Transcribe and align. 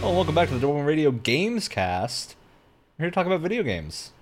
Oh, 0.00 0.14
welcome 0.14 0.34
back 0.34 0.48
to 0.48 0.54
the 0.54 0.60
Double 0.60 0.76
One 0.76 0.84
Radio 0.84 1.10
Games 1.10 1.66
Cast. 1.66 2.36
We're 2.96 3.04
here 3.04 3.10
to 3.10 3.14
talk 3.14 3.26
about 3.26 3.40
video 3.40 3.64
games. 3.64 4.12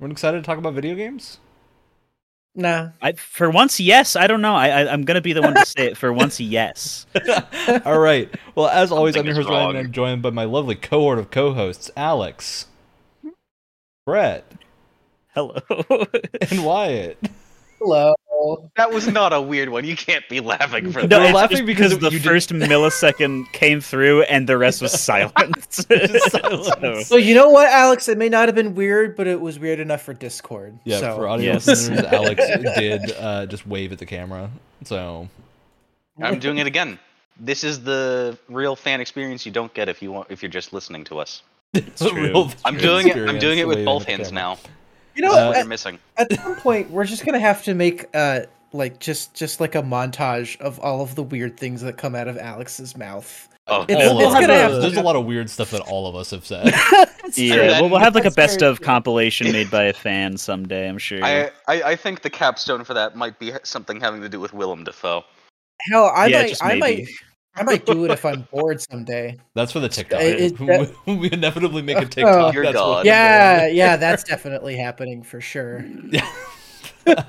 We're 0.00 0.10
excited 0.10 0.38
to 0.38 0.42
talk 0.42 0.56
about 0.56 0.72
video 0.72 0.94
games. 0.94 1.38
Nah. 2.54 2.88
I, 3.02 3.12
for 3.12 3.50
once, 3.50 3.78
yes. 3.78 4.16
I 4.16 4.28
don't 4.28 4.40
know. 4.40 4.54
I, 4.54 4.68
I 4.68 4.92
I'm 4.92 5.04
gonna 5.04 5.20
be 5.20 5.34
the 5.34 5.42
one 5.42 5.54
to 5.54 5.66
say 5.66 5.88
it. 5.88 5.98
For 5.98 6.10
once, 6.10 6.40
yes. 6.40 7.06
All 7.84 7.98
right. 7.98 8.30
Well, 8.54 8.68
as 8.68 8.90
always, 8.90 9.14
I'm 9.14 9.20
Something 9.20 9.34
your 9.34 9.40
is 9.42 9.46
host 9.46 9.50
Ryan, 9.50 9.76
and 9.76 9.78
I'm 9.86 9.92
joined 9.92 10.22
by 10.22 10.30
my 10.30 10.44
lovely 10.44 10.74
cohort 10.74 11.18
of 11.18 11.30
co-hosts, 11.30 11.90
Alex, 11.98 12.66
Brett, 14.06 14.50
Hello. 15.34 15.60
and 16.50 16.64
Wyatt. 16.64 17.18
Hello. 17.78 18.14
That 18.76 18.90
was 18.92 19.06
not 19.08 19.32
a 19.32 19.40
weird 19.40 19.68
one. 19.70 19.84
You 19.84 19.96
can't 19.96 20.28
be 20.28 20.40
laughing 20.40 20.92
for 20.92 21.02
No, 21.02 21.06
that. 21.08 21.20
we're 21.20 21.32
laughing 21.32 21.56
just 21.58 21.66
because 21.66 21.98
the 21.98 22.10
you 22.10 22.18
did- 22.18 22.22
first 22.22 22.50
millisecond 22.50 23.50
came 23.52 23.80
through 23.80 24.22
and 24.24 24.48
the 24.48 24.56
rest 24.58 24.82
was 24.82 24.92
silent. 25.00 25.34
Just 25.70 26.30
silence. 26.30 27.06
So 27.06 27.16
you 27.16 27.34
know 27.34 27.48
what, 27.50 27.68
Alex? 27.70 28.08
It 28.08 28.18
may 28.18 28.28
not 28.28 28.46
have 28.48 28.54
been 28.54 28.74
weird, 28.74 29.16
but 29.16 29.26
it 29.26 29.40
was 29.40 29.58
weird 29.58 29.80
enough 29.80 30.02
for 30.02 30.14
Discord. 30.14 30.78
Yeah, 30.84 30.98
so. 31.00 31.16
for 31.16 31.28
audio 31.28 31.54
Yes. 31.54 31.66
listeners, 31.66 32.00
Alex 32.12 32.42
did 32.76 33.12
uh, 33.18 33.46
just 33.46 33.66
wave 33.66 33.92
at 33.92 33.98
the 33.98 34.06
camera. 34.06 34.50
So 34.84 35.28
I'm 36.22 36.38
doing 36.38 36.58
it 36.58 36.66
again. 36.66 36.98
This 37.38 37.64
is 37.64 37.82
the 37.82 38.38
real 38.48 38.76
fan 38.76 39.00
experience 39.00 39.44
you 39.44 39.52
don't 39.52 39.72
get 39.74 39.88
if 39.88 40.00
you 40.02 40.12
want 40.12 40.30
if 40.30 40.42
you're 40.42 40.50
just 40.50 40.72
listening 40.72 41.04
to 41.04 41.18
us. 41.18 41.42
it's 41.74 42.00
true. 42.08 42.28
real 42.28 42.50
I'm 42.64 42.76
doing 42.76 43.08
it. 43.08 43.16
I'm 43.16 43.38
doing 43.38 43.58
it 43.58 43.66
with 43.68 43.84
both 43.84 44.04
hands 44.04 44.28
camera. 44.28 44.34
now. 44.56 44.58
You 45.16 45.22
know, 45.22 45.32
Uh, 45.32 45.46
You're 45.50 45.54
at, 45.56 45.66
missing. 45.66 45.98
at 46.18 46.32
some 46.32 46.56
point, 46.56 46.90
we're 46.90 47.04
just 47.06 47.24
gonna 47.24 47.40
have 47.40 47.62
to 47.64 47.74
make 47.74 48.04
uh 48.14 48.40
like 48.72 48.98
just 49.00 49.34
just 49.34 49.60
like 49.60 49.74
a 49.74 49.82
montage 49.82 50.60
of 50.60 50.78
all 50.80 51.00
of 51.00 51.14
the 51.14 51.22
weird 51.22 51.56
things 51.56 51.80
that 51.82 51.96
come 51.96 52.14
out 52.14 52.28
of 52.28 52.36
Alex's 52.36 52.96
mouth. 52.96 53.48
Oh, 53.68 53.82
It's- 53.88 53.98
it's 54.00 54.12
of 54.12 54.32
gonna 54.40 54.52
us. 54.52 54.72
have 54.72 54.80
There's 54.82 54.96
a 54.96 55.02
lot 55.02 55.16
of 55.16 55.24
weird 55.24 55.50
stuff 55.50 55.70
that 55.72 55.80
all 55.80 56.06
of 56.06 56.14
us 56.14 56.30
have 56.30 56.46
said. 56.46 56.66
yeah, 57.34 57.56
that- 57.56 57.80
well, 57.80 57.88
we'll 57.90 57.98
have 57.98 58.14
like 58.14 58.24
a 58.26 58.30
best 58.30 58.62
of 58.62 58.76
true. 58.76 58.84
compilation 58.84 59.50
made 59.52 59.70
by 59.70 59.84
a 59.84 59.92
fan 59.92 60.36
someday. 60.36 60.88
I'm 60.88 60.98
sure. 60.98 61.24
I, 61.24 61.50
I 61.66 61.82
I 61.82 61.96
think 61.96 62.20
the 62.22 62.30
capstone 62.30 62.84
for 62.84 62.94
that 62.94 63.16
might 63.16 63.38
be 63.38 63.52
something 63.64 64.00
having 64.00 64.20
to 64.20 64.28
do 64.28 64.38
with 64.38 64.52
Willem 64.52 64.84
Dafoe. 64.84 65.24
Hell, 65.90 66.12
I 66.14 66.26
yeah, 66.26 66.42
might, 66.42 66.56
I 66.62 66.74
might, 66.76 67.08
I 67.56 67.62
might 67.62 67.86
do 67.86 68.04
it 68.04 68.10
if 68.10 68.24
I'm 68.24 68.42
bored 68.52 68.80
someday. 68.80 69.36
That's 69.54 69.72
for 69.72 69.80
the 69.80 69.88
TikTok. 69.88 70.20
It- 70.20 70.60
it- 70.60 70.96
we 71.06 71.28
inevitably 71.32 71.82
make 71.82 71.96
a 71.98 72.04
TikTok. 72.06 72.52
Dear 72.52 72.64
That's 72.64 72.74
what 72.74 72.80
God. 72.82 72.96
we're 73.04 73.10
Yeah, 73.10 73.66
yeah, 73.68 73.96
that's 73.96 74.24
definitely 74.24 74.76
happening 74.76 75.22
for 75.22 75.40
sure. 75.40 75.80
doing. 75.80 76.20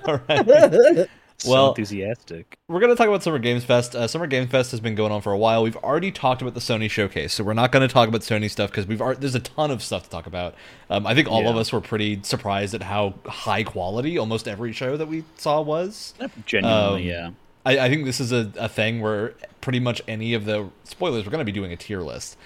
all 0.06 0.20
right. 0.28 1.08
so 1.38 1.52
well- 1.52 1.70
enthusiastic. 1.70 2.58
We're 2.68 2.80
going 2.82 2.92
to 2.92 2.96
talk 2.98 3.08
about 3.08 3.24
Summer 3.24 3.40
Games 3.40 3.64
Fest. 3.64 3.96
Uh, 3.96 4.08
Summer 4.08 4.28
Games 4.28 4.50
Fest 4.52 4.72
has 4.72 4.80
been 4.82 4.96
going 4.96 5.12
on 5.14 5.22
for 5.22 5.32
a 5.32 5.38
while. 5.38 5.64
We've 5.64 5.78
already 5.78 6.12
talked 6.12 6.42
about 6.42 6.54
the 6.54 6.60
Sony 6.60 6.90
showcase, 6.90 7.32
so 7.34 7.44
we're 7.46 7.54
not 7.54 7.72
going 7.72 7.88
to 7.88 7.94
talk 7.94 8.10
about 8.10 8.22
Sony 8.22 8.50
stuff 8.50 8.72
because 8.72 8.86
we've 8.88 9.00
already, 9.02 9.22
there's 9.22 9.36
a 9.36 9.40
ton 9.40 9.72
of 9.72 9.82
stuff 9.82 10.04
to 10.04 10.10
talk 10.10 10.26
about. 10.28 10.56
Um, 10.90 11.08
I 11.08 11.16
think 11.16 11.30
all 11.32 11.48
of 11.48 11.56
us 11.56 11.72
were 11.72 11.80
pretty 11.80 12.20
surprised 12.24 12.74
at 12.74 12.84
how 12.84 13.14
high 13.26 13.64
quality 13.64 14.18
almost 14.18 14.48
every 14.48 14.74
show 14.74 14.98
that 14.98 15.08
we 15.08 15.24
saw 15.38 15.62
was. 15.62 16.14
Genuinely, 16.46 17.04
Um, 17.04 17.08
yeah. 17.08 17.30
I, 17.68 17.86
I 17.86 17.90
think 17.90 18.06
this 18.06 18.22
is 18.22 18.32
a, 18.32 18.52
a 18.58 18.70
thing 18.70 19.02
where 19.02 19.34
pretty 19.60 19.82
much 19.82 20.02
any 20.08 20.34
of 20.34 20.46
the 20.46 20.70
spoilers 20.86 21.26
we're 21.26 21.32
going 21.32 21.40
to 21.40 21.46
be 21.46 21.52
doing 21.52 21.74
a 21.74 21.76
tier 21.76 22.02
list. 22.02 22.38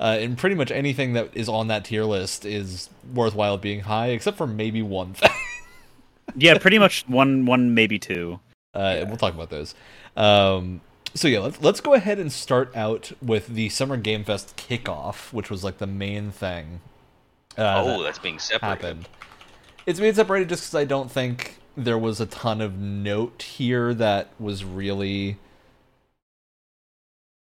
Uh, 0.00 0.16
and 0.18 0.38
pretty 0.38 0.56
much 0.56 0.70
anything 0.70 1.12
that 1.12 1.28
is 1.34 1.46
on 1.46 1.68
that 1.68 1.84
tier 1.84 2.04
list 2.04 2.46
is 2.46 2.88
worthwhile 3.12 3.58
being 3.58 3.80
high, 3.80 4.06
except 4.06 4.38
for 4.38 4.46
maybe 4.46 4.82
one 4.82 5.12
thing. 5.12 5.30
Yeah, 6.36 6.56
pretty 6.58 6.78
much 6.78 7.04
one, 7.08 7.44
one 7.44 7.74
maybe 7.74 7.98
two. 7.98 8.38
Uh, 8.72 8.98
and 9.00 9.08
We'll 9.08 9.16
talk 9.16 9.34
about 9.34 9.50
those. 9.50 9.74
Um, 10.16 10.80
so 11.12 11.26
yeah, 11.26 11.40
let's 11.40 11.60
let's 11.60 11.80
go 11.80 11.94
ahead 11.94 12.20
and 12.20 12.30
start 12.30 12.70
out 12.76 13.10
with 13.20 13.48
the 13.48 13.68
Summer 13.68 13.96
Game 13.96 14.22
Fest 14.22 14.56
kickoff, 14.56 15.32
which 15.32 15.50
was 15.50 15.64
like 15.64 15.78
the 15.78 15.88
main 15.88 16.30
thing. 16.30 16.82
Uh, 17.58 17.82
oh, 17.84 17.98
that 17.98 18.04
that's 18.04 18.18
being 18.20 18.38
separated. 18.38 18.84
happened. 18.84 19.08
It's 19.86 19.98
being 19.98 20.14
separated 20.14 20.48
just 20.48 20.62
because 20.62 20.74
I 20.76 20.84
don't 20.84 21.10
think 21.10 21.58
there 21.76 21.98
was 21.98 22.20
a 22.20 22.26
ton 22.26 22.60
of 22.60 22.78
note 22.78 23.42
here 23.42 23.94
that 23.94 24.28
was 24.38 24.64
really 24.64 25.36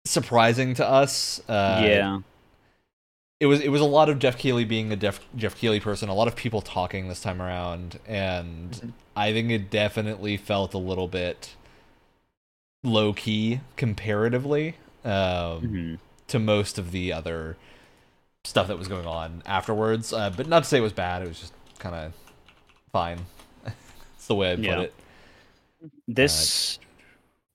surprising 0.04 0.74
to 0.74 0.86
us. 0.88 1.40
Uh, 1.48 1.82
yeah. 1.84 2.20
it 3.40 3.46
was 3.46 3.60
it 3.60 3.68
was 3.68 3.80
a 3.80 3.84
lot 3.86 4.08
of 4.08 4.18
Geoff 4.18 4.36
Keighley 4.38 4.64
being 4.64 4.92
a 4.92 4.96
Jeff 4.96 5.20
Geoff 5.36 5.56
Keighley 5.56 5.80
person, 5.80 6.08
a 6.08 6.14
lot 6.14 6.28
of 6.28 6.36
people 6.36 6.60
talking 6.60 7.08
this 7.08 7.20
time 7.20 7.40
around, 7.40 7.98
and 8.06 8.70
Mm-hmm. 8.72 8.88
I 9.16 9.32
think 9.32 9.50
it 9.52 9.70
definitely 9.70 10.36
felt 10.36 10.74
a 10.74 10.78
little 10.78 11.06
bit 11.06 11.54
low 12.82 13.12
key 13.12 13.60
comparatively 13.76 14.74
um, 15.04 15.12
Mhm. 15.62 15.98
to 16.28 16.38
most 16.40 16.78
of 16.78 16.90
the 16.90 17.12
other 17.12 17.56
stuff 18.42 18.66
that 18.66 18.76
was 18.76 18.88
going 18.88 19.06
on 19.06 19.42
afterwards. 19.46 20.12
Uh, 20.12 20.30
but 20.30 20.48
not 20.48 20.64
to 20.64 20.68
say 20.68 20.78
it 20.78 20.80
was 20.80 20.92
bad; 20.92 21.22
it 21.22 21.28
was 21.28 21.38
just 21.38 21.52
kind 21.78 21.94
of 21.94 22.12
fine. 22.90 23.26
That's 24.24 24.28
the 24.28 24.34
way 24.36 24.52
I 24.52 24.56
put 24.56 24.64
Yeah. 24.64 24.80
it. 24.80 24.94
This 26.08 26.78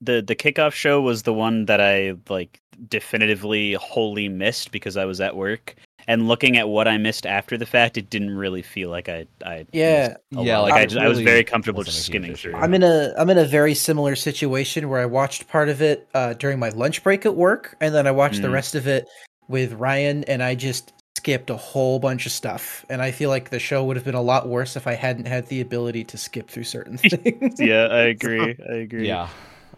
the 0.00 0.22
the 0.22 0.36
kickoff 0.36 0.72
show 0.72 1.00
was 1.00 1.24
the 1.24 1.34
one 1.34 1.66
that 1.66 1.80
I 1.80 2.14
like 2.28 2.60
definitively 2.88 3.72
wholly 3.74 4.28
missed 4.28 4.70
because 4.70 4.96
I 4.96 5.04
was 5.04 5.20
at 5.20 5.34
work. 5.34 5.74
And 6.06 6.28
looking 6.28 6.56
at 6.56 6.68
what 6.68 6.86
I 6.86 6.96
missed 6.96 7.26
after 7.26 7.58
the 7.58 7.66
fact, 7.66 7.98
it 7.98 8.08
didn't 8.08 8.36
really 8.36 8.62
feel 8.62 8.88
like 8.88 9.08
I 9.08 9.26
I 9.44 9.66
Yeah. 9.72 10.14
Yeah, 10.30 10.58
lot. 10.58 10.62
like, 10.62 10.70
like 10.70 10.78
I, 10.78 10.82
it 10.82 10.86
just, 10.90 11.00
I 11.00 11.08
was 11.08 11.18
very 11.18 11.42
comfortable 11.42 11.82
just 11.82 12.04
skimming 12.04 12.36
through. 12.36 12.54
I'm 12.54 12.72
in 12.72 12.84
a 12.84 13.14
I'm 13.18 13.30
in 13.30 13.38
a 13.38 13.44
very 13.44 13.74
similar 13.74 14.14
situation 14.14 14.88
where 14.88 15.00
I 15.00 15.06
watched 15.06 15.48
part 15.48 15.68
of 15.68 15.82
it 15.82 16.08
uh, 16.14 16.34
during 16.34 16.60
my 16.60 16.68
lunch 16.68 17.02
break 17.02 17.26
at 17.26 17.34
work, 17.34 17.76
and 17.80 17.92
then 17.92 18.06
I 18.06 18.12
watched 18.12 18.42
the 18.42 18.48
Mm. 18.48 18.52
rest 18.52 18.76
of 18.76 18.86
it 18.86 19.08
with 19.48 19.72
Ryan, 19.72 20.22
and 20.24 20.40
I 20.40 20.54
just 20.54 20.92
skipped 21.20 21.50
a 21.50 21.56
whole 21.56 21.98
bunch 21.98 22.24
of 22.24 22.32
stuff. 22.32 22.86
And 22.88 23.02
I 23.02 23.10
feel 23.10 23.28
like 23.28 23.50
the 23.50 23.58
show 23.58 23.84
would 23.84 23.96
have 23.96 24.06
been 24.06 24.14
a 24.14 24.22
lot 24.22 24.48
worse 24.48 24.74
if 24.74 24.86
I 24.86 24.94
hadn't 24.94 25.26
had 25.26 25.48
the 25.48 25.60
ability 25.60 26.04
to 26.04 26.16
skip 26.16 26.48
through 26.48 26.64
certain 26.64 26.96
things. 26.96 27.56
yeah, 27.60 27.88
I 27.90 28.00
agree. 28.04 28.56
I 28.70 28.76
agree. 28.76 29.06
Yeah, 29.06 29.28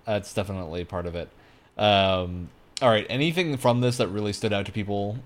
that's 0.04 0.32
definitely 0.32 0.84
part 0.84 1.06
of 1.06 1.16
it. 1.16 1.28
Um, 1.76 2.48
all 2.80 2.90
right, 2.90 3.06
anything 3.10 3.56
from 3.56 3.80
this 3.80 3.96
that 3.96 4.06
really 4.06 4.32
stood 4.32 4.52
out 4.52 4.66
to 4.66 4.72
people 4.72 5.18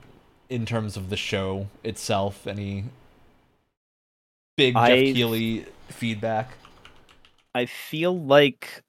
in 0.49 0.65
terms 0.65 0.97
of 0.97 1.11
the 1.11 1.19
show 1.19 1.67
itself? 1.85 2.47
Any 2.47 2.85
big 4.57 4.73
Geoff 4.73 4.83
I've- 4.85 5.13
Keighley 5.13 5.67
feedback? 5.89 6.53
I 7.55 7.67
feel 7.67 8.19
like 8.19 8.83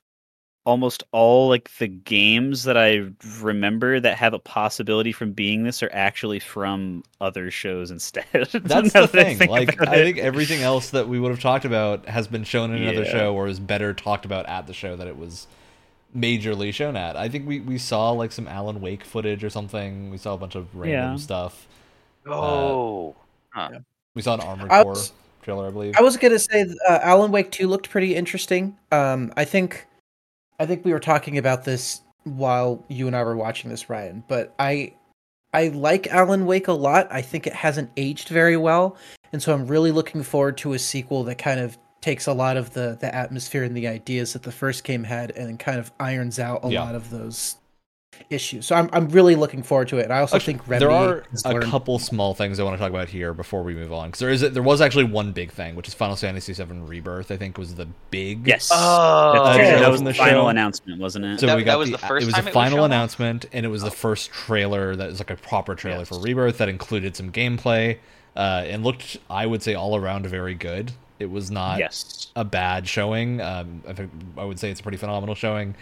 almost 0.67 1.03
all 1.13 1.47
like 1.47 1.71
the 1.77 1.87
games 1.87 2.63
that 2.65 2.77
I 2.77 3.05
remember 3.39 4.01
that 4.01 4.17
have 4.17 4.33
a 4.33 4.39
possibility 4.39 5.13
from 5.13 5.31
being 5.31 5.63
this 5.63 5.81
are 5.81 5.89
actually 5.93 6.39
from 6.39 7.03
other 7.21 7.49
shows 7.49 7.89
instead. 7.89 8.25
That's 8.33 8.51
the 8.51 9.07
that 9.07 9.15
I 9.15 9.35
thing. 9.35 9.49
Like, 9.49 9.81
I 9.87 9.95
it. 9.95 10.03
think 10.03 10.17
everything 10.17 10.61
else 10.61 10.89
that 10.89 11.07
we 11.07 11.19
would 11.21 11.31
have 11.31 11.39
talked 11.39 11.63
about 11.63 12.05
has 12.09 12.27
been 12.27 12.43
shown 12.43 12.71
in 12.73 12.81
another 12.83 13.03
Yeah. 13.05 13.11
show, 13.11 13.33
or 13.33 13.47
is 13.47 13.59
better 13.61 13.93
talked 13.93 14.25
about 14.25 14.45
at 14.47 14.67
the 14.67 14.73
show 14.73 14.97
that 14.97 15.07
it 15.07 15.17
was 15.17 15.47
majorly 16.15 16.73
shown 16.73 16.97
at. 16.97 17.15
I 17.15 17.29
think 17.29 17.47
we 17.47 17.61
we 17.61 17.77
saw 17.77 18.11
like 18.11 18.33
some 18.33 18.47
Alan 18.47 18.81
Wake 18.81 19.05
footage 19.05 19.43
or 19.45 19.49
something. 19.49 20.09
We 20.09 20.17
saw 20.17 20.33
a 20.33 20.37
bunch 20.37 20.55
of 20.55 20.75
random 20.75 21.11
Yeah. 21.13 21.15
stuff. 21.17 21.65
Oh, 22.25 23.15
We 24.15 24.21
saw 24.21 24.33
an 24.33 24.41
Armored 24.41 24.71
I 24.71 24.83
Core 24.83 24.95
trailer, 25.43 25.67
I 25.67 25.71
believe. 25.71 25.95
I 25.97 26.01
was 26.01 26.17
gonna 26.17 26.39
say 26.39 26.65
uh, 26.89 26.99
Alan 27.01 27.31
Wake 27.31 27.51
Two 27.51 27.67
looked 27.69 27.89
pretty 27.89 28.15
interesting. 28.15 28.75
Um, 28.91 29.31
I 29.37 29.45
think, 29.45 29.85
I 30.59 30.65
think 30.65 30.83
we 30.85 30.91
were 30.93 30.99
talking 30.99 31.37
about 31.37 31.63
this 31.65 32.01
while 32.23 32.83
you 32.89 33.07
and 33.07 33.15
I 33.15 33.23
were 33.23 33.37
watching 33.37 33.69
this, 33.69 33.89
Ryan. 33.89 34.23
But 34.27 34.53
I, 34.59 34.93
I 35.53 35.69
like 35.69 36.07
Alan 36.07 36.45
Wake 36.45 36.67
a 36.67 36.73
lot. 36.73 37.07
I 37.11 37.21
think 37.21 37.47
it 37.47 37.53
hasn't 37.53 37.91
aged 37.97 38.29
very 38.29 38.57
well, 38.57 38.97
and 39.31 39.41
so 39.41 39.53
I'm 39.53 39.67
really 39.67 39.91
looking 39.91 40.23
forward 40.23 40.57
to 40.59 40.73
a 40.73 40.79
sequel 40.79 41.23
that 41.25 41.37
kind 41.37 41.59
of 41.59 41.77
takes 42.01 42.27
a 42.27 42.33
lot 42.33 42.57
of 42.57 42.73
the 42.73 42.97
the 42.99 43.13
atmosphere 43.13 43.63
and 43.63 43.75
the 43.75 43.87
ideas 43.87 44.33
that 44.33 44.43
the 44.43 44.51
first 44.51 44.83
game 44.83 45.03
had, 45.03 45.31
and 45.31 45.59
kind 45.59 45.79
of 45.79 45.91
irons 45.99 46.39
out 46.39 46.63
a 46.65 46.69
Yeah. 46.69 46.83
lot 46.83 46.95
of 46.95 47.09
those 47.09 47.55
issues. 48.29 48.65
So 48.65 48.75
I'm 48.75 48.89
I'm 48.93 49.09
really 49.09 49.35
looking 49.35 49.63
forward 49.63 49.87
to 49.89 49.97
it. 49.97 50.03
And 50.03 50.13
I 50.13 50.19
also 50.19 50.35
Actually, 50.35 50.53
think 50.55 50.67
Remedy 50.67 50.85
there 50.85 50.95
are 50.95 51.23
a 51.45 51.53
learned- 51.53 51.65
couple 51.71 51.99
small 51.99 52.33
things 52.33 52.59
I 52.59 52.63
want 52.63 52.75
to 52.75 52.79
talk 52.79 52.89
about 52.89 53.09
here 53.09 53.33
before 53.33 53.63
we 53.63 53.73
move 53.73 53.91
on 53.93 54.07
because 54.09 54.19
there 54.19 54.29
is 54.29 54.43
a, 54.43 54.49
there 54.49 54.63
was 54.63 54.81
actually 54.81 55.05
one 55.05 55.31
big 55.31 55.51
thing, 55.51 55.75
which 55.75 55.87
is 55.87 55.93
Final 55.93 56.15
Fantasy 56.15 56.53
VII 56.53 56.63
Rebirth. 56.81 57.31
I 57.31 57.37
think 57.37 57.57
was 57.57 57.75
the 57.75 57.87
big 58.11 58.47
Yes. 58.47 58.69
Oh. 58.73 59.33
That's 59.33 59.57
Uh, 59.77 59.79
that 59.81 59.91
was 59.91 60.01
the, 60.01 60.07
the 60.07 60.13
final 60.13 60.43
show. 60.43 60.47
announcement, 60.49 61.01
wasn't 61.01 61.25
it? 61.25 61.39
So 61.39 61.45
That- 61.47 61.57
we 61.57 61.63
that 61.63 61.71
got 61.71 61.79
was 61.79 61.89
the, 61.91 61.97
the 61.97 62.07
first 62.07 62.23
it 62.23 62.25
was 62.25 62.35
time 62.35 62.43
the 62.45 62.49
it 62.51 62.55
was 62.55 62.63
final 62.69 62.83
announcement, 62.85 63.45
and 63.53 63.65
it 63.65 63.69
was 63.69 63.81
the 63.83 63.91
first 63.91 64.31
trailer 64.31 64.95
that 64.95 65.09
was 65.09 65.19
like 65.19 65.29
a 65.31 65.35
proper 65.35 65.75
trailer 65.75 65.99
Yes. 65.99 66.09
for 66.09 66.19
Rebirth 66.19 66.57
that 66.59 66.69
included 66.69 67.15
some 67.15 67.31
gameplay, 67.31 67.97
uh, 68.35 68.63
and 68.65 68.83
looked, 68.83 69.17
I 69.29 69.45
would 69.45 69.63
say, 69.63 69.73
all 69.73 69.95
around 69.95 70.25
very 70.27 70.53
good. 70.53 70.91
It 71.19 71.31
was 71.31 71.49
not 71.49 71.79
yes. 71.79 72.27
a 72.35 72.45
bad 72.45 72.87
showing. 72.87 73.41
Um, 73.41 73.81
I 73.87 73.93
think 73.93 74.11
I 74.37 74.45
would 74.45 74.59
say 74.59 74.69
it's 74.69 74.79
a 74.79 74.83
pretty 74.83 74.99
phenomenal 74.99 75.33
showing. 75.33 75.73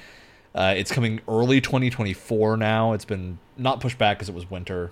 Uh, 0.56 0.74
it's 0.78 0.92
coming 0.92 1.20
early 1.28 1.60
2024 1.62 2.56
now. 2.58 2.94
It's 2.94 3.04
been 3.06 3.38
not 3.58 3.82
pushed 3.82 3.98
back 3.98 4.18
because 4.18 4.30
it 4.30 4.36
was 4.36 4.50
winter 4.50 4.92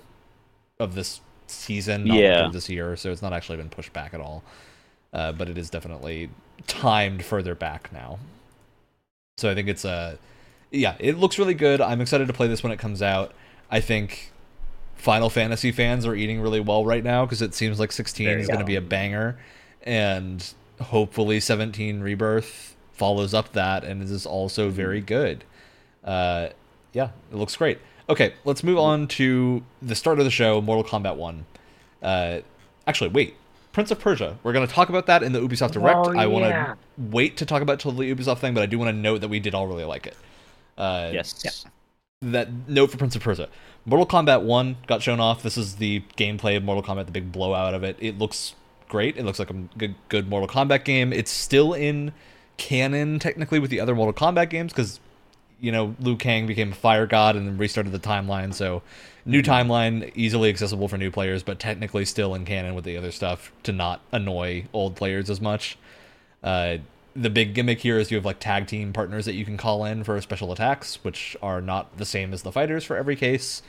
of 0.79 0.93
this 0.93 1.21
season, 1.47 2.05
Yeah. 2.05 2.45
of 2.47 2.53
this 2.53 2.69
year, 2.69 2.95
so 2.97 3.11
it's 3.11 3.21
not 3.21 3.31
actually 3.33 3.57
been 3.57 3.69
pushed 3.69 3.93
back 3.93 4.13
at 4.13 4.19
all. 4.19 4.43
Uh, 5.13 5.31
but 5.31 5.47
it 5.47 5.57
is 5.57 5.69
definitely 5.69 6.29
timed 6.67 7.23
further 7.23 7.55
back 7.55 7.91
now. 7.93 8.19
So 9.37 9.49
I 9.49 9.55
think 9.55 9.67
it's 9.69 9.85
a, 9.85 10.17
yeah, 10.71 10.95
it 10.99 11.17
looks 11.17 11.39
really 11.39 11.53
good. 11.53 11.79
I'm 11.81 12.01
excited 12.01 12.27
to 12.27 12.33
play 12.33 12.47
this 12.47 12.61
when 12.61 12.71
it 12.71 12.79
comes 12.79 13.01
out. 13.01 13.31
I 13.71 13.79
think 13.79 14.31
Final 14.95 15.29
Fantasy 15.29 15.71
fans 15.71 16.05
are 16.05 16.15
eating 16.15 16.41
really 16.41 16.59
well 16.59 16.83
right 16.85 17.03
now 17.03 17.25
because 17.25 17.41
it 17.41 17.53
seems 17.53 17.79
like 17.79 17.91
16 17.91 18.27
is 18.27 18.47
going 18.47 18.59
to 18.59 18.65
be 18.65 18.75
a 18.75 18.81
banger, 18.81 19.37
and 19.83 20.53
hopefully 20.81 21.39
17 21.39 22.01
Rebirth 22.01 22.75
follows 22.91 23.33
up 23.33 23.53
that 23.53 23.83
and 23.83 24.01
is 24.03 24.25
also 24.25 24.67
Mm-hmm. 24.67 24.75
very 24.75 25.01
good. 25.01 25.43
Uh, 26.03 26.49
yeah, 26.93 27.09
it 27.31 27.35
looks 27.35 27.55
great. 27.55 27.79
Okay, 28.09 28.33
let's 28.45 28.63
move 28.63 28.77
on 28.77 29.07
to 29.07 29.63
the 29.81 29.95
start 29.95 30.19
of 30.19 30.25
the 30.25 30.31
show, 30.31 30.61
Mortal 30.61 30.83
Kombat 30.83 31.15
1. 31.15 31.45
Uh, 32.01 32.39
actually, 32.85 33.09
wait. 33.09 33.35
Prince 33.71 33.89
of 33.89 33.99
Persia. 33.99 34.37
We're 34.43 34.53
going 34.53 34.67
to 34.67 34.71
talk 34.71 34.89
about 34.89 35.07
that 35.07 35.23
in 35.23 35.31
the 35.31 35.39
Ubisoft 35.39 35.71
Direct. 35.71 35.97
Oh, 35.97 36.13
I 36.15 36.27
want 36.27 36.43
to 36.45 36.49
yeah. 36.49 36.75
wait 36.97 37.37
to 37.37 37.45
talk 37.45 37.63
about 37.63 37.79
till 37.79 37.91
the 37.91 38.13
Ubisoft 38.13 38.37
thing, 38.37 38.53
but 38.53 38.61
I 38.61 38.67
do 38.67 38.77
want 38.77 38.89
to 38.89 38.93
note 38.93 39.21
that 39.21 39.29
we 39.29 39.39
did 39.39 39.55
all 39.55 39.65
really 39.67 39.85
like 39.85 40.05
it. 40.05 40.15
Uh, 40.77 41.09
Yes. 41.11 41.65
that 42.21 42.49
note 42.67 42.91
for 42.91 42.97
Prince 42.97 43.15
of 43.15 43.23
Persia. 43.23 43.49
Mortal 43.85 44.05
Kombat 44.05 44.43
1 44.43 44.77
got 44.85 45.01
shown 45.01 45.19
off. 45.19 45.41
This 45.41 45.57
is 45.57 45.77
the 45.77 46.03
gameplay 46.17 46.55
of 46.55 46.63
Mortal 46.63 46.83
Kombat, 46.83 47.05
the 47.07 47.11
big 47.11 47.31
blowout 47.31 47.73
of 47.73 47.83
it. 47.83 47.97
It 47.99 48.19
looks 48.19 48.53
great. 48.89 49.17
It 49.17 49.23
looks 49.25 49.39
like 49.39 49.49
a 49.49 49.53
good, 49.77 49.95
good 50.07 50.29
Mortal 50.29 50.47
Kombat 50.47 50.83
game. 50.83 51.11
It's 51.11 51.31
still 51.31 51.73
in 51.73 52.13
canon, 52.57 53.17
technically, 53.17 53.57
with 53.59 53.71
the 53.71 53.79
other 53.79 53.95
Mortal 53.95 54.13
Kombat 54.13 54.49
games, 54.51 54.71
because, 54.71 54.99
you 55.63 55.71
know, 55.71 55.95
Liu 56.01 56.17
Kang 56.17 56.45
became 56.45 56.73
a 56.73 56.75
fire 56.75 57.07
god 57.07 57.37
and 57.37 57.47
then 57.47 57.57
restarted 57.57 57.93
the 57.93 57.99
timeline, 57.99 58.53
so 58.53 58.81
new 59.25 59.41
timeline, 59.41 60.11
easily 60.13 60.49
accessible 60.49 60.89
for 60.89 60.97
new 60.97 61.09
players, 61.09 61.41
but 61.41 61.57
technically 61.57 62.03
still 62.03 62.35
in 62.35 62.43
canon 62.43 62.75
with 62.75 62.83
the 62.83 62.97
other 62.97 63.11
stuff 63.11 63.49
to 63.63 63.71
not 63.71 64.01
annoy 64.11 64.65
old 64.73 64.97
players 64.97 65.29
as 65.29 65.39
much. 65.39 65.77
Uh, 66.43 66.79
the 67.15 67.29
big 67.29 67.53
gimmick 67.53 67.79
here 67.79 67.97
is 67.97 68.11
you 68.11 68.17
have 68.17 68.25
like 68.25 68.41
tag 68.41 68.67
team 68.67 68.91
partners 68.91 69.23
that 69.23 69.35
you 69.35 69.45
can 69.45 69.55
call 69.55 69.85
in 69.85 70.03
for 70.03 70.19
special 70.19 70.51
attacks, 70.51 71.01
which 71.01 71.37
are 71.41 71.61
not 71.61 71.97
the 71.97 72.05
same 72.05 72.33
as 72.33 72.41
the 72.41 72.51
fighters 72.51 72.83
for 72.83 72.97
every 72.97 73.15
case. 73.15 73.61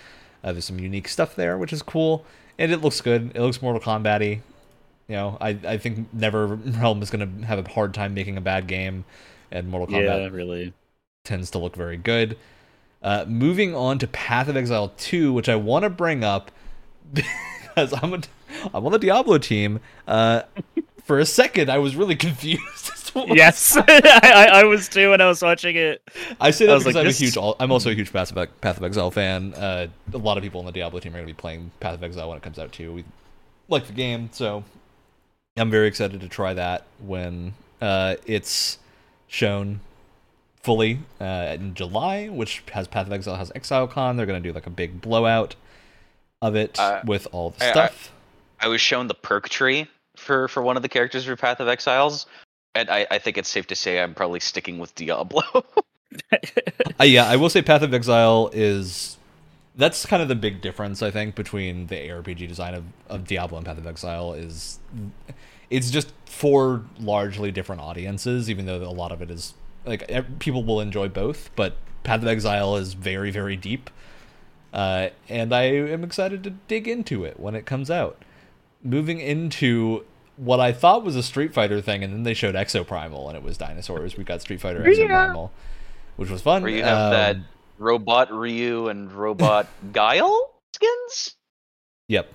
Uh, 0.43 0.51
there's 0.51 0.65
some 0.65 0.81
unique 0.81 1.07
stuff 1.07 1.37
there, 1.37 1.57
which 1.57 1.73
is 1.73 1.81
cool, 1.81 2.27
and 2.59 2.73
it 2.73 2.79
looks 2.79 3.01
good. 3.01 3.31
It 3.37 3.41
looks 3.41 3.63
Mortal 3.63 3.81
Kombat-y. 3.81 4.43
You 5.07 5.15
know, 5.15 5.39
I 5.41 5.51
I 5.65 5.79
think 5.79 6.13
Nether 6.13 6.47
Realm 6.57 7.03
is 7.03 7.11
going 7.11 7.41
to 7.41 7.47
have 7.47 7.65
a 7.65 7.71
hard 7.71 7.95
time 7.95 8.15
making 8.15 8.37
a 8.37 8.41
bad 8.41 8.67
game, 8.67 9.05
and 9.53 9.69
Mortal 9.69 9.95
Kombat 9.95 10.23
Yeah, 10.23 10.29
really. 10.33 10.73
Tends 11.25 11.51
to 11.51 11.59
look 11.59 11.75
very 11.75 11.97
good. 11.97 12.37
Uh, 13.03 13.25
moving 13.27 13.75
on 13.75 13.99
to 13.99 14.07
Path 14.07 14.49
of 14.49 14.57
Exile 14.57 14.93
2, 14.97 15.33
which 15.33 15.49
I 15.49 15.57
want 15.57 15.83
to 15.83 15.91
bring 15.91 16.23
up 16.23 16.51
because 17.13 17.93
I'm 18.03 18.15
a, 18.15 18.21
I'm 18.73 18.85
on 18.87 18.93
the 18.93 18.99
Diablo 18.99 19.39
team. 19.39 19.81
Uh, 20.07 20.43
for 21.05 21.19
a 21.19 21.27
second, 21.27 21.71
I 21.71 21.79
was 21.79 21.97
really 21.97 22.17
confused. 22.17 22.91
as 22.93 23.03
to 23.05 23.19
what- 23.21 23.37
Yes, 23.37 23.77
I, 23.79 23.85
I, 24.23 24.49
I 24.61 24.65
was 24.65 24.89
too 24.89 25.11
when 25.11 25.21
I 25.21 25.27
was 25.27 25.43
watching 25.43 25.77
it. 25.77 26.03
I 26.41 26.51
say 26.51 26.67
that 26.67 26.73
I 26.73 26.75
was 26.75 26.85
because 26.85 26.95
like, 26.95 27.01
I'm 27.03 27.07
this- 27.09 27.21
a 27.21 27.41
huge. 27.41 27.57
I'm 27.61 27.73
also 27.73 27.91
a 27.91 27.95
huge 27.95 28.13
Path 28.13 28.35
of, 28.35 28.61
Path 28.61 28.77
of 28.79 28.85
Exile 28.85 29.11
fan. 29.11 29.53
Uh, 29.55 29.89
a 30.13 30.19
lot 30.19 30.37
of 30.39 30.43
people 30.43 30.61
on 30.61 30.67
the 30.67 30.73
Diablo 30.73 31.01
team 31.01 31.13
are 31.13 31.17
going 31.19 31.27
to 31.27 31.33
be 31.33 31.37
playing 31.37 31.71
Path 31.81 31.95
of 31.95 32.03
Exile 32.03 32.29
when 32.29 32.37
it 32.39 32.43
comes 32.43 32.59
out 32.59 32.73
too. 32.73 32.93
We 32.93 33.05
like 33.69 33.87
the 33.87 33.93
game, 33.93 34.31
so 34.33 34.65
I'm 35.57 35.71
very 35.71 35.89
excited 35.89 36.21
to 36.23 36.29
try 36.29 36.55
that 36.55 36.85
when 37.05 37.55
uh, 37.83 38.17
it's 38.27 38.79
shown 39.27 39.81
fully 40.65 40.99
uh, 41.21 41.55
in 41.55 41.75
July, 41.75 42.29
which 42.29 42.63
has 42.73 42.89
Path 42.89 43.07
of 43.07 43.13
Exile 43.13 43.37
has 43.37 43.51
ExileCon. 43.53 44.17
They're 44.17 44.27
going 44.27 44.43
to 44.43 44.49
do 44.49 44.53
like 44.53 44.67
a 44.67 44.71
big 44.71 45.01
blowout 45.01 45.55
of 46.43 46.57
it 46.57 46.79
Uh, 46.79 47.01
with 47.05 47.27
all 47.33 47.51
the 47.51 47.65
I- 47.65 47.69
I- 47.69 47.71
stuff. 47.73 48.13
I 48.61 48.69
was 48.69 48.81
shown 48.81 49.07
the 49.09 49.15
perk 49.15 49.49
tree 49.51 49.87
for 50.17 50.49
for 50.49 50.63
one 50.63 50.77
of 50.77 50.83
the 50.83 50.89
characters 50.89 51.25
for 51.27 51.37
Path 51.37 51.61
of 51.61 51.69
Exiles, 51.69 52.27
and 52.75 52.89
I, 52.89 53.07
I 53.11 53.19
think 53.19 53.37
it's 53.37 53.49
safe 53.49 53.67
to 53.69 53.75
say 53.77 54.01
I'm 54.01 54.15
probably 54.15 54.41
sticking 54.41 54.79
with 54.79 54.95
Diablo. 54.95 55.43
Uh, 57.01 57.03
yeah, 57.05 57.25
I 57.29 57.35
will 57.35 57.49
say 57.51 57.61
Path 57.61 57.83
of 57.83 57.93
Exile 57.93 58.49
is 58.53 59.17
that's 59.75 60.07
kind 60.07 60.23
of 60.23 60.29
the 60.29 60.37
big 60.37 60.61
difference 60.61 61.03
I 61.03 61.11
think 61.11 61.35
between 61.35 61.89
the 61.89 61.97
ARPG 61.97 62.47
design 62.47 62.75
of, 62.75 62.85
of 63.09 63.27
Diablo 63.27 63.59
and 63.59 63.67
Path 63.67 63.79
of 63.79 63.87
Exile 63.89 64.33
is 64.35 64.79
it's 65.71 65.91
just 65.91 66.13
for 66.27 66.85
largely 67.01 67.51
different 67.51 67.81
audiences, 67.83 68.49
even 68.49 68.65
though 68.67 68.77
a 68.77 68.95
lot 68.95 69.11
of 69.11 69.21
it 69.23 69.31
is 69.33 69.55
like 69.85 70.39
people 70.39 70.65
will 70.65 70.81
enjoy 70.81 71.09
both, 71.09 71.51
but 71.57 71.77
Path 72.03 72.23
of 72.23 72.29
Exile 72.29 72.77
is 72.77 72.95
very 72.95 73.31
very 73.31 73.57
deep, 73.57 73.91
uh, 74.73 75.09
and 75.29 75.55
I 75.55 75.63
am 75.65 76.05
excited 76.05 76.43
to 76.45 76.51
dig 76.51 76.87
into 76.89 77.25
it 77.25 77.39
when 77.41 77.55
it 77.55 77.67
comes 77.67 77.91
out. 77.91 78.23
Moving 78.83 79.19
into 79.21 80.05
what 80.37 80.61
I 80.61 80.73
thought 80.73 81.05
was 81.05 81.17
a 81.17 81.23
Street 81.23 81.55
Fighter 81.55 81.81
thing, 81.81 82.03
and 82.05 82.13
then 82.13 82.23
they 82.25 82.35
showed 82.35 82.55
Exoprimal, 82.55 83.29
and 83.29 83.37
it 83.37 83.43
was 83.43 83.57
dinosaurs. 83.57 84.17
We 84.17 84.25
got 84.25 84.41
Street 84.43 84.61
Fighter 84.61 84.81
Exoprimal, 84.83 85.51
which 86.17 86.29
was 86.29 86.43
fun. 86.43 86.63
Where 86.63 86.71
you 86.71 86.83
have 86.83 87.13
that 87.13 87.37
Um, 87.37 87.45
robot 87.79 88.31
Ryu 88.33 88.89
and 88.89 89.11
robot 89.13 89.67
Guile 89.93 90.51
skins. 90.75 91.37
Yep. 92.09 92.33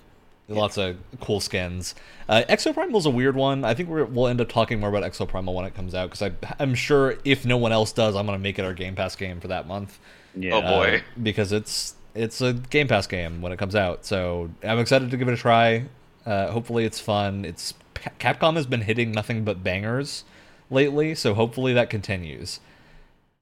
Lots 0.49 0.77
of 0.77 0.97
cool 1.21 1.39
skins. 1.39 1.93
Uh, 2.27 2.41
Exoprimal's 2.49 3.05
a 3.05 3.09
weird 3.11 3.35
one. 3.35 3.63
I 3.63 3.75
think 3.75 3.87
we're, 3.87 4.05
we'll 4.05 4.27
end 4.27 4.41
up 4.41 4.49
talking 4.49 4.79
more 4.79 4.89
about 4.89 5.03
Exoprimal 5.03 5.53
when 5.53 5.65
it 5.65 5.75
comes 5.75 5.93
out 5.93 6.09
because 6.09 6.31
I'm 6.59 6.73
sure 6.73 7.17
if 7.23 7.45
no 7.45 7.57
one 7.57 7.71
else 7.71 7.91
does, 7.91 8.15
I'm 8.15 8.25
going 8.25 8.37
to 8.37 8.41
make 8.41 8.57
it 8.57 8.65
our 8.65 8.73
Game 8.73 8.95
Pass 8.95 9.15
game 9.15 9.39
for 9.39 9.47
that 9.49 9.67
month. 9.67 9.99
yeah. 10.35 10.55
Oh, 10.55 10.61
boy. 10.61 10.97
Uh, 10.97 11.21
because 11.21 11.51
it's 11.51 11.95
it's 12.15 12.41
a 12.41 12.53
Game 12.53 12.87
Pass 12.87 13.05
game 13.05 13.41
when 13.41 13.51
it 13.51 13.57
comes 13.57 13.75
out. 13.75 14.05
So 14.05 14.49
I'm 14.63 14.79
excited 14.79 15.11
to 15.11 15.17
give 15.17 15.27
it 15.27 15.33
a 15.33 15.37
try. 15.37 15.85
Uh, 16.25 16.51
hopefully 16.51 16.83
it's 16.85 16.99
fun. 16.99 17.45
It's 17.45 17.73
Capcom 18.19 18.55
has 18.55 18.65
been 18.65 18.81
hitting 18.81 19.11
nothing 19.11 19.43
but 19.43 19.63
bangers 19.63 20.23
lately, 20.69 21.15
so 21.15 21.33
hopefully 21.33 21.73
that 21.73 21.89
continues. 21.89 22.59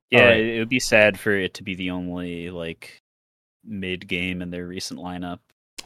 Yeah, 0.10 0.22
Alright. 0.22 0.40
it 0.40 0.60
would 0.60 0.70
be 0.70 0.80
sad 0.80 1.20
for 1.20 1.36
it 1.36 1.54
to 1.56 1.64
be 1.64 1.76
the 1.76 1.92
only 1.92 2.50
like 2.50 3.02
mid 3.64 4.08
game 4.08 4.42
in 4.42 4.52
their 4.52 4.66
recent 4.66 5.00
lineup. 5.00 5.40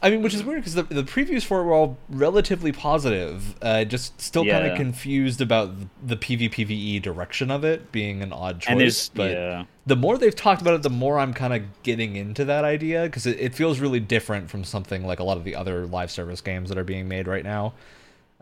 I 0.04 0.10
mean, 0.10 0.20
which 0.20 0.34
is 0.34 0.42
weird 0.42 0.62
because 0.62 0.74
the, 0.74 0.82
the 0.82 1.04
previews 1.04 1.44
for 1.44 1.60
it 1.60 1.64
were 1.64 1.72
all 1.72 1.96
relatively 2.08 2.72
positive. 2.72 3.54
Uh, 3.62 3.84
just 3.84 4.20
still 4.20 4.44
kind 4.44 4.66
of 4.66 4.76
confused 4.76 5.40
about 5.40 5.70
the 6.04 6.16
PvPvE 6.16 7.00
direction 7.02 7.52
of 7.52 7.62
it 7.62 7.92
being 7.92 8.20
an 8.20 8.32
odd 8.32 8.60
choice. 8.60 9.08
but 9.10 9.30
yeah, 9.30 9.64
the 9.86 9.94
more 9.94 10.18
they've 10.18 10.34
talked 10.34 10.60
about 10.60 10.74
it, 10.74 10.82
the 10.82 10.90
more 10.90 11.20
I'm 11.20 11.32
kind 11.32 11.54
of 11.54 11.62
getting 11.84 12.16
into 12.16 12.44
that 12.46 12.64
idea 12.64 13.04
because 13.04 13.26
it, 13.26 13.38
it 13.38 13.54
feels 13.54 13.78
really 13.78 14.00
different 14.00 14.50
from 14.50 14.64
something 14.64 15.06
like 15.06 15.20
a 15.20 15.24
lot 15.24 15.36
of 15.36 15.44
the 15.44 15.54
other 15.54 15.86
live 15.86 16.10
service 16.10 16.40
games 16.40 16.68
that 16.68 16.78
are 16.78 16.84
being 16.84 17.06
made 17.06 17.28
right 17.28 17.44
now. 17.44 17.72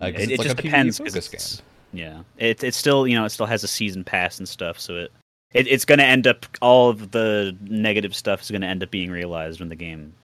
Uh, 0.00 0.06
it, 0.06 0.14
it's 0.14 0.32
it 0.32 0.38
like 0.38 0.46
just 0.46 0.58
a 0.58 0.62
depends 0.62 0.98
because 0.98 1.62
yeah, 1.92 2.22
it 2.38 2.64
it 2.64 2.74
still 2.74 3.06
you 3.06 3.14
know 3.14 3.26
it 3.26 3.30
still 3.30 3.46
has 3.46 3.64
a 3.64 3.68
season 3.68 4.02
pass 4.02 4.38
and 4.38 4.48
stuff, 4.48 4.80
so 4.80 4.96
it, 4.96 5.12
it 5.52 5.66
it's 5.66 5.84
going 5.84 5.98
to 5.98 6.06
end 6.06 6.26
up 6.26 6.46
all 6.62 6.88
of 6.88 7.10
the 7.10 7.54
negative 7.60 8.16
stuff 8.16 8.40
is 8.40 8.50
going 8.50 8.62
to 8.62 8.66
end 8.66 8.82
up 8.82 8.90
being 8.90 9.10
realized 9.10 9.60
when 9.60 9.68
the 9.68 9.76
game 9.76 10.14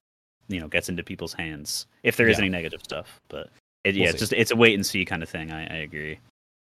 you 0.47 0.59
know 0.59 0.67
gets 0.67 0.89
into 0.89 1.03
people's 1.03 1.33
hands 1.33 1.85
if 2.03 2.17
there 2.17 2.27
is 2.27 2.37
Yeah. 2.37 2.43
any 2.45 2.49
negative 2.49 2.81
stuff. 2.83 3.19
But 3.29 3.49
it, 3.83 3.95
We'll 3.95 4.03
yeah, 4.03 4.09
it's 4.09 4.19
just 4.19 4.33
it's 4.33 4.51
a 4.51 4.55
wait 4.55 4.75
and 4.75 4.85
see 4.85 5.05
kind 5.05 5.23
of 5.23 5.29
thing. 5.29 5.51
I, 5.51 5.61
I 5.63 5.77
agree. 5.77 6.19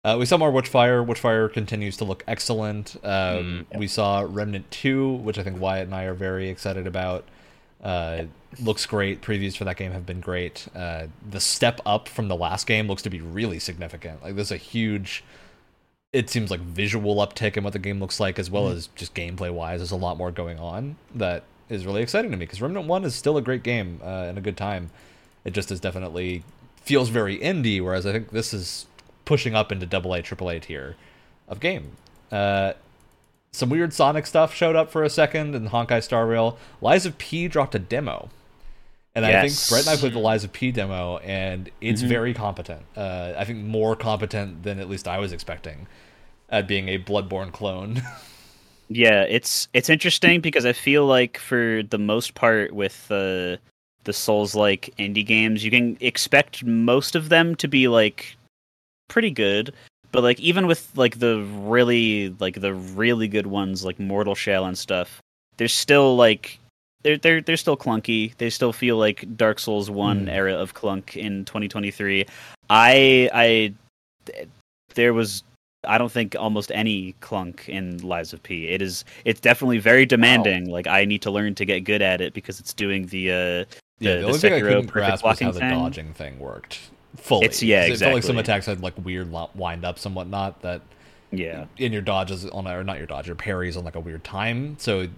Uh, 0.02 0.16
we 0.18 0.24
saw 0.24 0.38
more 0.38 0.50
Witchfire. 0.50 1.04
Witchfire 1.06 1.52
continues 1.52 1.96
to 1.98 2.04
look 2.04 2.24
excellent. 2.26 2.96
Um, 3.04 3.66
Mm, 3.72 3.78
We 3.78 3.86
saw 3.86 4.26
Remnant 4.26 4.70
2, 4.70 5.12
which 5.16 5.38
I 5.38 5.42
think 5.42 5.60
Wyatt 5.60 5.84
and 5.84 5.94
I 5.94 6.04
are 6.04 6.14
very 6.14 6.48
excited 6.48 6.86
about. 6.86 7.24
Uh, 7.82 8.24
Looks 8.60 8.84
great. 8.86 9.20
Previews 9.22 9.56
for 9.56 9.64
that 9.64 9.76
game 9.76 9.92
have 9.92 10.06
been 10.06 10.20
great. 10.20 10.66
Uh, 10.74 11.06
the 11.28 11.38
step 11.38 11.80
up 11.86 12.08
from 12.08 12.28
the 12.28 12.34
last 12.34 12.66
game 12.66 12.88
looks 12.88 13.02
to 13.02 13.10
be 13.10 13.20
really 13.20 13.58
significant. 13.58 14.22
Like, 14.24 14.34
there's 14.36 14.50
a 14.50 14.56
huge, 14.56 15.22
it 16.14 16.28
seems 16.30 16.50
like 16.50 16.60
visual 16.60 17.16
uptick 17.16 17.56
in 17.58 17.62
what 17.62 17.74
the 17.74 17.78
game 17.78 18.00
looks 18.00 18.18
like, 18.18 18.38
as 18.38 18.50
well 18.50 18.68
as 18.70 18.88
just 18.96 19.14
gameplay 19.14 19.52
wise. 19.52 19.80
There's 19.80 19.90
a 19.92 19.96
lot 19.96 20.16
more 20.16 20.32
going 20.32 20.58
on 20.58 20.96
that 21.14 21.44
is 21.70 21.86
really 21.86 22.02
exciting 22.02 22.30
to 22.30 22.36
me 22.36 22.44
because 22.44 22.60
Remnant 22.60 22.86
1 22.86 23.04
is 23.04 23.14
still 23.14 23.36
a 23.36 23.42
great 23.42 23.62
game 23.62 24.00
uh, 24.02 24.26
and 24.28 24.36
a 24.36 24.40
good 24.40 24.56
time. 24.56 24.90
It 25.44 25.52
just 25.52 25.70
is 25.70 25.80
definitely 25.80 26.42
feels 26.82 27.08
very 27.08 27.38
indie, 27.38 27.82
whereas 27.82 28.04
I 28.06 28.12
think 28.12 28.30
this 28.30 28.52
is 28.52 28.86
pushing 29.24 29.54
up 29.54 29.70
into 29.72 29.86
double 29.86 30.12
A, 30.14 30.22
triple 30.22 30.50
A 30.50 30.58
tier 30.60 30.96
of 31.48 31.60
game. 31.60 31.92
Uh, 32.32 32.72
some 33.52 33.70
weird 33.70 33.92
Sonic 33.92 34.26
stuff 34.26 34.54
showed 34.54 34.76
up 34.76 34.90
for 34.90 35.02
a 35.02 35.10
second 35.10 35.54
in 35.54 35.68
Honkai 35.70 36.02
Star 36.02 36.26
Rail. 36.26 36.58
Lies 36.80 37.06
of 37.06 37.18
P 37.18 37.48
dropped 37.48 37.74
a 37.74 37.78
demo. 37.78 38.28
And 39.14 39.26
I 39.26 39.48
think 39.48 39.68
Brett 39.68 39.86
and 39.88 39.96
I 39.96 40.00
played 40.00 40.12
the 40.12 40.20
Lies 40.20 40.44
of 40.44 40.52
P 40.52 40.70
demo, 40.70 41.18
and 41.18 41.68
it's 41.80 42.00
Mhm. 42.02 42.08
very 42.08 42.32
competent. 42.32 42.82
Uh, 42.96 43.32
I 43.36 43.44
think 43.44 43.58
more 43.64 43.96
competent 43.96 44.62
than 44.62 44.78
at 44.78 44.88
least 44.88 45.08
I 45.08 45.18
was 45.18 45.32
expecting 45.32 45.88
at 46.48 46.68
being 46.68 46.88
a 46.88 46.96
Bloodborne 46.98 47.50
clone. 47.52 48.02
Yeah, 48.92 49.22
it's 49.22 49.68
it's 49.72 49.88
interesting 49.88 50.40
because 50.40 50.66
I 50.66 50.72
feel 50.72 51.06
like 51.06 51.38
for 51.38 51.82
the 51.88 51.98
most 51.98 52.34
part 52.34 52.72
with 52.72 53.06
the 53.06 53.58
the 54.02 54.12
Souls 54.12 54.56
like 54.56 54.92
indie 54.98 55.24
games, 55.24 55.64
you 55.64 55.70
can 55.70 55.96
expect 56.00 56.64
most 56.64 57.14
of 57.14 57.28
them 57.28 57.54
to 57.56 57.68
be 57.68 57.86
like 57.86 58.36
pretty 59.08 59.30
good. 59.30 59.72
But 60.10 60.24
like 60.24 60.40
even 60.40 60.66
with 60.66 60.90
like 60.96 61.20
the 61.20 61.40
really 61.40 62.34
like 62.40 62.60
the 62.60 62.74
really 62.74 63.28
good 63.28 63.46
ones 63.46 63.84
like 63.84 64.00
Mortal 64.00 64.34
Shell 64.34 64.64
and 64.66 64.76
stuff, 64.76 65.20
they're 65.56 65.68
still 65.68 66.16
like 66.16 66.58
they're 67.02 67.16
they're 67.16 67.40
they're 67.40 67.56
still 67.56 67.76
clunky. 67.76 68.36
They 68.38 68.50
still 68.50 68.72
feel 68.72 68.96
like 68.96 69.36
Dark 69.36 69.60
Souls 69.60 69.88
1 69.88 70.22
Hmm. 70.22 70.28
era 70.28 70.54
of 70.54 70.74
clunk 70.74 71.16
in 71.16 71.44
2023. 71.44 72.26
I 72.68 73.30
I 73.32 73.72
there 74.94 75.14
was 75.14 75.44
I 75.84 75.96
don't 75.98 76.12
think 76.12 76.36
almost 76.38 76.70
any 76.74 77.12
clunk 77.20 77.68
in 77.68 77.98
Lies 77.98 78.32
of 78.32 78.42
P. 78.42 78.68
It 78.68 78.82
is 78.82 79.04
it's 79.24 79.40
definitely 79.40 79.78
very 79.78 80.04
demanding. 80.06 80.68
Like 80.70 80.86
I 80.86 81.04
need 81.04 81.22
to 81.22 81.30
learn 81.30 81.54
to 81.56 81.64
get 81.64 81.80
good 81.80 82.02
at 82.02 82.20
it 82.20 82.34
because 82.34 82.60
it's 82.60 82.74
doing 82.74 83.06
the 83.06 83.30
uh 83.30 83.34
Yeah, 83.34 83.64
the, 83.64 83.64
the, 83.98 84.16
the 84.20 84.26
only 84.26 84.38
thing 84.38 84.52
I 84.52 84.60
couldn't 84.60 84.86
grasp 84.86 85.24
was 85.24 85.40
how 85.40 85.50
the 85.52 85.60
thing. 85.60 85.70
dodging 85.70 86.12
thing 86.12 86.38
worked 86.38 86.78
fully. 87.16 87.46
It's- 87.46 87.62
yeah, 87.62 87.88
'Cause 87.88 88.02
It 88.02 88.04
felt 88.04 88.14
like 88.14 88.22
some 88.22 88.36
exactly. 88.38 88.52
attacks 88.54 88.66
had 88.66 88.82
like 88.82 88.94
weird 89.04 89.32
wind 89.54 89.84
ups 89.84 90.04
and 90.06 90.14
whatnot 90.14 90.60
that 90.62 90.82
Yeah, 91.30 91.64
in 91.78 91.92
your 91.92 92.02
dodges 92.02 92.44
on 92.46 92.68
or 92.68 92.84
not 92.84 92.98
your 92.98 93.06
dodge, 93.06 93.26
your 93.26 93.36
parries 93.36 93.76
on 93.76 93.84
like 93.84 93.96
a 93.96 94.00
weird 94.00 94.22
time. 94.24 94.76
So 94.78 95.08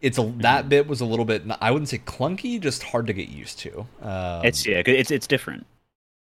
it's 0.00 0.16
a 0.16 0.22
Mm-hmm. 0.22 0.40
that 0.40 0.68
bit 0.70 0.86
was 0.86 1.00
a 1.02 1.04
little 1.04 1.24
bit 1.26 1.42
I 1.60 1.70
wouldn't 1.70 1.88
say 1.90 1.98
clunky, 1.98 2.58
just 2.60 2.82
hard 2.82 3.06
to 3.08 3.12
get 3.12 3.28
used 3.28 3.58
to. 3.60 3.86
Um, 4.00 4.44
it's 4.44 4.64
yeah, 4.66 4.82
it's 4.86 5.10
it's 5.10 5.26
different. 5.26 5.66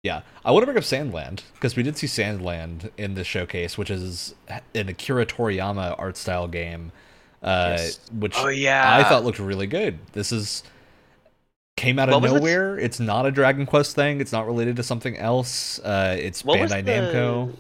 Yeah. 0.06 0.22
I 0.46 0.52
want 0.52 0.62
to 0.62 0.66
bring 0.68 0.78
up 0.78 0.84
Sandland 0.84 1.42
because 1.56 1.76
we 1.76 1.82
did 1.84 1.98
see 1.98 2.08
Sandland 2.08 2.92
in 2.98 3.16
the 3.16 3.24
showcase, 3.24 3.78
which 3.78 3.90
is 3.90 4.36
an 4.76 4.88
Akira 4.90 5.26
Toriyama 5.26 5.96
art 5.98 6.16
style 6.16 6.48
game, 6.48 6.92
uh, 7.42 7.76
Yes. 7.78 8.00
which 8.12 8.36
Oh 8.38 8.48
yeah. 8.50 8.98
I 8.98 9.04
thought 9.04 9.24
looked 9.26 9.40
really 9.40 9.68
good. 9.68 9.98
This 10.14 10.32
is 10.32 10.64
came 11.76 12.00
out 12.00 12.08
of 12.10 12.14
What 12.14 12.22
was 12.22 12.32
it? 12.32 12.36
nowhere. 12.36 12.78
It's 12.80 13.00
not 13.00 13.26
a 13.26 13.32
Dragon 13.32 13.66
Quest 13.66 13.96
thing. 13.96 14.22
It's 14.22 14.32
not 14.32 14.46
related 14.46 14.76
to 14.78 14.84
something 14.84 15.18
else. 15.18 15.80
Uh, 15.80 16.16
it's 16.18 16.46
What 16.46 16.60
was 16.60 16.72
Bandai 16.72 16.86
the 16.86 16.92
Namco. 16.92 17.56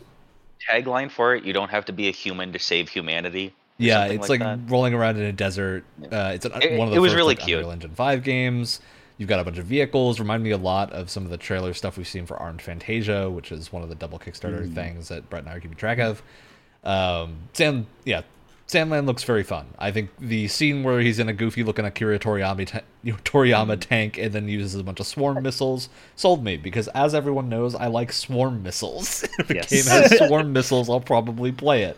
tagline 0.71 1.11
for 1.11 1.35
it. 1.35 1.43
You 1.43 1.51
don't 1.53 1.69
have 1.69 1.85
to 1.85 1.93
be 1.93 2.07
a 2.07 2.11
human 2.11 2.53
to 2.53 2.59
save 2.59 2.89
humanity. 2.89 3.53
Yeah, 3.77 4.05
it's 4.05 4.29
like 4.29 4.39
like, 4.39 4.59
rolling 4.67 4.93
around 4.93 5.17
in 5.17 5.23
a 5.23 5.33
desert. 5.33 5.83
Yeah. 5.99 6.07
Uh, 6.27 6.29
it's 6.31 6.45
an, 6.45 6.53
It- 6.61 6.77
one 6.77 6.87
of 6.87 6.93
it 6.93 6.95
the 6.95 7.01
was 7.01 7.11
first 7.11 7.17
really 7.17 7.35
like, 7.35 7.39
cute. 7.43 7.57
Unreal 7.57 7.71
Engine 7.71 7.91
Five 7.91 8.23
games. 8.23 8.79
You've 9.17 9.29
got 9.29 9.39
a 9.39 9.43
bunch 9.45 9.57
of 9.57 9.65
vehicles. 9.65 10.19
Remind 10.19 10.43
me 10.43 10.51
a 10.51 10.57
lot 10.57 10.91
of 10.91 11.09
some 11.09 11.23
of 11.23 11.29
the 11.29 11.37
trailer 11.37 11.73
stuff 11.73 11.97
we've 11.97 12.07
seen 12.07 12.25
for 12.25 12.35
Armed 12.37 12.61
Fantasia, 12.61 13.29
which 13.29 13.51
is 13.51 13.71
one 13.71 13.81
of 13.81 13.89
the 13.89 13.95
double 13.95 14.19
Kickstarter 14.19 14.67
Mm. 14.67 14.73
things 14.75 15.07
that 15.07 15.29
Brett 15.29 15.43
and 15.43 15.49
I 15.49 15.55
are 15.55 15.59
keeping 15.59 15.77
track 15.77 15.99
of. 15.99 16.21
Um, 16.83 17.37
Sand, 17.53 17.85
yeah, 18.03 18.21
Sandland 18.67 19.05
looks 19.05 19.23
very 19.23 19.43
fun. 19.43 19.67
I 19.79 19.91
think 19.91 20.09
the 20.19 20.47
scene 20.47 20.83
where 20.83 20.99
he's 20.99 21.19
in 21.19 21.29
a 21.29 21.33
goofy 21.33 21.63
looking 21.63 21.85
Akira 21.85 22.19
Toriyama, 22.19 22.67
ta- 22.67 22.81
Toriyama 23.05 23.79
tank 23.79 24.17
and 24.17 24.33
then 24.33 24.47
uses 24.49 24.75
a 24.75 24.83
bunch 24.83 24.99
of 24.99 25.07
swarm 25.07 25.41
missiles 25.43 25.87
sold 26.15 26.43
me 26.43 26.57
because, 26.57 26.87
as 26.89 27.15
everyone 27.15 27.47
knows, 27.47 27.73
I 27.73 27.87
like 27.87 28.11
swarm 28.11 28.63
missiles. 28.63 29.23
if 29.39 29.49
Yes. 29.49 29.69
game 29.69 29.85
has 29.85 30.17
swarm 30.27 30.51
missiles, 30.51 30.89
I'll 30.89 30.99
probably 30.99 31.51
play 31.51 31.83
it. 31.83 31.97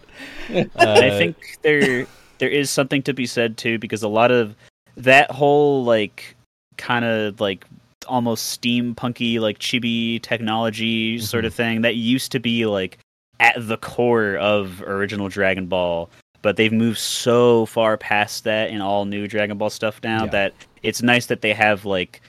And 0.50 0.70
I 0.78 1.10
Uh, 1.10 1.18
think 1.18 1.58
there 1.64 2.06
there 2.38 2.50
is 2.50 2.70
something 2.70 3.02
to 3.04 3.14
be 3.14 3.26
said 3.26 3.58
too 3.58 3.80
because 3.80 4.04
a 4.04 4.08
lot 4.08 4.30
of 4.32 4.56
that 4.96 5.32
whole 5.32 5.84
like 5.84 6.36
kind 6.78 7.06
of 7.06 7.40
like 7.42 7.66
almost 8.08 8.62
steampunky 8.62 9.40
like 9.40 9.60
chibi 9.60 10.22
technology 10.22 11.20
sort 11.20 11.42
Mm-hmm. 11.42 11.48
of 11.48 11.54
thing 11.54 11.82
that 11.82 11.96
used 11.96 12.32
to 12.32 12.40
be 12.40 12.66
like 12.66 12.98
at 13.40 13.56
the 13.68 13.78
core 13.78 14.36
of 14.38 14.82
original 14.84 15.30
Dragon 15.30 15.66
Ball 15.68 16.10
but 16.44 16.56
they've 16.56 16.72
moved 16.72 17.00
so 17.00 17.66
far 17.66 17.98
past 17.98 18.44
that 18.46 18.70
in 18.70 18.80
all 18.82 19.06
new 19.06 19.28
Dragon 19.28 19.58
Ball 19.58 19.70
stuff 19.70 20.00
now 20.04 20.24
Yeah. 20.26 20.30
that 20.32 20.54
it's 20.84 21.02
nice 21.02 21.26
that 21.26 21.42
they 21.42 21.54
have 21.54 21.84
like 21.84 22.22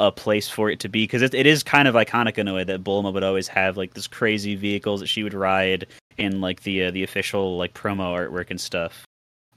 a 0.00 0.12
place 0.12 0.48
for 0.48 0.70
it 0.70 0.78
to 0.80 0.88
be 0.88 1.02
because 1.04 1.22
it, 1.22 1.34
it 1.34 1.44
is 1.44 1.62
kind 1.64 1.88
of 1.88 1.94
iconic 1.96 2.38
in 2.38 2.46
a 2.48 2.54
way 2.54 2.62
that 2.64 2.84
Bulma 2.84 3.12
would 3.12 3.24
always 3.24 3.48
have 3.48 3.76
like 3.76 3.94
this 3.94 4.06
crazy 4.06 4.54
vehicles 4.54 5.00
that 5.00 5.08
she 5.08 5.24
would 5.24 5.34
ride 5.34 5.86
in 6.16 6.40
like 6.40 6.62
the 6.62 6.84
uh, 6.84 6.90
the 6.92 7.02
official 7.02 7.56
like 7.58 7.74
promo 7.74 8.14
artwork 8.16 8.50
and 8.50 8.60
stuff. 8.60 9.04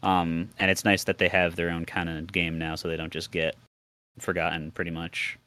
Um, 0.03 0.50
and 0.57 0.71
it's 0.71 0.83
nice 0.83 1.03
that 1.03 1.19
they 1.19 1.27
have 1.27 1.55
their 1.55 1.69
own 1.69 1.86
kind 1.86 2.10
of 2.10 2.31
game 2.31 2.57
now, 2.57 2.74
so 2.75 2.88
they 2.88 2.98
don't 2.98 3.13
just 3.13 3.31
get 3.31 3.55
forgotten 4.20 4.72
pretty 4.72 4.91
much. 4.91 5.38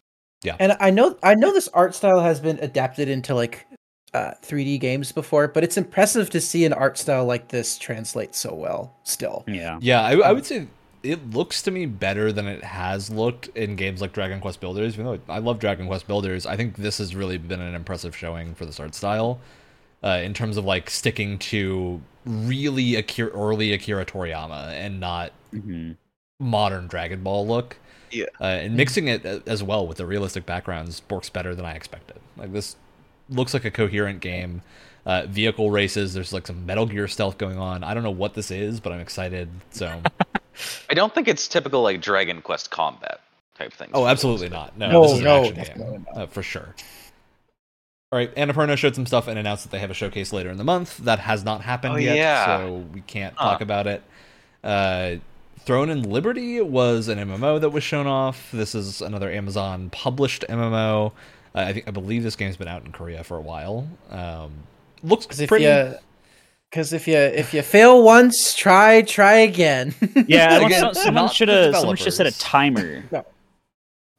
Yeah. 0.43 0.57
And 0.59 0.77
I 0.81 0.91
know 0.91 1.17
I 1.23 1.35
know 1.35 1.53
this 1.53 1.69
art 1.69 1.95
style 1.95 2.21
has 2.21 2.41
been 2.41 2.59
adapted 2.61 3.09
into 3.09 3.35
like 3.35 3.67
uh, 4.13 4.33
3D 4.43 4.79
games 4.79 5.11
before, 5.11 5.49
but 5.49 5.65
it's 5.65 5.77
impressive 5.77 6.31
to 6.31 6.41
see 6.41 6.65
an 6.65 6.73
art 6.73 6.99
style 6.99 7.25
like 7.25 7.49
this 7.49 7.79
translate 7.79 8.35
so 8.35 8.55
well. 8.55 8.97
Still, 9.05 9.45
Yeah, 9.47 9.79
Yeah, 9.81 10.03
I, 10.03 10.13
I 10.17 10.33
would 10.33 10.47
say 10.47 10.69
it 11.03 11.31
looks 11.31 11.63
to 11.63 11.71
me 11.71 11.87
better 11.87 12.33
than 12.33 12.47
it 12.47 12.63
has 12.63 13.11
looked 13.11 13.49
in 13.49 13.77
games 13.77 14.01
like 14.01 14.13
Dragon 14.13 14.41
Quest 14.41 14.61
Builders. 14.61 14.95
Even 14.95 15.07
though 15.07 15.21
I 15.29 15.39
love 15.39 15.59
Dragon 15.59 15.87
Quest 15.87 16.07
Builders, 16.07 16.47
I 16.47 16.57
think 16.57 16.77
this 16.77 16.99
has 16.99 17.17
really 17.17 17.39
been 17.39 17.61
an 17.61 17.75
impressive 17.75 18.17
showing 18.17 18.55
for 18.55 18.67
this 18.67 18.79
art 18.79 18.95
style. 18.95 19.41
Uh, 20.03 20.21
in 20.23 20.35
terms 20.35 20.59
of 20.59 20.67
like 20.67 20.91
sticking 20.91 21.39
to 21.39 22.01
really 22.27 22.97
Akira, 22.97 23.31
early 23.31 23.73
Akira 23.73 24.05
Toriyama 24.05 24.69
and 24.73 25.01
not 25.01 25.33
hmm 25.51 25.93
modern 26.41 26.87
Dragon 26.87 27.23
Ball 27.23 27.47
look. 27.47 27.77
Yeah. 28.15 28.27
Uh, 28.41 28.45
and 28.45 28.77
mixing 28.77 29.09
it 29.09 29.25
as 29.47 29.63
well 29.63 29.87
with 29.87 29.99
the 29.99 30.07
realistic 30.07 30.47
backgrounds 30.47 31.03
works 31.11 31.29
better 31.29 31.55
than 31.55 31.65
I 31.65 31.75
expected. 31.75 32.17
Like 32.37 32.53
this 32.53 32.77
looks 33.29 33.53
like 33.55 33.65
a 33.65 33.71
coherent 33.71 34.21
game. 34.21 34.63
Uh, 35.07 35.27
vehicle 35.29 35.71
races. 35.71 36.15
There's 36.15 36.33
like 36.33 36.47
some 36.47 36.65
Metal 36.65 36.87
Gear 36.87 37.07
stealth 37.09 37.37
going 37.37 37.59
on. 37.59 37.85
I 37.85 37.93
don't 37.93 38.03
know 38.03 38.11
what 38.11 38.33
this 38.33 38.51
is, 38.51 38.81
but 38.81 38.91
I'm 38.93 39.01
excited. 39.01 39.51
So. 39.71 40.01
I 40.91 40.95
don't 40.95 41.13
think 41.15 41.29
it's 41.29 41.47
typical 41.47 41.83
like 41.83 42.01
Dragon 42.01 42.41
Quest 42.41 42.71
combat 42.71 43.21
type 43.59 43.73
thing. 43.75 43.91
Oh, 43.93 44.07
absolutely 44.07 44.49
not. 44.49 44.79
No, 44.79 44.91
No, 44.91 45.03
this 45.03 45.13
is 45.13 45.19
an 45.19 45.25
no, 45.25 45.45
action 45.45 45.55
game, 45.79 46.07
not. 46.15 46.17
uh, 46.23 46.27
for 46.27 46.43
sure. 46.43 46.75
All 48.13 48.19
right, 48.19 48.35
Annapurna 48.37 48.77
showed 48.79 48.95
some 48.95 49.05
stuff 49.07 49.27
and 49.29 49.39
announced 49.39 49.65
that 49.65 49.73
they 49.73 49.81
have 49.81 49.91
a 49.91 49.95
showcase 49.95 50.33
later 50.33 50.49
in 50.49 50.57
the 50.57 50.65
month. 50.65 50.99
That 50.99 51.19
has 51.19 51.45
not 51.45 51.61
happened 51.63 51.95
Oh, 51.95 51.99
yet, 51.99 52.17
yeah. 52.17 52.57
so 52.59 52.85
we 52.95 53.01
can't 53.03 53.35
Huh. 53.37 53.51
talk 53.51 53.61
about 53.61 53.87
it. 53.89 54.03
Uh, 54.63 55.17
Throne 55.65 55.89
and 55.89 56.05
Liberty 56.05 56.61
was 56.61 57.09
an 57.09 57.19
MMO 57.19 57.61
that 57.61 57.71
was 57.71 57.83
shown 57.83 58.07
off. 58.07 58.51
This 58.53 58.75
is 58.75 59.01
another 59.01 59.31
Amazon 59.31 59.89
published 59.91 60.45
MMO. 60.49 61.13
Uh, 61.55 61.59
I 61.59 61.73
think 61.73 61.89
I 61.89 61.91
believe 61.91 62.23
this 62.23 62.37
game's 62.37 62.57
been 62.57 62.69
out 62.69 62.85
in 62.85 62.93
Korea 62.93 63.25
for 63.25 63.37
a 63.37 63.41
while. 63.41 63.89
Um, 64.11 64.53
looks 65.03 65.25
because 65.25 65.41
if 65.41 65.49
pretty. 65.49 65.65
you 65.65 65.95
because 66.71 66.93
if 66.93 67.09
you 67.09 67.17
if 67.17 67.55
you 67.55 67.63
fail 67.63 68.03
once, 68.03 68.55
try 68.55 69.03
try 69.03 69.35
again. 69.37 69.95
yeah. 70.27 70.65
Again, 70.67 70.81
some- 70.81 70.95
someone 70.95 71.29
should 71.31 71.49
have 71.49 71.77
someone 71.77 71.97
should 71.97 72.13
set 72.13 72.27
a 72.27 72.39
timer. 72.39 73.05
No. 73.13 73.25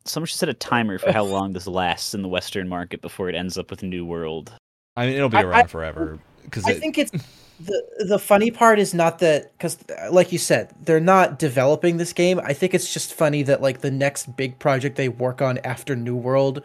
Someone 0.07 0.27
should 0.27 0.37
set 0.37 0.49
a 0.49 0.53
timer 0.53 0.99
for 0.99 1.11
how 1.11 1.23
long 1.23 1.53
this 1.53 1.65
lasts 1.65 2.13
in 2.13 2.21
the 2.21 2.27
Western 2.27 2.69
market 2.69 3.01
before 3.01 3.27
it 3.27 3.33
ends 3.33 3.57
up 3.57 3.71
with 3.71 3.81
New 3.81 4.05
World. 4.05 4.53
I 4.95 5.07
mean, 5.07 5.15
it'll 5.15 5.29
be 5.29 5.37
around 5.37 5.63
I- 5.63 5.67
forever 5.67 6.19
because 6.43 6.63
I 6.65 6.73
think 6.73 6.97
it's 6.99 7.11
the 7.59 8.05
the 8.09 8.19
funny 8.19 8.51
part 8.51 8.79
is 8.79 8.93
not 8.93 9.19
that 9.19 9.51
because 9.57 9.77
like 10.11 10.31
you 10.31 10.37
said 10.37 10.73
they're 10.83 10.99
not 10.99 11.39
developing 11.39 11.97
this 11.97 12.13
game. 12.13 12.39
I 12.43 12.53
think 12.53 12.73
it's 12.73 12.93
just 12.93 13.13
funny 13.13 13.43
that 13.43 13.61
like 13.61 13.81
the 13.81 13.91
next 13.91 14.35
big 14.35 14.59
project 14.59 14.95
they 14.97 15.09
work 15.09 15.41
on 15.41 15.57
after 15.59 15.95
New 15.95 16.15
World 16.15 16.61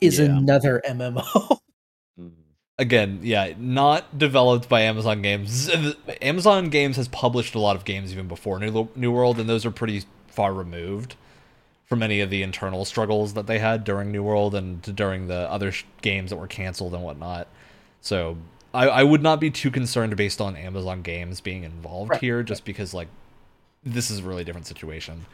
is 0.00 0.18
Yeah. 0.18 0.26
another 0.26 0.82
MMO. 0.88 1.58
Mm. 2.18 2.32
again, 2.78 3.20
yeah, 3.22 3.52
not 3.58 4.18
developed 4.18 4.68
by 4.68 4.80
Amazon 4.82 5.22
Games. 5.22 5.70
Amazon 6.20 6.68
Games 6.70 6.96
has 6.96 7.06
published 7.08 7.54
a 7.54 7.60
lot 7.60 7.76
of 7.76 7.84
games 7.84 8.12
even 8.12 8.26
before 8.28 8.58
New 8.58 8.88
New 8.96 9.12
World, 9.12 9.38
and 9.38 9.48
those 9.48 9.64
are 9.64 9.70
pretty 9.70 10.02
far 10.28 10.52
removed 10.52 11.14
from 11.86 12.02
any 12.02 12.20
of 12.20 12.30
the 12.30 12.42
internal 12.42 12.84
struggles 12.84 13.34
that 13.34 13.46
they 13.46 13.58
had 13.58 13.84
during 13.84 14.12
New 14.12 14.22
World 14.22 14.54
and 14.54 14.82
during 14.94 15.26
the 15.28 15.50
other 15.50 15.72
sh- 15.72 15.84
games 16.02 16.30
that 16.30 16.36
were 16.36 16.46
canceled 16.46 16.94
and 16.94 17.02
whatnot. 17.02 17.48
So 18.00 18.36
I, 18.72 18.88
I 18.88 19.02
would 19.02 19.22
not 19.22 19.40
be 19.40 19.50
too 19.50 19.70
concerned 19.70 20.16
based 20.16 20.40
on 20.40 20.56
Amazon 20.56 21.02
Games 21.02 21.40
being 21.40 21.64
involved 21.64 22.10
Right, 22.12 22.20
here, 22.20 22.42
just 22.42 22.64
because 22.64 22.94
like 22.94 23.08
this 23.84 24.10
is 24.10 24.20
a 24.20 24.22
really 24.22 24.44
different 24.44 24.66
situation. 24.66 25.26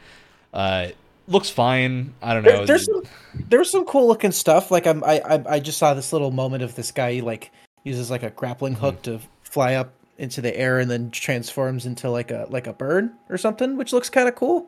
Uh, 0.53 0.87
looks 1.27 1.49
fine. 1.49 2.13
I 2.21 2.33
don't 2.33 2.43
know. 2.43 2.57
There, 2.57 2.65
there's 2.65 2.85
some 2.85 3.03
there's 3.49 3.69
some 3.69 3.85
cool 3.85 4.07
looking 4.07 4.31
stuff. 4.31 4.71
Like 4.71 4.87
I'm 4.87 5.03
I, 5.03 5.19
I 5.19 5.43
I 5.55 5.59
just 5.59 5.77
saw 5.77 5.93
this 5.93 6.11
little 6.13 6.31
moment 6.31 6.63
of 6.63 6.75
this 6.75 6.91
guy 6.91 7.19
like 7.23 7.51
uses 7.83 8.09
like 8.09 8.23
a 8.23 8.29
grappling 8.31 8.73
Mm-hmm. 8.73 8.81
hook 8.85 9.01
to 9.03 9.19
fly 9.43 9.75
up 9.75 9.93
into 10.17 10.41
the 10.41 10.57
air 10.57 10.79
and 10.79 10.89
then 10.89 11.11
transforms 11.11 11.85
into 11.85 12.09
like 12.09 12.31
a 12.31 12.47
like 12.49 12.65
a 12.65 12.73
bird 12.73 13.11
or 13.29 13.37
something, 13.37 13.77
which 13.77 13.93
looks 13.93 14.09
kind 14.09 14.27
of 14.27 14.35
cool. 14.35 14.65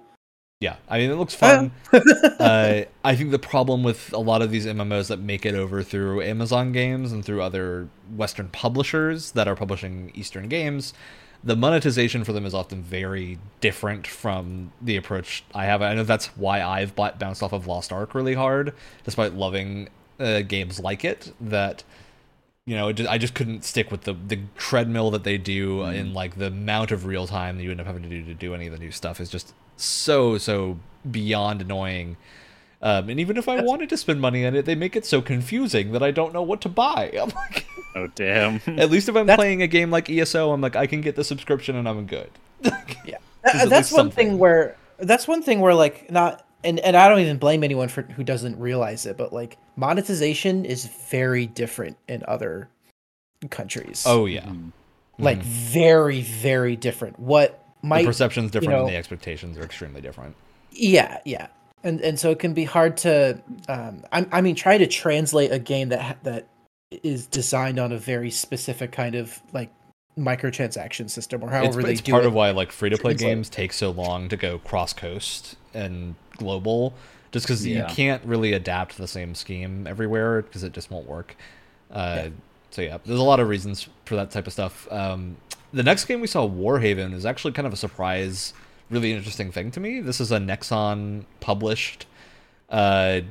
Yeah, 0.61 0.75
I 0.89 0.97
mean 0.97 1.09
it 1.09 1.15
looks 1.15 1.35
fun. 1.35 1.71
uh, 1.93 2.81
I 3.05 3.15
think 3.15 3.31
the 3.31 3.39
problem 3.39 3.81
with 3.81 4.11
a 4.11 4.19
lot 4.19 4.41
of 4.41 4.51
these 4.51 4.65
MMOs 4.65 5.07
that 5.07 5.19
make 5.19 5.45
it 5.45 5.55
over 5.55 5.83
through 5.83 6.21
Amazon 6.21 6.73
games 6.73 7.13
and 7.13 7.23
through 7.23 7.41
other 7.41 7.87
Western 8.13 8.49
publishers 8.49 9.31
that 9.31 9.47
are 9.47 9.55
publishing 9.55 10.11
Eastern 10.15 10.49
games, 10.49 10.93
the 11.41 11.55
monetization 11.55 12.25
for 12.25 12.33
them 12.33 12.45
is 12.45 12.53
often 12.53 12.83
very 12.83 13.39
different 13.61 14.05
from 14.05 14.73
the 14.81 14.97
approach 14.97 15.45
I 15.55 15.63
have. 15.63 15.81
I 15.81 15.93
know 15.93 16.03
that's 16.03 16.25
why 16.35 16.61
I've 16.61 16.93
bought, 16.93 17.17
bounced 17.17 17.41
off 17.41 17.53
of 17.53 17.65
Lost 17.65 17.93
Ark 17.93 18.13
really 18.13 18.33
hard, 18.33 18.73
despite 19.05 19.35
loving 19.35 19.87
uh, 20.19 20.41
games 20.41 20.77
like 20.77 21.05
it. 21.05 21.31
That 21.39 21.85
you 22.65 22.75
know, 22.75 22.91
just, 22.91 23.09
I 23.09 23.17
just 23.17 23.33
couldn't 23.33 23.63
stick 23.63 23.91
with 23.91 24.01
the 24.01 24.13
the 24.13 24.41
treadmill 24.57 25.09
that 25.11 25.23
they 25.23 25.37
do 25.37 25.83
in 25.83 26.13
like 26.13 26.37
the 26.37 26.47
amount 26.47 26.91
of 26.91 27.05
real 27.05 27.27
time 27.27 27.55
that 27.55 27.63
you 27.63 27.71
end 27.71 27.79
up 27.79 27.87
having 27.87 28.03
to 28.03 28.09
do 28.09 28.25
to 28.25 28.33
do 28.33 28.53
any 28.53 28.67
of 28.67 28.73
the 28.73 28.79
new 28.79 28.91
stuff 28.91 29.21
is 29.21 29.29
just 29.29 29.53
so 29.81 30.37
so 30.37 30.79
beyond 31.09 31.61
annoying. 31.61 32.17
Um, 32.81 33.09
and 33.09 33.19
even 33.19 33.35
if 33.35 33.49
I 33.49 33.61
wanted 33.61 33.89
to 33.89 33.97
spend 33.97 34.21
money 34.21 34.45
on 34.45 34.55
it, 34.55 34.65
they 34.65 34.75
make 34.75 34.95
it 34.95 35.05
so 35.05 35.21
confusing 35.21 35.91
that 35.91 36.01
I 36.01 36.11
don't 36.11 36.33
know 36.33 36.41
what 36.41 36.61
to 36.61 36.69
buy. 36.69 37.11
I'm 37.21 37.29
like, 37.29 37.65
Oh 37.95 38.07
damn! 38.15 38.61
at 38.79 38.89
least 38.89 39.09
if 39.09 39.15
I'm 39.15 39.25
That's- 39.25 39.37
playing 39.37 39.61
a 39.61 39.67
game 39.67 39.91
like 39.91 40.09
ESO, 40.09 40.51
I'm 40.51 40.61
like, 40.61 40.75
I 40.75 40.85
can 40.87 41.01
get 41.01 41.15
the 41.15 41.23
subscription 41.23 41.75
and 41.75 41.87
I'm 41.89 42.05
good. 42.05 42.29
Yeah, 43.05 43.17
There's 43.43 43.69
that's 43.69 43.91
least 43.91 43.93
one 43.93 44.11
thing 44.11 44.37
where 44.37 44.75
that's 44.97 45.27
one 45.27 45.41
thing 45.41 45.59
where 45.61 45.73
like 45.73 46.11
not 46.11 46.45
and 46.63 46.77
and 46.81 46.95
I 46.95 47.07
don't 47.09 47.19
even 47.19 47.37
blame 47.37 47.63
anyone 47.63 47.87
for 47.87 48.01
who 48.03 48.23
doesn't 48.23 48.59
realize 48.59 49.05
it, 49.05 49.17
but 49.17 49.31
like 49.33 49.57
monetization 49.77 50.65
is 50.65 50.85
very 51.09 51.47
different 51.47 51.97
in 52.07 52.23
other 52.27 52.67
countries. 53.49 54.03
Oh 54.05 54.25
yeah, 54.25 54.45
Mhm. 54.45 54.71
like 55.17 55.39
Mhm. 55.39 55.43
very 55.43 56.21
very 56.21 56.75
different. 56.75 57.17
What 57.19 57.63
the 57.81 57.87
might 57.87 58.05
perception's 58.05 58.51
different 58.51 58.71
know- 58.73 58.85
and 58.85 58.89
the 58.93 58.97
expectations 58.97 59.57
are 59.57 59.63
extremely 59.63 60.01
different. 60.01 60.35
yeah 60.71 61.19
yeah 61.25 61.47
and 61.83 62.01
and 62.01 62.19
so 62.19 62.29
it 62.31 62.39
can 62.39 62.53
be 62.53 62.65
hard 62.65 62.97
to 62.97 63.41
um 63.67 64.03
I, 64.11 64.25
I 64.31 64.41
mean 64.41 64.55
try 64.55 64.77
to 64.77 64.87
translate 64.87 65.51
a 65.51 65.59
game 65.59 65.89
that 65.89 66.21
that 66.23 66.47
is 67.03 67.25
designed 67.27 67.79
on 67.79 67.91
a 67.91 67.97
very 67.97 68.31
specific 68.31 68.91
kind 68.91 69.15
of 69.15 69.39
like 69.53 69.71
microtransaction 70.17 71.09
system 71.09 71.41
or 71.43 71.47
It's, 71.47 71.53
however 71.55 71.81
they 71.81 71.89
do. 71.89 71.91
it's 71.93 72.01
do 72.01 72.11
part 72.11 72.23
it. 72.23 72.27
of 72.27 72.33
why 72.33 72.51
like 72.51 72.71
free 72.71 72.89
to 72.89 72.97
play 72.97 73.13
games 73.13 73.49
take 73.49 73.71
so 73.73 73.91
long 73.91 74.29
to 74.29 74.37
go 74.37 74.59
cross 74.59 74.91
coast 74.93 75.55
and 75.73 76.15
global, 76.37 76.93
just 77.31 77.45
because 77.45 77.65
you 77.65 77.83
can't 77.89 78.23
really 78.25 78.53
adapt 78.53 78.97
the 78.97 79.07
same 79.07 79.33
scheme 79.35 79.87
everywhere 79.87 80.41
because 80.41 80.63
it 80.63 80.73
just 80.73 80.89
won't 80.91 81.07
work. 81.07 81.35
Uh, 81.91 82.23
Yeah. 82.23 82.29
So 82.71 82.81
yeah, 82.83 82.97
there's 83.05 83.19
a 83.19 83.23
lot 83.23 83.39
of 83.39 83.47
reasons 83.47 83.87
for 84.05 84.15
that 84.15 84.29
type 84.31 84.45
of 84.47 84.53
stuff. 84.53 84.87
Um, 84.91 85.37
the 85.73 85.83
next 85.83 86.05
game 86.05 86.21
we 86.21 86.27
saw, 86.27 86.47
Warhaven, 86.47 87.13
is 87.13 87.25
actually 87.25 87.53
kind 87.53 87.65
of 87.67 87.73
a 87.73 87.77
surprise, 87.77 88.53
really 88.89 89.13
interesting 89.13 89.51
thing 89.51 89.71
to 89.71 89.79
me. 89.79 89.99
This 90.01 90.19
is 90.19 90.31
a 90.31 90.37
Nexon 90.39 91.25
published, 91.39 92.05
uh, 92.69 93.21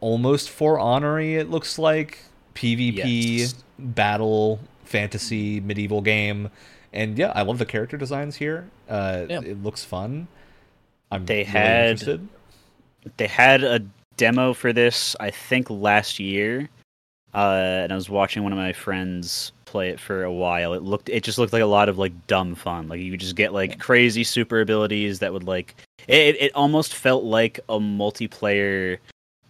almost 0.00 0.50
for 0.50 0.78
honory. 0.78 1.34
It 1.38 1.50
looks 1.50 1.78
like 1.78 2.18
PvP 2.54 3.38
Yes. 3.38 3.54
battle 3.78 4.60
fantasy 4.84 5.60
medieval 5.60 6.00
game, 6.00 6.50
and 6.92 7.16
yeah, 7.18 7.32
I 7.34 7.42
love 7.42 7.58
the 7.58 7.66
character 7.66 7.96
designs 7.96 8.36
here. 8.36 8.68
Uh, 8.88 9.26
Yeah. 9.28 9.40
It 9.40 9.62
looks 9.62 9.84
fun. 9.84 10.26
I'm 11.12 11.26
They 11.26 11.38
really 11.38 11.44
had- 11.44 11.84
interested. 11.90 12.28
They 13.16 13.26
had 13.28 13.64
a 13.64 13.80
demo 14.16 14.52
for 14.52 14.72
this, 14.72 15.16
I 15.18 15.30
think, 15.30 15.70
last 15.70 16.18
year, 16.18 16.68
uh, 17.34 17.38
and 17.84 17.92
I 17.92 17.94
was 17.94 18.10
watching 18.10 18.42
one 18.42 18.52
of 18.52 18.58
my 18.58 18.72
friends 18.72 19.52
play 19.70 19.88
it 19.90 20.00
for 20.00 20.24
a 20.24 20.32
while. 20.32 20.72
It 20.74 20.82
looked, 20.82 21.08
it 21.08 21.22
just 21.22 21.38
looked 21.38 21.52
like 21.52 21.62
a 21.62 21.66
lot 21.66 21.88
of 21.88 21.96
like 21.98 22.12
dumb 22.26 22.54
fun. 22.54 22.88
Like 22.88 23.00
you 23.00 23.16
just 23.16 23.36
get 23.36 23.52
like 23.52 23.78
crazy 23.78 24.24
super 24.24 24.60
abilities 24.60 25.20
that 25.20 25.32
would 25.32 25.44
like, 25.44 25.74
it, 26.08 26.36
it 26.40 26.52
almost 26.54 26.94
felt 26.94 27.24
like 27.24 27.60
a 27.68 27.78
multiplayer, 27.78 28.98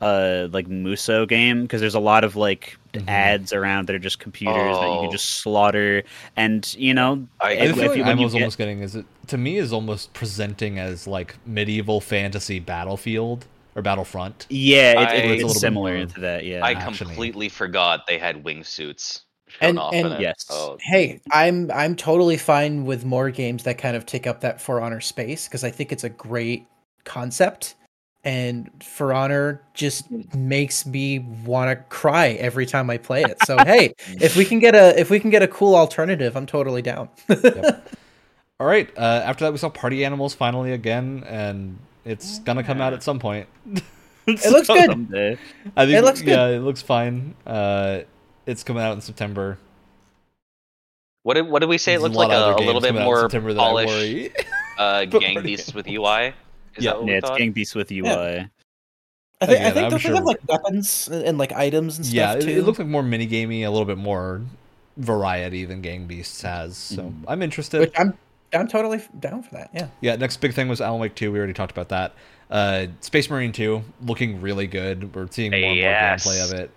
uh, 0.00 0.49
like 0.53 0.67
Musou 0.69 1.27
game 1.29 1.62
because 1.62 1.81
there's 1.81 1.95
a 1.95 2.00
lot 2.00 2.25
of 2.25 2.37
like 2.37 2.77
Mhm. 2.93 3.07
ads 3.09 3.53
around 3.53 3.87
that 3.87 3.95
are 3.95 3.99
just 4.00 4.19
computers 4.19 4.77
that 4.77 4.83
you 4.83 4.89
Oh. 4.99 5.03
can 5.03 5.11
just 5.12 5.31
slaughter, 5.43 6.03
and 6.37 6.75
you 6.77 6.93
know, 6.93 7.27
I, 7.41 7.49
I 7.49 7.50
if- 7.53 7.75
feel 7.77 7.85
if 7.85 7.89
like 7.91 7.99
you- 7.99 8.05
when 8.05 8.19
I 8.19 8.23
was 8.23 8.33
get- 8.33 8.41
almost 8.43 8.59
getting 8.59 8.81
is 8.81 8.97
it 8.97 9.05
to 9.29 9.39
me 9.39 9.59
is 9.59 9.73
almost 9.73 10.12
presenting 10.12 10.79
as 10.81 11.07
like 11.07 11.37
medieval 11.47 12.00
fantasy 12.00 12.59
battlefield 12.59 13.47
or 13.77 13.83
battlefront. 13.83 14.47
yeah, 14.50 14.95
I- 14.99 15.03
it, 15.15 15.19
It's 15.19 15.25
a 15.25 15.29
little 15.37 15.50
it's 15.53 15.61
similar 15.61 16.05
to 16.07 16.21
that. 16.21 16.45
Yeah, 16.45 16.65
I 16.65 16.75
actiony. 16.75 16.99
completely 16.99 17.49
forgot 17.49 18.07
they 18.09 18.19
had 18.19 18.43
wingsuits 18.43 19.21
shown 19.21 19.30
And- 19.61 19.78
and-. 19.78 20.21
Yes. 20.21 20.47
Oh, 20.50 20.76
Hey, 20.80 21.21
I'm 21.33 21.71
I'm 21.73 21.97
totally 21.97 22.37
fine 22.37 22.85
with 22.85 23.04
more 23.04 23.30
games 23.30 23.64
that 23.64 23.78
kind 23.78 23.97
of 23.97 24.07
take 24.07 24.26
up 24.26 24.40
that 24.40 24.61
For 24.61 24.80
Honor 24.80 25.00
space 25.00 25.47
because 25.49 25.64
I 25.64 25.71
think 25.71 25.92
it's 25.92 26.04
a 26.04 26.09
great 26.11 26.66
concept, 27.04 27.75
and 28.25 28.71
For 28.83 29.12
Honor 29.14 29.62
just 29.75 30.11
makes 30.35 30.85
me 30.87 31.19
want 31.45 31.71
to 31.71 31.76
cry 31.95 32.28
every 32.33 32.66
time 32.66 32.90
I 32.90 32.99
play 32.99 33.23
it. 33.23 33.38
So 33.47 33.57
hey, 33.64 33.95
if 34.21 34.37
we 34.37 34.45
can 34.45 34.59
get 34.59 34.75
a 34.75 34.99
if 34.99 35.11
we 35.11 35.19
can 35.21 35.30
get 35.30 35.42
a 35.42 35.49
cool 35.49 35.75
alternative, 35.75 36.37
I'm 36.37 36.47
totally 36.47 36.83
down. 36.83 37.09
All 38.61 38.66
right. 38.66 38.90
Uh, 38.97 39.23
after 39.25 39.45
that, 39.45 39.52
we 39.52 39.59
saw 39.59 39.71
Party 39.71 40.04
Animals 40.04 40.35
finally 40.35 40.73
again, 40.73 41.25
and 41.26 41.78
it's 42.04 42.40
gonna 42.40 42.62
come 42.62 42.80
out 42.80 42.92
at 42.92 43.02
some 43.02 43.19
point. 43.19 43.47
It 44.26 44.52
looks 44.52 44.69
good. 44.69 44.88
someday. 44.90 45.38
I 45.76 45.87
think 45.87 45.99
It 45.99 46.04
looks 46.04 46.21
good. 46.21 46.28
Yeah, 46.28 46.49
it 46.49 46.61
looks 46.61 46.83
fine. 46.83 47.35
Uh, 47.45 48.00
it's 48.50 48.62
coming 48.64 48.83
out 48.83 48.92
in 48.92 49.00
September. 49.00 49.59
what 51.23 51.35
did 51.35 51.49
what 51.49 51.61
did 51.61 51.69
we 51.69 51.78
say? 51.78 51.95
It 51.95 52.00
There's 52.00 52.12
looked 52.14 52.16
like 52.16 52.30
a, 52.30 52.54
a 52.56 52.65
little 52.65 52.80
bit 52.80 52.89
coming 52.89 53.02
out 53.02 53.02
in 53.02 53.04
more 53.04 53.21
September 53.23 53.52
that 53.54 53.60
I 53.60 53.65
polished 53.65 53.89
worry. 53.89 54.32
uh, 54.78 55.04
gang 55.21 55.43
beasts 55.43 55.75
with 55.75 55.86
UI. 55.89 56.34
Is 56.76 56.84
Yeah. 56.84 56.93
that 56.95 57.06
Yeah, 57.06 57.15
it's 57.15 57.28
thought? 57.28 57.39
Gang 57.39 57.52
Beasts 57.52 57.75
with 57.75 57.91
UI. 57.93 58.06
I 59.43 59.47
think, 59.47 59.50
I 59.50 59.54
Again, 59.54 59.73
think 59.75 59.84
I'm 59.84 59.91
don't 59.91 59.99
sure- 59.99 60.10
they 60.13 60.17
have 60.19 60.25
like 60.26 60.41
weapons 60.49 61.08
and, 61.08 61.25
and, 61.25 61.39
like 61.39 61.52
items 61.52 61.97
and 61.97 62.04
stuff 62.06 62.15
yeah, 62.15 62.34
it, 62.34 62.43
too. 62.43 62.50
it 62.50 62.63
looks 62.65 62.78
like 62.78 62.89
more 62.89 63.02
minigamey, 63.02 63.63
a 63.67 63.71
little 63.71 63.86
bit 63.86 63.97
more 63.99 64.43
variety 64.99 65.65
than 65.65 65.80
Gang 65.80 66.06
Beasts 66.06 66.43
has. 66.43 66.76
So 66.76 67.04
Mhm. 67.04 67.25
I'm 67.26 67.43
interested. 67.43 67.80
which 67.80 67.93
I'm 67.99 68.17
I'm 68.52 68.67
totally 68.69 69.00
down 69.21 69.43
for 69.43 69.54
that. 69.54 69.71
Yeah. 69.73 69.89
Yeah, 70.00 70.17
next 70.17 70.39
big 70.39 70.52
thing 70.54 70.69
was 70.69 70.80
Alan 70.80 71.00
Wake 71.00 71.15
2. 71.15 71.30
We 71.32 71.39
already 71.39 71.52
talked 71.54 71.71
about 71.73 71.89
that. 71.91 72.13
Uh, 72.50 72.86
Space 73.00 73.30
Marine 73.30 73.52
2 73.52 73.82
looking 74.04 74.41
really 74.41 74.67
good. 74.67 75.15
We're 75.15 75.28
seeing 75.30 75.52
more 75.52 75.60
Yes. 75.60 76.26
and 76.26 76.34
more 76.36 76.45
gameplay 76.47 76.52
of 76.52 76.58
it. 76.60 76.71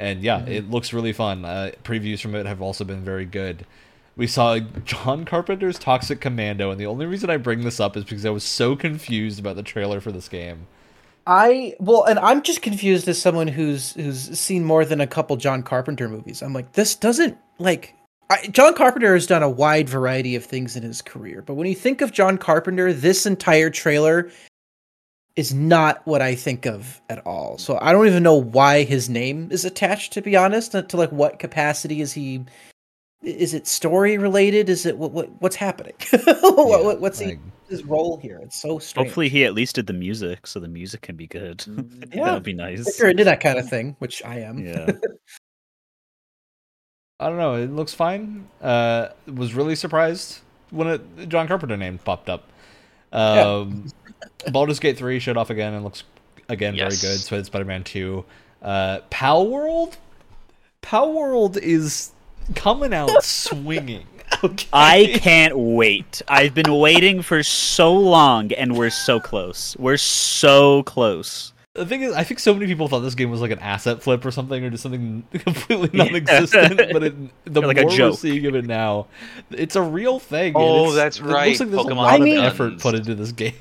And 0.00 0.22
yeah, 0.22 0.40
Mhm. 0.40 0.48
it 0.48 0.70
looks 0.70 0.92
really 0.92 1.12
fun. 1.12 1.44
Uh, 1.44 1.72
previews 1.84 2.20
from 2.20 2.34
it 2.34 2.46
have 2.46 2.62
also 2.62 2.84
been 2.84 3.04
very 3.04 3.26
good. 3.26 3.66
We 4.16 4.26
saw 4.26 4.58
John 4.84 5.24
Carpenter's 5.24 5.78
Toxic 5.78 6.20
Commando, 6.20 6.70
and 6.70 6.80
the 6.80 6.86
only 6.86 7.06
reason 7.06 7.30
I 7.30 7.36
bring 7.36 7.62
this 7.64 7.78
up 7.80 7.96
is 7.96 8.04
because 8.04 8.26
I 8.26 8.30
was 8.30 8.42
so 8.44 8.76
confused 8.76 9.38
about 9.38 9.56
the 9.56 9.62
trailer 9.62 10.00
for 10.00 10.10
this 10.10 10.28
game. 10.28 10.66
I 11.26 11.74
well, 11.78 12.04
and 12.04 12.18
I'm 12.18 12.42
just 12.42 12.62
confused 12.62 13.06
as 13.08 13.20
someone 13.20 13.48
who's 13.48 13.92
who's 13.92 14.38
seen 14.38 14.64
more 14.64 14.84
than 14.84 15.00
a 15.00 15.06
couple 15.06 15.36
John 15.36 15.62
Carpenter 15.62 16.08
movies. 16.08 16.42
I'm 16.42 16.52
like, 16.54 16.72
this 16.72 16.94
doesn't 16.94 17.36
like. 17.58 17.94
I, 18.30 18.46
John 18.46 18.74
Carpenter 18.74 19.12
has 19.14 19.26
done 19.26 19.42
a 19.42 19.50
wide 19.50 19.88
variety 19.88 20.34
of 20.34 20.44
things 20.44 20.76
in 20.76 20.82
his 20.82 21.02
career, 21.02 21.42
but 21.46 21.54
when 21.54 21.66
you 21.66 21.74
think 21.74 22.00
of 22.00 22.12
John 22.12 22.38
Carpenter, 22.38 22.92
this 22.92 23.26
entire 23.26 23.70
trailer 23.70 24.30
is 25.36 25.54
not 25.54 26.04
what 26.06 26.20
I 26.22 26.34
think 26.34 26.66
of 26.66 27.00
at 27.08 27.24
all. 27.26 27.56
So 27.58 27.78
I 27.80 27.92
don't 27.92 28.06
even 28.06 28.22
know 28.22 28.34
why 28.36 28.82
his 28.84 29.08
name 29.08 29.48
is 29.50 29.64
attached. 29.64 30.12
To 30.14 30.22
be 30.22 30.36
honest, 30.36 30.72
to 30.72 30.96
like 30.96 31.12
what 31.12 31.38
capacity 31.38 32.00
is 32.00 32.12
he? 32.12 32.44
Is 33.22 33.52
it 33.54 33.66
story 33.66 34.16
related? 34.18 34.68
Is 34.68 34.86
it 34.86 34.96
what, 34.98 35.12
what 35.12 35.30
what's 35.42 35.56
happening? 35.56 35.94
what, 36.10 36.24
Yeah, 36.26 36.80
what- 36.82 37.00
what's 37.00 37.18
he, 37.18 37.38
his 37.68 37.84
role 37.84 38.16
here? 38.18 38.40
It's 38.42 38.60
so 38.60 38.78
strange. 38.78 39.08
Hopefully, 39.08 39.28
he 39.28 39.44
at 39.44 39.54
least 39.54 39.74
did 39.76 39.86
the 39.86 39.92
music, 39.92 40.46
so 40.46 40.58
the 40.58 40.68
music 40.68 41.02
can 41.02 41.16
be 41.16 41.26
good. 41.26 41.64
Yeah. 42.12 42.24
that 42.24 42.34
would 42.34 42.42
be 42.42 42.52
nice. 42.54 42.88
if 42.88 42.98
you're 42.98 43.10
into 43.10 43.22
that 43.24 43.40
kind 43.40 43.58
of 43.58 43.68
thing, 43.68 43.94
which 44.00 44.22
I 44.24 44.40
am. 44.40 44.58
Yeah. 44.58 44.90
I 47.20 47.28
don't 47.28 47.36
know. 47.38 47.54
It 47.56 47.70
looks 47.70 47.92
fine. 47.94 48.48
Uh, 48.62 49.08
was 49.26 49.54
really 49.54 49.76
surprised 49.76 50.40
when 50.70 50.86
it, 50.88 51.28
John 51.28 51.46
Carpenter 51.46 51.76
name 51.76 51.98
popped 51.98 52.30
up. 52.30 52.48
Um, 53.12 53.86
Baldur's 54.50 54.78
Gate 54.80 54.96
3 54.98 55.18
showed 55.18 55.36
off 55.36 55.50
again 55.50 55.74
and 55.74 55.84
looks 55.84 56.04
again 56.48 56.74
Yes. 56.74 57.00
very 57.00 57.12
good. 57.14 57.20
So 57.20 57.36
did 57.36 57.46
Spider-Man 57.46 57.84
2. 57.84 58.24
Uh, 58.62 58.98
Palworld. 59.10 59.96
Pow 60.82 61.10
World 61.10 61.56
is 61.58 62.12
coming 62.54 62.94
out 62.94 63.10
swinging. 63.22 64.06
Okay. 64.42 64.66
I 64.72 65.18
can't 65.20 65.58
wait. 65.58 66.22
I've 66.28 66.54
been 66.54 66.72
waiting 66.78 67.20
for 67.20 67.42
so 67.42 67.92
long, 67.92 68.52
and 68.52 68.76
we're 68.76 68.88
so 68.90 69.20
close. 69.20 69.76
We're 69.78 69.96
so 69.98 70.82
close. 70.84 71.52
The 71.74 71.84
thing 71.86 72.02
is, 72.02 72.14
I 72.14 72.24
think 72.24 72.40
so 72.40 72.52
many 72.54 72.66
people 72.66 72.88
thought 72.88 73.00
this 73.00 73.14
game 73.14 73.30
was 73.30 73.40
like 73.40 73.50
an 73.50 73.58
asset 73.58 74.02
flip 74.02 74.24
or 74.24 74.30
something, 74.30 74.64
or 74.64 74.70
just 74.70 74.82
something 74.82 75.22
completely 75.32 75.90
non-existent. 75.92 76.76
but 76.92 77.02
it, 77.02 77.14
the 77.44 77.62
Or 77.62 77.66
like 77.66 77.76
a 77.78 77.82
more 77.82 77.90
we're 77.90 78.12
seeing 78.14 78.46
of 78.46 78.54
it 78.56 78.64
now, 78.66 79.06
it's 79.50 79.76
a 79.76 79.82
real 79.82 80.18
thing. 80.18 80.54
and 80.54 80.56
Oh, 80.56 80.82
it's- 80.84 80.94
that's 80.96 81.18
It 81.20 81.24
right, 81.24 81.48
looks 81.48 81.60
like 81.60 81.70
there's 81.70 81.82
Pokemon 81.84 81.90
a 81.90 81.94
lot 81.94 82.14
I 82.14 82.18
mean- 82.18 82.38
of 82.38 82.44
effort 82.44 82.78
put 82.80 82.94
into 82.94 83.14
this 83.14 83.32
game. 83.32 83.52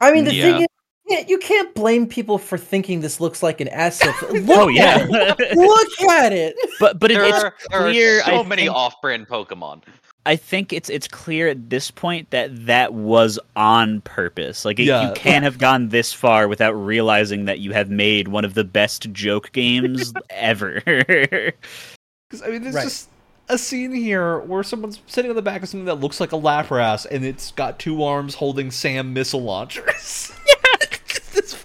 I 0.00 0.12
mean, 0.12 0.24
the 0.24 0.34
Yeah. 0.34 0.42
thing 0.58 0.62
is, 0.62 1.28
you 1.28 1.38
can't 1.38 1.74
blame 1.74 2.06
people 2.06 2.38
for 2.38 2.56
thinking 2.56 3.00
this 3.00 3.20
looks 3.20 3.42
like 3.42 3.60
an 3.60 3.68
asset. 3.68 4.14
Look 4.32 4.44
Oh 4.58 4.68
at 4.68 4.74
yeah, 4.74 5.06
it. 5.08 5.56
Look 5.56 6.10
at 6.10 6.32
it. 6.32 6.54
but 6.80 6.98
but 7.00 7.10
it, 7.10 7.14
There 7.14 7.24
it's 7.24 7.44
are, 7.44 7.54
there 7.70 7.80
are 7.80 7.90
clear. 7.90 8.22
so 8.24 8.40
I 8.40 8.42
many 8.44 8.62
think, 8.62 8.74
off-brand 8.76 9.26
Pokemon. 9.28 9.82
I 10.26 10.36
think 10.36 10.72
it's 10.72 10.88
it's 10.88 11.08
clear 11.08 11.48
at 11.48 11.68
this 11.70 11.90
point 11.90 12.30
that 12.30 12.66
that 12.66 12.92
was 12.94 13.38
on 13.56 14.02
purpose. 14.02 14.64
Like 14.64 14.78
it, 14.78 14.84
Yeah. 14.84 15.08
you 15.08 15.14
can't 15.14 15.42
have 15.44 15.58
gone 15.58 15.88
this 15.88 16.12
far 16.12 16.46
without 16.46 16.72
realizing 16.72 17.46
that 17.46 17.58
you 17.58 17.72
have 17.72 17.90
made 17.90 18.28
one 18.28 18.44
of 18.44 18.54
the 18.54 18.64
best 18.64 19.10
joke 19.12 19.50
games 19.52 20.12
ever. 20.30 20.80
Because 20.84 22.42
I 22.44 22.48
mean, 22.48 22.62
there's 22.62 22.74
Right. 22.76 22.84
just 22.84 23.09
a 23.52 23.58
scene 23.58 23.92
here 23.92 24.38
where 24.40 24.62
someone's 24.62 25.00
sitting 25.06 25.30
on 25.30 25.34
the 25.36 25.42
back 25.42 25.62
of 25.62 25.68
something 25.68 25.84
that 25.86 25.96
looks 26.00 26.20
like 26.20 26.32
a 26.32 26.36
Lapras, 26.36 27.06
and 27.10 27.24
it's 27.24 27.52
got 27.52 27.78
two 27.78 28.02
arms 28.02 28.34
holding 28.34 28.70
Sam 28.70 29.12
missile 29.12 29.42
launchers. 29.42 30.32
It's- 31.34 31.56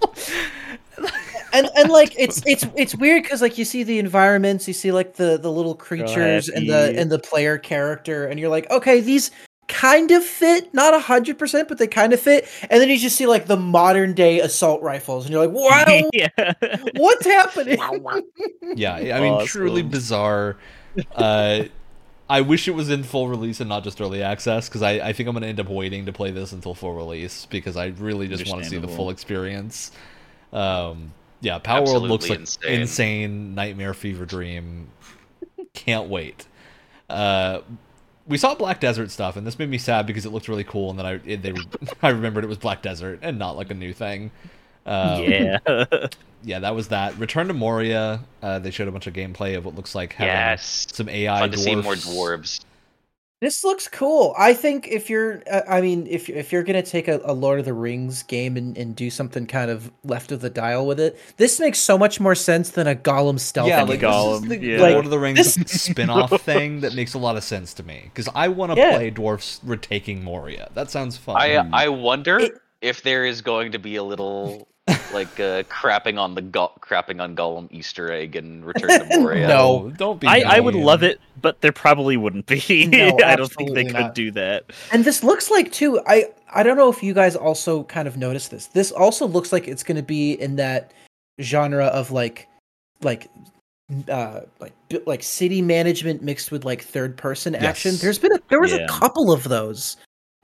And 1.54 1.70
and 1.78 1.90
like 1.90 2.14
it's 2.20 2.44
it's 2.46 2.66
it's 2.76 2.94
weird 2.96 3.24
because 3.24 3.42
like 3.42 3.58
you 3.58 3.64
see 3.64 3.84
the 3.84 3.98
environments, 3.98 4.68
you 4.68 4.74
see 4.74 4.92
like 4.92 5.16
the 5.16 5.38
the 5.38 5.50
little 5.50 5.74
creatures 5.74 6.50
and 6.50 6.70
the 6.70 6.94
and 7.00 7.10
the 7.10 7.18
player 7.20 7.58
character, 7.58 8.26
and 8.28 8.38
you're 8.40 8.50
like, 8.50 8.70
okay, 8.70 9.00
these 9.00 9.32
kind 9.70 10.12
of 10.12 10.22
fit, 10.24 10.74
not 10.74 10.94
a 10.94 11.00
hundred 11.00 11.40
percent, 11.40 11.70
but 11.70 11.78
they 11.78 11.88
kind 11.88 12.12
of 12.12 12.20
fit. 12.20 12.46
And 12.70 12.82
then 12.82 12.90
you 12.90 12.98
just 12.98 13.16
see 13.16 13.26
like 13.26 13.46
the 13.46 13.56
modern 13.56 14.14
day 14.14 14.42
assault 14.42 14.82
rifles, 14.82 15.24
and 15.26 15.32
you're 15.34 15.48
like, 15.48 15.56
wow, 15.56 16.10
yeah. 16.14 16.54
what's 16.98 17.26
happening? 17.26 17.80
yeah, 18.76 18.96
I 18.96 19.22
mean, 19.22 19.46
truly 19.48 19.82
bizarre. 19.82 20.58
Uh, 21.16 21.64
I 22.30 22.42
wish 22.42 22.68
it 22.68 22.72
was 22.72 22.90
in 22.90 23.04
full 23.04 23.28
release 23.28 23.60
and 23.60 23.70
not 23.70 23.84
just 23.84 24.02
early 24.02 24.24
access, 24.24 24.68
because 24.68 24.82
I, 24.82 24.94
I 24.94 25.14
think 25.14 25.28
I'm 25.28 25.34
going 25.34 25.44
to 25.44 25.48
end 25.48 25.60
up 25.60 25.70
waiting 25.70 26.08
to 26.08 26.14
play 26.14 26.32
this 26.32 26.54
until 26.54 26.74
full 26.74 26.94
release, 26.94 27.46
because 27.46 27.78
I 27.78 27.88
really 27.88 28.28
just 28.28 28.50
want 28.50 28.64
to 28.64 28.70
see 28.70 28.78
the 28.78 28.88
full 28.88 29.10
experience. 29.10 29.92
Um, 30.52 31.14
yeah, 31.42 31.60
Palworld 31.60 32.08
looks 32.08 32.30
like 32.30 32.40
insane. 32.40 32.82
insane. 32.82 33.56
nightmare 33.56 33.94
fever 33.94 34.26
dream. 34.26 34.88
Can't 35.74 36.10
wait. 36.10 36.48
Uh, 37.10 37.62
we 38.28 38.38
saw 38.38 38.56
Black 38.56 38.80
Desert 38.80 39.12
stuff, 39.12 39.36
and 39.36 39.46
this 39.46 39.60
made 39.60 39.70
me 39.70 39.78
sad 39.78 40.08
because 40.08 40.26
it 40.26 40.32
looked 40.32 40.48
really 40.48 40.64
cool, 40.64 40.90
and 40.90 40.98
then 40.98 41.06
I 41.06 41.12
it, 41.26 41.44
they 41.44 41.54
I 42.02 42.10
remembered 42.10 42.44
it 42.44 42.48
was 42.48 42.58
Black 42.58 42.82
Desert 42.82 43.20
and 43.22 43.38
not 43.38 43.56
like 43.56 43.70
a 43.70 43.76
new 43.76 43.94
thing. 43.94 44.32
Um, 44.86 45.24
yeah. 45.24 45.58
yeah, 46.46 46.60
that 46.60 46.76
was 46.76 46.88
that. 46.90 47.18
Return 47.18 47.48
to 47.48 47.54
Moria. 47.54 48.22
Uh, 48.42 48.60
they 48.60 48.72
showed 48.72 48.88
a 48.88 48.92
bunch 48.92 49.08
of 49.08 49.14
gameplay 49.14 49.58
of 49.58 49.66
what 49.66 49.76
looks 49.76 49.96
like 49.96 50.14
having 50.14 50.34
Yes. 50.34 50.88
some 50.94 51.10
AI 51.10 51.40
Fun 51.40 51.52
to 51.52 51.58
see 51.58 51.76
more 51.76 51.94
dwarves. 51.96 52.64
This 53.42 53.66
looks 53.66 53.90
cool. 53.90 54.34
I 54.38 54.54
think 54.54 54.88
if 54.88 55.10
you're, 55.10 55.44
uh, 55.52 55.62
I 55.68 55.82
mean, 55.82 56.08
if 56.08 56.30
if 56.30 56.52
you're 56.54 56.64
gonna 56.64 56.82
take 56.82 57.10
a, 57.10 57.20
a 57.26 57.34
Lord 57.34 57.60
of 57.60 57.66
the 57.66 57.74
Rings 57.74 58.24
game 58.24 58.56
and, 58.56 58.78
and 58.78 58.96
do 58.96 59.10
something 59.10 59.46
kind 59.46 59.70
of 59.70 59.92
left 60.06 60.32
of 60.32 60.40
the 60.40 60.50
dial 60.50 60.88
with 60.88 61.00
it, 61.02 61.20
this 61.36 61.60
makes 61.60 61.78
so 61.80 61.98
much 61.98 62.20
more 62.22 62.34
sense 62.34 62.70
than 62.72 62.88
a 62.88 62.96
Gollum 62.96 63.38
stealth. 63.40 63.68
Yeah, 63.68 63.80
game. 63.82 63.88
like 63.90 64.00
Gollum, 64.00 64.42
this 64.48 64.52
is 64.54 64.60
the 64.60 64.66
yeah. 64.66 64.80
Like, 64.82 64.94
Lord 64.94 65.06
of 65.06 65.12
the 65.12 65.20
Rings 65.20 65.56
this- 65.56 65.72
spin-off 65.84 66.42
thing 66.44 66.80
that 66.80 66.96
makes 66.96 67.14
a 67.14 67.20
lot 67.20 67.36
of 67.36 67.44
sense 67.44 67.74
to 67.76 67.84
me 67.84 68.04
because 68.06 68.30
I 68.34 68.48
want 68.48 68.72
to 68.72 68.78
Yeah. 68.78 68.96
play 68.96 69.10
dwarfs 69.10 69.60
retaking 69.64 70.24
Moria. 70.24 70.70
That 70.74 70.90
sounds 70.90 71.18
fun. 71.18 71.36
I 71.38 71.56
I 71.74 71.90
wonder 71.90 72.40
It- 72.40 72.54
if 72.82 73.02
there 73.04 73.26
is 73.26 73.42
going 73.42 73.74
to 73.74 73.80
be 73.80 73.98
a 73.98 74.04
little 74.04 74.68
like 75.14 75.40
uh, 75.40 75.64
crapping 75.64 76.20
on 76.20 76.36
the 76.36 76.42
go- 76.42 76.72
crapping 76.80 77.22
on 77.22 77.36
Gollum 77.36 77.68
Easter 77.72 78.12
egg 78.12 78.36
and 78.36 78.64
Return 78.66 78.90
to 79.10 79.18
Moria. 79.20 79.48
No. 79.48 79.92
don't 79.98 80.20
be. 80.20 80.28
I, 80.28 80.58
I 80.58 80.60
would 80.60 80.76
love 80.76 81.02
it, 81.04 81.20
but 81.42 81.62
there 81.62 81.72
probably 81.72 82.18
wouldn't 82.18 82.46
be. 82.46 82.86
No, 82.88 83.18
I 83.26 83.36
don't 83.36 83.52
think 83.52 83.74
they 83.74 83.82
absolutely 83.86 83.94
could 83.94 84.14
do 84.14 84.32
that. 84.32 84.66
And 84.92 85.04
this 85.04 85.24
looks 85.24 85.50
like 85.50 85.72
too. 85.72 86.00
I 86.06 86.26
I 86.54 86.64
don't 86.64 86.78
know 86.78 86.90
if 86.92 87.02
you 87.02 87.14
guys 87.14 87.36
also 87.36 87.84
kind 87.84 88.08
of 88.08 88.18
noticed 88.18 88.52
this. 88.52 88.68
This 88.68 88.92
also 88.92 89.28
looks 89.28 89.52
like 89.52 89.68
it's 89.68 89.84
going 89.84 89.98
to 89.98 90.04
be 90.04 90.34
in 90.34 90.56
that 90.58 90.94
genre 91.42 91.86
of 91.88 92.12
like 92.12 92.48
like 93.02 93.28
uh 94.10 94.42
like 94.60 94.74
like 95.06 95.22
city 95.24 95.62
management 95.62 96.22
mixed 96.24 96.52
with 96.52 96.64
like 96.66 96.84
third 96.84 97.18
person 97.18 97.56
action. 97.56 97.92
Yes. 97.94 98.02
There's 98.02 98.20
been 98.20 98.34
a, 98.34 98.40
there 98.50 98.60
was 98.62 98.72
Yeah. 98.72 98.86
a 98.86 98.88
couple 98.88 99.32
of 99.32 99.44
those 99.46 99.98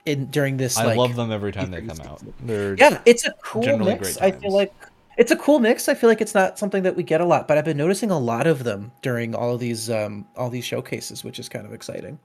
in 0.06 0.26
during 0.26 0.56
this. 0.56 0.76
I 0.76 0.86
like, 0.86 0.96
love 0.96 1.16
them 1.16 1.30
every 1.30 1.52
time 1.52 1.70
they 1.70 1.82
come 1.82 2.00
out. 2.00 2.22
They're 2.40 2.74
Yeah, 2.74 3.00
it's 3.06 3.24
a 3.24 3.32
cool 3.42 3.78
mix. 3.78 4.16
great 4.16 4.34
I 4.34 4.38
feel 4.38 4.52
like 4.52 4.74
it's 5.16 5.30
a 5.30 5.36
cool 5.36 5.58
mix. 5.58 5.88
I 5.88 5.94
feel 5.94 6.08
like 6.08 6.20
it's 6.20 6.34
not 6.34 6.58
something 6.58 6.82
that 6.82 6.96
we 6.96 7.02
get 7.02 7.20
a 7.20 7.24
lot, 7.24 7.46
but 7.48 7.58
I've 7.58 7.64
been 7.64 7.76
noticing 7.76 8.10
a 8.10 8.18
lot 8.18 8.46
of 8.46 8.64
them 8.64 8.92
during 9.02 9.34
all 9.34 9.54
of 9.54 9.60
these 9.60 9.90
um 9.90 10.26
all 10.36 10.50
these 10.50 10.64
showcases, 10.64 11.24
which 11.24 11.38
is 11.38 11.48
kind 11.48 11.66
of 11.66 11.72
exciting. 11.72 12.18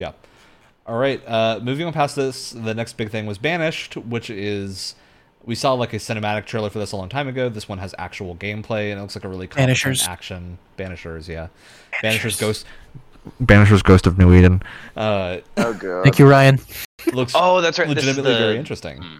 Yeah. 0.00 0.12
All 0.86 0.98
right. 0.98 1.22
Uh, 1.26 1.60
moving 1.62 1.86
on 1.86 1.92
past 1.92 2.14
this, 2.14 2.50
the 2.50 2.74
next 2.74 2.94
big 2.94 3.10
thing 3.10 3.24
was 3.26 3.38
Banished, 3.38 3.96
which 3.96 4.28
is 4.28 4.94
we 5.44 5.54
saw 5.54 5.72
like 5.74 5.92
a 5.92 5.96
cinematic 5.96 6.46
trailer 6.46 6.70
for 6.70 6.78
this 6.78 6.92
a 6.92 6.96
long 6.96 7.08
time 7.08 7.28
ago. 7.28 7.48
This 7.48 7.68
one 7.68 7.78
has 7.78 7.94
actual 7.98 8.34
gameplay 8.36 8.90
and 8.90 8.98
it 8.98 9.02
looks 9.02 9.14
like 9.14 9.24
a 9.24 9.28
really 9.28 9.46
competent 9.46 9.78
Banishers. 9.78 10.08
action. 10.08 10.58
Banishers, 10.76 11.28
yeah. 11.28 11.48
Banishers 12.02 12.38
Ghost. 12.40 12.66
Banishers 13.42 13.82
Ghost 13.82 14.06
of 14.06 14.18
New 14.18 14.34
Eden. 14.34 14.62
Uh, 14.96 15.38
Oh 15.56 15.74
god. 15.74 16.02
Thank 16.04 16.18
you, 16.18 16.26
Ryan. 16.28 16.58
looks 17.12 17.32
Oh, 17.36 17.60
that's 17.60 17.78
right. 17.78 17.88
this 17.88 17.98
is 17.98 18.04
legitimately 18.16 18.38
very 18.38 18.56
interesting. 18.58 19.02
Hmm. 19.02 19.16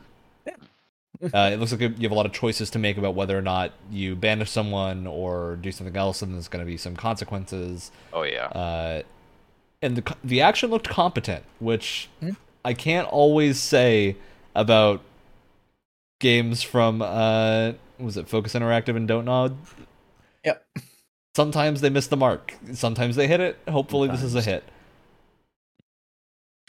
Uh, 1.32 1.50
it 1.52 1.58
looks 1.58 1.72
like 1.72 1.80
you 1.80 1.88
have 2.02 2.10
a 2.10 2.14
lot 2.14 2.26
of 2.26 2.32
choices 2.32 2.68
to 2.70 2.78
make 2.78 2.98
about 2.98 3.14
whether 3.14 3.38
or 3.38 3.40
not 3.40 3.72
you 3.90 4.14
banish 4.14 4.50
someone 4.50 5.06
or 5.06 5.56
do 5.56 5.72
something 5.72 5.96
else, 5.96 6.20
and 6.20 6.34
there's 6.34 6.48
going 6.48 6.62
to 6.62 6.70
be 6.70 6.76
some 6.76 6.94
consequences. 6.96 7.90
Oh 8.12 8.22
yeah. 8.24 8.46
Uh, 8.46 9.02
and 9.80 9.96
the 9.96 10.16
the 10.22 10.40
action 10.42 10.70
looked 10.70 10.88
competent, 10.88 11.44
which 11.60 12.08
Hmm. 12.20 12.30
I 12.64 12.74
can't 12.74 13.08
always 13.08 13.58
say 13.58 14.16
about 14.54 15.00
games 16.20 16.62
from 16.62 17.00
uh, 17.00 17.72
was 17.98 18.16
it 18.18 18.28
Focus 18.28 18.52
Interactive 18.54 18.96
and 18.96 19.08
Don't 19.08 19.24
Nod. 19.24 19.56
Yep. 20.44 20.66
Sometimes 21.34 21.80
they 21.80 21.90
miss 21.90 22.06
the 22.06 22.16
mark. 22.16 22.54
Sometimes 22.74 23.16
they 23.16 23.26
hit 23.26 23.40
it. 23.40 23.58
Hopefully, 23.68 24.08
this 24.08 24.22
is 24.22 24.34
a 24.34 24.42
hit. 24.42 24.64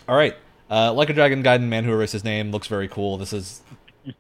All 0.08 0.16
right. 0.16 0.36
Uh, 0.70 0.92
like 0.94 1.10
a 1.10 1.14
Dragon 1.14 1.44
Gaiden, 1.44 1.68
Man 1.68 1.84
Who 1.84 1.92
Erased 1.92 2.14
His 2.14 2.24
Name 2.24 2.52
looks 2.52 2.68
very 2.68 2.88
cool. 2.88 3.18
This 3.18 3.34
is 3.34 3.62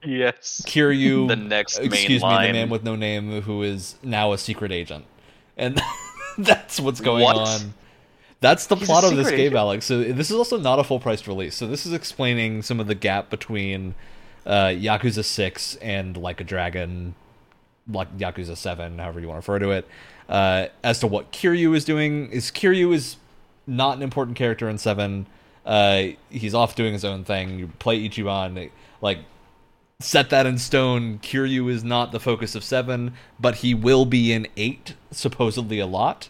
yes. 0.04 0.62
Kiryu, 0.68 1.28
The 1.28 1.36
next 1.36 1.80
main 1.80 1.88
excuse 1.88 2.22
me, 2.22 2.28
line. 2.28 2.48
the 2.48 2.54
man 2.54 2.70
with 2.70 2.84
no 2.84 2.96
name 2.96 3.42
who 3.42 3.64
is 3.64 3.96
now 4.04 4.34
a 4.34 4.38
secret 4.38 4.72
agent, 4.72 5.06
and 5.58 5.82
that's 6.38 6.80
what's 6.80 7.02
going 7.02 7.24
What? 7.24 7.38
on. 7.38 7.74
That's 8.42 8.68
the 8.68 8.76
He's 8.76 8.88
plot 8.88 9.04
of 9.04 9.16
this 9.16 9.26
secret 9.28 9.38
game, 9.38 9.46
agent? 9.48 9.58
Alex. 9.58 9.86
So 9.86 10.04
this 10.04 10.30
is 10.30 10.38
also 10.38 10.60
not 10.60 10.78
a 10.78 10.84
full 10.84 11.00
priced 11.00 11.28
release. 11.28 11.56
So 11.56 11.66
this 11.66 11.86
is 11.88 11.94
explaining 11.94 12.62
some 12.62 12.80
of 12.80 12.86
the 12.86 12.94
gap 12.94 13.32
between 13.32 13.96
uh, 14.46 14.66
Yakuza 14.68 15.24
Six 15.26 15.76
and 15.78 16.16
Like 16.16 16.40
a 16.42 16.44
Dragon, 16.44 17.16
like 17.92 18.16
Yakuza 18.20 18.56
Seven, 18.56 19.00
however 19.00 19.20
you 19.20 19.28
want 19.28 19.38
to 19.44 19.52
refer 19.52 19.58
to 19.60 19.72
it, 19.72 19.88
uh, 20.30 20.68
as 20.84 21.00
to 21.00 21.08
what 21.08 21.32
Kiryu 21.32 21.76
is 21.76 21.86
doing. 21.86 22.32
Is 22.32 22.52
Kiryu 22.52 22.94
is 22.94 23.18
not 23.68 23.98
an 23.98 24.04
important 24.04 24.38
character 24.38 24.70
in 24.70 24.78
Seven. 24.78 25.28
Uh, 25.66 26.10
he's 26.30 26.54
off 26.54 26.76
doing 26.76 26.94
his 26.94 27.04
own 27.04 27.24
thing. 27.24 27.58
You 27.58 27.68
play 27.80 28.08
Ichiban, 28.08 28.70
like 29.02 29.20
set 30.00 30.30
that 30.30 30.46
in 30.46 30.58
stone. 30.58 31.20
Kiryu 31.20 31.72
is 31.72 31.84
not 31.84 32.12
the 32.12 32.20
focus 32.20 32.54
of 32.56 32.64
seven, 32.64 33.14
but 33.40 33.56
he 33.56 33.74
will 33.74 34.06
be 34.06 34.32
in 34.32 34.48
eight, 34.58 34.96
supposedly 35.12 35.80
a 35.80 35.88
lot. 35.88 36.30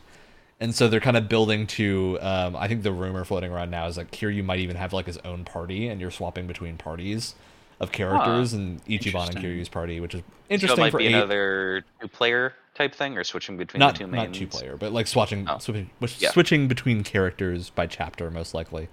And 0.59 0.73
so 0.73 0.87
they're 0.87 1.01
kind 1.01 1.17
of 1.17 1.27
building 1.27 1.67
to. 1.67 2.17
Um, 2.21 2.55
I 2.55 2.69
think 2.69 2.83
the 2.83 2.93
rumor 2.93 3.25
floating 3.25 3.51
around 3.51 3.71
now 3.71 3.87
is 3.87 3.97
that 3.97 4.11
Kiryu 4.11 4.43
might 4.43 4.59
even 4.59 4.77
have 4.77 4.93
like 4.93 5.05
his 5.05 5.17
own 5.19 5.43
party, 5.43 5.87
and 5.89 5.99
you're 5.99 6.11
swapping 6.11 6.47
between 6.47 6.77
parties 6.77 7.35
of 7.81 7.91
characters, 7.91 8.53
and 8.53 8.83
Ichiban 8.85 9.29
and 9.29 9.37
Kiryu's 9.37 9.67
party, 9.67 9.99
which 9.99 10.15
is 10.15 10.21
So 10.21 10.33
interesting 10.49 10.77
it 10.77 10.81
might 10.85 10.91
for 10.91 10.99
be 10.99 11.07
eight. 11.07 11.13
another 11.13 11.83
two-player 11.99 12.53
type 12.75 12.93
thing, 12.93 13.17
or 13.17 13.23
switching 13.23 13.57
between 13.57 13.79
not 13.79 13.93
the 13.93 13.99
two 13.99 14.07
mains. 14.07 14.27
not 14.27 14.33
two 14.33 14.47
player, 14.47 14.75
but 14.77 14.91
like 14.91 15.07
switching 15.07 15.47
Oh. 15.49 15.57
switching, 15.59 15.89
Yeah. 16.19 16.31
switching 16.31 16.67
between 16.67 17.03
characters 17.03 17.69
by 17.69 17.87
chapter, 17.87 18.29
most 18.29 18.53
likely. 18.53 18.89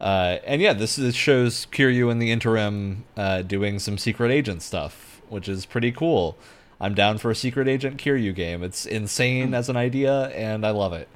Uh, 0.00 0.38
and 0.44 0.60
yeah, 0.60 0.72
this 0.72 0.98
is, 0.98 1.14
shows 1.14 1.66
Kiryu 1.70 2.10
in 2.10 2.18
the 2.18 2.30
interim 2.32 3.04
uh, 3.16 3.42
doing 3.42 3.78
some 3.78 3.96
secret 3.98 4.32
agent 4.32 4.60
stuff, 4.62 5.22
which 5.28 5.48
is 5.48 5.64
pretty 5.64 5.92
cool. 5.92 6.36
I'm 6.80 6.94
down 6.94 7.18
for 7.18 7.30
a 7.30 7.34
secret 7.36 7.68
agent 7.68 7.96
Kiryu 8.02 8.34
game. 8.34 8.64
It's 8.64 8.84
insane 8.84 9.48
Hmm. 9.48 9.54
as 9.54 9.68
an 9.68 9.76
idea, 9.76 10.26
and 10.30 10.66
I 10.66 10.70
love 10.70 10.92
it. 10.92 11.08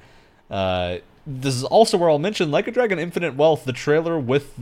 Uh, 0.49 0.99
this 1.25 1.53
is 1.55 1.65
also 1.65 1.97
where 1.97 2.09
I'll 2.09 2.19
mention 2.19 2.49
Like 2.51 2.69
a 2.69 2.71
Dragon 2.71 2.97
Infinite 2.99 3.35
Wealth, 3.35 3.65
the 3.65 3.73
trailer 3.73 4.17
with 4.17 4.53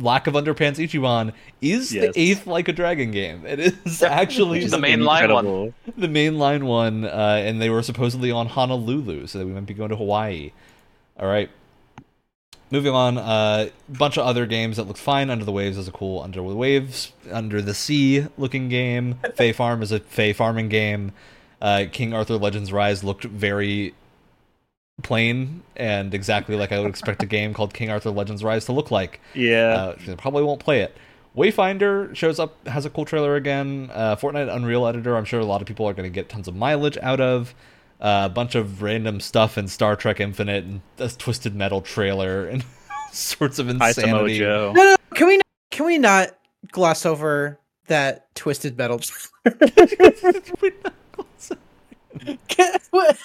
Lack 0.00 0.28
of 0.28 0.34
Underpants 0.34 0.76
Ichiban 0.76 1.32
is 1.60 1.92
Yes. 1.92 2.14
the 2.14 2.20
eighth 2.20 2.46
Like 2.46 2.68
a 2.68 2.72
Dragon 2.72 3.10
game. 3.10 3.44
It 3.44 3.58
is 3.58 4.02
actually 4.02 4.62
is 4.62 4.70
the 4.70 4.78
main 4.78 5.04
line 5.04 5.32
one. 5.32 5.74
The 5.96 6.06
main 6.08 6.38
line 6.38 6.66
one, 6.66 7.04
uh, 7.04 7.42
and 7.44 7.60
they 7.60 7.68
were 7.68 7.82
supposedly 7.82 8.30
on 8.30 8.46
Honolulu, 8.46 9.26
so 9.26 9.38
that 9.38 9.46
we 9.46 9.52
might 9.52 9.66
be 9.66 9.74
going 9.74 9.90
to 9.90 9.96
Hawaii. 9.96 10.52
All 11.18 11.26
right. 11.26 11.50
Moving 12.70 12.92
on, 12.92 13.16
a 13.16 13.20
uh, 13.20 13.68
bunch 13.88 14.18
of 14.18 14.26
other 14.26 14.46
games 14.46 14.76
that 14.76 14.84
look 14.84 14.98
fine. 14.98 15.30
Under 15.30 15.44
the 15.44 15.52
Waves 15.52 15.78
is 15.78 15.88
a 15.88 15.92
cool 15.92 16.22
Under 16.22 16.36
the 16.40 16.54
Waves, 16.54 17.12
Under 17.32 17.60
the 17.62 17.74
Sea 17.74 18.26
looking 18.36 18.68
game. 18.68 19.18
Fae 19.34 19.52
Farm 19.52 19.82
is 19.82 19.90
a 19.90 20.00
Fay 20.00 20.32
farming 20.32 20.68
game. 20.68 21.12
Uh, 21.60 21.86
King 21.90 22.12
Arthur 22.14 22.36
Legends 22.36 22.72
Rise 22.72 23.02
looked 23.02 23.24
very 23.24 23.94
plain 25.02 25.62
and 25.76 26.12
exactly 26.14 26.56
like 26.56 26.72
I 26.72 26.80
would 26.80 26.88
expect 26.88 27.22
a 27.22 27.26
game 27.26 27.54
called 27.54 27.72
King 27.72 27.90
Arthur 27.90 28.10
Legends 28.10 28.42
Rise 28.42 28.64
to 28.66 28.72
look 28.72 28.90
like. 28.90 29.20
Yeah. 29.34 29.94
Uh, 30.08 30.16
probably 30.16 30.42
won't 30.42 30.60
play 30.60 30.80
it. 30.80 30.96
Wayfinder 31.36 32.14
shows 32.16 32.40
up, 32.40 32.66
has 32.66 32.84
a 32.84 32.90
cool 32.90 33.04
trailer 33.04 33.36
again. 33.36 33.90
Uh, 33.92 34.16
Fortnite 34.16 34.52
Unreal 34.54 34.86
Editor, 34.86 35.16
I'm 35.16 35.24
sure 35.24 35.38
a 35.38 35.44
lot 35.44 35.60
of 35.60 35.68
people 35.68 35.88
are 35.88 35.94
going 35.94 36.10
to 36.10 36.14
get 36.14 36.28
tons 36.28 36.48
of 36.48 36.56
mileage 36.56 36.98
out 36.98 37.20
of. 37.20 37.54
Uh, 38.00 38.28
a 38.30 38.32
bunch 38.32 38.54
of 38.54 38.80
random 38.82 39.18
stuff 39.20 39.58
in 39.58 39.66
Star 39.66 39.96
Trek 39.96 40.20
Infinite 40.20 40.64
and 40.64 40.80
this 40.98 41.16
Twisted 41.16 41.54
Metal 41.54 41.80
trailer 41.80 42.46
and 42.46 42.64
sorts 43.12 43.58
of 43.58 43.66
Hi, 43.78 43.92
Samoa 43.92 44.24
insanity. 44.24 44.40
No, 44.40 44.72
no, 44.72 44.96
can 45.14 45.26
we 45.26 45.36
not, 45.36 45.46
can 45.70 45.86
we 45.86 45.98
not 45.98 46.38
gloss 46.70 47.04
over 47.04 47.58
that 47.86 48.32
twisted 48.34 48.78
metal? 48.78 49.00
Can- 52.48 52.78
what- 52.90 53.16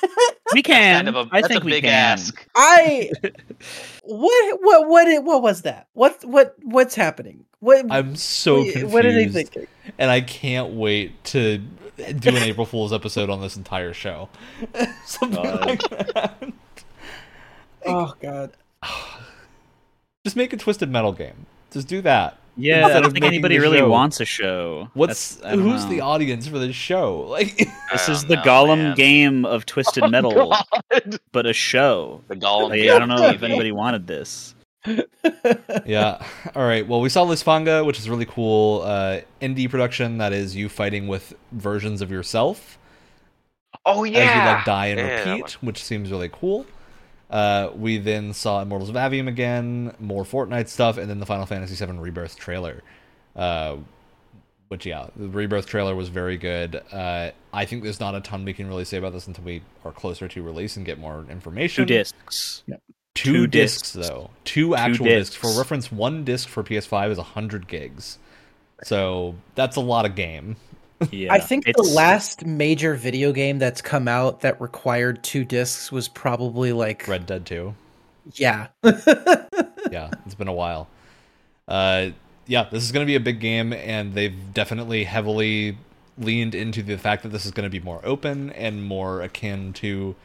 We 0.54 0.62
can. 0.62 1.06
Kind 1.06 1.10
of 1.10 1.15
a, 1.15 1.30
I 1.32 1.41
that's 1.41 1.48
think 1.48 1.63
a 1.63 1.65
we 1.65 1.82
can. 1.82 1.89
ask. 1.89 2.48
I 2.56 3.10
what 4.04 4.60
what 4.62 4.88
what 4.89 5.08
it- 5.08 5.24
what 5.24 5.41
was 5.41 5.62
that? 5.63 5.88
What 5.93 6.24
what 6.26 6.56
what's 6.63 6.96
happening? 6.96 7.46
What 7.60 7.86
I'm 7.89 8.15
so 8.15 8.58
what- 8.60 8.72
confused, 8.72 8.93
what 8.93 9.06
are 9.06 9.13
they 9.13 9.28
thinking? 9.28 9.67
and 9.98 10.12
I 10.12 10.22
can't 10.22 10.74
wait 10.74 11.24
to 11.26 11.58
do 11.98 12.30
an 12.30 12.38
April 12.43 12.65
Fool's 12.65 12.91
episode 12.93 13.30
on 13.30 13.41
this 13.41 13.56
entire 13.56 13.93
show. 13.93 14.28
Something 15.06 15.43
God. 15.43 15.65
like 15.67 15.89
that. 16.13 16.43
Oh 17.86 18.13
god. 18.22 18.52
Just 20.26 20.36
make 20.36 20.54
a 20.54 20.58
Twisted 20.58 20.89
Metal 20.89 21.12
game. 21.13 21.46
Just 21.72 21.88
do 21.88 22.02
that. 22.02 22.38
Yeah, 22.56 22.86
I 22.86 23.00
don't 23.00 23.12
think 23.12 23.26
anybody 23.26 23.58
really 23.60 23.80
show. 23.80 23.89
wants 23.89 24.20
a 24.22 24.26
show. 24.26 24.89
What's 24.94 25.36
That's- 25.36 25.54
I 25.54 25.56
don't 25.56 25.66
who's 25.66 25.84
know. 25.86 25.89
the 25.89 26.02
audience 26.02 26.48
for 26.48 26.60
this 26.60 26.76
show? 26.76 27.26
Like, 27.30 27.58
This 27.92 28.08
is 28.10 28.24
the 28.26 28.36
know, 28.36 28.42
Gollum 28.44 28.78
man. 28.78 28.96
game 28.96 29.46
of 29.46 29.66
Twisted 29.66 30.04
Oh, 30.04 30.08
Metal, 30.10 30.32
God. 30.34 31.20
but 31.32 31.46
a 31.48 31.54
show. 31.54 32.22
The 32.28 32.36
Gollum. 32.36 32.70
Like, 32.70 32.82
game 32.82 32.96
I 32.96 33.00
don't 33.00 33.10
know 33.10 33.26
if 33.30 33.42
anybody 33.42 33.72
wanted 33.72 34.06
this. 34.08 34.54
yeah. 35.86 36.24
All 36.56 36.66
right. 36.66 36.88
Well, 36.88 37.02
we 37.02 37.10
saw 37.10 37.26
Lysfanga, 37.26 37.86
which 37.86 37.98
is 38.00 38.10
really 38.10 38.26
cool. 38.26 38.82
Uh, 38.84 39.22
indie 39.42 39.70
production 39.70 40.18
that 40.20 40.34
is 40.34 40.56
you 40.56 40.70
fighting 40.70 41.08
with 41.08 41.34
versions 41.54 42.02
of 42.02 42.12
yourself 42.12 42.78
Oh 43.86 44.04
yeah. 44.04 44.20
as 44.20 44.36
you 44.36 44.42
like 44.56 44.66
die 44.66 44.86
and 44.88 45.00
Yeah, 45.00 45.24
that 45.26 45.32
repeat, 45.32 45.52
which 45.63 45.84
seems 45.84 46.12
really 46.12 46.30
cool. 46.32 46.66
Uh, 47.34 47.72
we 47.76 47.98
then 47.98 48.32
saw 48.32 48.62
Immortals 48.62 48.89
of 48.91 48.96
Aveum 48.96 49.28
again, 49.28 49.96
more 50.00 50.24
Fortnite 50.24 50.67
stuff, 50.67 51.00
and 51.00 51.10
then 51.10 51.19
the 51.19 51.26
Final 51.26 51.48
Fantasy 51.48 51.84
VII 51.84 51.93
Rebirth 51.93 52.38
trailer, 52.38 52.84
uh, 53.36 53.78
which 54.67 54.86
yeah, 54.86 55.08
the 55.15 55.28
Rebirth 55.28 55.65
trailer 55.65 55.96
was 55.96 56.10
very 56.10 56.38
good. 56.38 56.80
Uh, 56.91 57.32
I 57.52 57.65
think 57.65 57.82
there's 57.82 58.00
not 58.00 58.13
a 58.13 58.22
ton 58.22 58.46
we 58.46 58.54
can 58.54 58.67
really 58.67 58.86
say 58.86 58.98
about 58.98 59.13
this 59.13 59.26
until 59.26 59.46
we 59.46 59.63
are 59.84 59.91
closer 59.91 60.28
to 60.28 60.43
release 60.43 60.78
and 60.78 60.86
get 60.86 61.00
more 61.00 61.26
information. 61.28 61.88
Two 61.88 61.93
discs. 61.96 62.63
Two, 62.67 62.76
two 63.15 63.48
discs, 63.48 63.93
discs. 63.93 64.08
though. 64.10 64.30
Two 64.43 64.76
actual 64.76 65.06
discs. 65.06 65.36
For 65.36 65.58
reference, 65.58 65.91
one 65.91 66.24
disc 66.24 66.48
for 66.48 66.63
PS5 66.63 67.13
is 67.13 67.17
100 67.17 67.67
gigs. 67.67 68.19
So 68.84 69.34
that's 69.56 69.76
a 69.76 69.82
lot 69.82 70.06
of 70.06 70.13
game. 70.13 70.56
Yeah, 71.12 71.34
I 71.34 71.39
think 71.39 71.65
the 71.65 71.84
last 71.84 72.45
major 72.45 72.95
video 72.95 73.32
game 73.32 73.60
that's 73.60 73.82
come 73.82 74.08
out 74.08 74.41
that 74.41 74.62
required 74.62 75.23
two 75.23 75.43
discs 75.43 75.91
was 75.91 76.08
probably 76.08 76.71
like 76.71 77.08
Red 77.08 77.25
Dead 77.25 77.45
2. 77.45 77.73
yeah. 78.36 78.67
yeah, 78.84 80.12
it's 80.25 80.36
been 80.36 80.47
a 80.47 80.53
while. 80.53 80.88
Uh, 81.67 82.10
yeah, 82.45 82.67
this 82.71 82.84
is 82.84 82.91
going 82.91 83.06
to 83.06 83.10
be 83.10 83.15
a 83.15 83.19
big 83.19 83.39
game, 83.39 83.73
and 83.73 84.13
they've 84.13 84.53
definitely 84.53 85.03
heavily 85.06 85.77
leaned 86.17 86.53
into 86.56 86.84
the 86.84 86.97
fact 86.97 87.23
that 87.23 87.29
this 87.29 87.45
is 87.45 87.51
going 87.51 87.63
to 87.63 87.69
be 87.69 87.79
more 87.79 87.99
open 88.03 88.51
and 88.51 88.84
more 88.84 89.21
akin 89.21 89.73
to 89.73 90.15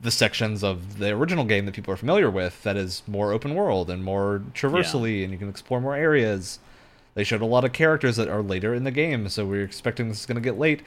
the 0.00 0.10
sections 0.10 0.62
of 0.62 0.98
the 0.98 1.08
original 1.08 1.44
game 1.44 1.66
that 1.66 1.74
people 1.74 1.92
are 1.92 1.96
familiar 1.96 2.30
with. 2.30 2.62
That 2.62 2.76
is 2.76 3.02
more 3.06 3.32
open 3.32 3.54
world 3.54 3.90
and 3.90 4.04
more 4.04 4.42
traversally, 4.54 5.24
and 5.24 5.32
you 5.32 5.38
can 5.38 5.48
explore 5.48 5.80
more 5.80 5.96
areas. 5.96 6.58
They 7.18 7.24
showed 7.24 7.40
a 7.42 7.46
lot 7.46 7.64
of 7.64 7.72
characters 7.72 8.14
that 8.14 8.28
are 8.28 8.42
later 8.42 8.72
in 8.72 8.84
the 8.84 8.92
game, 8.92 9.28
so 9.28 9.44
we're 9.44 9.64
expecting 9.64 10.08
this 10.08 10.20
is 10.20 10.26
going 10.26 10.36
to 10.36 10.40
get 10.40 10.56
late. 10.56 10.82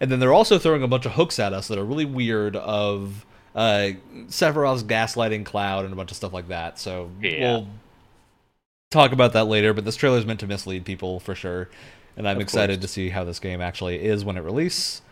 And 0.00 0.12
then 0.12 0.20
they're 0.20 0.32
also 0.32 0.56
throwing 0.56 0.84
a 0.84 0.86
bunch 0.86 1.06
of 1.06 1.12
hooks 1.14 1.40
at 1.40 1.52
us 1.52 1.66
that 1.66 1.76
are 1.76 1.84
really 1.84 2.04
weird 2.04 2.54
of 2.54 3.26
uh, 3.56 3.90
Sephiroth's 4.28 4.84
gaslighting 4.84 5.44
Cloud 5.44 5.84
and 5.84 5.92
a 5.92 5.96
bunch 5.96 6.12
of 6.12 6.16
stuff 6.16 6.32
like 6.32 6.46
that. 6.46 6.78
So 6.78 7.10
Yeah. 7.20 7.40
we'll 7.40 7.68
talk 8.92 9.10
about 9.10 9.32
that 9.32 9.46
later, 9.46 9.74
but 9.74 9.84
this 9.84 9.96
trailer 9.96 10.18
is 10.18 10.24
meant 10.24 10.38
to 10.38 10.46
mislead 10.46 10.84
people 10.84 11.18
for 11.18 11.34
sure. 11.34 11.68
And 12.16 12.28
I'm 12.28 12.36
Of 12.36 12.42
excited 12.42 12.78
course. 12.78 12.90
to 12.90 12.94
see 12.94 13.08
how 13.08 13.24
this 13.24 13.40
game 13.40 13.60
actually 13.60 14.04
is 14.04 14.24
when 14.24 14.36
it 14.36 14.42
release. 14.42 15.02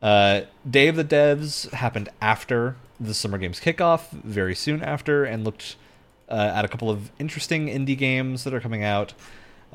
Uh, 0.00 0.42
Day 0.68 0.88
of 0.88 0.96
the 0.96 1.04
Devs 1.04 1.70
happened 1.72 2.08
after 2.22 2.76
the 2.98 3.12
Summer 3.12 3.36
Games 3.36 3.60
kickoff, 3.60 4.10
very 4.12 4.54
soon 4.54 4.82
after, 4.82 5.24
and 5.24 5.44
looked 5.44 5.76
uh, 6.30 6.52
at 6.54 6.64
a 6.64 6.68
couple 6.68 6.88
of 6.88 7.10
interesting 7.18 7.66
indie 7.66 7.98
games 7.98 8.44
that 8.44 8.54
are 8.54 8.60
coming 8.60 8.82
out. 8.82 9.12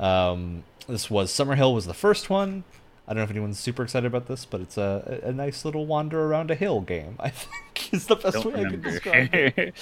Um, 0.02 0.64
this 0.88 1.08
was 1.08 1.30
Summerhill 1.30 1.74
was 1.74 1.86
the 1.86 1.94
first 1.94 2.28
one. 2.28 2.64
I 3.06 3.12
don't 3.12 3.18
know 3.18 3.24
if 3.24 3.30
anyone's 3.30 3.58
super 3.58 3.82
excited 3.82 4.06
about 4.06 4.26
this, 4.26 4.44
but 4.44 4.60
it's 4.60 4.76
a, 4.76 5.20
a 5.24 5.32
nice 5.32 5.64
little 5.64 5.86
wander 5.86 6.24
around 6.24 6.50
a 6.50 6.54
hill 6.54 6.80
game. 6.80 7.16
I 7.18 7.28
think 7.30 7.94
is 7.94 8.06
the 8.06 8.16
best 8.16 8.42
Don't 8.42 8.52
way 8.52 8.64
I 8.64 8.70
can 8.70 8.80
describe 8.80 9.30
it. 9.32 9.74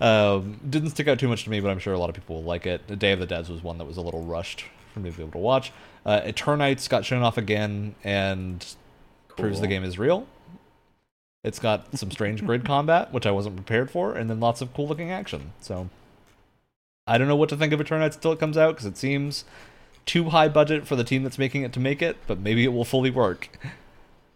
Um, 0.00 0.60
didn't 0.68 0.90
stick 0.90 1.08
out 1.08 1.18
too 1.18 1.28
much 1.28 1.44
to 1.44 1.50
me, 1.50 1.60
but 1.60 1.70
I'm 1.70 1.78
sure 1.78 1.92
a 1.92 1.98
lot 1.98 2.08
of 2.08 2.14
people 2.14 2.36
will 2.36 2.44
like 2.44 2.66
it. 2.66 2.86
The 2.86 2.96
Day 2.96 3.12
of 3.12 3.20
the 3.20 3.26
Devs 3.26 3.50
was 3.50 3.62
one 3.62 3.78
that 3.78 3.84
was 3.84 3.96
a 3.96 4.00
little 4.00 4.24
rushed 4.24 4.64
for 4.92 5.00
me 5.00 5.10
to 5.10 5.16
be 5.16 5.22
able 5.22 5.32
to 5.32 5.38
watch. 5.38 5.72
Uh, 6.06 6.20
Eternights 6.22 6.88
got 6.88 7.04
shown 7.04 7.22
off 7.22 7.36
again 7.36 7.94
and 8.02 8.64
proves 9.36 9.60
the 9.60 9.66
game 9.66 9.84
is 9.84 9.98
real. 9.98 10.26
It's 11.42 11.58
got 11.58 11.96
some 11.98 12.10
strange 12.10 12.44
grid 12.44 12.64
combat, 12.66 13.12
which 13.12 13.26
I 13.26 13.30
wasn't 13.30 13.56
prepared 13.56 13.90
for, 13.90 14.14
and 14.14 14.30
then 14.30 14.40
lots 14.40 14.62
of 14.62 14.72
cool 14.72 14.88
looking 14.88 15.10
action. 15.10 15.52
So 15.60 15.90
I 17.06 17.18
don't 17.18 17.28
know 17.28 17.36
what 17.36 17.48
to 17.50 17.56
think 17.56 17.72
of 17.72 17.80
Eternights 17.80 18.14
until 18.14 18.32
it 18.32 18.38
comes 18.38 18.56
out 18.56 18.74
because 18.74 18.86
it 18.86 18.96
seems 18.96 19.44
too 20.06 20.30
high 20.30 20.48
budget 20.48 20.86
for 20.86 20.96
the 20.96 21.04
team 21.04 21.22
that's 21.22 21.38
making 21.38 21.62
it 21.62 21.72
to 21.74 21.80
make 21.80 22.02
it, 22.02 22.16
but 22.26 22.38
maybe 22.38 22.64
it 22.64 22.72
will 22.72 22.84
fully 22.84 23.10
work. 23.10 23.48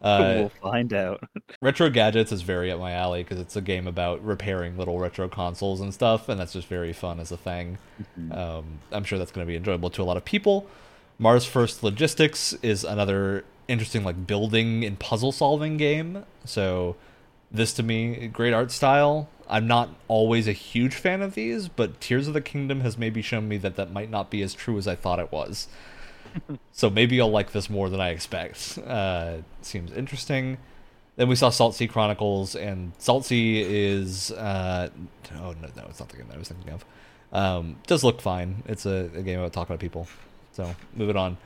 Uh, 0.01 0.35
we'll 0.37 0.71
find 0.71 0.93
out. 0.93 1.29
Retro 1.61 1.91
Gadgets 1.91 2.31
is 2.31 2.43
very 2.43 2.71
up 2.71 2.79
my 2.79 2.93
alley 2.93 3.25
because 3.25 3.41
it's 3.41 3.57
a 3.57 3.61
game 3.61 3.89
about 3.89 4.25
repairing 4.25 4.79
little 4.79 4.99
retro 4.99 5.29
consoles 5.29 5.81
and 5.81 5.93
stuff, 5.93 6.29
and 6.29 6.39
that's 6.39 6.53
just 6.53 6.69
very 6.69 6.93
fun 6.93 7.19
as 7.19 7.33
a 7.33 7.37
thing. 7.37 7.79
Um, 8.31 8.79
I'm 8.93 9.03
sure 9.03 9.19
that's 9.19 9.33
going 9.33 9.45
to 9.45 9.51
be 9.51 9.57
enjoyable 9.57 9.91
to 9.91 10.03
a 10.03 10.05
lot 10.05 10.17
of 10.17 10.25
people. 10.25 10.69
Mars 11.19 11.45
First 11.45 11.83
Logistics 11.83 12.53
is 12.63 12.85
another 12.85 13.45
interesting 13.67 14.05
like 14.05 14.25
building 14.27 14.85
and 14.85 14.99
puzzle 14.99 15.33
solving 15.33 15.77
game. 15.77 16.25
So 16.45 16.95
this 17.51 17.73
to 17.75 17.83
me, 17.83 18.29
great 18.29 18.53
art 18.53 18.71
style. 18.71 19.29
I'm 19.49 19.67
not 19.67 19.91
always 20.09 20.47
a 20.47 20.53
huge 20.53 20.95
fan 20.95 21.23
of 21.23 21.35
these, 21.35 21.69
but 21.69 22.01
Tears 22.01 22.29
of 22.29 22.35
the 22.35 22.41
Kingdom 22.41 22.81
has 22.83 22.99
maybe 22.99 23.23
shown 23.23 23.49
me 23.49 23.57
that 23.59 23.77
that 23.77 23.91
might 23.91 24.11
not 24.11 24.31
be 24.31 24.43
as 24.43 24.53
true 24.53 24.77
as 24.77 24.87
I 24.87 24.95
thought 24.95 25.19
it 25.19 25.33
was. 25.33 25.69
so 26.73 26.91
maybe 26.91 27.21
I'll 27.21 27.31
like 27.31 27.53
this 27.53 27.71
more 27.71 27.89
than 27.89 28.01
I 28.01 28.11
expect. 28.11 28.79
Uh, 28.79 29.39
seems 29.63 29.91
interesting. 29.93 30.59
Then 31.17 31.29
we 31.29 31.35
saw 31.35 31.51
Salt 31.51 31.75
Sea 31.75 31.89
Chronicles, 31.89 32.55
and 32.55 32.93
Salt 32.99 33.25
Sea 33.25 33.63
is 33.63 34.31
uh, 34.33 34.91
oh 35.35 35.53
no, 35.61 35.69
no, 35.77 35.87
it's 35.89 35.99
not 35.99 36.11
the 36.11 36.17
game 36.17 36.29
that 36.29 36.37
I 36.37 36.39
was 36.39 36.49
thinking 36.49 36.73
of. 36.73 36.85
Um, 37.33 37.77
does 37.87 38.05
look 38.05 38.21
fine. 38.21 38.63
It's 38.67 38.87
a, 38.87 39.11
a 39.15 39.23
game 39.23 39.41
about 39.41 39.53
talking 39.53 39.77
to 39.77 39.81
people. 39.81 40.07
So 40.53 40.75
moving 40.95 41.17
on. 41.17 41.37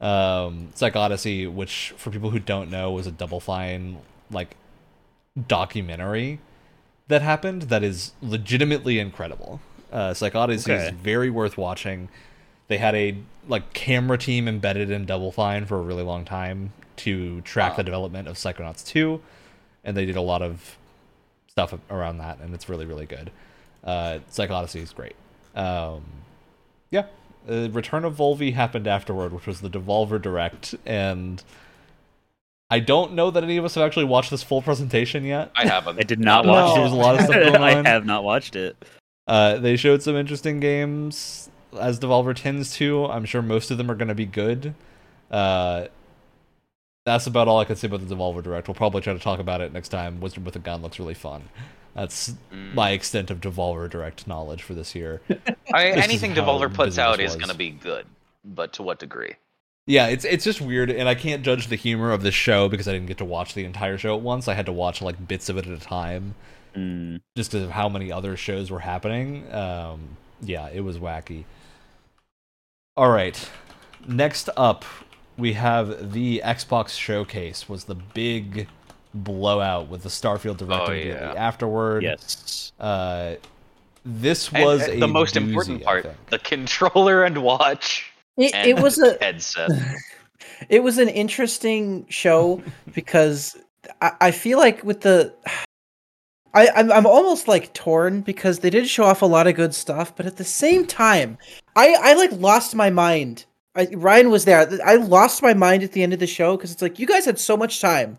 Um, 0.00 0.68
Psych 0.74 0.94
Odyssey, 0.94 1.46
which 1.46 1.92
for 1.96 2.10
people 2.10 2.30
who 2.30 2.38
don't 2.38 2.70
know, 2.70 2.92
was 2.92 3.06
a 3.06 3.10
Double 3.10 3.40
Fine 3.40 3.98
like 4.30 4.56
documentary 5.48 6.40
that 7.10 7.22
happened 7.22 7.62
that 7.62 7.82
is 7.82 8.12
legitimately 8.22 8.98
incredible. 8.98 9.60
Uh, 9.92 10.14
Psych 10.14 10.34
Odyssey 10.34 10.72
is 10.72 10.90
very 10.90 11.28
worth 11.28 11.58
watching. 11.58 12.08
They 12.68 12.78
had 12.78 12.94
a 12.94 13.16
like 13.48 13.72
camera 13.72 14.16
team 14.16 14.46
embedded 14.46 14.90
in 14.90 15.04
Double 15.04 15.32
Fine 15.32 15.66
for 15.66 15.76
a 15.76 15.82
really 15.82 16.04
long 16.04 16.24
time 16.24 16.72
to 16.96 17.40
track 17.40 17.76
the 17.76 17.82
development 17.82 18.28
of 18.28 18.36
Psychonauts 18.36 18.86
2, 18.86 19.20
and 19.82 19.96
they 19.96 20.06
did 20.06 20.16
a 20.16 20.20
lot 20.20 20.40
of 20.40 20.78
stuff 21.48 21.74
around 21.90 22.18
that, 22.18 22.38
and 22.38 22.54
it's 22.54 22.68
really 22.68 22.86
really 22.86 23.06
good. 23.06 23.32
Uh, 23.82 24.20
Psych 24.28 24.50
Odyssey 24.50 24.80
is 24.80 24.92
great. 24.92 25.16
Um, 25.56 26.04
yeah, 26.92 27.06
uh, 27.48 27.70
Return 27.70 28.04
of 28.04 28.16
Volvi 28.16 28.54
happened 28.54 28.86
afterward, 28.86 29.32
which 29.32 29.46
was 29.46 29.60
the 29.62 29.70
Devolver 29.70 30.22
Direct, 30.22 30.76
and 30.86 31.42
I 32.70 32.78
don't 32.80 33.14
know 33.14 33.30
that 33.32 33.42
any 33.42 33.56
of 33.56 33.64
us 33.64 33.74
have 33.74 33.84
actually 33.84 34.04
watched 34.04 34.30
this 34.30 34.42
full 34.42 34.62
presentation 34.62 35.24
yet. 35.24 35.50
I 35.56 35.66
haven't. 35.66 35.98
I 35.98 36.02
did 36.04 36.20
not 36.20 36.46
No. 36.46 36.52
watch. 36.52 36.74
There 36.74 36.82
was 36.84 36.92
a 36.92 36.96
lot 36.96 37.16
of 37.16 37.22
stuff 37.22 37.36
it. 37.36 37.44
going 37.52 37.62
I 37.62 37.88
have 37.88 38.06
not 38.06 38.22
watched 38.22 38.54
it. 38.56 38.76
Uh, 39.26 39.56
they 39.58 39.76
showed 39.76 40.02
some 40.02 40.14
interesting 40.16 40.60
games, 40.60 41.50
as 41.78 41.98
Devolver 41.98 42.34
tends 42.34 42.74
to. 42.76 43.06
I'm 43.06 43.24
sure 43.24 43.42
most 43.42 43.70
of 43.70 43.78
them 43.78 43.90
are 43.90 43.94
going 43.94 44.08
to 44.08 44.14
be 44.14 44.26
good. 44.26 44.74
Uh, 45.30 45.86
that's 47.06 47.26
about 47.26 47.48
all 47.48 47.58
I 47.58 47.64
can 47.64 47.76
say 47.76 47.86
about 47.86 48.06
the 48.06 48.14
Devolver 48.14 48.42
Direct. 48.42 48.68
We'll 48.68 48.74
probably 48.74 49.00
try 49.00 49.12
to 49.14 49.18
talk 49.18 49.40
about 49.40 49.60
it 49.60 49.72
next 49.72 49.88
time. 49.88 50.20
Wizard 50.20 50.44
with 50.44 50.54
a 50.56 50.58
Gun 50.58 50.82
looks 50.82 50.98
really 50.98 51.14
fun. 51.14 51.48
That's 51.94 52.34
Mm. 52.52 52.74
my 52.74 52.90
extent 52.90 53.30
of 53.32 53.40
Devolver 53.40 53.88
Direct 53.90 54.26
knowledge 54.28 54.62
for 54.62 54.74
this 54.74 54.94
year. 54.94 55.20
I, 55.72 55.90
This 55.92 56.04
anything 56.04 56.34
Devolver 56.34 56.72
puts 56.72 56.98
out 56.98 57.16
this 57.16 57.30
is 57.32 57.36
going 57.36 57.48
to 57.50 57.56
be 57.56 57.70
good, 57.70 58.06
but 58.44 58.72
to 58.74 58.82
what 58.84 58.98
degree? 59.00 59.34
Yeah, 59.86 60.06
it's 60.06 60.24
it's 60.24 60.44
just 60.44 60.60
weird, 60.60 60.90
and 60.90 61.08
I 61.08 61.14
can't 61.14 61.42
judge 61.42 61.66
the 61.68 61.76
humor 61.76 62.12
of 62.12 62.22
this 62.22 62.34
show 62.34 62.68
because 62.68 62.86
I 62.86 62.92
didn't 62.92 63.06
get 63.08 63.18
to 63.18 63.24
watch 63.24 63.54
the 63.54 63.64
entire 63.64 63.98
show 63.98 64.14
at 64.14 64.20
once. 64.22 64.46
I 64.46 64.54
had 64.54 64.66
to 64.66 64.72
watch 64.72 65.02
like 65.02 65.26
bits 65.26 65.48
of 65.48 65.56
it 65.56 65.66
at 65.66 65.72
a 65.72 65.80
time, 65.80 66.34
Mm. 66.76 67.20
just 67.36 67.50
because 67.50 67.64
of 67.64 67.72
how 67.72 67.88
many 67.88 68.12
other 68.12 68.36
shows 68.36 68.70
were 68.70 68.78
happening. 68.80 69.52
Um, 69.52 70.16
yeah, 70.40 70.68
it 70.68 70.80
was 70.82 70.98
wacky. 70.98 71.44
All 72.96 73.10
right, 73.10 73.48
next 74.06 74.48
up 74.56 74.84
we 75.36 75.54
have 75.54 76.12
the 76.12 76.40
Xbox 76.44 76.90
showcase. 76.90 77.68
Was 77.68 77.84
the 77.84 77.94
big 77.96 78.68
blowout 79.14 79.88
with 79.88 80.02
the 80.04 80.08
Starfield 80.08 80.58
director 80.58 80.92
Oh, 80.92 80.92
immediately 80.92 81.26
yeah. 81.26 81.34
afterward? 81.34 82.02
Yes. 82.04 82.70
Uh, 82.78 83.36
this 84.04 84.52
was 84.52 84.82
and 84.82 84.94
a 84.94 85.00
the 85.00 85.08
most 85.08 85.34
doozy, 85.34 85.48
important 85.48 85.82
part: 85.82 86.06
the 86.28 86.38
controller 86.38 87.24
and 87.24 87.38
watch. 87.38 88.09
It, 88.40 88.54
it 88.54 88.80
was 88.80 88.98
a 89.02 89.16
headset. 89.20 89.70
it 90.68 90.82
was 90.82 90.98
an 90.98 91.08
interesting 91.08 92.06
show 92.08 92.62
because 92.94 93.56
I, 94.00 94.12
I 94.20 94.30
feel 94.30 94.58
like 94.58 94.82
with 94.82 95.02
the 95.02 95.34
I, 96.52 96.68
I'm 96.74 96.90
I'm 96.90 97.06
almost 97.06 97.46
like 97.46 97.72
torn 97.74 98.22
because 98.22 98.58
they 98.58 98.70
did 98.70 98.88
show 98.88 99.04
off 99.04 99.22
a 99.22 99.26
lot 99.26 99.46
of 99.46 99.54
good 99.54 99.74
stuff, 99.74 100.16
but 100.16 100.26
at 100.26 100.36
the 100.36 100.44
same 100.44 100.86
time, 100.86 101.38
I 101.76 101.96
I 102.00 102.14
like 102.14 102.32
lost 102.32 102.74
my 102.74 102.90
mind. 102.90 103.44
I, 103.76 103.86
Ryan 103.92 104.30
was 104.30 104.46
there. 104.46 104.68
I 104.84 104.96
lost 104.96 105.42
my 105.42 105.54
mind 105.54 105.84
at 105.84 105.92
the 105.92 106.02
end 106.02 106.12
of 106.12 106.18
the 106.18 106.26
show 106.26 106.56
because 106.56 106.72
it's 106.72 106.82
like 106.82 106.98
you 106.98 107.06
guys 107.06 107.24
had 107.24 107.38
so 107.38 107.56
much 107.56 107.80
time 107.80 108.18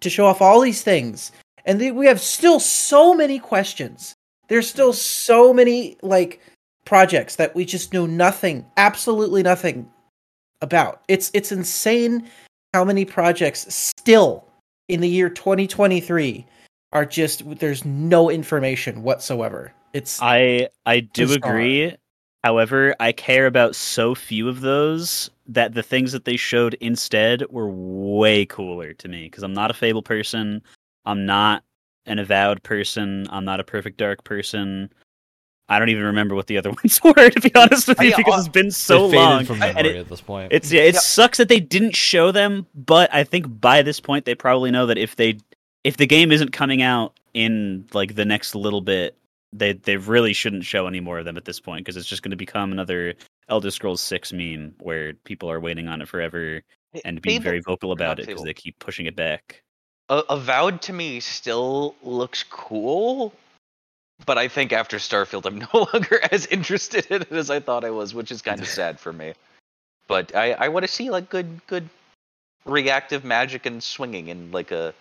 to 0.00 0.10
show 0.10 0.26
off 0.26 0.42
all 0.42 0.60
these 0.60 0.82
things, 0.82 1.30
and 1.66 1.80
they, 1.80 1.92
we 1.92 2.06
have 2.06 2.20
still 2.20 2.58
so 2.58 3.14
many 3.14 3.38
questions. 3.38 4.14
There's 4.48 4.68
still 4.68 4.92
so 4.92 5.54
many 5.54 5.98
like 6.02 6.40
projects 6.88 7.36
that 7.36 7.54
we 7.54 7.66
just 7.66 7.92
know 7.92 8.06
nothing, 8.06 8.64
absolutely 8.78 9.42
nothing 9.42 9.86
about. 10.62 11.02
It's 11.06 11.30
it's 11.34 11.52
insane 11.52 12.26
how 12.72 12.82
many 12.82 13.04
projects 13.04 13.66
still 13.68 14.48
in 14.88 15.02
the 15.02 15.08
year 15.08 15.28
2023 15.28 16.46
are 16.94 17.04
just 17.04 17.42
there's 17.58 17.84
no 17.84 18.30
information 18.30 19.02
whatsoever. 19.02 19.70
It's 19.92 20.18
I 20.22 20.68
I 20.86 21.00
do 21.00 21.26
Bizarre. 21.26 21.56
agree. 21.56 21.94
However, 22.42 22.94
I 22.98 23.12
care 23.12 23.46
about 23.46 23.74
so 23.76 24.14
few 24.14 24.48
of 24.48 24.62
those 24.62 25.28
that 25.46 25.74
the 25.74 25.82
things 25.82 26.12
that 26.12 26.24
they 26.24 26.38
showed 26.38 26.72
instead 26.80 27.44
were 27.50 27.68
way 27.70 28.46
cooler 28.46 28.94
to 28.94 29.08
me 29.08 29.24
because 29.24 29.42
I'm 29.42 29.52
not 29.52 29.70
a 29.70 29.74
Fable 29.74 30.02
person. 30.02 30.62
I'm 31.04 31.26
not 31.26 31.64
an 32.06 32.18
avowed 32.18 32.62
person. 32.62 33.26
I'm 33.28 33.44
not 33.44 33.60
a 33.60 33.64
perfect 33.64 33.98
dark 33.98 34.24
person. 34.24 34.90
I 35.70 35.78
don't 35.78 35.90
even 35.90 36.04
remember 36.04 36.34
what 36.34 36.46
the 36.46 36.56
other 36.58 36.70
ones 36.82 37.00
were 37.02 37.12
to 37.30 37.40
be 37.40 37.54
honest 37.54 37.88
with 37.88 38.00
you 38.00 38.10
I- 38.10 38.14
uh, 38.14 38.16
because 38.16 38.46
it's 38.46 38.52
been 38.52 38.70
so 38.70 39.08
They 39.08 39.16
faded 39.16 39.24
long. 39.24 39.44
from 39.44 39.62
and 39.62 39.74
memory 39.74 39.96
it- 39.96 40.00
at 40.00 40.08
this 40.08 40.20
point. 40.20 40.52
It's 40.52 40.72
yeah, 40.72 40.82
it 40.82 40.94
Yeah. 40.94 41.00
sucks 41.00 41.38
that 41.38 41.48
they 41.48 41.60
didn't 41.60 41.94
show 41.96 42.32
them, 42.32 42.66
but 42.74 43.12
I 43.12 43.24
think 43.24 43.60
by 43.60 43.82
this 43.82 44.00
point 44.00 44.24
they 44.24 44.34
probably 44.34 44.70
know 44.70 44.86
that 44.86 44.98
if 44.98 45.16
they 45.16 45.38
if 45.84 45.96
the 45.96 46.06
game 46.06 46.32
isn't 46.32 46.52
coming 46.52 46.82
out 46.82 47.18
in 47.34 47.86
like 47.92 48.14
the 48.14 48.24
next 48.24 48.54
little 48.54 48.80
bit, 48.80 49.14
they 49.52 49.72
they 49.74 49.96
really 49.96 50.32
shouldn't 50.32 50.64
show 50.64 50.86
any 50.86 51.00
more 51.00 51.18
of 51.18 51.24
them 51.24 51.36
at 51.36 51.44
this 51.44 51.60
point 51.60 51.84
because 51.84 51.96
it's 51.96 52.06
just 52.08 52.22
going 52.22 52.30
to 52.30 52.36
become 52.36 52.72
another 52.72 53.14
Elder 53.48 53.70
Scrolls 53.70 54.02
6 54.02 54.32
meme 54.32 54.74
where 54.80 55.14
people 55.24 55.50
are 55.50 55.60
waiting 55.60 55.88
on 55.88 56.02
it 56.02 56.08
forever 56.08 56.60
and 57.04 57.22
being 57.22 57.36
Fable- 57.40 57.44
very 57.44 57.60
vocal 57.60 57.92
about 57.92 58.18
it 58.18 58.26
because 58.26 58.42
they 58.42 58.52
keep 58.54 58.78
pushing 58.78 59.06
it 59.06 59.16
back. 59.16 59.62
A- 60.10 60.24
Avowed 60.30 60.82
to 60.82 60.92
me 60.92 61.20
still 61.20 61.94
looks 62.02 62.42
cool, 62.50 63.32
but 64.26 64.38
I 64.38 64.48
think 64.48 64.72
after 64.72 64.98
Starfield, 64.98 65.46
I'm 65.46 65.58
no 65.74 65.88
longer 65.92 66.20
as 66.30 66.46
interested 66.46 67.06
in 67.06 67.22
it 67.22 67.32
as 67.32 67.50
I 67.50 67.60
thought 67.60 67.84
I 67.84 67.90
was, 67.90 68.14
which 68.14 68.30
is 68.30 68.42
kind 68.42 68.60
of 68.60 68.68
sad 68.68 68.98
for 68.98 69.12
me. 69.12 69.34
But 70.06 70.34
I, 70.34 70.52
I 70.52 70.68
want 70.68 70.84
to 70.84 70.88
see 70.92 71.10
like 71.10 71.28
good, 71.28 71.60
good 71.66 71.88
reactive 72.64 73.24
magic 73.24 73.66
and 73.66 73.82
swinging 73.82 74.28
in 74.28 74.50
like 74.50 74.70
a, 74.70 74.94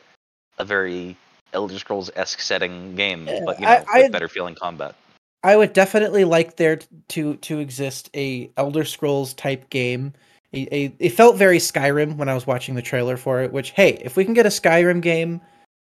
a 0.60 0.66
very 0.66 1.16
Elder 1.54 1.80
Scrolls 1.80 2.10
esque 2.16 2.40
setting 2.42 2.96
game, 2.96 3.26
but 3.46 3.60
you 3.60 3.66
know, 3.66 3.72
I- 3.72 3.80
with 3.80 4.06
I- 4.06 4.10
better 4.10 4.28
feeling 4.28 4.56
combat. 4.56 4.96
I 5.44 5.56
would 5.56 5.72
definitely 5.72 6.26
like 6.26 6.58
there 6.58 6.80
to 7.10 7.36
to 7.36 7.60
exist 7.60 8.10
a 8.16 8.50
Elder 8.58 8.84
Scrolls 8.84 9.34
type 9.34 9.70
game. 9.70 10.14
A, 10.54 10.68
a, 10.76 10.96
it 11.00 11.10
felt 11.10 11.38
very 11.38 11.60
Skyrim 11.60 12.16
when 12.18 12.28
I 12.28 12.34
was 12.34 12.48
watching 12.48 12.76
the 12.76 12.82
trailer 12.82 13.18
for 13.18 13.42
it. 13.42 13.54
Which, 13.54 13.70
hey, 13.72 14.02
if 14.04 14.18
we 14.18 14.26
can 14.26 14.34
get 14.34 14.46
a 14.46 14.50
Skyrim 14.50 15.02
game, 15.02 15.40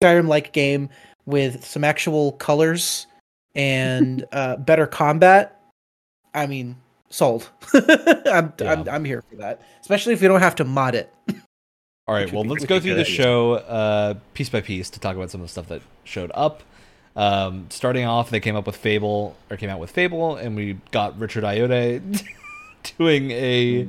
Skyrim 0.02 0.28
like 0.28 0.52
game 0.52 0.90
with 1.24 1.64
some 1.64 1.82
actual 1.82 2.32
colors 2.32 3.06
and 3.54 4.24
uh, 4.32 4.56
better 4.56 4.86
combat, 4.86 5.60
I 6.34 6.46
mean, 6.46 6.76
sold. 7.10 7.48
I'm, 7.74 8.52
I'm 8.60 8.88
I'm 8.88 9.04
here 9.04 9.22
for 9.22 9.36
that. 9.36 9.62
Especially 9.80 10.12
if 10.12 10.22
you 10.22 10.28
don't 10.28 10.40
have 10.40 10.56
to 10.56 10.64
mod 10.64 10.94
it. 10.94 11.12
All 12.06 12.14
right, 12.14 12.32
well, 12.32 12.44
let's 12.44 12.64
go 12.64 12.80
through 12.80 12.94
the 12.94 13.04
show 13.04 13.54
uh, 13.54 14.14
piece 14.32 14.48
by 14.48 14.62
piece 14.62 14.88
to 14.90 15.00
talk 15.00 15.14
about 15.14 15.30
some 15.30 15.42
of 15.42 15.46
the 15.46 15.50
stuff 15.50 15.68
that 15.68 15.82
showed 16.04 16.32
up. 16.34 16.62
Um, 17.14 17.66
starting 17.68 18.06
off, 18.06 18.30
they 18.30 18.40
came 18.40 18.56
up 18.56 18.64
with 18.64 18.76
Fable, 18.76 19.36
or 19.50 19.58
came 19.58 19.68
out 19.68 19.78
with 19.78 19.90
Fable, 19.90 20.36
and 20.36 20.56
we 20.56 20.78
got 20.90 21.18
Richard 21.18 21.44
Ayoade 21.44 22.24
doing 22.96 23.30
a, 23.32 23.86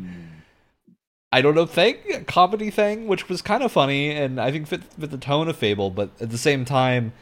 I 1.31 1.41
don't 1.41 1.55
know, 1.55 1.65
thing, 1.65 1.95
comedy 2.25 2.71
thing, 2.71 3.07
which 3.07 3.29
was 3.29 3.41
kind 3.41 3.63
of 3.63 3.71
funny, 3.71 4.11
and 4.11 4.41
I 4.41 4.51
think 4.51 4.67
fit 4.67 4.81
with 4.97 5.11
the 5.11 5.17
tone 5.17 5.47
of 5.47 5.55
Fable, 5.55 5.89
but 5.89 6.09
at 6.19 6.29
the 6.29 6.37
same 6.37 6.65
time, 6.65 7.13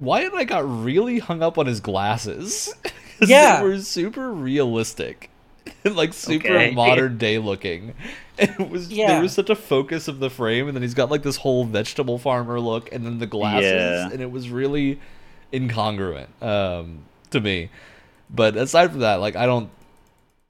Wyatt 0.00 0.32
and 0.32 0.38
I 0.40 0.44
got 0.44 0.64
really 0.84 1.18
hung 1.18 1.42
up 1.42 1.58
on 1.58 1.66
his 1.66 1.80
glasses. 1.80 2.74
Yeah. 3.24 3.60
they 3.62 3.68
were 3.68 3.78
super 3.78 4.32
realistic. 4.32 5.30
and 5.84 5.94
like 6.02 6.12
super 6.12 6.48
Okay. 6.48 6.72
modern 6.72 7.16
day 7.16 7.38
looking. 7.38 7.94
It 8.38 8.68
was 8.68 8.90
Yeah. 8.90 9.06
there 9.12 9.22
was 9.22 9.32
such 9.32 9.48
a 9.50 9.54
focus 9.54 10.08
of 10.08 10.18
the 10.18 10.28
frame, 10.28 10.66
and 10.66 10.76
then 10.76 10.82
he's 10.82 10.94
got 10.94 11.08
like 11.12 11.22
this 11.22 11.36
whole 11.36 11.64
vegetable 11.64 12.18
farmer 12.18 12.58
look, 12.58 12.92
and 12.92 13.06
then 13.06 13.18
the 13.20 13.26
glasses, 13.28 13.70
Yeah. 13.70 14.10
and 14.10 14.20
it 14.20 14.32
was 14.32 14.50
really 14.50 14.98
incongruent 15.52 16.26
um, 16.42 17.04
to 17.30 17.40
me. 17.40 17.70
But 18.28 18.56
aside 18.56 18.90
from 18.90 19.00
that, 19.00 19.20
like 19.20 19.36
I 19.36 19.46
don't. 19.46 19.70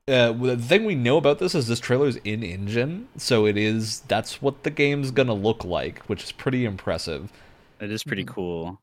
Uh, 0.09 0.33
the 0.33 0.57
thing 0.57 0.85
we 0.87 0.94
know 0.94 1.18
about 1.18 1.38
this 1.38 1.54
is 1.54 1.66
this 1.68 1.80
trailer 1.80 2.07
is 2.09 2.16
in 2.24 2.42
engine, 2.42 3.09
so 3.18 3.44
it 3.46 3.59
is 3.59 4.00
that's 4.09 4.40
what 4.40 4.62
the 4.62 4.70
game's 4.70 5.11
gonna 5.11 5.35
look 5.35 5.62
like, 5.64 5.98
which 6.07 6.24
is 6.24 6.33
pretty 6.33 6.64
impressive. 6.64 7.30
It 7.80 7.90
is 7.90 8.02
pretty 8.02 8.24
cool. 8.24 8.80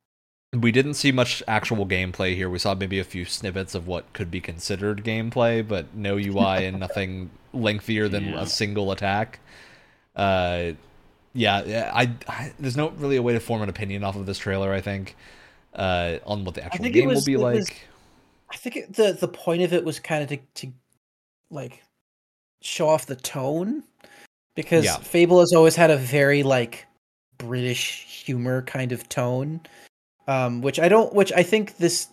We 0.53 0.71
didn't 0.73 0.95
see 0.95 1.13
much 1.13 1.41
actual 1.47 1.85
gameplay 1.85 2.35
here. 2.35 2.49
We 2.49 2.59
saw 2.59 2.75
maybe 2.75 2.99
a 2.99 3.05
few 3.05 3.23
snippets 3.23 3.73
of 3.73 3.87
what 3.87 4.11
could 4.11 4.29
be 4.29 4.41
considered 4.41 5.03
gameplay, 5.03 5.65
but 5.65 5.93
no 5.95 6.17
UI 6.17 6.65
and 6.65 6.79
nothing 6.85 7.29
lengthier 7.53 8.09
than 8.09 8.25
Yeah. 8.25 8.41
a 8.41 8.45
single 8.45 8.91
attack. 8.91 9.39
Uh, 10.13 10.73
yeah, 11.33 11.89
I, 11.93 12.11
I 12.27 12.51
there's 12.59 12.75
no 12.75 12.89
really 12.89 13.15
a 13.15 13.21
way 13.21 13.31
to 13.31 13.39
form 13.39 13.61
an 13.61 13.69
opinion 13.69 14.03
off 14.03 14.17
of 14.17 14.25
this 14.25 14.37
trailer. 14.37 14.73
I 14.73 14.81
think 14.81 15.15
uh, 15.73 16.17
on 16.25 16.43
what 16.43 16.55
the 16.55 16.65
actual 16.65 16.89
game 16.89 17.07
was- 17.07 17.19
will 17.19 17.25
be 17.25 17.37
like. 17.37 17.55
was- 17.55 17.71
I 18.53 18.57
think 18.57 18.75
it, 18.75 18.93
the 18.93 19.13
the 19.13 19.29
point 19.29 19.61
of 19.61 19.71
it 19.71 19.85
was 19.85 20.01
kind 20.01 20.21
of 20.21 20.27
to, 20.27 20.37
to 20.67 20.73
like 21.49 21.81
show 22.61 22.89
off 22.89 23.05
the 23.05 23.15
tone 23.15 23.83
because 24.55 24.83
Yeah. 24.83 24.97
Fable 24.97 25.39
has 25.39 25.53
always 25.53 25.77
had 25.77 25.89
a 25.89 25.95
very 25.95 26.43
like 26.43 26.85
British 27.37 28.03
humor 28.25 28.61
kind 28.63 28.91
of 28.91 29.07
tone, 29.07 29.61
um, 30.31 30.61
which 30.61 30.79
I 30.79 30.87
don't. 30.89 31.13
Which 31.13 31.31
I 31.33 31.43
think 31.43 31.77
this. 31.77 32.07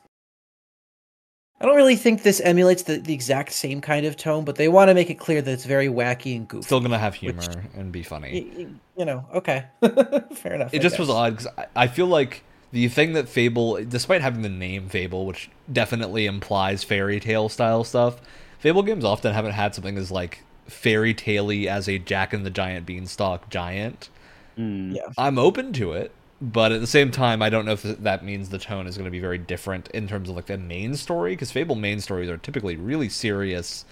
I 1.61 1.65
don't 1.67 1.75
really 1.75 1.97
think 1.97 2.23
this 2.23 2.41
emulates 2.41 2.85
the, 2.85 2.99
the 2.99 3.13
exact 3.13 3.51
same 3.51 3.81
kind 3.81 4.07
of 4.07 4.17
tone, 4.17 4.45
but 4.45 4.55
they 4.55 4.69
want 4.69 4.91
to 4.91 4.95
make 4.95 5.11
it 5.11 5.17
clear 5.19 5.43
that 5.43 5.51
it's 5.51 5.65
very 5.65 5.89
wacky 5.89 6.37
and 6.37 6.47
goofy. 6.47 6.63
Still 6.65 6.79
gonna 6.81 6.99
have 6.99 7.15
humor 7.15 7.39
Which- 7.43 7.57
and 7.75 7.91
be 7.91 8.05
funny. 8.05 8.45
Y- 8.57 8.65
y- 8.65 8.71
you 8.97 9.05
know, 9.05 9.25
okay, 9.35 9.65
fair 10.35 10.55
enough. 10.55 10.73
it 10.73 10.79
I 10.79 10.83
just 10.83 10.99
was 11.01 11.11
odd 11.11 11.31
because 11.37 11.49
I, 11.59 11.67
I 11.75 11.87
feel 11.89 12.07
like 12.07 12.45
the 12.71 12.87
thing 12.89 13.15
that 13.15 13.29
Fable, 13.29 13.83
despite 13.85 14.23
having 14.23 14.43
the 14.43 14.49
name 14.49 14.89
Fable, 14.89 15.27
which 15.27 15.51
definitely 15.73 16.27
implies 16.27 16.85
fairy 16.85 17.19
tale 17.19 17.49
style 17.49 17.83
stuff, 17.83 18.21
Fable 18.61 18.83
games 18.85 19.05
often 19.05 19.35
haven't 19.35 19.53
had 19.53 19.75
something 19.75 19.97
as 19.99 20.13
like 20.13 20.45
fairy 20.67 21.13
taley 21.15 21.67
as 21.67 21.89
a 21.89 21.99
Jack 21.99 22.33
and 22.33 22.47
the 22.47 22.51
Giant 22.51 22.87
Beanstalk 22.87 23.49
giant. 23.51 24.11
Mm. 24.57 24.95
Yeah. 24.95 25.03
I'm 25.19 25.39
open 25.39 25.73
to 25.75 25.93
it, 25.93 26.13
but 26.41 26.73
at 26.73 26.81
the 26.81 26.87
same 26.87 27.11
time, 27.11 27.43
I 27.43 27.51
don't 27.51 27.65
know 27.65 27.73
if 27.73 27.83
that 27.83 28.25
means 28.25 28.49
the 28.49 28.59
tone 28.59 28.87
is 28.87 28.97
going 28.97 29.05
to 29.07 29.11
be 29.11 29.21
very 29.21 29.39
different 29.39 29.89
in 29.89 30.07
terms 30.07 30.29
of 30.29 30.37
like 30.37 30.47
the 30.47 30.59
main 30.59 30.95
story 30.97 31.33
because 31.33 31.51
Fable 31.51 31.75
main 31.75 32.01
stories 32.01 32.29
are 32.31 32.37
typically 32.39 32.77
really 32.77 33.09
serious 33.09 33.85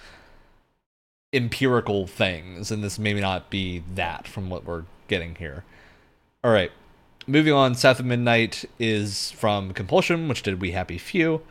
empirical 1.33 2.07
things, 2.07 2.71
and 2.71 2.83
this 2.83 2.99
may 2.99 3.13
not 3.15 3.51
be 3.51 3.83
that 3.95 4.27
from 4.29 4.49
what 4.49 4.65
we're 4.65 4.85
getting 5.09 5.35
here. 5.37 5.65
All 6.45 6.53
right, 6.53 6.71
moving 7.27 7.53
on. 7.53 7.75
South 7.75 7.99
of 8.01 8.07
Midnight 8.07 8.65
is 8.79 9.33
from 9.33 9.73
Compulsion, 9.73 10.29
which 10.29 10.43
did 10.43 10.61
We 10.61 10.71
Happy 10.73 10.99
Few. 10.99 11.43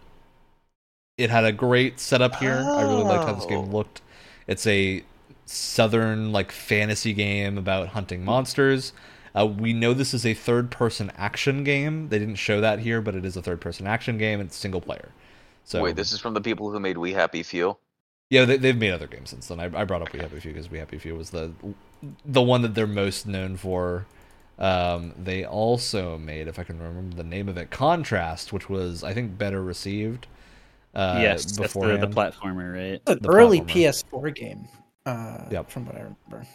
It 1.18 1.30
had 1.30 1.46
a 1.46 1.52
great 1.52 2.00
setup 2.00 2.36
here. 2.38 2.56
I 2.58 2.82
really 2.82 3.04
liked 3.04 3.24
how 3.26 3.34
this 3.34 3.46
game 3.46 3.60
Oh. 3.60 3.62
looked. 3.64 4.02
It's 4.48 4.66
a 4.68 5.04
southern 5.46 6.32
like 6.32 6.52
fantasy 6.52 7.14
game 7.14 7.58
about 7.58 7.90
hunting 7.90 8.26
monsters. 8.26 8.94
Uh, 9.38 9.46
we 9.46 9.74
know 9.74 9.94
this 9.94 10.14
is 10.14 10.26
a 10.26 10.34
third-person 10.34 11.12
action 11.18 11.64
game. 11.64 12.10
They 12.10 12.20
didn't 12.20 12.36
show 12.36 12.62
that 12.62 12.80
here, 12.80 13.02
but 13.02 13.16
it 13.16 13.26
is 13.26 13.36
a 13.36 13.42
third-person 13.42 13.86
action 13.86 14.18
game. 14.18 14.40
It's 14.40 14.56
single 14.56 14.82
player. 14.82 15.10
So 15.66 15.82
Wait, 15.84 15.96
this 15.96 16.14
is 16.14 16.20
from 16.20 16.34
the 16.34 16.42
people 16.42 16.72
who 16.72 16.80
made 16.80 16.98
We 16.98 17.14
Happy 17.14 17.44
Few. 17.44 17.78
yeah, 18.30 18.46
they, 18.46 18.58
they've 18.58 18.78
made 18.78 18.92
other 18.94 19.08
games 19.08 19.30
since 19.32 19.48
then. 19.48 19.60
I, 19.60 19.66
I 19.82 19.84
brought 19.84 20.02
up 20.02 20.14
We 20.14 20.20
Happy 20.20 20.40
Few 20.40 20.54
because 20.54 20.70
We 20.72 20.80
Happy 20.80 20.98
Few 21.00 21.16
was 21.16 21.32
the 21.32 21.52
the 22.24 22.42
one 22.42 22.62
that 22.62 22.76
they're 22.76 22.88
most 22.88 23.26
known 23.28 23.58
for. 23.58 24.06
Um, 24.58 25.14
they 25.18 25.44
also 25.44 26.18
made, 26.18 26.48
if 26.48 26.60
I 26.60 26.64
can 26.64 26.80
remember 26.82 27.16
the 27.16 27.24
name 27.24 27.50
of 27.50 27.58
it, 27.58 27.72
Contrast, 27.72 28.54
which 28.54 28.70
was 28.70 29.04
I 29.04 29.14
think 29.14 29.38
better 29.38 29.62
received. 29.64 30.28
Uh, 30.94 31.18
yes, 31.22 31.46
that's 31.58 31.74
the, 31.74 31.98
the 31.98 32.08
platformer, 32.08 32.74
right? 32.74 33.02
an 33.08 33.20
the 33.22 33.30
early 33.30 33.62
platformer. 33.62 33.68
PS4 34.14 34.36
game. 34.36 34.68
Uh, 35.06 35.46
Yep. 35.52 35.70
from 35.70 35.86
what 35.86 35.96
I 35.96 36.00
remember. 36.00 36.48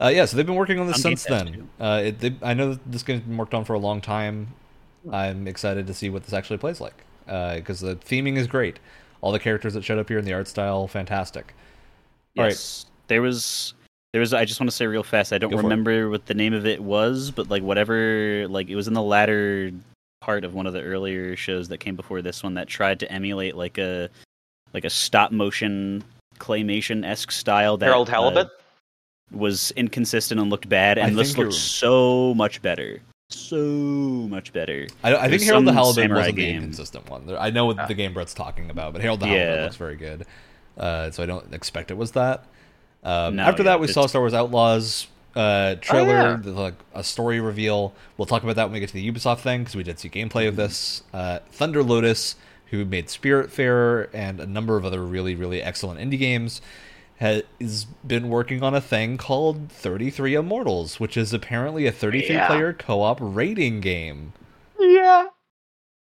Uh, 0.00 0.08
yeah, 0.08 0.24
so 0.24 0.36
they've 0.36 0.46
been 0.46 0.54
working 0.54 0.78
on 0.78 0.86
this 0.86 1.04
On 1.04 1.10
Game 1.10 1.16
since 1.16 1.24
then. 1.24 1.68
Uh, 1.78 2.02
it, 2.06 2.20
they, 2.20 2.34
I 2.42 2.54
know 2.54 2.78
this 2.86 3.02
game's 3.02 3.22
been 3.22 3.36
worked 3.36 3.54
on 3.54 3.64
for 3.64 3.74
a 3.74 3.78
long 3.78 4.00
time. 4.00 4.48
I'm 5.10 5.46
excited 5.46 5.86
to 5.86 5.94
see 5.94 6.10
what 6.10 6.24
this 6.24 6.32
actually 6.32 6.58
plays 6.58 6.80
like 6.80 7.04
because 7.26 7.80
the 7.80 7.96
theming 7.96 8.36
is 8.36 8.46
great. 8.46 8.78
All 9.20 9.32
the 9.32 9.38
characters 9.38 9.74
that 9.74 9.84
showed 9.84 9.98
up 9.98 10.08
here 10.08 10.18
in 10.18 10.24
the 10.24 10.32
art 10.32 10.48
style, 10.48 10.88
fantastic. 10.88 11.54
All 12.36 12.44
right. 12.44 12.50
Yes. 12.50 12.86
There 13.08 13.22
was 13.22 13.74
there 14.12 14.20
was 14.20 14.32
I 14.32 14.44
just 14.44 14.60
want 14.60 14.70
to 14.70 14.76
say 14.76 14.86
real 14.86 15.02
fast, 15.02 15.32
I 15.32 15.38
don't 15.38 15.50
Go 15.50 15.58
remember 15.58 16.08
what 16.08 16.26
the 16.26 16.34
name 16.34 16.54
of 16.54 16.66
it 16.66 16.82
was, 16.82 17.30
but 17.30 17.48
like 17.48 17.62
whatever 17.62 18.46
like 18.48 18.68
it 18.68 18.76
was 18.76 18.88
in 18.88 18.94
the 18.94 19.02
latter 19.02 19.70
part 20.20 20.44
of 20.44 20.54
one 20.54 20.66
of 20.66 20.72
the 20.72 20.82
earlier 20.82 21.36
shows 21.36 21.68
that 21.68 21.78
came 21.78 21.96
before 21.96 22.22
this 22.22 22.42
one 22.42 22.54
that 22.54 22.68
tried 22.68 23.00
to 23.00 23.10
emulate 23.12 23.56
like 23.56 23.78
a 23.78 24.08
like 24.72 24.84
a 24.84 24.90
stop 24.90 25.32
motion 25.32 26.04
claymation 26.38 27.06
esque 27.06 27.30
style 27.30 27.76
that 27.76 27.86
Harold 27.86 28.08
uh, 28.08 28.12
Halibut. 28.12 28.50
Was 29.30 29.70
inconsistent 29.76 30.40
and 30.40 30.50
looked 30.50 30.68
bad, 30.68 30.98
I 30.98 31.06
and 31.06 31.16
this 31.18 31.28
think 31.28 31.38
looks 31.38 31.56
you're- 31.82 31.90
so 31.92 32.34
much 32.34 32.60
better. 32.62 33.00
So 33.28 33.56
much 33.56 34.52
better. 34.52 34.88
I, 35.04 35.14
I 35.14 35.18
think 35.20 35.30
There's 35.30 35.44
Harold 35.44 35.64
the 35.64 35.68
some 35.68 35.76
Halibut 35.76 35.94
samurai 35.94 36.18
wasn't 36.20 36.36
the 36.36 36.42
game. 36.42 36.56
inconsistent 36.56 37.08
one. 37.10 37.26
There- 37.26 37.40
I 37.40 37.50
know 37.50 37.66
what 37.66 37.78
Ah. 37.78 37.86
the 37.86 37.94
game 37.94 38.12
Brett's 38.12 38.34
talking 38.34 38.70
about, 38.70 38.92
but 38.92 39.02
Harold 39.02 39.20
the 39.20 39.26
Halibut 39.26 39.56
Yeah. 39.56 39.62
looks 39.64 39.76
very 39.76 39.96
good. 39.96 40.26
Uh, 40.76 41.10
so 41.12 41.22
I 41.22 41.26
don't 41.26 41.52
expect 41.54 41.90
it 41.92 41.96
was 41.96 42.10
that. 42.12 42.44
Um, 43.04 43.36
No, 43.36 43.44
after 43.44 43.62
yeah, 43.62 43.70
that, 43.70 43.80
we 43.80 43.86
saw 43.86 44.06
Star 44.06 44.20
Wars 44.20 44.34
Outlaws 44.34 45.06
uh, 45.36 45.76
trailer, 45.76 46.08
yeah. 46.08 46.36
the, 46.42 46.50
like 46.50 46.74
a 46.92 47.04
story 47.04 47.38
reveal. 47.40 47.94
We'll 48.18 48.26
talk 48.26 48.42
about 48.42 48.56
that 48.56 48.64
when 48.64 48.72
we 48.72 48.80
get 48.80 48.88
to 48.88 48.94
the 48.94 49.10
Ubisoft 49.12 49.38
thing 49.40 49.60
because 49.60 49.76
we 49.76 49.84
did 49.84 50.00
see 50.00 50.08
gameplay 50.08 50.48
of 50.48 50.56
this. 50.56 51.04
Uh, 51.14 51.38
Thunder 51.52 51.84
Lotus, 51.84 52.34
who 52.70 52.84
made 52.84 53.08
Spirit 53.08 53.50
Spiritfarer 53.50 54.08
and 54.12 54.40
a 54.40 54.46
number 54.46 54.76
of 54.76 54.84
other 54.84 55.02
really, 55.04 55.36
really 55.36 55.62
excellent 55.62 56.00
indie 56.00 56.18
games, 56.18 56.60
has 57.20 57.84
been 58.06 58.30
working 58.30 58.62
on 58.62 58.74
a 58.74 58.80
thing 58.80 59.18
called 59.18 59.70
33 59.70 60.34
Immortals, 60.34 60.98
which 60.98 61.16
is 61.18 61.34
apparently 61.34 61.86
a 61.86 61.92
33 61.92 62.34
Yeah. 62.34 62.46
player 62.46 62.72
co 62.72 63.02
op 63.02 63.18
raiding 63.20 63.80
game. 63.80 64.32
Yeah. 64.78 65.26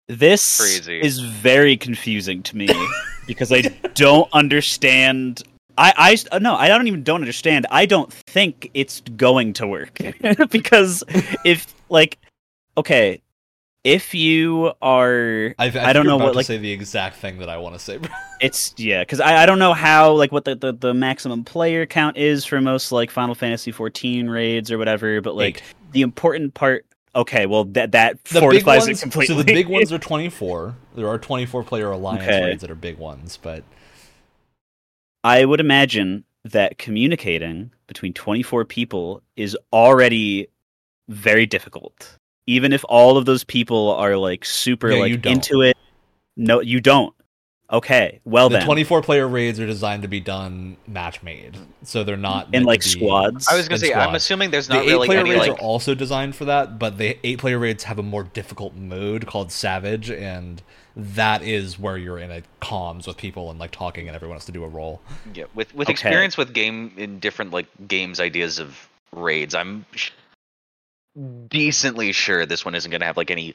This 0.09 0.59
Crazy. 0.59 1.01
is 1.01 1.21
very 1.21 1.77
confusing 1.77 2.43
to 2.45 2.57
me 2.57 2.69
because 3.27 3.53
I 3.53 3.61
don't 3.95 4.29
understand. 4.33 5.43
I, 5.79 5.93
I 5.97 6.35
uh, 6.35 6.39
no, 6.39 6.55
I 6.55 6.69
don't 6.69 6.87
even 6.87 7.03
don't 7.03 7.21
understand. 7.21 7.67
I 7.71 7.87
don't 7.87 8.13
think 8.13 8.71
it's 8.75 9.01
going 9.01 9.53
to 9.55 9.67
work 9.67 9.99
because 10.51 11.05
if 11.45 11.73
like, 11.89 12.19
okay, 12.77 13.23
if 13.85 14.15
you 14.15 14.73
are, 14.81 15.55
I, 15.59 15.67
I, 15.67 15.89
I 15.89 15.93
don't 15.93 16.07
know 16.07 16.17
what 16.17 16.31
to 16.31 16.37
like 16.37 16.47
say 16.47 16.59
the 16.59 16.71
exact 16.71 17.17
thing 17.17 17.39
that 17.39 17.49
I 17.49 17.57
want 17.59 17.75
to 17.75 17.79
say. 17.79 17.99
it's 18.41 18.75
yeah, 18.77 19.03
because 19.03 19.21
I, 19.21 19.43
I 19.43 19.47
don't 19.47 19.59
know 19.59 19.73
how 19.73 20.13
like 20.13 20.33
what 20.33 20.45
the, 20.45 20.55
the 20.55 20.73
the 20.73 20.95
maximum 20.95 21.45
player 21.45 21.87
count 21.87 22.17
is 22.17 22.45
for 22.45 22.61
most 22.61 22.93
like 22.93 23.11
Final 23.11 23.35
Fantasy 23.35 23.73
14 23.73 24.29
raids 24.29 24.71
or 24.71 24.79
whatever, 24.79 25.21
but 25.21 25.35
like 25.35 25.59
Eight. 25.59 25.63
the 25.93 26.03
important 26.03 26.55
part. 26.55 26.87
Okay, 27.15 27.47
well 27.47 27.65
that 27.65 27.93
that 27.93 28.23
the 28.25 28.41
fortifies 28.41 28.87
ones, 28.87 28.99
it 28.99 29.03
completely. 29.03 29.35
So 29.35 29.43
the 29.43 29.53
big 29.53 29.69
ones 29.69 29.93
are 29.93 29.99
24. 29.99 30.77
There 30.95 31.09
are 31.09 31.19
24 31.19 31.63
player 31.65 31.91
alliance 31.91 32.23
Okay. 32.29 32.45
raids 32.47 32.61
that 32.63 32.71
are 32.71 32.77
big 32.77 32.99
ones, 32.99 33.39
but 33.41 33.65
I 35.25 35.45
would 35.45 35.61
imagine 35.61 36.25
that 36.45 36.79
communicating 36.79 37.71
between 37.87 38.13
24 38.13 38.65
people 38.65 39.23
is 39.37 39.57
already 39.73 40.49
very 41.09 41.47
difficult. 41.47 42.17
Even 42.47 42.73
if 42.73 42.85
all 42.89 43.17
of 43.17 43.25
those 43.25 43.45
people 43.45 43.91
are 43.93 44.17
like 44.17 44.45
super 44.45 44.91
Yeah, 44.91 45.05
you 45.05 45.17
like 45.17 45.27
into 45.27 45.61
it. 45.63 45.77
No, 46.37 46.61
you 46.61 46.81
don't. 46.81 47.15
Okay. 47.71 48.21
Well 48.25 48.51
the 48.51 48.57
then. 48.59 48.67
24 48.67 49.01
player 49.03 49.27
raids 49.27 49.59
are 49.59 49.67
designed 49.67 50.03
to 50.03 50.09
be 50.09 50.21
done 50.21 50.77
match 50.87 51.23
made, 51.23 51.57
so 51.85 52.05
they're 52.05 52.17
not 52.19 52.53
in 52.53 52.65
like 52.65 52.83
squads. 52.83 53.49
I 53.49 53.57
was 53.57 53.67
gonna 53.67 53.77
and 53.77 53.81
say, 53.87 53.95
I'm 53.95 54.15
assuming 54.15 54.51
there's 54.51 54.69
not 54.69 54.75
The 54.75 54.81
not 54.81 54.89
eight 54.89 54.93
really 54.93 55.07
player 55.07 55.21
any 55.21 55.31
raids 55.31 55.49
like. 55.49 55.59
are 55.59 55.63
also 55.63 55.95
designed 55.95 56.37
for 56.37 56.45
that, 56.45 56.79
but 56.79 56.99
the 56.99 57.17
eight 57.27 57.39
player 57.39 57.59
raids 57.59 57.85
have 57.85 57.99
a 57.99 58.03
more 58.03 58.25
difficult 58.25 58.75
mode 58.75 59.27
called 59.27 59.51
Savage, 59.51 60.11
and 60.11 60.61
that 60.95 61.43
is 61.43 61.79
where 61.79 61.97
you're 61.97 62.19
in 62.19 62.31
a 62.31 62.43
comms 62.61 63.07
with 63.07 63.17
people 63.17 63.51
and 63.51 63.59
like 63.59 63.71
talking, 63.71 64.07
and 64.07 64.15
everyone 64.15 64.37
has 64.37 64.45
to 64.47 64.53
do 64.53 64.65
a 64.65 64.69
role. 64.69 65.01
Yeah, 65.33 65.45
with 65.55 65.75
with 65.75 65.89
Okay. 65.89 65.93
experience 65.93 66.37
with 66.37 66.53
game 66.53 66.93
in 66.99 67.21
different 67.21 67.53
like 67.53 67.67
games 67.89 68.21
ideas 68.21 68.59
of 68.59 68.87
raids, 69.13 69.55
I'm 69.55 69.87
sh- 69.95 70.11
decently 71.49 72.13
sure 72.13 72.47
this 72.47 72.65
one 72.65 72.75
isn't 72.75 72.91
gonna 72.91 73.05
have 73.05 73.17
like 73.17 73.31
any 73.31 73.55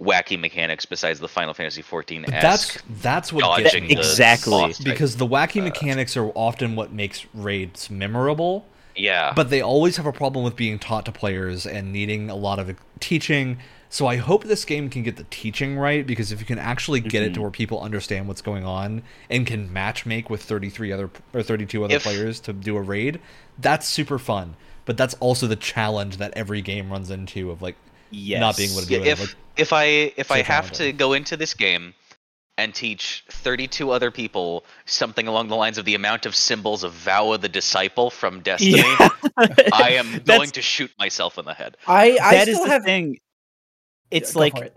wacky 0.00 0.38
mechanics 0.38 0.86
besides 0.86 1.18
the 1.20 1.28
Final 1.28 1.54
Fantasy 1.54 1.82
14 1.82 2.22
But 2.22 2.30
that's 2.30 2.78
that's 3.00 3.32
what 3.32 3.58
gets 3.58 3.72
dodging 3.72 3.88
me 3.88 3.94
the 3.94 4.00
Exactly. 4.00 4.50
boss 4.52 4.78
type. 4.78 4.84
because 4.84 5.16
the 5.16 5.26
wacky 5.26 5.60
uh, 5.60 5.64
mechanics 5.64 6.16
are 6.16 6.26
often 6.34 6.76
what 6.76 6.92
makes 6.92 7.26
raids 7.34 7.90
memorable. 7.90 8.66
yeah, 8.94 9.32
but 9.34 9.50
they 9.50 9.60
always 9.62 9.96
have 9.96 10.06
a 10.06 10.12
problem 10.12 10.44
with 10.44 10.54
being 10.56 10.78
taught 10.78 11.04
to 11.06 11.12
players 11.12 11.66
and 11.66 11.92
needing 11.92 12.30
a 12.30 12.36
lot 12.36 12.58
of 12.58 12.76
teaching. 13.00 13.58
So 13.90 14.06
I 14.06 14.16
hope 14.16 14.44
this 14.44 14.66
game 14.66 14.90
can 14.90 15.02
get 15.02 15.16
the 15.16 15.24
teaching 15.30 15.78
right 15.78 16.06
because 16.06 16.30
if 16.30 16.40
you 16.40 16.46
can 16.46 16.58
actually 16.58 17.00
get 17.00 17.22
it 17.22 17.32
to 17.34 17.40
Mhm. 17.40 17.42
where 17.44 17.50
people 17.50 17.80
understand 17.80 18.28
what's 18.28 18.42
going 18.42 18.66
on 18.66 19.02
and 19.30 19.46
can 19.46 19.72
match 19.72 20.04
make 20.04 20.28
with 20.28 20.42
33 20.42 20.92
other 20.92 21.08
or 21.32 21.42
32 21.42 21.82
other 21.84 21.94
If- 21.96 22.02
players 22.02 22.38
to 22.40 22.52
do 22.52 22.76
a 22.76 22.82
raid, 22.82 23.18
that's 23.58 23.88
super 23.88 24.18
fun. 24.18 24.56
But 24.88 24.96
that's 24.96 25.14
also 25.20 25.46
the 25.46 25.54
challenge 25.56 26.16
that 26.16 26.32
every 26.34 26.62
game 26.62 26.90
runs 26.90 27.10
into 27.10 27.50
of 27.50 27.60
like 27.62 27.76
yes. 28.10 28.40
not 28.40 28.56
being 28.56 28.70
able 28.70 28.80
to 28.80 28.90
Yeah, 28.92 28.98
do 28.98 29.04
it. 29.04 29.08
if 29.08 29.20
Like, 29.20 29.34
if 29.56 29.72
I 29.74 29.84
if 30.16 30.30
I 30.32 30.42
have 30.42 30.72
to 30.72 30.92
go 30.92 31.12
into 31.12 31.36
this 31.36 31.52
game 31.54 31.92
and 32.56 32.74
teach 32.74 33.22
32 33.30 33.90
other 33.90 34.10
people 34.10 34.64
something 34.86 35.28
along 35.28 35.48
the 35.48 35.54
lines 35.56 35.76
of 35.76 35.84
the 35.84 35.94
amount 35.94 36.24
of 36.26 36.34
symbols 36.34 36.82
of 36.84 36.92
Vow 36.94 37.32
of 37.32 37.42
the 37.42 37.48
Disciple 37.50 38.08
from 38.10 38.40
Destiny, 38.40 38.78
Yeah. 38.78 39.08
I 39.74 39.90
am 40.00 40.20
going 40.24 40.48
to 40.52 40.62
shoot 40.62 40.90
myself 40.98 41.36
in 41.38 41.44
the 41.44 41.52
head. 41.54 41.76
I 41.86 42.18
I 42.22 42.32
That 42.34 42.48
is 42.48 42.54
still 42.56 42.64
the 42.66 42.72
have. 42.72 42.84
thing. 42.84 43.18
It's 44.10 44.32
Go 44.32 44.40
like 44.40 44.56
it. 44.56 44.72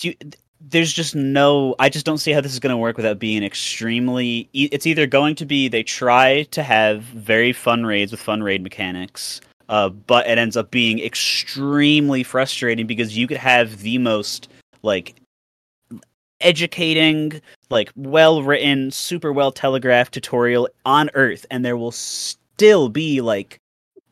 you, 0.00 0.14
there's 0.62 0.92
just 0.92 1.14
no 1.14 1.74
i 1.78 1.88
just 1.88 2.04
don't 2.06 2.18
see 2.18 2.32
how 2.32 2.40
this 2.40 2.52
is 2.52 2.58
going 2.60 2.70
to 2.70 2.76
work 2.76 2.96
without 2.96 3.18
being 3.18 3.42
extremely 3.42 4.48
e- 4.52 4.68
it's 4.72 4.86
either 4.86 5.06
going 5.06 5.34
to 5.34 5.46
be 5.46 5.68
they 5.68 5.82
try 5.82 6.42
to 6.44 6.62
have 6.62 7.02
very 7.02 7.50
fun 7.52 7.84
raids 7.86 8.10
with 8.12 8.20
fun 8.20 8.42
raid 8.42 8.62
mechanics 8.62 9.40
uh, 9.70 9.88
but 9.88 10.26
it 10.26 10.36
ends 10.36 10.56
up 10.56 10.70
being 10.70 10.98
extremely 10.98 12.22
frustrating 12.22 12.86
because 12.86 13.16
you 13.16 13.26
could 13.26 13.36
have 13.38 13.78
the 13.80 13.96
most 13.98 14.48
like 14.82 15.14
educating 16.40 17.40
like 17.70 17.90
well 17.96 18.42
written 18.42 18.90
super 18.90 19.32
well 19.32 19.52
telegraphed 19.52 20.12
tutorial 20.12 20.68
on 20.86 21.10
earth 21.14 21.46
and 21.50 21.64
there 21.64 21.76
will 21.76 21.92
still 21.92 22.88
be 22.88 23.20
like 23.20 23.58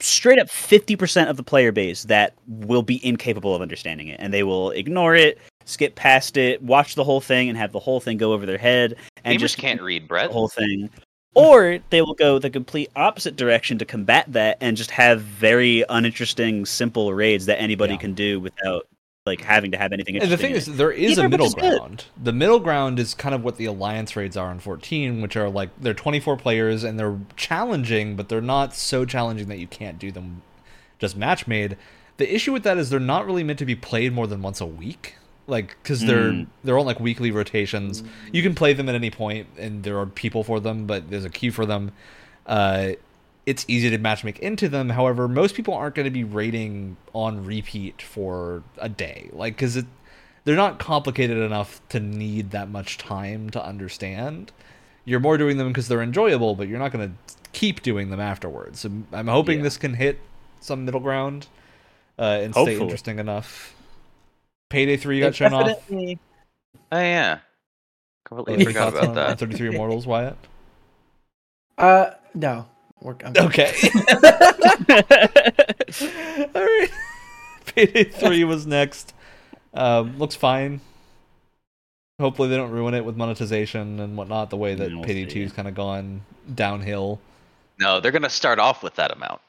straight 0.00 0.38
up 0.38 0.46
50% 0.46 1.28
of 1.28 1.36
the 1.36 1.42
player 1.42 1.72
base 1.72 2.04
that 2.04 2.34
will 2.46 2.82
be 2.82 3.04
incapable 3.04 3.54
of 3.54 3.62
understanding 3.62 4.08
it 4.08 4.20
and 4.20 4.32
they 4.32 4.42
will 4.44 4.70
ignore 4.72 5.14
it 5.16 5.38
skip 5.64 5.94
past 5.96 6.36
it 6.36 6.62
watch 6.62 6.94
the 6.94 7.02
whole 7.04 7.20
thing 7.20 7.48
and 7.48 7.58
have 7.58 7.72
the 7.72 7.80
whole 7.80 7.98
thing 7.98 8.16
go 8.18 8.32
over 8.32 8.46
their 8.46 8.58
head 8.58 8.94
and 9.24 9.32
You 9.32 9.40
just 9.40 9.56
can't 9.58 9.80
read, 9.82 10.04
the 10.04 10.06
Brett. 10.08 10.30
whole 10.30 10.48
thing 10.48 10.90
or 11.34 11.78
they 11.90 12.02
will 12.02 12.14
go 12.14 12.38
the 12.38 12.50
complete 12.50 12.90
opposite 12.96 13.36
direction 13.36 13.78
to 13.78 13.84
combat 13.84 14.24
that 14.32 14.58
and 14.60 14.76
just 14.76 14.90
have 14.90 15.20
very 15.20 15.84
uninteresting 15.88 16.66
simple 16.66 17.12
raids 17.14 17.46
that 17.46 17.60
anybody 17.60 17.94
Yeah. 17.94 17.98
can 18.00 18.14
do 18.14 18.40
without 18.40 18.86
like 19.26 19.42
having 19.42 19.70
to 19.72 19.76
have 19.76 19.92
anything 19.92 20.16
And 20.16 20.30
the 20.30 20.38
thing 20.38 20.52
in 20.52 20.56
is, 20.56 20.64
there 20.64 20.90
is 20.90 21.12
Either 21.12 21.26
a 21.26 21.28
middle 21.28 21.46
is 21.46 21.54
good. 21.54 21.78
ground. 21.78 22.06
The 22.22 22.32
middle 22.32 22.60
ground 22.60 22.98
is 22.98 23.12
kind 23.12 23.34
of 23.34 23.44
what 23.44 23.58
the 23.58 23.66
alliance 23.66 24.16
raids 24.16 24.38
are 24.38 24.50
in 24.50 24.58
14, 24.58 25.20
which 25.20 25.36
are 25.36 25.50
like 25.50 25.68
they're 25.78 25.92
24 25.92 26.38
players 26.38 26.82
and 26.82 26.98
they're 26.98 27.18
challenging, 27.36 28.16
but 28.16 28.30
they're 28.30 28.40
not 28.40 28.74
so 28.74 29.04
challenging 29.04 29.48
that 29.48 29.58
you 29.58 29.66
can't 29.66 29.98
do 29.98 30.10
them 30.10 30.40
just 30.98 31.14
match 31.14 31.46
made. 31.46 31.76
The 32.16 32.34
issue 32.34 32.54
with 32.54 32.62
that 32.62 32.78
is 32.78 32.88
they're 32.88 32.98
not 32.98 33.26
really 33.26 33.44
meant 33.44 33.58
to 33.58 33.66
be 33.66 33.76
played 33.76 34.14
more 34.14 34.26
than 34.26 34.40
once 34.40 34.62
a 34.62 34.66
week. 34.66 35.16
Like, 35.48 35.76
because 35.82 36.04
they're 36.04 36.32
Mm. 36.32 36.46
they're 36.62 36.78
on 36.78 36.86
like 36.86 37.00
weekly 37.00 37.30
rotations. 37.32 38.04
You 38.32 38.42
can 38.42 38.54
play 38.54 38.74
them 38.74 38.88
at 38.88 38.94
any 38.94 39.10
point, 39.10 39.46
and 39.58 39.82
there 39.82 39.98
are 39.98 40.06
people 40.06 40.44
for 40.44 40.60
them, 40.60 40.86
but 40.86 41.10
there's 41.10 41.24
a 41.24 41.30
queue 41.30 41.50
for 41.50 41.64
them. 41.66 41.90
Uh, 42.46 42.90
it's 43.46 43.64
easy 43.66 43.88
to 43.88 43.96
match 43.98 44.24
make 44.24 44.38
into 44.40 44.68
them. 44.68 44.90
However, 44.90 45.26
most 45.26 45.54
people 45.54 45.72
aren't 45.72 45.94
going 45.94 46.04
to 46.04 46.10
be 46.10 46.22
rating 46.22 46.98
on 47.14 47.44
repeat 47.46 48.02
for 48.02 48.62
a 48.76 48.88
day, 48.90 49.30
like 49.32 49.56
because 49.56 49.74
it 49.76 49.86
they're 50.44 50.54
not 50.56 50.78
complicated 50.78 51.38
enough 51.38 51.80
to 51.88 51.98
need 52.00 52.50
that 52.52 52.68
much 52.70 52.96
time 52.98 53.50
to 53.50 53.62
understand. 53.64 54.52
You're 55.06 55.20
more 55.20 55.36
doing 55.38 55.56
them 55.56 55.68
because 55.68 55.88
they're 55.88 56.02
enjoyable, 56.02 56.54
but 56.54 56.68
you're 56.68 56.78
not 56.78 56.92
going 56.92 57.08
to 57.08 57.34
keep 57.52 57.82
doing 57.82 58.10
them 58.10 58.20
afterwards. 58.20 58.80
So 58.80 58.90
I'm 59.12 59.26
hoping 59.28 59.58
Yeah. 59.58 59.64
this 59.64 59.76
can 59.78 59.94
hit 59.94 60.18
some 60.60 60.84
middle 60.84 61.00
ground 61.00 61.46
uh, 62.18 62.40
and 62.42 62.54
stay 62.54 62.74
interesting 62.82 63.18
enough. 63.18 63.74
Payday 64.70 64.96
three 64.96 65.20
got 65.20 65.34
shown 65.34 65.52
off. 65.54 65.66
Definitely- 65.66 66.18
Oh 66.90 66.98
yeah, 66.98 67.38
completely 68.24 68.54
Any 68.54 68.64
forgot 68.64 68.88
about 68.94 69.14
that. 69.14 69.38
33 69.38 69.68
Immortals, 69.68 70.06
Wyatt. 70.06 70.36
Uh, 71.76 72.10
no. 72.34 72.66
We're, 73.00 73.14
I'm, 73.24 73.32
Okay. 73.36 73.72
All 76.54 76.62
right. 76.64 76.88
Payday 77.66 78.04
3 78.04 78.44
was 78.44 78.66
next. 78.66 79.14
Um, 79.74 80.18
looks 80.18 80.34
fine. 80.34 80.80
Hopefully, 82.20 82.48
they 82.48 82.56
don't 82.56 82.70
ruin 82.72 82.94
it 82.94 83.04
with 83.04 83.16
monetization 83.16 84.00
and 84.00 84.16
whatnot, 84.16 84.50
the 84.50 84.56
way 84.56 84.74
that 84.74 84.90
We'll 84.90 85.04
Payday 85.04 85.28
see. 85.28 85.44
2's 85.44 85.52
kind 85.52 85.68
of 85.68 85.74
gone 85.74 86.22
downhill. 86.54 87.20
No, 87.78 88.00
they're 88.00 88.10
gonna 88.10 88.28
start 88.30 88.58
off 88.58 88.82
with 88.82 88.96
that 88.96 89.12
amount. 89.12 89.40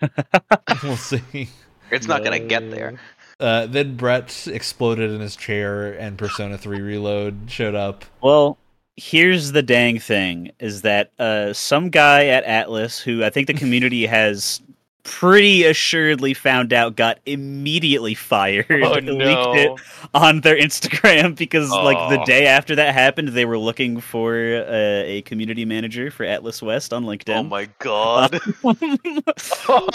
we'll 0.82 0.96
see. 0.96 1.48
It's 1.90 2.06
not 2.06 2.24
gonna 2.24 2.38
get 2.40 2.70
there. 2.70 2.98
Uh, 3.40 3.66
then 3.66 3.96
Brett 3.96 4.46
exploded 4.50 5.10
in 5.10 5.20
his 5.20 5.36
chair, 5.36 5.92
and 5.92 6.16
Persona 6.16 6.56
3 6.58 6.80
Reload 6.80 7.50
showed 7.50 7.74
up. 7.74 8.04
Well, 8.22 8.58
here's 8.96 9.52
the 9.52 9.62
dang 9.62 9.98
thing: 9.98 10.52
is 10.60 10.82
that 10.82 11.10
uh, 11.18 11.52
some 11.52 11.90
guy 11.90 12.26
at 12.26 12.44
Atlus, 12.46 13.02
who 13.02 13.24
I 13.24 13.30
think 13.30 13.46
the 13.48 13.54
community 13.54 14.06
has 14.06 14.60
pretty 15.02 15.64
assuredly 15.64 16.32
found 16.32 16.72
out, 16.72 16.96
got 16.96 17.18
immediately 17.26 18.14
fired. 18.14 18.64
Oh 18.70 18.94
no. 19.00 19.12
leaked 19.12 19.56
it 19.58 19.80
on 20.14 20.40
their 20.40 20.56
Instagram 20.56 21.36
because, 21.36 21.68
like, 21.70 21.98
the 22.08 22.20
Oh. 22.22 22.24
day 22.24 22.46
after 22.46 22.74
that 22.76 22.94
happened, 22.94 23.28
they 23.28 23.44
were 23.44 23.58
looking 23.58 24.00
for 24.00 24.32
uh, 24.66 25.02
a 25.04 25.20
community 25.26 25.66
manager 25.66 26.10
for 26.10 26.24
Atlus 26.24 26.62
West 26.62 26.94
on 26.94 27.04
LinkedIn. 27.04 27.36
Oh 27.36 27.42
my 27.42 27.68
god! 27.80 28.40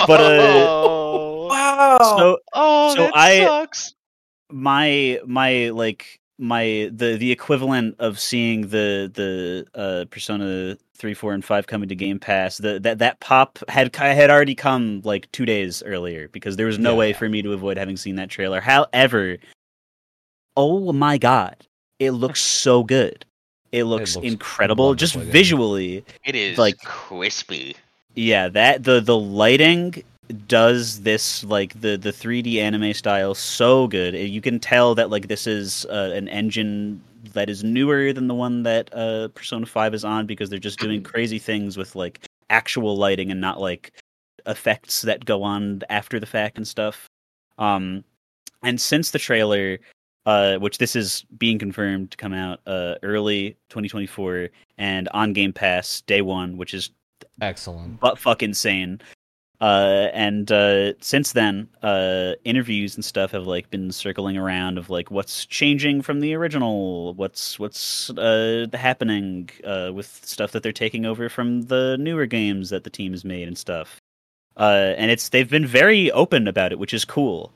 But, 0.08 0.22
uh, 0.22 0.68
oh, 0.68 1.39
wow. 1.50 1.98
so 2.18 2.38
oh, 2.54 2.96
so 2.96 3.04
that 3.04 3.16
I- 3.16 3.40
sucks. 3.46 3.94
my 4.52 5.20
my 5.26 5.70
like 5.70 6.20
my 6.38 6.90
the 6.94 7.18
the 7.18 7.32
equivalent 7.32 7.96
of 8.00 8.18
seeing 8.20 8.62
the 8.70 9.12
the 9.14 9.66
uh 9.76 10.06
persona 10.10 10.78
3 10.96 11.14
4 11.14 11.34
and 11.34 11.44
5 11.46 11.68
coming 11.68 11.90
to 11.90 11.96
game 11.96 12.18
pass 12.20 12.58
the 12.58 12.80
that 12.80 13.00
that 13.00 13.20
pop 13.20 13.60
had 13.68 13.94
had 13.96 14.30
already 14.30 14.56
come 14.56 15.02
like 15.04 15.30
2 15.34 15.46
days 15.46 15.84
earlier 15.84 16.30
because 16.30 16.56
there 16.56 16.66
was 16.66 16.80
no 16.80 16.92
Yeah. 16.94 16.98
way 16.98 17.14
for 17.14 17.28
me 17.28 17.42
to 17.42 17.52
avoid 17.54 17.78
having 17.78 17.98
seen 17.98 18.16
that 18.16 18.30
trailer 18.30 18.62
however 18.62 19.38
oh 20.56 20.92
my 20.94 21.18
god 21.18 21.56
it 22.00 22.12
looks 22.12 22.42
so 22.42 22.84
good 22.84 23.26
it 23.74 23.84
looks, 23.84 24.16
looks 24.16 24.26
incredible 24.28 24.96
just 24.96 25.16
visually 25.16 26.04
It 26.26 26.36
is 26.36 26.58
like- 26.58 26.78
crispy. 26.80 27.76
yeah 28.16 28.48
that 28.50 28.84
the 28.84 29.02
the 29.02 29.18
lighting 29.18 30.04
does 30.48 31.02
this 31.02 31.44
like 31.44 31.80
the 31.82 31.98
the 31.98 32.12
3D 32.12 32.58
anime 32.58 32.94
style 32.94 33.34
so 33.34 33.88
good. 33.88 34.14
You 34.14 34.42
can 34.42 34.60
tell 34.60 34.96
that 34.96 35.10
like 35.10 35.28
this 35.28 35.48
is 35.48 35.86
uh, 35.86 36.12
an 36.14 36.28
engine 36.28 37.02
that 37.34 37.50
is 37.50 37.64
newer 37.64 38.14
than 38.14 38.28
the 38.28 38.36
one 38.36 38.64
that 38.64 38.90
uh, 38.94 39.28
Persona 39.30 39.66
5 39.66 39.94
is 39.94 40.06
on 40.06 40.26
because 40.26 40.50
they're 40.50 40.60
just 40.60 40.80
doing 40.80 41.04
crazy 41.04 41.40
things 41.40 41.78
with 41.78 41.96
like 41.96 42.22
actual 42.50 42.96
lighting 42.96 43.32
and 43.32 43.42
not 43.42 43.60
like 43.60 43.92
effects 44.46 45.02
that 45.02 45.26
go 45.26 45.44
on 45.44 45.82
after 45.90 46.20
the 46.20 46.26
fact 46.26 46.58
and 46.58 46.68
stuff. 46.68 47.08
Um, 47.58 48.04
and 48.64 48.80
since 48.80 49.12
the 49.12 49.20
trailer, 49.20 49.80
uh, 50.26 50.58
which 50.58 50.78
this 50.78 50.96
is 50.96 51.26
being 51.38 51.60
confirmed 51.60 52.12
to 52.12 52.18
come 52.18 52.34
out 52.34 52.60
uh, 52.68 52.96
early 53.04 53.58
2024 53.70 54.50
and 54.78 55.10
on 55.10 55.34
Game 55.34 55.54
Pass 55.54 56.02
day 56.02 56.22
one, 56.22 56.58
which 56.58 56.74
is 56.74 56.92
Excellent. 57.42 58.00
but 58.00 58.18
fuck 58.18 58.44
insane. 58.44 59.02
Uh, 59.62 60.08
and 60.14 60.52
uh, 60.54 60.94
since 61.02 61.34
then, 61.34 61.68
uh, 61.84 62.34
interviews 62.46 62.96
and 62.96 63.04
stuff 63.04 63.32
have 63.32 63.46
like 63.46 63.70
been 63.70 63.92
circling 63.92 64.38
around 64.38 64.78
of 64.78 64.90
like 64.90 65.12
what's 65.12 65.46
changing 65.46 66.02
from 66.02 66.22
the 66.22 66.34
original, 66.34 67.14
what's 67.16 67.60
what's 67.60 68.10
uh, 68.12 68.68
happening 68.74 69.50
uh, 69.66 69.92
with 69.94 70.22
stuff 70.24 70.54
that 70.54 70.64
they're 70.64 70.72
taking 70.72 71.06
over 71.06 71.28
from 71.28 71.64
the 71.64 71.98
newer 72.00 72.26
games 72.26 72.70
that 72.70 72.86
the 72.86 72.90
team 72.90 73.12
has 73.12 73.26
made 73.26 73.50
and 73.50 73.58
stuff. 73.58 73.98
Uh, 74.56 74.94
and 74.98 75.12
it's 75.12 75.30
they've 75.30 75.50
been 75.50 75.68
very 75.68 76.10
open 76.12 76.48
about 76.48 76.72
it, 76.72 76.80
which 76.80 76.94
is 76.94 77.04
cool. 77.04 77.52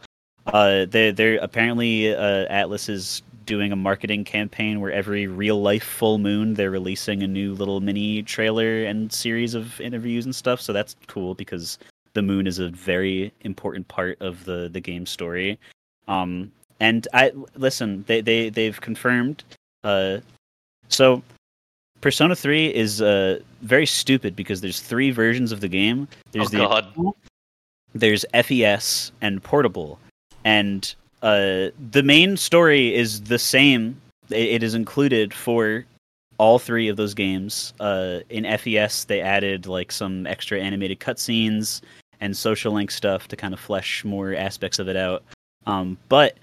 Uh, 0.48 0.86
they're, 0.90 1.14
they're 1.14 1.38
apparently 1.38 2.02
Atlus 2.02 2.90
is 2.90 3.22
doing 3.46 3.72
a 3.72 3.78
marketing 3.78 4.26
campaign 4.26 4.82
where 4.82 4.92
every 4.92 5.28
real 5.28 5.62
life 5.62 5.84
full 5.84 6.18
moon 6.18 6.54
they're 6.54 6.72
releasing 6.72 7.24
a 7.24 7.28
new 7.28 7.54
little 7.54 7.80
mini 7.80 8.24
trailer 8.24 8.84
and 8.84 9.12
series 9.12 9.54
of 9.54 9.80
interviews 9.80 10.26
and 10.26 10.36
stuff. 10.36 10.60
So 10.60 10.74
that's 10.74 10.96
cool 11.08 11.34
because 11.34 11.78
the 12.14 12.22
moon 12.22 12.48
is 12.48 12.60
a 12.60 12.70
very 12.70 13.32
important 13.42 13.88
part 13.88 14.18
of 14.22 14.46
the 14.46 14.70
the 14.72 14.80
game 14.80 15.06
story. 15.06 15.60
Um, 16.08 16.52
and 16.80 17.08
I 17.14 17.32
listen, 17.56 18.04
they 18.08 18.22
they 18.22 18.50
they've 18.50 18.80
confirmed. 18.80 19.44
Uh, 19.84 20.20
so 20.90 21.22
Persona 22.02 22.36
Three 22.36 22.74
is 22.74 23.02
uh 23.02 23.40
very 23.62 23.86
stupid 23.86 24.36
because 24.36 24.62
there's 24.62 24.80
three 24.80 25.12
versions 25.12 25.52
of 25.52 25.62
the 25.62 25.68
game. 25.70 26.08
There's 26.32 26.48
Oh, 26.54 26.58
the 26.58 26.58
God. 26.58 27.14
there's 27.96 28.26
FES 28.34 29.12
and 29.22 29.42
portable, 29.44 30.00
and 30.44 30.94
uh, 31.22 31.70
the 31.92 32.04
main 32.04 32.36
story 32.38 32.94
is 32.94 33.22
the 33.22 33.40
same. 33.40 34.00
It, 34.30 34.48
it 34.56 34.64
is 34.64 34.76
included 34.76 35.34
for 35.34 35.86
all 36.40 36.60
three 36.60 36.90
of 36.90 36.98
those 36.98 37.14
games. 37.14 37.74
Uh, 37.80 38.20
in 38.30 38.44
FES, 38.58 39.06
they 39.06 39.22
added 39.22 39.68
like 39.68 39.92
some 39.92 40.28
extra 40.28 40.60
animated 40.60 41.00
cutscenes 41.00 41.82
and 42.24 42.38
social 42.38 42.74
link 42.74 42.90
stuff 42.90 43.28
to 43.28 43.36
kind 43.36 43.54
of 43.54 43.60
flesh 43.60 44.06
more 44.06 44.34
aspects 44.34 44.80
of 44.80 44.88
it 44.88 44.96
out. 44.96 45.24
Um, 45.68 45.98
but 46.08 46.38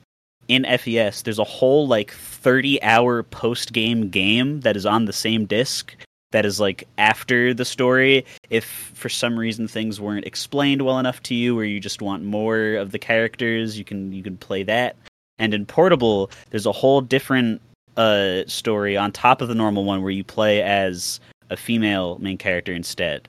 in 0.47 0.67
FES, 0.79 1.23
there's 1.23 1.39
a 1.39 1.45
whole 1.45 1.89
like 1.89 2.13
30 2.13 2.83
hour 2.83 3.23
post 3.23 3.73
game 3.73 4.11
game 4.11 4.61
that 4.61 4.77
is 4.77 4.85
on 4.85 5.07
the 5.07 5.13
same 5.13 5.47
disc 5.47 5.97
that 6.33 6.45
is 6.45 6.61
like 6.61 6.87
after 6.99 7.55
the 7.55 7.65
story. 7.65 8.27
If 8.51 8.67
for 8.95 9.09
some 9.09 9.39
reason 9.39 9.67
things 9.67 10.01
weren't 10.01 10.27
explained 10.27 10.83
well 10.83 10.99
enough 10.99 11.23
to 11.25 11.35
you 11.35 11.59
or 11.59 11.65
you 11.65 11.81
just 11.81 12.03
want 12.03 12.25
more 12.25 12.75
of 12.75 12.93
the 12.93 12.99
characters 12.99 13.79
you 13.79 13.85
can 13.85 14.13
you 14.13 14.23
can 14.23 14.37
play 14.37 14.63
that. 14.65 14.97
And 15.39 15.55
in 15.55 15.65
portable 15.65 16.31
there's 16.51 16.67
a 16.67 16.73
whole 16.73 17.01
different 17.01 17.63
uh 17.97 18.43
story 18.47 18.99
on 18.99 19.13
top 19.13 19.41
of 19.41 19.49
the 19.49 19.55
normal 19.55 19.85
one 19.85 20.03
where 20.03 20.13
you 20.13 20.25
play 20.25 20.63
as 20.63 21.21
a 21.49 21.57
female 21.57 22.19
main 22.19 22.37
character 22.37 22.73
instead 22.73 23.29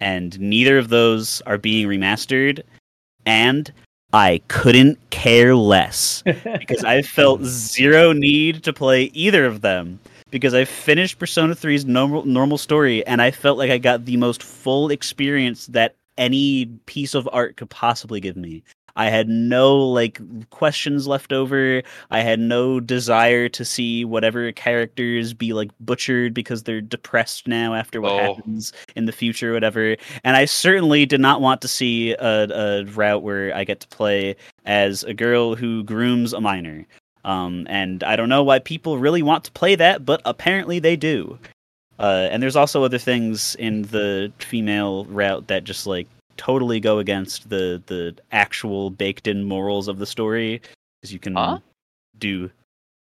and 0.00 0.38
neither 0.40 0.78
of 0.78 0.88
those 0.88 1.40
are 1.42 1.58
being 1.58 1.86
remastered 1.86 2.62
and 3.24 3.72
I 4.12 4.40
couldn't 4.48 4.98
care 5.10 5.54
less 5.56 6.22
because 6.58 6.84
I 6.84 7.02
felt 7.02 7.42
zero 7.42 8.12
need 8.12 8.62
to 8.64 8.72
play 8.72 9.04
either 9.14 9.44
of 9.44 9.60
them 9.60 9.98
because 10.30 10.54
I 10.54 10.64
finished 10.64 11.18
Persona 11.18 11.54
3's 11.54 11.84
normal 11.84 12.24
normal 12.24 12.58
story 12.58 13.06
and 13.06 13.20
I 13.20 13.30
felt 13.30 13.58
like 13.58 13.70
I 13.70 13.78
got 13.78 14.04
the 14.04 14.16
most 14.16 14.42
full 14.42 14.90
experience 14.90 15.66
that 15.68 15.94
any 16.18 16.66
piece 16.86 17.14
of 17.14 17.28
art 17.32 17.56
could 17.56 17.70
possibly 17.70 18.20
give 18.20 18.36
me. 18.36 18.62
I 18.96 19.10
had 19.10 19.28
no 19.28 19.76
like 19.76 20.18
questions 20.50 21.06
left 21.06 21.32
over. 21.32 21.82
I 22.10 22.20
had 22.20 22.40
no 22.40 22.80
desire 22.80 23.48
to 23.50 23.64
see 23.64 24.04
whatever 24.04 24.50
characters 24.52 25.34
be 25.34 25.52
like 25.52 25.70
butchered 25.80 26.34
because 26.34 26.62
they're 26.62 26.80
depressed 26.80 27.46
now 27.46 27.74
after 27.74 28.00
what 28.00 28.12
Oh. 28.12 28.34
happens 28.34 28.72
in 28.96 29.04
the 29.04 29.12
future 29.12 29.50
or 29.50 29.54
whatever. 29.54 29.96
And 30.24 30.36
I 30.36 30.46
certainly 30.46 31.06
did 31.06 31.20
not 31.20 31.40
want 31.40 31.60
to 31.60 31.68
see 31.68 32.12
a, 32.12 32.48
a 32.48 32.84
route 32.86 33.22
where 33.22 33.54
I 33.54 33.64
get 33.64 33.80
to 33.80 33.88
play 33.88 34.34
as 34.64 35.04
a 35.04 35.14
girl 35.14 35.54
who 35.54 35.84
grooms 35.84 36.32
a 36.32 36.40
minor. 36.40 36.86
Um, 37.24 37.66
and 37.68 38.02
I 38.04 38.16
don't 38.16 38.28
know 38.28 38.42
why 38.44 38.60
people 38.60 38.98
really 38.98 39.22
want 39.22 39.44
to 39.44 39.52
play 39.52 39.74
that, 39.74 40.04
but 40.04 40.22
apparently 40.24 40.78
they 40.78 40.96
do. 40.96 41.38
Uh, 41.98 42.28
and 42.30 42.42
there's 42.42 42.56
also 42.56 42.84
other 42.84 42.98
things 42.98 43.54
in 43.56 43.82
the 43.82 44.30
female 44.38 45.06
route 45.06 45.48
that 45.48 45.64
just 45.64 45.86
like 45.86 46.06
totally 46.36 46.80
go 46.80 46.98
against 46.98 47.48
the 47.48 47.82
the 47.86 48.14
actual 48.32 48.90
baked 48.90 49.26
in 49.26 49.44
morals 49.44 49.88
of 49.88 49.98
the 49.98 50.06
story, 50.06 50.60
because 51.00 51.12
you 51.12 51.18
can 51.18 51.34
Huh? 51.34 51.58
do 52.18 52.50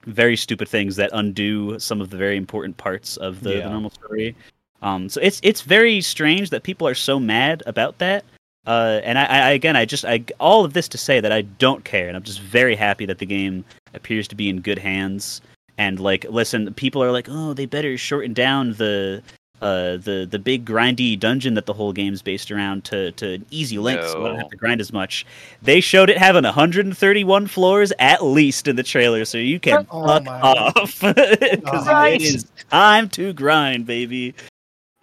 very 0.06 0.36
stupid 0.36 0.68
things 0.68 0.96
that 0.96 1.10
undo 1.12 1.78
some 1.78 2.00
of 2.00 2.10
the 2.10 2.16
very 2.16 2.36
important 2.36 2.76
parts 2.76 3.16
of 3.16 3.40
the, 3.40 3.54
Yeah. 3.54 3.64
the 3.64 3.70
normal 3.70 3.90
story. 3.90 4.34
Um, 4.82 5.08
so 5.08 5.20
it's 5.22 5.40
it's 5.42 5.62
very 5.62 6.00
strange 6.02 6.50
that 6.50 6.62
people 6.62 6.86
are 6.86 6.94
so 6.94 7.18
mad 7.18 7.62
about 7.66 7.98
that. 7.98 8.24
Uh, 8.66 9.00
and 9.04 9.18
I, 9.18 9.24
I 9.24 9.50
again, 9.50 9.76
I 9.76 9.84
just 9.84 10.04
I 10.04 10.24
all 10.40 10.64
of 10.64 10.72
this 10.72 10.88
to 10.88 10.98
say 10.98 11.20
that 11.20 11.32
I 11.32 11.42
don't 11.42 11.84
care, 11.84 12.08
and 12.08 12.16
I'm 12.16 12.22
just 12.22 12.40
very 12.40 12.76
happy 12.76 13.06
that 13.06 13.18
the 13.18 13.26
game 13.26 13.64
appears 13.94 14.28
to 14.28 14.34
be 14.34 14.48
in 14.48 14.60
good 14.60 14.78
hands. 14.78 15.40
And 15.78 15.98
like, 16.00 16.24
listen, 16.30 16.72
people 16.74 17.02
are 17.02 17.10
like, 17.12 17.28
oh, 17.30 17.52
they 17.54 17.66
better 17.66 17.96
shorten 17.98 18.32
down 18.32 18.74
the 18.74 19.22
uh 19.62 19.96
the 19.98 20.26
the 20.30 20.38
big 20.38 20.64
grindy 20.64 21.18
dungeon 21.18 21.54
that 21.54 21.64
the 21.66 21.72
whole 21.72 21.92
game's 21.92 22.20
based 22.22 22.50
around 22.50 22.84
to 22.84 23.12
to 23.12 23.34
an 23.34 23.46
easy 23.50 23.78
length, 23.78 24.08
so 24.08 24.24
I 24.24 24.28
don't 24.28 24.38
have 24.38 24.50
to 24.50 24.56
grind 24.56 24.80
as 24.80 24.92
much. 24.92 25.24
They 25.62 25.80
showed 25.80 26.10
it 26.10 26.18
having 26.18 26.44
131 26.44 27.46
floors 27.46 27.92
at 27.98 28.22
least 28.24 28.66
in 28.68 28.76
the 28.76 28.82
trailer, 28.82 29.24
so 29.24 29.38
you 29.38 29.60
can 29.60 29.86
Oh 29.90 30.06
fuck 30.06 30.26
off 30.28 31.00
because 31.00 31.86
Right. 31.86 32.20
it 32.20 32.34
is 32.34 32.46
time 32.70 33.08
to 33.10 33.32
grind, 33.32 33.86
baby. 33.86 34.34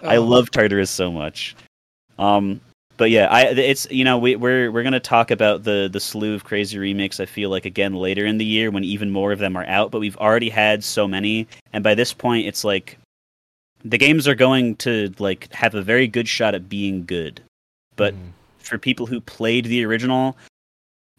I 0.04 0.18
Oh. 0.18 0.24
love 0.24 0.52
Tartarus 0.52 0.89
so 0.89 1.12
much. 1.12 1.56
Um, 2.20 2.60
but 2.97 3.10
yeah, 3.10 3.28
I 3.32 3.43
it's 3.45 3.88
you 3.89 4.04
know 4.04 4.18
we 4.20 4.36
we're 4.36 4.72
we're 4.72 4.84
gonna 4.84 4.99
talk 4.99 5.32
about 5.32 5.64
the 5.64 5.89
the 5.91 5.99
slew 5.99 6.36
of 6.36 6.43
crazy 6.43 6.78
remakes. 6.78 7.20
I 7.20 7.26
feel 7.26 7.49
like 7.49 7.66
again 7.66 7.95
later 7.95 8.26
in 8.26 8.38
the 8.38 8.45
year 8.45 8.70
when 8.70 8.84
even 8.84 9.10
more 9.10 9.32
of 9.32 9.39
them 9.39 9.56
are 9.56 9.66
out. 9.66 9.89
But 9.91 9.99
we've 10.02 10.18
already 10.18 10.49
had 10.49 10.84
so 10.84 11.08
many, 11.08 11.47
and 11.74 11.84
by 11.84 11.95
this 11.95 12.14
point, 12.14 12.45
it's 12.45 12.64
like 12.64 12.97
the 13.84 13.97
games 13.97 14.27
are 14.27 14.36
going 14.36 14.75
to 14.77 15.13
like 15.19 15.51
have 15.53 15.75
a 15.75 15.82
very 15.82 16.07
good 16.07 16.27
shot 16.27 16.55
at 16.55 16.69
being 16.69 17.05
good. 17.05 17.41
But 17.95 18.13
Mm. 18.13 18.32
for 18.59 18.77
people 18.77 19.05
who 19.05 19.19
played 19.21 19.65
the 19.65 19.84
original, 19.86 20.38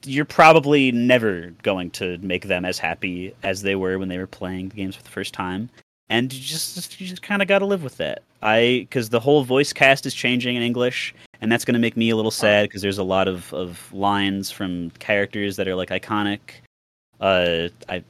you're 0.05 0.25
probably 0.25 0.91
never 0.93 1.53
going 1.63 1.91
to 1.93 2.19
make 2.19 2.47
them 2.47 2.65
as 2.65 2.79
happy 2.79 3.35
as 3.43 3.63
they 3.63 3.75
were 3.77 3.99
when 3.99 4.09
they 4.09 4.19
were 4.19 4.27
playing 4.27 4.69
the 4.71 4.77
games 4.77 4.97
for 4.97 5.03
the 5.03 5.09
first 5.11 5.33
time. 5.33 5.69
And 6.09 6.33
you 6.33 6.41
just 6.41 7.01
you 7.01 7.07
just 7.07 7.23
kind 7.23 7.41
of 7.41 7.49
got 7.49 7.61
to 7.61 7.67
live 7.67 7.83
with 7.83 7.97
that. 7.99 8.23
I 8.43 8.87
because 8.89 9.09
the 9.11 9.21
whole 9.21 9.45
voice 9.45 9.73
cast 9.73 10.05
is 10.05 10.13
changing 10.15 10.57
in 10.57 10.63
English, 10.63 11.15
and 11.41 11.51
that's 11.51 11.65
going 11.65 11.75
to 11.75 11.81
make 11.81 11.97
me 11.97 12.11
a 12.11 12.17
little 12.17 12.31
sad 12.33 12.69
because 12.69 12.83
there's 12.83 12.99
a 12.99 13.05
lot 13.05 13.29
of 13.29 13.53
of 13.55 13.93
lines 13.93 14.51
from 14.51 14.91
characters 14.99 15.57
that 15.57 15.69
are 15.69 15.75
like 15.77 15.91
iconic. 15.91 16.41
Uh, 17.21 17.69
I 17.89 18.03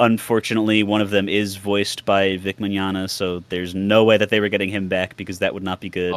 unfortunately 0.00 0.82
one 0.82 1.00
of 1.00 1.10
them 1.10 1.28
is 1.28 1.56
voiced 1.56 2.04
by 2.04 2.38
Vic 2.38 2.56
Mignogna, 2.56 3.08
so 3.08 3.44
there's 3.50 3.74
no 3.74 4.02
way 4.02 4.16
that 4.16 4.30
they 4.30 4.40
were 4.40 4.48
getting 4.48 4.70
him 4.70 4.88
back 4.88 5.16
because 5.16 5.38
that 5.38 5.54
would 5.54 5.62
not 5.62 5.78
be 5.78 5.88
good. 5.88 6.12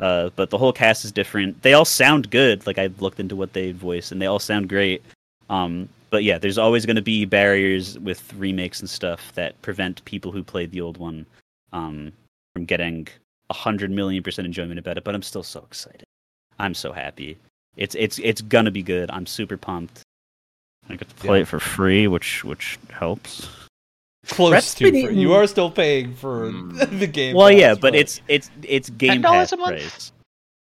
Uh, 0.00 0.30
but 0.34 0.50
the 0.50 0.58
whole 0.58 0.72
cast 0.72 1.04
is 1.04 1.12
different. 1.12 1.62
They 1.62 1.74
all 1.74 1.84
sound 1.84 2.30
good. 2.30 2.66
Like 2.66 2.78
I 2.78 2.88
looked 2.98 3.20
into 3.20 3.36
what 3.36 3.52
they 3.52 3.72
voice, 3.72 4.10
and 4.10 4.20
they 4.20 4.26
all 4.26 4.38
sound 4.38 4.68
great. 4.68 5.02
Um, 5.50 5.88
but 6.10 6.24
yeah, 6.24 6.38
there's 6.38 6.58
always 6.58 6.86
going 6.86 6.96
to 6.96 7.02
be 7.02 7.26
barriers 7.26 7.98
with 7.98 8.32
remakes 8.34 8.80
and 8.80 8.88
stuff 8.88 9.32
that 9.34 9.60
prevent 9.62 10.04
people 10.06 10.32
who 10.32 10.42
played 10.42 10.72
the 10.72 10.80
old 10.80 10.96
one 10.96 11.26
um, 11.72 12.10
from 12.54 12.64
getting 12.64 13.06
a 13.50 13.54
hundred 13.54 13.90
million 13.90 14.22
percent 14.22 14.46
enjoyment 14.46 14.78
about 14.78 14.96
it. 14.96 15.04
But 15.04 15.14
I'm 15.14 15.22
still 15.22 15.42
so 15.42 15.60
excited. 15.60 16.04
I'm 16.58 16.74
so 16.74 16.92
happy. 16.92 17.36
It's 17.76 17.94
it's 17.94 18.18
it's 18.20 18.40
gonna 18.40 18.70
be 18.70 18.82
good. 18.82 19.10
I'm 19.10 19.26
super 19.26 19.58
pumped. 19.58 20.02
I 20.88 20.96
get 20.96 21.08
to 21.08 21.14
play 21.16 21.38
Yeah. 21.38 21.42
it 21.42 21.48
for 21.48 21.60
free, 21.60 22.06
which 22.08 22.44
which 22.44 22.78
helps. 22.90 23.48
Close 24.26 24.50
Brett's 24.50 24.74
to 24.74 24.90
free. 24.90 25.04
eating- 25.04 25.18
You 25.18 25.32
are 25.34 25.46
still 25.46 25.70
paying 25.70 26.14
for 26.14 26.50
Mm. 26.50 26.98
the 27.00 27.06
game. 27.06 27.34
Well, 27.36 27.48
pass, 27.48 27.58
yeah, 27.58 27.74
but 27.74 27.94
it's 27.94 28.20
it's 28.28 28.50
it's 28.62 28.90
Game 28.90 29.22
$10 29.22 29.22
Pass 29.22 29.52
a 29.52 29.56
month? 29.56 29.76
price. 29.78 30.12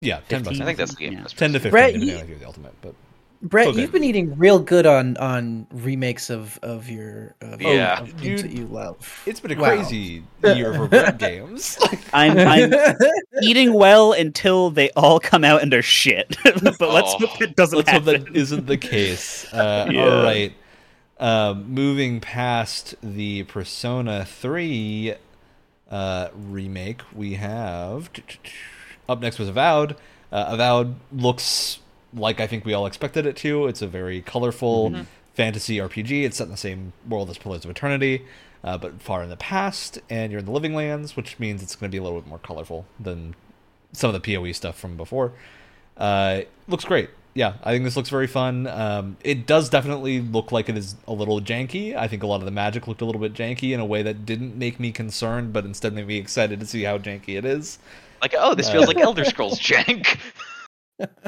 yeah, 0.01 0.20
ten 0.30 0.43
bucks. 0.43 0.60
I 0.60 0.66
think 0.66 0.78
that's 0.78 0.91
the 0.93 0.97
game. 0.97 1.14
Yeah. 1.14 1.22
Pass 1.24 1.34
ten 1.34 1.53
to 1.53 1.60
price. 1.60 1.64
fifteen, 1.64 1.72
Brett, 1.72 1.93
depending 1.93 2.10
you- 2.10 2.16
on 2.18 2.22
if 2.24 2.30
you 2.30 2.36
do 2.36 2.39
the 2.41 2.47
ultimate. 2.47 2.74
But 2.82 2.93
Brett, 3.42 3.68
Okay. 3.68 3.82
you've 3.82 3.92
been 3.94 4.04
eating 4.04 4.38
real 4.38 4.60
good 4.60 4.86
on 4.86 5.16
on 5.18 5.66
remakes 5.72 6.30
of 6.30 6.60
of 6.62 6.90
your 6.90 7.36
of, 7.42 7.62
Yeah. 7.62 8.02
of 8.02 8.18
games 8.18 8.24
You- 8.44 8.50
that 8.50 8.52
you 8.58 8.66
love. 8.66 9.22
It's 9.26 9.40
been 9.40 9.52
a 9.52 9.56
Wow. 9.56 9.68
crazy 9.78 10.24
year 10.44 10.74
for 10.74 10.88
Brett 10.90 11.18
games. 11.20 11.78
I'm, 12.12 12.38
I'm 12.38 12.74
eating 13.42 13.74
well 13.74 14.12
until 14.12 14.70
they 14.72 14.90
all 14.92 15.22
come 15.22 15.46
out 15.46 15.62
and 15.62 15.74
are 15.74 15.82
shit. 15.82 16.36
but 16.44 16.82
let's 16.82 17.14
Oh. 17.16 17.28
hope 17.28 17.42
it 17.42 17.56
doesn't 17.56 17.78
Let's 17.78 17.90
hope 17.92 18.04
that 18.06 18.36
isn't 18.36 18.68
the 18.68 18.78
case. 18.78 19.46
Uh, 19.54 19.88
Yeah. 19.90 20.02
All 20.04 20.24
right. 20.24 20.54
Um, 21.22 21.74
moving 21.74 22.20
past 22.22 22.96
the 23.02 23.44
Persona 23.44 24.26
3 24.26 25.14
uh, 25.92 26.28
remake, 26.34 27.02
we 27.14 27.34
have. 27.36 28.10
Up 29.10 29.22
next 29.22 29.40
was 29.40 29.48
Avowed. 29.50 29.96
Uh, 30.32 30.46
Avowed 30.50 30.96
looks 31.12 31.80
like 32.14 32.39
I 32.39 32.47
think 32.47 32.66
we 32.66 32.74
all 32.74 32.86
expected 32.86 33.26
it 33.26 33.36
to. 33.38 33.68
It's 33.68 33.82
a 33.82 33.88
very 33.88 34.22
colorful 34.22 34.89
fantasy 35.34 35.78
RPG. 35.78 36.26
It's 36.26 36.38
set 36.38 36.45
in 36.45 36.51
the 36.51 36.57
same 36.57 36.93
world 37.07 37.30
as 37.30 37.38
Pillars 37.38 37.64
of 37.64 37.72
Eternity, 37.72 38.26
uh, 38.64 38.78
but 38.78 39.01
far 39.01 39.24
in 39.24 39.30
the 39.30 39.38
past, 39.38 39.99
and 40.10 40.32
you're 40.32 40.39
in 40.39 40.45
the 40.45 40.51
Living 40.51 40.74
Lands, 40.74 41.16
which 41.16 41.39
means 41.39 41.64
it's 41.64 41.76
going 41.76 41.89
to 41.89 41.95
be 41.95 41.97
a 41.97 42.03
little 42.03 42.20
bit 42.20 42.28
more 42.28 42.39
colorful 42.39 42.86
than 42.99 43.36
some 43.93 44.14
of 44.14 44.22
the 44.22 44.36
PoE 44.36 44.51
stuff 44.51 44.78
from 44.78 44.97
before. 44.97 45.32
Uh, 45.97 46.41
looks 46.68 46.86
great. 46.86 47.10
Yeah, 47.36 47.53
I 47.64 47.72
think 47.72 47.86
this 47.86 47.95
looks 47.95 48.10
very 48.10 48.28
fun. 48.28 48.68
Um, 48.68 49.18
it 49.24 49.45
does 49.45 49.70
definitely 49.70 50.20
look 50.20 50.51
like 50.51 50.68
it 50.68 50.78
is 50.78 50.95
a 51.07 51.14
little 51.14 51.39
janky. 51.39 51.95
I 51.95 52.07
think 52.07 52.24
a 52.24 52.28
lot 52.28 52.38
of 52.41 52.45
the 52.45 52.51
magic 52.51 52.88
looked 52.88 53.01
a 53.01 53.05
little 53.05 53.22
bit 53.22 53.34
janky 53.34 53.74
in 53.74 53.80
a 53.80 53.86
way 53.86 54.01
that 54.01 54.26
didn't 54.26 54.57
make 54.57 54.80
me 54.80 54.91
concerned, 54.91 55.53
but 55.53 55.64
instead 55.64 55.93
made 55.93 56.07
me 56.07 56.18
excited 56.18 56.60
to 56.60 56.66
see 56.66 56.84
how 56.84 56.97
janky 56.97 57.38
it 57.38 57.45
is. 57.45 57.80
Like, 58.22 58.36
oh, 58.38 58.55
this 58.55 58.70
feels 58.70 58.88
like 58.88 58.97
Elder 58.97 59.24
Scrolls 59.24 59.60
jank. 59.60 60.20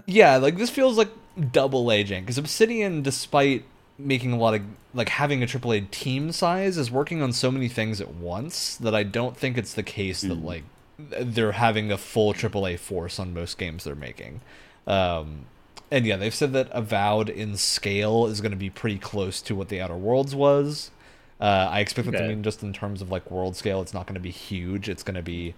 Yeah, 0.05 0.37
like 0.37 0.57
this 0.57 0.69
feels 0.69 0.97
like 0.97 1.09
double 1.51 1.91
A 1.91 2.03
jank 2.03 2.21
because 2.21 2.37
Obsidian, 2.37 3.01
despite 3.01 3.63
making 3.97 4.31
a 4.33 4.37
lot 4.37 4.55
of 4.55 4.61
like 4.93 5.09
having 5.09 5.43
a 5.43 5.45
AAA 5.45 5.89
team 5.91 6.31
size, 6.31 6.77
is 6.77 6.91
working 6.91 7.21
on 7.21 7.33
so 7.33 7.51
many 7.51 7.67
things 7.67 8.01
at 8.01 8.13
once 8.15 8.75
that 8.77 8.95
I 8.95 9.03
don't 9.03 9.37
think 9.37 9.57
it's 9.57 9.73
the 9.73 9.83
case 9.83 10.23
that 10.23 10.35
like 10.43 10.63
they're 10.97 11.53
having 11.53 11.91
a 11.91 11.97
full 11.97 12.33
AAA 12.33 12.79
force 12.79 13.19
on 13.19 13.33
most 13.33 13.57
games 13.57 13.83
they're 13.83 13.95
making. 13.95 14.41
Um, 14.87 15.45
and 15.89 16.05
yeah, 16.05 16.15
they've 16.15 16.33
said 16.33 16.53
that 16.53 16.69
Avowed 16.71 17.29
in 17.29 17.57
scale 17.57 18.25
is 18.27 18.41
going 18.41 18.51
to 18.51 18.57
be 18.57 18.69
pretty 18.69 18.97
close 18.97 19.41
to 19.43 19.55
what 19.55 19.69
the 19.69 19.81
Outer 19.81 19.97
Worlds 19.97 20.35
was. 20.35 20.91
Uh, 21.39 21.67
I 21.71 21.79
expect 21.79 22.09
that 22.11 22.19
to 22.19 22.27
mean 22.27 22.43
just 22.43 22.61
in 22.63 22.71
terms 22.71 23.01
of 23.01 23.09
like 23.11 23.29
world 23.31 23.55
scale, 23.55 23.81
it's 23.81 23.93
not 23.93 24.05
going 24.05 24.15
to 24.15 24.21
be 24.21 24.31
huge. 24.31 24.87
It's 24.87 25.03
going 25.03 25.15
to 25.15 25.23
be 25.23 25.55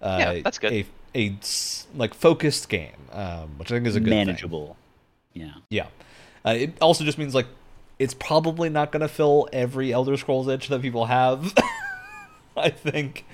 uh, 0.00 0.16
Yeah, 0.18 0.40
that's 0.40 0.58
good. 0.58 0.72
A, 0.72 0.86
a 1.14 1.36
like 1.94 2.14
focused 2.14 2.68
game, 2.68 2.92
um, 3.12 3.58
which 3.58 3.70
I 3.70 3.76
think 3.76 3.86
is 3.86 3.96
a 3.96 4.00
good 4.00 4.10
thing. 4.10 4.26
manageable. 4.26 4.76
Yeah. 5.32 5.54
Yeah. 5.70 5.86
Uh, 6.44 6.50
it 6.50 6.74
also 6.80 7.04
just 7.04 7.18
means 7.18 7.34
like 7.34 7.46
it's 7.98 8.14
probably 8.14 8.68
not 8.68 8.92
going 8.92 9.00
to 9.00 9.08
fill 9.08 9.48
every 9.52 9.92
Elder 9.92 10.16
Scrolls 10.16 10.48
itch 10.48 10.68
that 10.68 10.82
people 10.82 11.06
have. 11.06 11.54
I 12.56 12.70
think. 12.70 13.24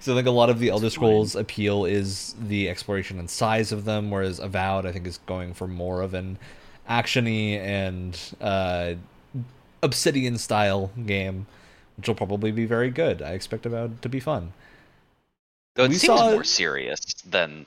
So 0.00 0.12
I 0.12 0.16
think 0.16 0.28
a 0.28 0.32
lot 0.32 0.50
of 0.50 0.58
the 0.58 0.68
Elder 0.68 0.90
Scrolls 0.90 1.34
appeal 1.34 1.84
is 1.86 2.34
the 2.38 2.68
exploration 2.68 3.18
and 3.18 3.30
size 3.30 3.72
of 3.72 3.84
them, 3.86 4.10
whereas 4.10 4.38
Avowed 4.38 4.84
I 4.84 4.92
think 4.92 5.06
is 5.06 5.18
going 5.26 5.54
for 5.54 5.66
more 5.66 6.02
of 6.02 6.12
an 6.12 6.38
actiony 6.88 7.56
and 7.58 8.18
uh, 8.40 8.94
Obsidian 9.82 10.36
style 10.36 10.90
game, 11.06 11.46
which 11.96 12.08
will 12.08 12.14
probably 12.14 12.50
be 12.50 12.66
very 12.66 12.90
good. 12.90 13.22
I 13.22 13.30
expect 13.30 13.64
Avowed 13.64 14.02
to 14.02 14.08
be 14.08 14.20
fun. 14.20 14.52
Though 15.74 15.84
it 15.84 15.88
We 15.90 15.94
seems 15.96 16.18
saw- 16.18 16.30
more 16.30 16.44
serious 16.44 17.00
than 17.28 17.66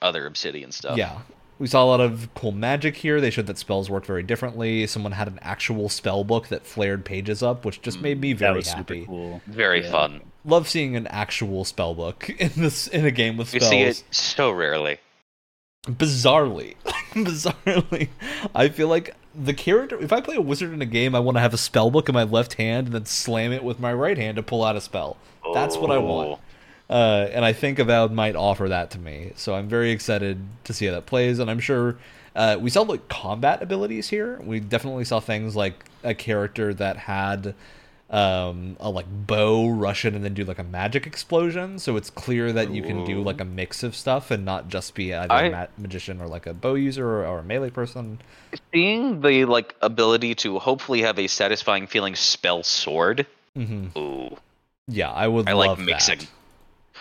other 0.00 0.26
Obsidian 0.26 0.72
stuff. 0.72 0.98
Yeah. 0.98 1.18
We 1.58 1.66
saw 1.68 1.84
a 1.84 1.86
lot 1.86 2.00
of 2.00 2.28
cool 2.34 2.50
magic 2.52 2.96
here. 2.96 3.20
They 3.20 3.30
showed 3.30 3.46
that 3.46 3.56
spells 3.58 3.88
work 3.88 4.04
very 4.04 4.22
differently. 4.24 4.86
Someone 4.88 5.12
had 5.12 5.28
an 5.28 5.38
actual 5.42 5.88
spell 5.88 6.24
book 6.24 6.48
that 6.48 6.66
flared 6.66 7.04
pages 7.04 7.42
up, 7.42 7.64
which 7.64 7.80
just 7.82 8.00
made 8.00 8.20
me 8.20 8.30
mm, 8.34 8.38
That 8.38 8.46
very 8.46 8.56
was 8.56 8.68
happy. 8.72 9.00
super 9.02 9.06
cool. 9.06 9.42
Very 9.46 9.82
Yeah. 9.84 9.90
fun. 9.90 10.20
Love 10.44 10.68
seeing 10.68 10.96
an 10.96 11.06
actual 11.06 11.64
spell 11.64 11.94
book 11.94 12.28
in 12.38 12.50
this 12.56 12.88
in 12.88 13.04
a 13.06 13.12
game 13.12 13.36
with 13.36 13.54
You 13.54 13.60
spells. 13.60 13.70
see 13.70 13.82
it 13.82 14.02
so 14.10 14.50
rarely. 14.50 14.98
Bizarrely, 15.86 16.76
bizarrely, 17.12 18.08
I 18.54 18.68
feel 18.68 18.86
like 18.86 19.16
the 19.34 19.52
character. 19.52 19.98
If 20.00 20.12
I 20.12 20.20
play 20.20 20.36
a 20.36 20.40
wizard 20.40 20.72
in 20.72 20.80
a 20.80 20.86
game, 20.86 21.12
I 21.14 21.18
want 21.20 21.36
to 21.36 21.40
have 21.40 21.52
a 21.52 21.58
spell 21.58 21.90
book 21.90 22.08
in 22.08 22.14
my 22.14 22.22
left 22.22 22.54
hand 22.54 22.86
and 22.88 22.94
then 22.94 23.04
slam 23.06 23.50
it 23.50 23.64
with 23.64 23.80
my 23.80 23.92
right 23.92 24.16
hand 24.16 24.36
to 24.36 24.44
pull 24.44 24.62
out 24.64 24.76
a 24.76 24.80
spell. 24.80 25.16
That's 25.54 25.76
what 25.76 25.90
I 25.90 25.98
want. 25.98 26.28
Oh. 26.30 26.38
Uh, 26.90 27.28
and 27.32 27.44
I 27.44 27.52
think 27.52 27.78
Avowed 27.78 28.12
might 28.12 28.36
offer 28.36 28.68
that 28.68 28.90
to 28.92 28.98
me. 28.98 29.32
So 29.36 29.54
I'm 29.54 29.68
very 29.68 29.90
excited 29.92 30.38
to 30.64 30.72
see 30.74 30.86
how 30.86 30.92
that 30.92 31.06
plays. 31.06 31.38
And 31.38 31.50
I'm 31.50 31.60
sure 31.60 31.96
uh, 32.36 32.58
we 32.60 32.68
saw 32.70 32.82
like 32.82 33.08
combat 33.08 33.62
abilities 33.62 34.08
here. 34.10 34.38
We 34.44 34.60
definitely 34.60 35.04
saw 35.04 35.20
things 35.20 35.56
like 35.56 35.84
a 36.04 36.14
character 36.14 36.74
that 36.74 36.96
had 36.98 37.54
um, 38.10 38.76
a 38.78 38.90
like 38.90 39.06
bow 39.26 39.70
rush 39.70 40.04
in 40.04 40.14
and 40.14 40.22
then 40.22 40.34
do 40.34 40.44
like 40.44 40.58
a 40.58 40.64
magic 40.64 41.06
explosion. 41.06 41.78
So 41.78 41.96
it's 41.96 42.10
clear 42.10 42.52
that 42.52 42.70
you 42.70 42.82
can 42.82 43.06
do 43.06 43.22
like 43.22 43.40
a 43.40 43.44
mix 43.46 43.82
of 43.82 43.96
stuff 43.96 44.30
and 44.30 44.44
not 44.44 44.68
just 44.68 44.94
be 44.94 45.14
either 45.14 45.32
I- 45.32 45.42
a 45.44 45.50
ma- 45.50 45.66
magician 45.78 46.20
or 46.20 46.26
like 46.26 46.46
a 46.46 46.52
bow 46.52 46.74
user 46.74 47.06
or, 47.08 47.26
or 47.26 47.38
a 47.38 47.42
melee 47.42 47.70
person. 47.70 48.20
Seeing 48.74 49.22
the 49.22 49.46
like 49.46 49.74
ability 49.80 50.34
to 50.36 50.58
hopefully 50.58 51.00
have 51.02 51.18
a 51.18 51.26
satisfying 51.26 51.86
feeling 51.86 52.14
spell 52.16 52.62
sword. 52.62 53.26
Mm-hmm. 53.56 53.98
Ooh, 53.98 54.36
Yeah, 54.88 55.10
I 55.10 55.26
would 55.26 55.48
I 55.48 55.52
love 55.54 55.78
like 55.78 55.86
mixing. 55.86 56.18
that. 56.18 56.28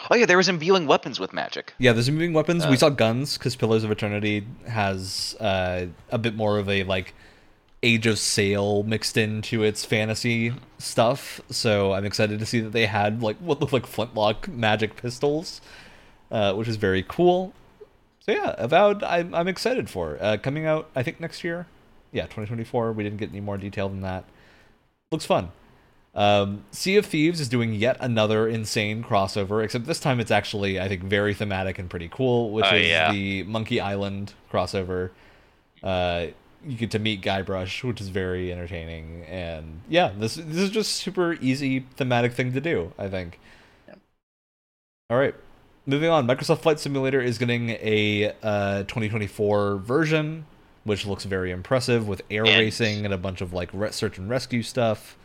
Oh 0.09 0.15
yeah, 0.15 0.25
there 0.25 0.37
was 0.37 0.49
imbuing 0.49 0.87
weapons 0.87 1.19
with 1.19 1.33
magic. 1.33 1.73
Yeah, 1.77 1.93
there's 1.93 2.09
moving 2.09 2.33
weapons. 2.33 2.65
we 2.65 2.73
Uh, 2.73 2.77
saw 2.77 2.89
guns 2.89 3.37
because 3.37 3.55
Pillars 3.55 3.83
of 3.83 3.91
Eternity 3.91 4.45
has 4.67 5.35
uh, 5.39 5.85
a 6.09 6.17
bit 6.17 6.35
more 6.35 6.57
of 6.57 6.67
a 6.69 6.83
like 6.83 7.13
Age 7.83 8.05
of 8.07 8.19
Sail 8.19 8.83
mixed 8.83 9.17
into 9.17 9.63
its 9.63 9.85
fantasy 9.85 10.53
stuff. 10.77 11.41
So 11.49 11.93
I'm 11.93 12.05
excited 12.05 12.39
to 12.39 12.45
see 12.45 12.59
that 12.61 12.71
they 12.73 12.85
had 12.85 13.21
like 13.21 13.37
what 13.37 13.59
looked 13.59 13.73
like 13.73 13.85
flintlock 13.87 14.47
magic 14.47 14.95
pistols, 14.95 15.61
uh, 16.31 16.53
which 16.53 16.67
is 16.67 16.75
very 16.77 17.03
cool. 17.07 17.53
So 18.19 18.31
yeah, 18.33 18.55
Avowed, 18.57 19.03
I'm 19.03 19.33
I'm 19.33 19.47
excited 19.47 19.89
for 19.89 20.17
uh, 20.21 20.37
coming 20.37 20.65
out. 20.65 20.89
I 20.95 21.03
think 21.03 21.19
next 21.19 21.43
year. 21.43 21.67
Yeah, 22.11 22.23
2024. 22.23 22.91
We 22.91 23.03
didn't 23.03 23.17
get 23.19 23.29
any 23.29 23.39
more 23.39 23.57
detail 23.57 23.87
than 23.89 24.01
that. 24.01 24.25
Looks 25.11 25.25
fun. 25.25 25.51
Um, 26.13 26.65
sea 26.71 26.97
of 26.97 27.05
Thieves 27.05 27.39
is 27.39 27.47
doing 27.47 27.73
yet 27.73 27.95
another 28.01 28.47
insane 28.47 29.01
crossover, 29.03 29.63
except 29.63 29.85
this 29.85 29.99
time 29.99 30.19
it's 30.19 30.31
actually, 30.31 30.79
I 30.79 30.87
think, 30.89 31.03
very 31.03 31.33
thematic 31.33 31.79
and 31.79 31.89
pretty 31.89 32.09
cool, 32.09 32.51
which 32.51 32.65
Oh, 32.69 32.75
is 32.75 32.87
yeah. 32.87 33.11
the 33.11 33.43
Monkey 33.43 33.79
Island 33.79 34.33
crossover. 34.51 35.11
Uh, 35.81 36.27
you 36.65 36.75
get 36.77 36.91
to 36.91 36.99
meet 36.99 37.21
Guybrush, 37.21 37.83
which 37.83 38.01
is 38.01 38.09
very 38.09 38.51
entertaining, 38.51 39.23
and 39.23 39.81
yeah, 39.89 40.11
this 40.15 40.35
this 40.35 40.57
is 40.57 40.69
just 40.69 40.91
super 40.97 41.33
easy 41.41 41.85
thematic 41.95 42.33
thing 42.33 42.51
to 42.53 42.61
do. 42.61 42.91
I 42.99 43.07
think. 43.07 43.39
Yeah. 43.87 43.95
All 45.09 45.17
right, 45.17 45.33
moving 45.87 46.09
on. 46.09 46.27
Microsoft 46.27 46.59
Flight 46.59 46.79
Simulator 46.79 47.19
is 47.21 47.37
getting 47.37 47.69
a 47.71 48.33
uh, 48.43 48.79
2024 48.83 49.77
version, 49.77 50.45
which 50.83 51.05
looks 51.07 51.23
very 51.23 51.49
impressive 51.51 52.07
with 52.07 52.21
air 52.29 52.45
And- 52.45 52.59
racing 52.59 53.05
and 53.05 53.13
a 53.13 53.17
bunch 53.17 53.41
of 53.41 53.53
like 53.53 53.69
re- 53.73 53.91
search 53.91 54.17
and 54.19 54.29
rescue 54.29 54.61
stuff. 54.61 55.17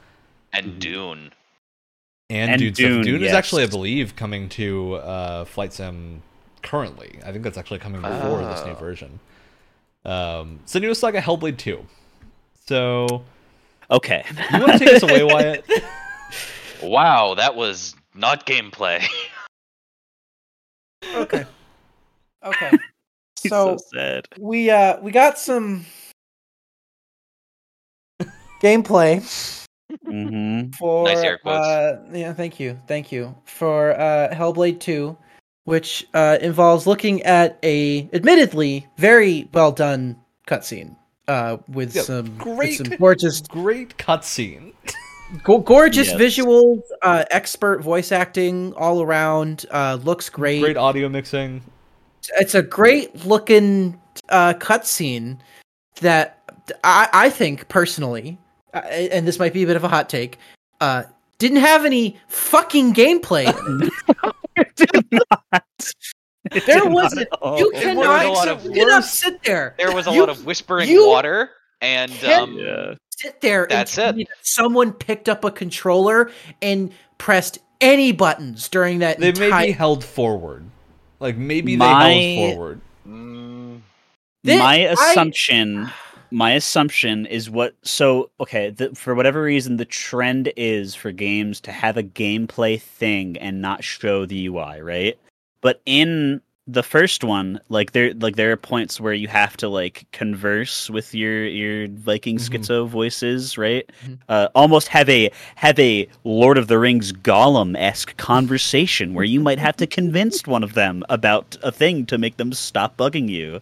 And 0.56 0.74
Mhm. 0.74 0.78
Dune. 0.80 1.32
And, 2.30 2.50
And 2.52 2.58
Dune, 2.60 2.74
stuff. 2.74 2.88
Dune, 2.90 3.02
Dune 3.04 3.22
is 3.22 3.32
actually, 3.32 3.62
I 3.62 3.66
believe, 3.66 4.16
coming 4.16 4.48
to 4.50 4.94
uh, 4.94 5.44
Flight 5.44 5.72
Sim 5.72 6.22
currently. 6.62 7.20
I 7.24 7.30
think 7.30 7.44
that's 7.44 7.58
actually 7.58 7.78
coming 7.78 8.00
before 8.00 8.44
this 8.44 8.64
new 8.64 8.72
Oh. 8.72 8.80
version. 8.80 9.20
Um, 10.04 10.60
Senua's 10.66 10.98
Saga 10.98 11.20
Hellblade 11.20 11.58
2. 11.58 11.84
So, 12.66 13.22
Okay. 13.90 14.24
you 14.50 14.60
want 14.60 14.72
to 14.72 14.78
take 14.78 14.96
us 14.96 15.02
away, 15.02 15.22
Wyatt? 15.32 15.64
Wow, 16.82 17.34
that 17.34 17.54
was 17.54 17.94
not 18.14 18.44
gameplay. 18.46 19.06
Okay. 21.14 21.44
Okay. 22.44 22.70
He's 23.42 23.50
So 23.50 23.76
so 23.76 23.84
sad. 23.94 24.26
we 24.38 24.70
uh 24.70 24.98
we 25.00 25.12
got 25.12 25.38
some 25.38 25.84
gameplay 28.62 29.22
hmm 30.04 30.62
for 30.78 31.04
Nice 31.06 31.24
air 31.24 31.38
quotes. 31.38 31.66
uh 31.66 32.00
yeah 32.12 32.32
thank 32.32 32.60
you 32.60 32.78
thank 32.86 33.10
you 33.12 33.34
for 33.44 33.92
uh 33.98 34.28
hellblade 34.32 34.80
2 34.80 35.16
which 35.64 36.06
uh 36.14 36.38
involves 36.40 36.86
looking 36.86 37.22
at 37.22 37.58
a 37.62 38.08
admittedly 38.12 38.86
very 38.98 39.48
well 39.54 39.72
done 39.72 40.16
cutscene 40.46 40.96
uh 41.28 41.56
with 41.68 41.94
Yeah, 41.94 42.02
some 42.02 42.26
with 42.26 42.38
great. 42.38 42.76
some 42.76 42.90
gorgeous 42.98 43.40
Great 43.40 43.96
cutscene. 43.98 44.72
go- 45.42 45.58
gorgeous 45.58 46.08
Yes. 46.08 46.20
visuals 46.20 46.80
uh 47.02 47.24
expert 47.30 47.82
voice 47.82 48.12
acting 48.12 48.72
all 48.74 49.02
around 49.02 49.66
uh 49.70 49.98
looks 50.04 50.28
great, 50.30 50.60
Great 50.60 50.76
audio 50.76 51.08
mixing. 51.08 51.62
it's 52.38 52.54
a 52.54 52.62
great 52.62 53.24
looking 53.26 53.98
uh 54.28 54.54
cutscene 54.54 55.38
that 56.00 56.38
I, 56.84 57.08
I 57.12 57.30
think 57.30 57.68
personally, 57.68 58.38
uh, 58.74 58.78
and 58.78 59.26
this 59.26 59.38
might 59.38 59.52
be 59.52 59.62
a 59.62 59.66
bit 59.66 59.76
of 59.76 59.84
a 59.84 59.88
hot 59.88 60.08
take, 60.08 60.38
uh, 60.80 61.04
didn't 61.38 61.58
have 61.58 61.84
any 61.84 62.18
fucking 62.28 62.94
gameplay. 62.94 63.44
Did 64.76 64.90
not. 65.12 65.92
There 66.66 66.78
Not 66.84 66.90
was 66.92 67.18
at 67.18 67.28
all. 67.42 67.58
you 67.58 67.72
There 67.72 67.94
was 67.94 68.06
a 68.06 68.08
cannot, 68.08 68.32
lot 68.34 68.48
of 68.48 68.64
you 68.64 68.70
cannot 68.72 68.88
worse- 69.02 69.10
sit 69.10 69.42
there. 69.42 69.74
There 69.78 69.92
was 69.94 70.06
a 70.06 70.12
You- 70.12 70.20
lot 70.20 70.28
of 70.28 70.46
whispering 70.46 70.88
you 70.88 71.06
water 71.08 71.50
and 71.80 72.10
um, 72.24 72.52
Yeah. 72.56 72.94
sit 73.10 73.40
there 73.40 73.66
That's 73.68 73.98
and 73.98 74.20
it. 74.22 74.28
someone 74.42 74.92
picked 74.92 75.28
up 75.28 75.44
a 75.44 75.50
controller 75.50 76.30
and 76.62 76.92
pressed 77.18 77.58
any 77.80 78.12
buttons 78.12 78.68
during 78.68 79.00
that 79.00 79.18
They 79.18 79.28
entire 79.30 79.50
may 79.50 79.66
be 79.66 79.72
held 79.72 80.04
forward. 80.04 80.64
Like 81.20 81.36
maybe 81.36 81.76
My- 81.76 82.04
they 82.08 82.34
held 82.36 82.54
forward. 82.54 82.80
mm, 83.06 83.80
Thi- 84.44 84.58
my 84.58 84.74
I- 84.74 84.92
assumption 84.92 85.90
my 86.30 86.52
assumption 86.52 87.26
is 87.26 87.48
what 87.50 87.74
so 87.82 88.30
okay 88.40 88.70
the, 88.70 88.94
for 88.94 89.14
whatever 89.14 89.42
reason 89.42 89.76
the 89.76 89.84
trend 89.84 90.52
is 90.56 90.94
for 90.94 91.12
games 91.12 91.60
to 91.60 91.72
have 91.72 91.96
a 91.96 92.02
gameplay 92.02 92.80
thing 92.80 93.36
and 93.38 93.60
not 93.60 93.84
show 93.84 94.26
the 94.26 94.46
ui 94.46 94.80
right 94.80 95.18
but 95.60 95.80
in 95.86 96.40
the 96.68 96.82
first 96.82 97.22
one 97.22 97.60
like 97.68 97.92
there 97.92 98.12
like 98.14 98.34
there 98.34 98.50
are 98.50 98.56
points 98.56 99.00
where 99.00 99.12
you 99.12 99.28
have 99.28 99.56
to 99.56 99.68
like 99.68 100.04
converse 100.10 100.90
with 100.90 101.14
your 101.14 101.46
your 101.46 101.86
viking 101.88 102.38
Mhm. 102.38 102.48
schizo 102.58 102.88
voices 102.88 103.56
right 103.56 103.88
Mhm. 104.04 104.18
uh, 104.28 104.48
almost 104.54 104.88
have 104.88 105.08
a 105.08 105.30
have 105.54 105.78
a 105.78 106.08
lord 106.24 106.58
of 106.58 106.66
the 106.66 106.78
rings 106.78 107.12
gollum-esque 107.12 108.16
conversation 108.16 109.14
where 109.14 109.24
you 109.24 109.38
might 109.40 109.60
have 109.60 109.76
to 109.76 109.86
convince 109.98 110.44
one 110.44 110.64
of 110.64 110.74
them 110.74 111.04
about 111.08 111.56
a 111.62 111.70
thing 111.70 112.04
to 112.06 112.18
make 112.18 112.36
them 112.36 112.52
stop 112.52 112.96
bugging 112.96 113.28
you 113.28 113.60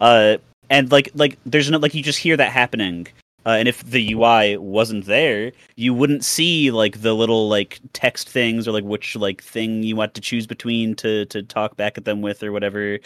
uh 0.00 0.36
and 0.70 0.90
like 0.92 1.10
like 1.14 1.38
there's 1.46 1.70
no 1.70 1.78
like 1.78 1.94
you 1.94 2.02
just 2.02 2.18
hear 2.18 2.36
that 2.36 2.52
happening. 2.52 3.06
Uh, 3.44 3.50
and 3.50 3.68
if 3.68 3.84
the 3.84 4.12
ui 4.12 4.56
wasn't 4.56 5.04
there 5.06 5.52
you 5.76 5.94
wouldn't 5.94 6.24
see 6.24 6.72
like 6.72 7.00
the 7.02 7.14
little 7.14 7.48
like 7.48 7.78
text 7.92 8.28
things 8.28 8.66
or 8.66 8.72
like 8.72 8.82
which 8.82 9.14
like 9.14 9.40
thing 9.40 9.84
you 9.84 9.94
want 9.94 10.14
to 10.14 10.20
choose 10.20 10.48
between 10.48 10.96
to 10.96 11.24
to 11.26 11.44
talk 11.44 11.76
back 11.76 11.96
at 11.96 12.04
them 12.04 12.22
with 12.22 12.42
or 12.42 12.50
whatever. 12.50 12.98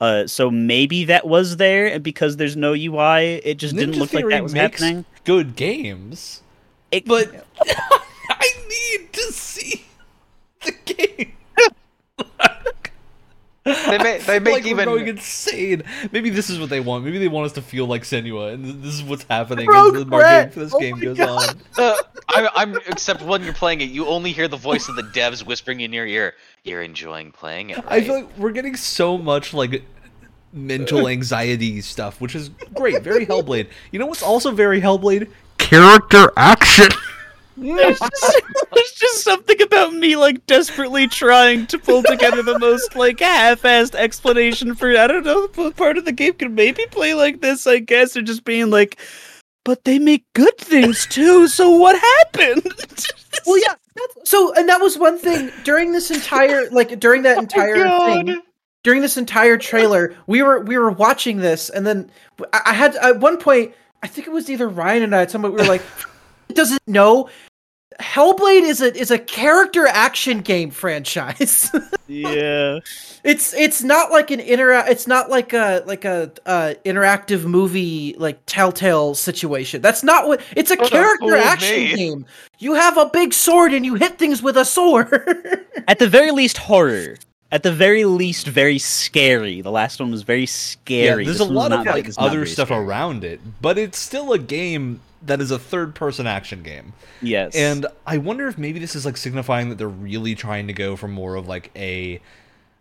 Uh 0.00 0.24
so 0.28 0.52
maybe 0.52 1.04
that 1.06 1.26
was 1.26 1.56
there 1.56 1.88
and 1.88 2.04
because 2.04 2.36
there's 2.36 2.54
no 2.56 2.74
ui 2.74 3.40
it 3.44 3.56
just 3.56 3.74
didn't 3.74 3.96
Ninja 3.96 3.98
look 3.98 4.12
like 4.12 4.28
that 4.28 4.42
was 4.44 4.52
happening. 4.52 5.04
Good 5.24 5.56
games, 5.56 6.42
It- 6.92 7.04
but 7.04 7.34
I 8.30 8.48
need 8.68 9.12
to 9.14 9.32
see 9.32 9.84
the 10.64 10.72
game. 10.84 11.32
They 13.74 13.98
may- 13.98 14.18
they 14.18 14.36
I 14.36 14.38
feel 14.38 14.40
make 14.40 14.54
like 14.54 14.64
we're 14.64 14.70
even- 14.70 14.84
going 14.86 15.08
insane. 15.08 15.82
Maybe 16.12 16.30
this 16.30 16.50
is 16.50 16.58
what 16.58 16.70
they 16.70 16.80
want. 16.80 17.04
Maybe 17.04 17.18
they 17.18 17.28
want 17.28 17.46
us 17.46 17.52
to 17.52 17.62
feel 17.62 17.86
like 17.86 18.02
Senua, 18.02 18.54
and 18.54 18.82
this 18.82 18.94
is 18.94 19.02
what's 19.02 19.24
happening 19.24 19.68
as 19.72 19.92
the 19.92 20.04
Brett! 20.04 20.08
marketing 20.08 20.50
for 20.52 20.60
this 20.60 20.74
Oh 20.74 20.80
game 20.80 20.98
goes 20.98 21.16
God. 21.18 21.48
on. 21.50 21.56
uh, 21.84 21.94
I, 22.28 22.48
I'm 22.54 22.76
except 22.86 23.22
when 23.22 23.42
you're 23.42 23.52
playing 23.54 23.80
it, 23.80 23.90
you 23.90 24.06
only 24.06 24.32
hear 24.32 24.48
the 24.48 24.56
voice 24.56 24.88
of 24.88 24.96
the 24.96 25.02
devs 25.02 25.44
whispering 25.44 25.80
in 25.80 25.92
your 25.92 26.06
ear. 26.06 26.34
You're 26.64 26.82
enjoying 26.82 27.32
playing 27.32 27.70
it. 27.70 27.78
I 27.86 28.00
feel 28.02 28.14
like 28.14 28.38
we're 28.38 28.52
getting 28.52 28.76
so 28.76 29.16
much 29.16 29.54
like 29.54 29.82
mental 30.52 31.08
anxiety 31.16 31.80
stuff, 31.80 32.20
which 32.20 32.34
is 32.34 32.50
great. 32.74 33.02
Very 33.02 33.26
Hellblade. 33.26 33.68
You 33.92 33.98
know 33.98 34.06
what's 34.06 34.22
also 34.22 34.50
very 34.50 34.80
Hellblade? 34.80 35.30
Character 35.58 36.32
action. 36.36 36.88
There's, 37.60 37.98
just, 37.98 38.42
there's 38.74 38.92
just 38.92 39.22
something 39.22 39.60
about 39.62 39.94
me 39.94 40.16
like 40.16 40.44
desperately 40.46 41.06
trying 41.08 41.66
to 41.66 41.78
pull 41.78 42.02
together 42.02 42.42
the 42.42 42.58
most 42.58 42.96
like 42.96 43.20
half-assed 43.20 43.94
explanation 43.94 44.74
for 44.74 44.96
I 44.96 45.06
don't 45.06 45.24
know 45.24 45.70
part 45.72 45.98
of 45.98 46.04
the 46.04 46.12
game 46.12 46.34
could 46.34 46.52
maybe 46.52 46.86
play 46.90 47.14
like 47.14 47.40
this 47.40 47.66
I 47.66 47.78
guess 47.78 48.16
or 48.16 48.22
just 48.22 48.44
being 48.44 48.70
like 48.70 48.98
but 49.64 49.84
they 49.84 49.98
make 49.98 50.24
good 50.34 50.56
things 50.58 51.06
too 51.06 51.48
so 51.48 51.70
what 51.70 51.98
happened 51.98 52.72
Well, 53.46 53.58
yeah. 53.58 53.74
So, 54.24 54.54
and 54.54 54.68
that 54.68 54.80
was 54.80 54.98
one 54.98 55.18
thing 55.18 55.50
during 55.64 55.92
this 55.92 56.10
entire, 56.10 56.68
like 56.70 57.00
during 57.00 57.22
that 57.22 57.36
oh 57.38 57.40
entire 57.40 58.24
thing, 58.24 58.42
during 58.84 59.02
this 59.02 59.16
entire 59.16 59.56
trailer, 59.56 60.14
we 60.26 60.42
were 60.42 60.60
we 60.60 60.78
were 60.78 60.90
watching 60.90 61.38
this, 61.38 61.70
and 61.70 61.86
then 61.86 62.10
I, 62.52 62.60
I 62.66 62.72
had 62.74 62.94
at 62.96 63.20
one 63.20 63.38
point, 63.38 63.74
I 64.02 64.06
think 64.06 64.26
it 64.26 64.30
was 64.30 64.48
either 64.50 64.68
Ryan 64.68 65.02
and 65.02 65.16
I, 65.16 65.22
at 65.22 65.30
some 65.30 65.42
point, 65.42 65.54
we 65.54 65.60
were 65.62 65.68
like, 65.68 65.82
doesn't 66.54 66.86
know. 66.86 67.28
Hellblade 68.00 68.62
is 68.62 68.80
a 68.80 68.94
is 68.96 69.10
a 69.10 69.18
character 69.18 69.86
action 69.88 70.40
game 70.40 70.70
franchise. 70.70 71.68
yeah 72.06 72.78
it's 73.24 73.52
it's 73.54 73.82
not 73.82 74.10
like 74.12 74.30
an 74.30 74.38
inter 74.40 74.72
it's 74.86 75.06
not 75.08 75.28
like 75.30 75.52
a 75.52 75.82
like 75.84 76.04
a 76.04 76.30
uh 76.46 76.74
interactive 76.84 77.44
movie 77.44 78.14
like 78.18 78.38
telltale 78.46 79.14
situation 79.14 79.82
that's 79.82 80.02
not 80.04 80.28
what 80.28 80.40
it's 80.56 80.70
a 80.70 80.76
What 80.76 80.90
character 80.90 81.26
fool 81.26 81.34
action 81.34 81.74
me. 81.76 81.94
game 81.96 82.26
you 82.60 82.74
have 82.74 82.96
a 82.96 83.06
big 83.06 83.34
sword 83.34 83.72
and 83.74 83.84
you 83.84 83.96
hit 83.96 84.16
things 84.18 84.42
with 84.42 84.56
a 84.56 84.64
sword 84.64 85.66
at 85.88 85.98
the 85.98 86.08
very 86.08 86.30
least 86.30 86.56
horror 86.56 87.16
at 87.50 87.62
the 87.64 87.72
very 87.72 88.04
least 88.04 88.46
very 88.46 88.78
scary 88.78 89.60
the 89.60 89.72
last 89.72 89.98
one 90.00 90.10
was 90.12 90.22
very 90.22 90.42
Yeah, 90.42 90.46
scary 90.46 91.24
there's 91.24 91.38
This 91.38 91.46
a 91.48 91.50
lot 91.52 91.72
of 91.72 91.84
not- 91.84 91.94
like 91.96 92.08
other 92.16 92.46
stuff 92.46 92.68
scary. 92.68 92.84
around 92.86 93.24
it, 93.24 93.40
but 93.60 93.76
it's 93.76 93.98
still 93.98 94.32
a 94.32 94.38
game 94.38 95.00
that 95.22 95.40
is 95.40 95.50
a 95.50 95.58
third-person 95.58 96.26
action 96.26 96.62
game. 96.62 96.92
yes 97.20 97.54
And 97.54 97.86
I 98.06 98.18
wonder 98.18 98.48
if 98.48 98.58
maybe 98.58 98.78
this 98.78 98.94
is 98.94 99.04
like 99.04 99.16
signifying 99.16 99.68
that 99.68 99.76
they're 99.76 99.88
really 99.88 100.34
trying 100.34 100.66
to 100.68 100.72
go 100.72 100.96
for 100.96 101.08
more 101.08 101.34
of 101.34 101.48
like 101.48 101.70
a 101.76 102.20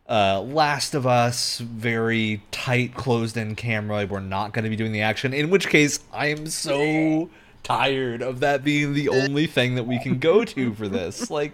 uh, 0.09 0.41
Last 0.41 0.95
of 0.95 1.05
Us, 1.05 1.59
very 1.59 2.41
tight, 2.51 2.95
closed-in 2.95 3.55
camera. 3.55 3.97
Like 3.97 4.09
We're 4.09 4.19
not 4.19 4.53
going 4.53 4.63
to 4.63 4.69
be 4.69 4.75
doing 4.75 4.91
the 4.91 5.01
action. 5.01 5.33
In 5.33 5.49
which 5.49 5.67
case, 5.67 5.99
I 6.13 6.27
am 6.27 6.47
so 6.47 7.29
tired 7.63 8.21
of 8.21 8.39
that 8.39 8.63
being 8.63 8.93
the 8.93 9.09
only 9.09 9.47
thing 9.47 9.75
that 9.75 9.83
we 9.83 9.99
can 9.99 10.19
go 10.19 10.45
to 10.45 10.73
for 10.73 10.87
this. 10.87 11.29
Like, 11.37 11.51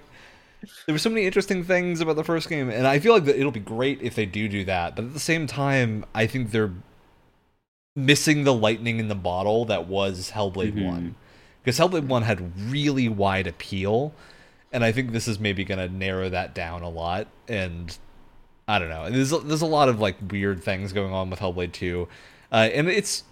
there 0.85 0.93
were 0.93 0.99
so 0.99 1.09
many 1.09 1.25
interesting 1.25 1.63
things 1.63 1.99
about 1.99 2.15
the 2.15 2.23
first 2.23 2.47
game, 2.47 2.69
and 2.69 2.87
I 2.87 2.99
feel 2.99 3.13
like 3.13 3.25
that 3.25 3.37
it'll 3.37 3.51
be 3.51 3.59
great 3.59 4.01
if 4.01 4.15
they 4.15 4.25
do 4.25 4.47
do 4.47 4.63
that. 4.65 4.95
But 4.95 5.05
at 5.05 5.13
the 5.13 5.19
same 5.19 5.45
time, 5.45 6.05
I 6.15 6.25
think 6.25 6.51
they're 6.51 6.71
missing 7.95 8.43
the 8.43 8.53
lightning 8.53 8.99
in 8.99 9.07
the 9.07 9.15
bottle 9.15 9.65
that 9.65 9.87
was 9.87 10.31
Hellblade 10.31 10.73
Mhm. 10.73 10.85
One, 10.85 11.15
because 11.61 11.77
Hellblade 11.77 12.07
One 12.07 12.23
had 12.23 12.51
really 12.69 13.07
wide 13.07 13.47
appeal, 13.47 14.13
and 14.71 14.83
I 14.83 14.91
think 14.91 15.11
this 15.11 15.27
is 15.27 15.39
maybe 15.39 15.63
going 15.63 15.79
to 15.79 15.93
narrow 15.93 16.29
that 16.29 16.55
down 16.55 16.81
a 16.81 16.89
lot. 16.89 17.27
And 17.47 17.95
I 18.67 18.79
don't 18.79 18.89
know. 18.89 19.09
There's 19.09 19.31
a, 19.31 19.39
there's 19.39 19.61
a 19.61 19.67
lot 19.67 19.89
of 19.89 19.99
like 19.99 20.15
weird 20.29 20.63
things 20.63 20.93
going 20.93 21.13
on 21.13 21.29
with 21.29 21.39
Hellblade 21.39 21.71
Two, 21.73 22.07
uh, 22.51 22.69
and 22.73 22.89
it's 22.89 23.23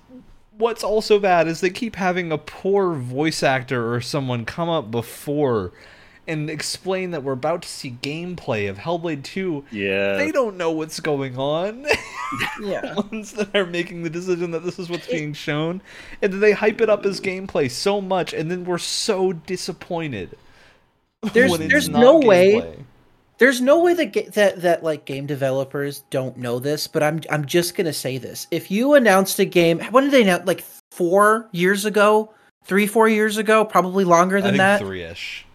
what's 0.58 0.84
also 0.84 1.18
bad 1.18 1.48
is 1.48 1.62
they 1.62 1.70
keep 1.72 1.96
having 1.96 2.32
a 2.32 2.38
poor 2.38 2.94
voice 2.94 3.42
actor 3.42 3.94
or 3.94 4.00
someone 4.02 4.46
come 4.46 4.70
up 4.70 4.92
before 4.92 5.72
and 6.28 6.50
explain 6.50 7.12
that 7.12 7.24
we're 7.24 7.34
about 7.34 7.64
to 7.64 7.68
see 7.68 7.98
gameplay 8.02 8.70
of 8.70 8.78
Hellblade 8.78 9.24
2. 9.24 9.66
yeah 9.72 10.18
They 10.18 10.32
don't 10.32 10.56
know 10.58 10.72
what's 10.72 11.00
going 11.00 11.38
on. 11.38 11.86
yeah 12.62 12.96
ones 12.96 13.34
that 13.34 13.56
are 13.56 13.66
making 13.66 14.04
the 14.04 14.10
decision 14.10 14.52
that 14.52 14.64
this 14.64 14.80
is 14.80 14.90
what's 14.90 15.08
being 15.08 15.34
shown, 15.34 15.82
and 16.22 16.32
then 16.34 16.40
they 16.40 16.52
hype 16.52 16.80
it 16.82 16.90
up 16.90 17.06
as 17.06 17.20
gameplay 17.20 17.70
so 17.70 18.00
much, 18.02 18.34
and 18.34 18.50
then 18.52 18.64
we're 18.66 18.78
so 18.78 19.34
disappointed. 19.34 20.38
There's- 21.34 21.58
there's 21.58 21.90
not 21.90 22.02
no 22.02 22.20
way- 22.20 22.76
there's 23.38 23.60
no 23.62 23.80
way 23.82 23.94
that 23.96 24.14
ga- 24.14 24.30
that 24.30 24.62
that 24.62 24.84
like 24.84 25.06
game 25.06 25.26
developers 25.26 26.04
don't 26.12 26.38
know 26.38 26.60
this 26.60 26.86
but 26.88 27.02
i'm 27.02 27.20
i'm 27.32 27.44
just 27.46 27.74
gonna 27.76 27.92
say 27.92 28.20
this 28.20 28.46
if 28.52 28.70
you 28.70 28.94
announced 28.94 29.40
a 29.40 29.46
game 29.46 29.80
when 29.90 30.04
did 30.04 30.14
they 30.14 30.22
announce 30.22 30.46
like 30.46 30.64
four 30.92 31.50
years 31.52 31.84
ago 31.86 32.32
three 32.66 32.86
four 32.86 33.10
years 33.10 33.38
ago 33.38 33.66
probably 33.66 34.04
longer 34.04 34.38
I 34.38 34.42
than 34.42 34.50
think 34.52 34.58
that 34.60 34.80
three-ish. 34.82 35.46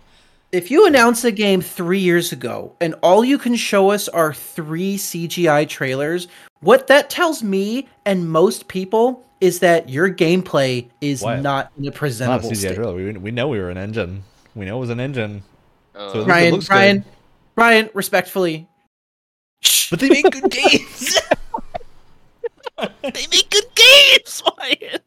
If 0.57 0.71
you 0.71 0.87
announce 0.87 1.23
a 1.23 1.31
game 1.31 1.61
three 1.61 1.99
years 1.99 2.33
ago 2.33 2.75
and 2.81 2.95
all 3.03 3.23
you 3.23 3.37
can 3.37 3.57
show 3.57 3.91
us 3.91 4.09
are 4.09 4.33
three 4.33 4.97
CGI 4.97 5.69
trailers, 5.69 6.29
what 6.61 6.87
that 6.87 7.11
tells 7.11 7.43
me 7.43 7.87
and 8.07 8.31
most 8.31 8.67
people 8.67 9.23
is 9.43 9.59
that 9.59 9.91
your 9.91 10.09
gameplay 10.09 10.89
is 11.03 11.23
not 11.23 11.37
in 11.37 11.41
a 11.41 11.43
Not 11.43 11.73
a 11.89 11.91
presentable 11.93 12.51
CGI 12.51 12.57
state. 12.57 12.75
trailer. 12.77 12.95
We, 12.95 13.13
we 13.13 13.31
know 13.33 13.49
we 13.49 13.59
were 13.59 13.69
an 13.69 13.77
engine. 13.77 14.23
We 14.55 14.65
know 14.65 14.79
it 14.79 14.81
was 14.81 14.89
an 14.89 14.99
engine. 14.99 15.43
Uh, 15.95 16.13
So- 16.15 16.25
Ryan, 16.25 16.53
looks 16.55 16.69
good. 16.69 16.75
Ryan, 16.75 17.05
Ryan, 17.55 17.91
respectfully. 17.93 18.67
But 19.91 20.01
they 20.01 20.09
make 20.09 20.31
good 20.31 20.51
games. 20.51 21.19
they 23.03 23.27
make 23.31 23.51
good 23.51 23.67
games 23.75 24.43
Wyatt. 24.57 25.05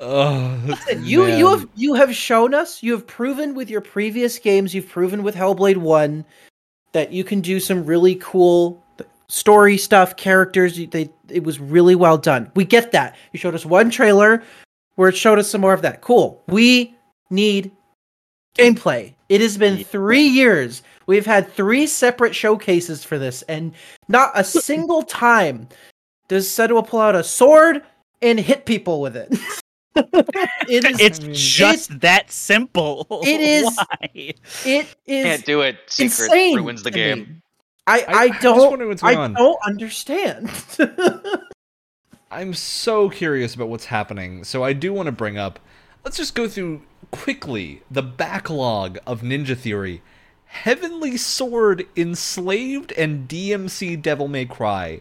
Oh, 0.00 0.58
Listen, 0.64 1.04
you 1.04 1.26
you 1.26 1.48
have 1.50 1.68
you 1.74 1.94
have 1.94 2.14
shown 2.14 2.54
us, 2.54 2.82
you 2.82 2.92
have 2.92 3.06
proven 3.06 3.54
with 3.54 3.70
your 3.70 3.80
previous 3.80 4.38
games, 4.38 4.74
you've 4.74 4.88
proven 4.88 5.22
with 5.22 5.34
Hellblade 5.34 5.76
1 5.76 6.24
that 6.92 7.12
you 7.12 7.24
can 7.24 7.40
do 7.40 7.60
some 7.60 7.84
really 7.84 8.14
cool 8.16 8.82
story 9.28 9.76
stuff, 9.76 10.16
characters, 10.16 10.76
they 10.90 11.10
it 11.28 11.44
was 11.44 11.58
really 11.58 11.94
well 11.94 12.18
done. 12.18 12.50
We 12.54 12.64
get 12.64 12.92
that. 12.92 13.16
You 13.32 13.38
showed 13.38 13.54
us 13.54 13.66
one 13.66 13.90
trailer 13.90 14.42
where 14.94 15.08
it 15.08 15.16
showed 15.16 15.38
us 15.38 15.50
some 15.50 15.60
more 15.60 15.74
of 15.74 15.82
that. 15.82 16.00
Cool. 16.00 16.42
We 16.46 16.94
need 17.30 17.70
gameplay. 18.56 19.14
It 19.28 19.40
has 19.40 19.58
been 19.58 19.84
3 19.84 20.22
years. 20.22 20.82
We've 21.06 21.26
had 21.26 21.52
3 21.52 21.86
separate 21.86 22.34
showcases 22.34 23.04
for 23.04 23.18
this 23.18 23.42
and 23.42 23.72
not 24.08 24.30
a 24.34 24.44
single 24.44 25.02
time 25.02 25.68
does 26.28 26.48
Senua 26.48 26.86
pull 26.86 27.00
out 27.00 27.14
a 27.14 27.22
sword 27.22 27.82
and 28.22 28.40
hit 28.40 28.66
people 28.66 29.00
with 29.00 29.16
it. 29.16 29.32
it 30.68 30.84
is 30.84 31.00
it's 31.00 31.20
I 31.20 31.22
mean, 31.24 31.34
just 31.34 32.00
that 32.00 32.30
simple 32.30 33.06
it 33.24 33.40
is- 33.40 33.64
Why? 33.76 33.96
It 34.14 34.38
is 35.06 35.24
can't 35.24 35.44
do 35.44 35.62
it. 35.62 35.78
Secret 35.86 36.04
insane 36.26 36.56
ruins 36.56 36.82
the 36.82 36.90
to 36.90 36.96
me. 36.96 37.02
game. 37.02 37.42
I, 37.86 38.00
I- 38.00 38.12
I, 38.14 38.28
don't 38.40 38.58
wondering 38.70 38.88
what's 38.90 39.02
I 39.02 39.14
on. 39.14 39.34
don't 39.34 39.58
understand. 39.64 40.50
I'm 42.30 42.54
so 42.54 43.08
curious 43.08 43.54
about 43.54 43.68
what's 43.68 43.86
happening. 43.86 44.42
So 44.44 44.64
I 44.64 44.72
do 44.72 44.92
want 44.92 45.06
to 45.06 45.12
bring 45.12 45.38
up. 45.38 45.60
Let's 46.04 46.16
just 46.16 46.34
go 46.34 46.48
through 46.48 46.82
quickly 47.10 47.82
the 47.90 48.02
backlog 48.02 48.98
of 49.06 49.22
Ninja 49.22 49.56
Theory. 49.56 50.02
Heavenly 50.46 51.16
Sword, 51.16 51.86
Enslaved, 51.96 52.92
and 52.92 53.28
DMC 53.28 54.00
Devil 54.00 54.28
May 54.28 54.44
Cry. 54.46 55.00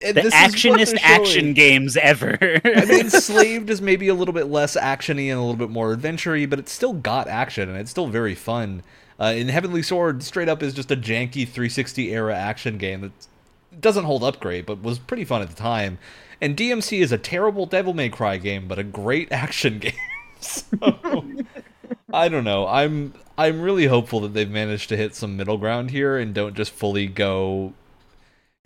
And 0.00 0.16
The 0.16 0.22
actionist 0.22 0.96
action 1.02 1.54
games 1.54 1.96
ever. 1.96 2.38
I 2.40 2.84
mean, 2.84 3.00
Enslaved 3.06 3.68
is 3.68 3.82
maybe 3.82 4.06
a 4.06 4.14
little 4.14 4.34
bit 4.34 4.46
less 4.46 4.76
actiony 4.76 5.28
and 5.28 5.38
a 5.38 5.40
little 5.40 5.56
bit 5.56 5.70
more 5.70 5.92
adventure-y, 5.92 6.46
but 6.46 6.60
it's 6.60 6.70
still 6.70 6.92
got 6.92 7.26
action 7.26 7.68
and 7.68 7.76
it's 7.78 7.90
still 7.90 8.06
very 8.06 8.36
fun. 8.36 8.82
Uh, 9.18 9.34
in 9.36 9.48
Heavenly 9.48 9.82
Sword, 9.82 10.22
straight 10.22 10.48
up 10.48 10.62
is 10.62 10.72
just 10.72 10.92
a 10.92 10.96
janky 10.96 11.44
360 11.44 12.12
era 12.12 12.36
action 12.36 12.78
game 12.78 13.00
that 13.00 13.12
doesn't 13.80 14.04
hold 14.04 14.22
up 14.22 14.38
great, 14.38 14.66
but 14.66 14.82
was 14.82 15.00
pretty 15.00 15.24
fun 15.24 15.42
at 15.42 15.48
the 15.48 15.56
time. 15.56 15.98
And 16.40 16.56
DMC 16.56 17.00
is 17.00 17.10
a 17.10 17.18
terrible 17.18 17.66
Devil 17.66 17.94
May 17.94 18.08
Cry 18.08 18.36
game, 18.36 18.68
but 18.68 18.78
a 18.78 18.84
great 18.84 19.32
action 19.32 19.80
game. 19.80 19.92
so, 20.38 20.62
I 22.12 22.28
don't 22.28 22.44
know. 22.44 22.68
I'm 22.68 23.14
I'm 23.36 23.60
really 23.60 23.86
hopeful 23.86 24.20
that 24.20 24.34
they've 24.34 24.48
managed 24.48 24.88
to 24.90 24.96
hit 24.96 25.16
some 25.16 25.36
middle 25.36 25.58
ground 25.58 25.90
here 25.90 26.16
and 26.16 26.32
don't 26.32 26.54
just 26.54 26.70
fully 26.70 27.06
go 27.08 27.72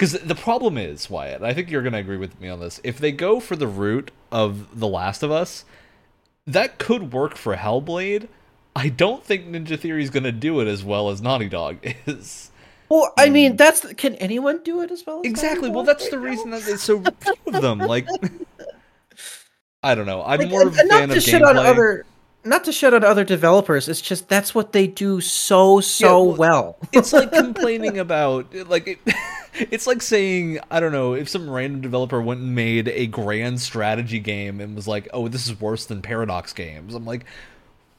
because 0.02 0.18
the 0.18 0.34
problem 0.34 0.76
is, 0.78 1.08
Wyatt, 1.08 1.44
I 1.44 1.54
think 1.54 1.70
you're 1.70 1.80
going 1.80 1.92
to 1.92 2.00
agree 2.00 2.16
with 2.16 2.40
me 2.40 2.48
on 2.48 2.58
this. 2.58 2.80
If 2.82 2.98
they 2.98 3.12
go 3.12 3.38
for 3.38 3.54
the 3.54 3.68
route 3.68 4.10
of 4.32 4.80
The 4.80 4.88
Last 4.88 5.22
of 5.22 5.30
Us, 5.30 5.64
that 6.44 6.80
could 6.80 7.12
work 7.12 7.36
for 7.36 7.54
Hellblade. 7.54 8.26
I 8.74 8.88
don't 8.88 9.22
think 9.22 9.46
Ninja 9.46 9.78
Theory 9.78 10.02
is 10.02 10.10
going 10.10 10.24
to 10.24 10.32
do 10.32 10.58
it 10.58 10.66
as 10.66 10.82
well 10.82 11.08
as 11.08 11.22
Naughty 11.22 11.48
Dog 11.48 11.78
is. 12.06 12.50
well, 12.88 13.14
I 13.16 13.28
mean, 13.28 13.52
mm. 13.52 13.58
that's 13.58 13.86
can 13.94 14.16
anyone 14.16 14.64
do 14.64 14.80
it 14.80 14.90
as 14.90 15.04
well? 15.06 15.20
As 15.20 15.30
Exactly. 15.30 15.70
Well, 15.70 15.84
that's 15.84 16.08
the 16.08 16.18
right 16.18 16.30
reason 16.30 16.50
that 16.50 16.62
there's 16.62 16.82
so 16.82 17.00
few 17.20 17.34
of 17.54 17.62
them. 17.62 17.78
Like, 17.78 18.08
I 19.84 19.94
don't 19.94 20.06
know. 20.06 20.24
I'm 20.24 20.40
Like, 20.40 20.48
more 20.48 20.66
of 20.66 20.76
a 20.76 20.82
fan 20.82 21.10
of 21.10 21.14
to 21.14 21.20
shit 21.20 21.44
on 21.44 21.54
gameplay. 21.54 21.64
other, 21.64 22.06
not 22.44 22.64
to 22.64 22.72
shut 22.72 22.92
out 22.94 23.04
other 23.04 23.24
developers. 23.24 23.88
It's 23.88 24.00
just 24.00 24.28
that's 24.28 24.54
what 24.54 24.72
they 24.72 24.86
do 24.86 25.20
so 25.20 25.80
so 25.80 26.22
well, 26.24 26.36
well. 26.36 26.78
it's 26.92 27.12
like 27.12 27.32
complaining 27.32 27.98
about 27.98 28.52
like 28.68 28.86
it, 28.88 28.98
it's 29.54 29.86
like 29.86 30.02
saying 30.02 30.58
I 30.70 30.80
don't 30.80 30.92
know 30.92 31.14
if 31.14 31.28
some 31.28 31.48
random 31.48 31.80
developer 31.80 32.20
went 32.20 32.40
and 32.40 32.54
made 32.54 32.88
a 32.88 33.06
grand 33.06 33.60
strategy 33.60 34.18
game 34.18 34.60
and 34.60 34.74
was 34.74 34.88
like, 34.88 35.08
"Oh, 35.12 35.28
this 35.28 35.46
is 35.46 35.60
worse 35.60 35.86
than 35.86 36.02
Paradox 36.02 36.52
games." 36.52 36.94
I'm 36.94 37.06
like, 37.06 37.24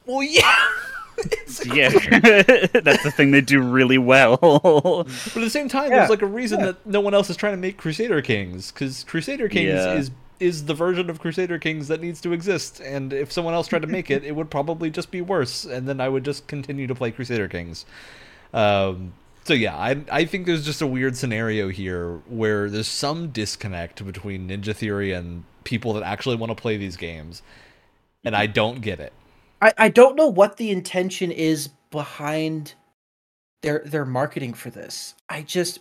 "Well, 0.06 0.22
yeah." 0.22 0.54
It's 1.16 1.64
yeah, 1.64 1.90
that's 1.90 3.04
the 3.04 3.12
thing 3.16 3.30
they 3.30 3.40
do 3.40 3.62
really 3.62 3.98
well. 3.98 4.36
But 4.36 5.06
at 5.08 5.34
the 5.34 5.48
same 5.48 5.68
time, 5.68 5.92
Yeah, 5.92 5.98
there's 5.98 6.10
like 6.10 6.22
a 6.22 6.26
reason 6.26 6.58
yeah. 6.58 6.66
that 6.66 6.84
no 6.84 7.00
one 7.00 7.14
else 7.14 7.30
is 7.30 7.36
trying 7.36 7.52
to 7.52 7.56
make 7.56 7.76
Crusader 7.76 8.20
Kings 8.20 8.72
because 8.72 9.04
Crusader 9.04 9.48
Kings 9.48 9.68
Yeah. 9.68 9.92
is 9.94 10.10
is 10.40 10.66
the 10.66 10.74
version 10.74 11.10
of 11.10 11.20
Crusader 11.20 11.58
Kings 11.58 11.88
that 11.88 12.00
needs 12.00 12.20
to 12.22 12.32
exist. 12.32 12.80
And 12.80 13.12
if 13.12 13.32
someone 13.32 13.54
else 13.54 13.68
tried 13.68 13.82
to 13.82 13.88
make 13.88 14.10
it, 14.10 14.24
it 14.24 14.32
would 14.32 14.50
probably 14.50 14.90
just 14.90 15.10
be 15.10 15.20
worse, 15.20 15.64
and 15.64 15.88
then 15.88 16.00
I 16.00 16.08
would 16.08 16.24
just 16.24 16.46
continue 16.46 16.86
to 16.86 16.94
play 16.94 17.10
Crusader 17.10 17.48
Kings. 17.48 17.86
Um, 18.52 19.12
so 19.44 19.52
yeah, 19.52 19.76
I 19.76 20.02
I 20.10 20.24
think 20.24 20.46
there's 20.46 20.64
just 20.64 20.82
a 20.82 20.86
weird 20.86 21.16
scenario 21.16 21.68
here 21.68 22.22
where 22.28 22.70
there's 22.70 22.88
some 22.88 23.28
disconnect 23.28 24.04
between 24.04 24.48
Ninja 24.48 24.74
Theory 24.74 25.12
and 25.12 25.44
people 25.64 25.92
that 25.94 26.02
actually 26.02 26.36
want 26.36 26.50
to 26.50 26.60
play 26.60 26.76
these 26.76 26.96
games, 26.96 27.42
and 28.24 28.34
I 28.34 28.46
don't 28.46 28.80
get 28.80 29.00
it. 29.00 29.12
I, 29.60 29.72
I 29.76 29.88
don't 29.88 30.16
know 30.16 30.28
what 30.28 30.56
the 30.56 30.70
intention 30.70 31.30
is 31.30 31.68
behind 31.90 32.74
their 33.62 33.82
their 33.84 34.04
marketing 34.04 34.54
for 34.54 34.70
this. 34.70 35.14
I 35.28 35.42
just 35.42 35.80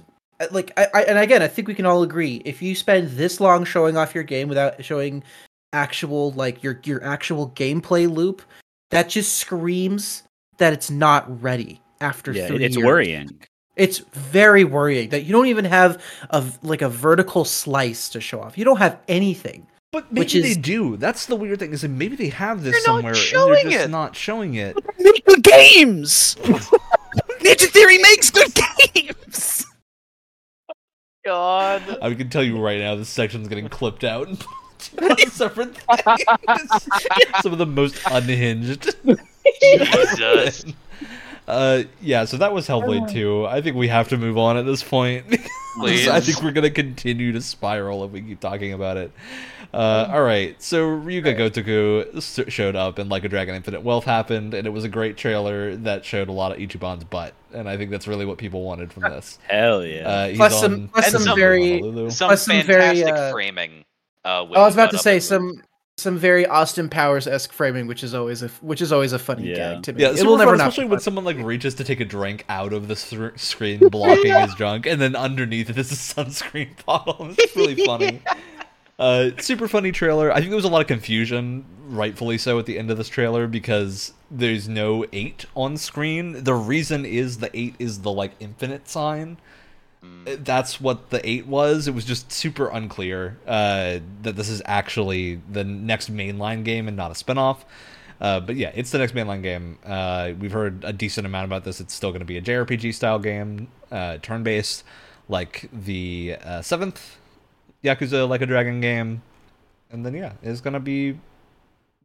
like 0.51 0.71
I, 0.77 0.87
I 0.93 1.01
and 1.03 1.17
again 1.17 1.41
I 1.41 1.47
think 1.47 1.67
we 1.67 1.75
can 1.75 1.85
all 1.85 2.03
agree 2.03 2.41
if 2.45 2.61
you 2.61 2.75
spend 2.75 3.09
this 3.09 3.39
long 3.39 3.65
showing 3.65 3.97
off 3.97 4.15
your 4.15 4.23
game 4.23 4.47
without 4.47 4.83
showing 4.83 5.23
actual 5.73 6.31
like 6.31 6.63
your 6.63 6.79
your 6.83 7.03
actual 7.03 7.49
gameplay 7.49 8.09
loop, 8.09 8.41
that 8.91 9.09
just 9.09 9.37
screams 9.37 10.23
that 10.57 10.73
it's 10.73 10.89
not 10.89 11.41
ready 11.41 11.81
after 11.99 12.31
yeah, 12.31 12.47
three 12.47 12.63
it's 12.63 12.75
years. 12.75 12.85
worrying. 12.85 13.39
It's 13.75 13.99
very 14.13 14.63
worrying 14.63 15.09
that 15.09 15.23
you 15.23 15.31
don't 15.31 15.47
even 15.47 15.65
have 15.65 16.01
a 16.29 16.43
like 16.61 16.81
a 16.81 16.89
vertical 16.89 17.43
slice 17.43 18.07
to 18.09 18.21
show 18.21 18.41
off. 18.41 18.57
You 18.57 18.65
don't 18.65 18.77
have 18.77 18.99
anything. 19.07 19.67
But 19.91 20.11
maybe 20.11 20.21
Which 20.21 20.33
they 20.33 20.55
do. 20.55 20.97
That's 20.97 21.27
the 21.27 21.35
weird 21.35 21.59
thing 21.59 21.71
is 21.71 21.81
that 21.81 21.89
maybe 21.89 22.15
they 22.15 22.29
have 22.29 22.63
this 22.63 22.73
They're 22.73 22.93
not 22.93 23.13
somewhere 23.13 23.13
and 23.13 23.55
they're 23.55 23.71
just 23.71 23.85
it. 23.85 23.89
not 23.89 24.15
showing 24.15 24.55
it. 24.55 24.75
Make 24.99 25.23
good 25.25 25.43
games. 25.43 26.35
Ninja 27.41 27.69
Theory 27.69 27.99
makes 27.99 28.31
good 28.31 28.51
games. 28.95 29.65
God. 31.23 31.97
I 32.01 32.13
can 32.13 32.29
tell 32.29 32.43
you 32.43 32.59
right 32.59 32.79
now, 32.79 32.95
this 32.95 33.09
section's 33.09 33.47
getting 33.47 33.69
clipped 33.69 34.03
out 34.03 34.27
and 34.27 34.39
put 34.97 35.19
separate 35.31 35.77
things. 35.77 36.89
Some 37.41 37.53
of 37.53 37.57
the 37.57 37.65
most 37.65 37.99
unhinged. 38.09 38.95
Jesus. 39.61 40.65
Uh, 41.45 41.83
yeah, 41.99 42.23
so 42.23 42.37
that 42.37 42.53
was 42.53 42.69
Hellblade 42.69 43.11
2. 43.11 43.45
I 43.45 43.59
think 43.61 43.75
we 43.75 43.89
have 43.89 44.07
to 44.07 44.17
move 44.17 44.37
on 44.37 44.55
at 44.55 44.65
this 44.65 44.81
point. 44.81 45.25
Please. 45.77 46.07
I 46.07 46.19
think 46.19 46.41
we're 46.43 46.51
gonna 46.51 46.69
continue 46.69 47.31
to 47.31 47.41
spiral 47.41 48.03
if 48.05 48.11
we 48.11 48.21
keep 48.21 48.39
talking 48.39 48.73
about 48.73 48.97
it. 48.97 49.11
Uh, 49.73 50.07
all 50.13 50.21
right, 50.21 50.61
so 50.61 50.85
Ryuga 50.87 51.35
Gotoku 51.35 52.47
showed 52.51 52.75
up, 52.75 52.99
and 52.99 53.09
Like 53.09 53.23
a 53.23 53.29
Dragon 53.29 53.55
Infinite 53.55 53.81
Wealth 53.81 54.03
happened, 54.03 54.53
and 54.53 54.67
it 54.67 54.69
was 54.69 54.83
a 54.83 54.89
great 54.89 55.17
trailer 55.17 55.75
that 55.77 56.05
showed 56.05 56.29
a 56.29 56.31
lot 56.31 56.51
of 56.51 56.59
Ichiban's 56.59 57.03
butt, 57.05 57.33
and 57.53 57.67
I 57.67 57.75
think 57.77 57.89
that's 57.89 58.07
really 58.07 58.25
what 58.25 58.37
people 58.37 58.63
wanted 58.63 58.93
from 58.93 59.03
this. 59.03 59.39
Hell 59.49 59.83
yeah. 59.83 60.07
Uh, 60.07 60.27
he's 60.27 60.37
Plus 60.37 60.59
some- 60.59 60.89
plus 60.89 61.11
some 61.11 61.21
Honolulu. 61.25 61.81
very- 61.81 62.11
Some 62.11 62.27
Plus 62.27 62.43
some 62.43 62.61
very, 62.61 62.81
fantastic 62.81 63.15
uh, 63.15 63.31
framing. 63.31 63.85
Uh, 64.23 64.43
I 64.43 64.59
was 64.65 64.75
about 64.75 64.91
to 64.91 64.99
say 64.99 65.19
some 65.19 65.51
some 65.97 66.17
very 66.17 66.45
Austin 66.47 66.89
Powers 66.89 67.27
esque 67.27 67.51
framing, 67.51 67.85
which 67.87 68.03
is 68.03 68.13
always 68.13 68.41
a 68.41 68.47
which 68.61 68.81
is 68.81 68.91
always 68.91 69.13
a 69.13 69.19
funny 69.19 69.49
Yeah. 69.49 69.55
gag 69.75 69.83
to 69.83 69.93
me. 69.93 70.01
Yeah, 70.01 70.09
it 70.11 70.25
will 70.25 70.37
never 70.37 70.51
fun, 70.51 70.57
not. 70.57 70.67
especially 70.69 70.89
when 70.89 70.99
someone 70.99 71.23
like 71.23 71.37
reaches 71.37 71.75
to 71.75 71.83
take 71.83 71.99
a 71.99 72.05
drink 72.05 72.45
out 72.49 72.73
of 72.73 72.87
the 72.87 72.95
thr 72.95 73.27
screen 73.35 73.87
blocking 73.89 74.33
his 74.33 74.55
junk, 74.55 74.85
and 74.87 74.99
then 74.99 75.15
underneath 75.15 75.69
it 75.69 75.77
is 75.77 75.91
a 75.91 75.95
sunscreen 75.95 76.69
bottle. 76.85 77.33
It's 77.37 77.55
really 77.55 77.75
funny. 77.85 78.21
Uh, 78.97 79.31
super 79.39 79.67
funny 79.67 79.91
trailer. 79.91 80.31
I 80.31 80.35
think 80.37 80.49
there 80.49 80.55
was 80.55 80.65
a 80.65 80.69
lot 80.69 80.81
of 80.81 80.87
confusion, 80.87 81.65
rightfully 81.87 82.37
so, 82.37 82.57
at 82.59 82.65
the 82.65 82.77
end 82.79 82.89
of 82.91 82.97
this 82.97 83.09
trailer 83.09 83.47
because 83.47 84.13
there's 84.31 84.67
no 84.69 85.05
eight 85.13 85.45
on 85.55 85.77
screen. 85.77 86.43
The 86.43 86.53
reason 86.53 87.05
is 87.05 87.37
the 87.37 87.55
eight 87.57 87.75
is 87.79 88.01
the 88.01 88.11
like 88.11 88.31
infinite 88.39 88.87
sign. 88.89 89.37
Mm. 90.03 90.43
That's 90.43 90.81
what 90.81 91.09
the 91.09 91.27
eight 91.27 91.47
was. 91.47 91.87
It 91.87 91.93
was 91.93 92.05
just 92.05 92.31
super 92.31 92.67
unclear 92.67 93.37
uh, 93.47 93.99
that 94.21 94.35
this 94.35 94.49
is 94.49 94.61
actually 94.65 95.41
the 95.49 95.63
next 95.63 96.13
mainline 96.13 96.63
game 96.63 96.87
and 96.87 96.97
not 96.97 97.11
a 97.11 97.13
spinoff. 97.13 97.59
Uh, 98.19 98.39
but 98.39 98.55
yeah, 98.55 98.71
it's 98.73 98.91
the 98.91 98.97
next 98.97 99.13
mainline 99.13 99.41
game. 99.41 99.77
Uh, 99.85 100.31
we've 100.39 100.51
heard 100.51 100.83
a 100.83 100.93
decent 100.93 101.25
amount 101.25 101.45
about 101.45 101.63
this. 101.63 101.81
It's 101.81 101.93
still 101.93 102.11
going 102.11 102.19
to 102.19 102.25
be 102.25 102.37
a 102.37 102.41
JRPG 102.41 102.93
style 102.93 103.19
game, 103.19 103.67
uh, 103.91 104.17
turn 104.21 104.43
based, 104.43 104.83
like 105.27 105.69
the 105.73 106.37
uh, 106.43 106.61
seventh 106.61 107.17
Yakuza 107.83 108.27
Like 108.27 108.41
a 108.41 108.45
Dragon 108.45 108.81
game. 108.81 109.21
And 109.91 110.05
then 110.05 110.13
yeah, 110.13 110.33
it's 110.41 110.61
going 110.61 110.73
to 110.73 110.79
be 110.79 111.19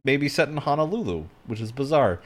maybe 0.03 0.29
set 0.29 0.49
in 0.49 0.57
Honolulu, 0.57 1.25
which 1.47 1.61
is 1.61 1.71
bizarre. 1.71 2.19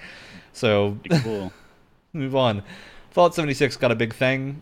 So 0.52 0.98
cool. 1.22 1.54
move 2.14 2.36
on. 2.36 2.64
Fallout 3.12 3.36
76 3.36 3.78
got 3.78 3.92
a 3.92 3.96
big 3.96 4.14
thing. 4.14 4.62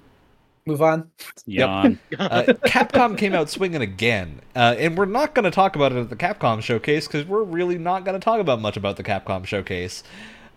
Move 0.65 0.81
on. 0.81 1.09
Yawn. 1.45 1.99
Uh, 2.19 2.43
Capcom 2.65 3.17
came 3.17 3.33
out 3.33 3.49
swinging 3.49 3.81
again, 3.81 4.41
uh, 4.55 4.75
and 4.77 4.97
we're 4.97 5.05
not 5.05 5.33
going 5.33 5.43
to 5.45 5.51
talk 5.51 5.75
about 5.75 5.91
it 5.91 5.97
at 5.97 6.09
the 6.09 6.15
Capcom 6.15 6.61
showcase 6.61 7.07
because 7.07 7.25
we're 7.25 7.43
really 7.43 7.77
not 7.77 8.05
going 8.05 8.19
to 8.19 8.23
talk 8.23 8.39
about 8.39 8.61
much 8.61 8.77
about 8.77 8.95
the 8.97 9.03
Capcom 9.03 9.45
showcase. 9.45 10.03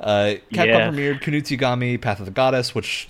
Uh, 0.01 0.35
Capcom 0.53 0.67
Yeah. 0.67 0.91
premiered 0.91 1.23
Kunitsugami 1.23 2.01
Path 2.01 2.19
of 2.21 2.27
the 2.27 2.33
Goddess, 2.33 2.75
which 2.75 3.09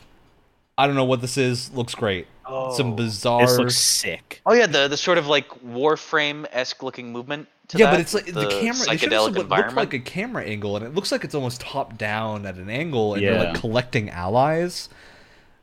I 0.78 0.86
don't 0.86 0.94
know 0.96 1.04
what 1.04 1.20
this 1.20 1.36
is. 1.36 1.72
Looks 1.72 1.94
great. 1.94 2.26
Some 2.46 2.92
Oh. 2.92 2.94
bizarre. 2.94 3.40
This 3.46 3.58
looks 3.58 3.76
sick. 3.76 4.40
Oh 4.46 4.52
yeah, 4.52 4.66
the 4.66 4.86
the 4.86 4.96
sort 4.96 5.18
of 5.18 5.26
like 5.26 5.48
Warframe 5.64 6.46
esque 6.52 6.82
looking 6.82 7.10
movement. 7.10 7.48
To 7.68 7.78
yeah, 7.78 7.86
that, 7.86 7.90
but 7.92 8.00
it's 8.00 8.12
like 8.12 8.26
the, 8.26 8.46
camera. 8.46 8.84
They 8.86 8.96
showed 8.98 9.12
us 9.14 9.22
psychedelic 9.30 9.36
what 9.36 9.48
looked 9.48 9.74
like 9.74 9.94
a 9.94 9.98
camera 9.98 10.44
angle, 10.44 10.76
and 10.76 10.84
it 10.84 10.94
looks 10.94 11.10
like 11.10 11.24
it's 11.24 11.34
almost 11.34 11.62
top 11.62 11.96
down 11.96 12.44
at 12.44 12.56
an 12.56 12.68
angle, 12.68 13.14
and 13.14 13.22
you're 13.22 13.38
like 13.38 13.54
collecting 13.54 14.10
allies. 14.10 14.90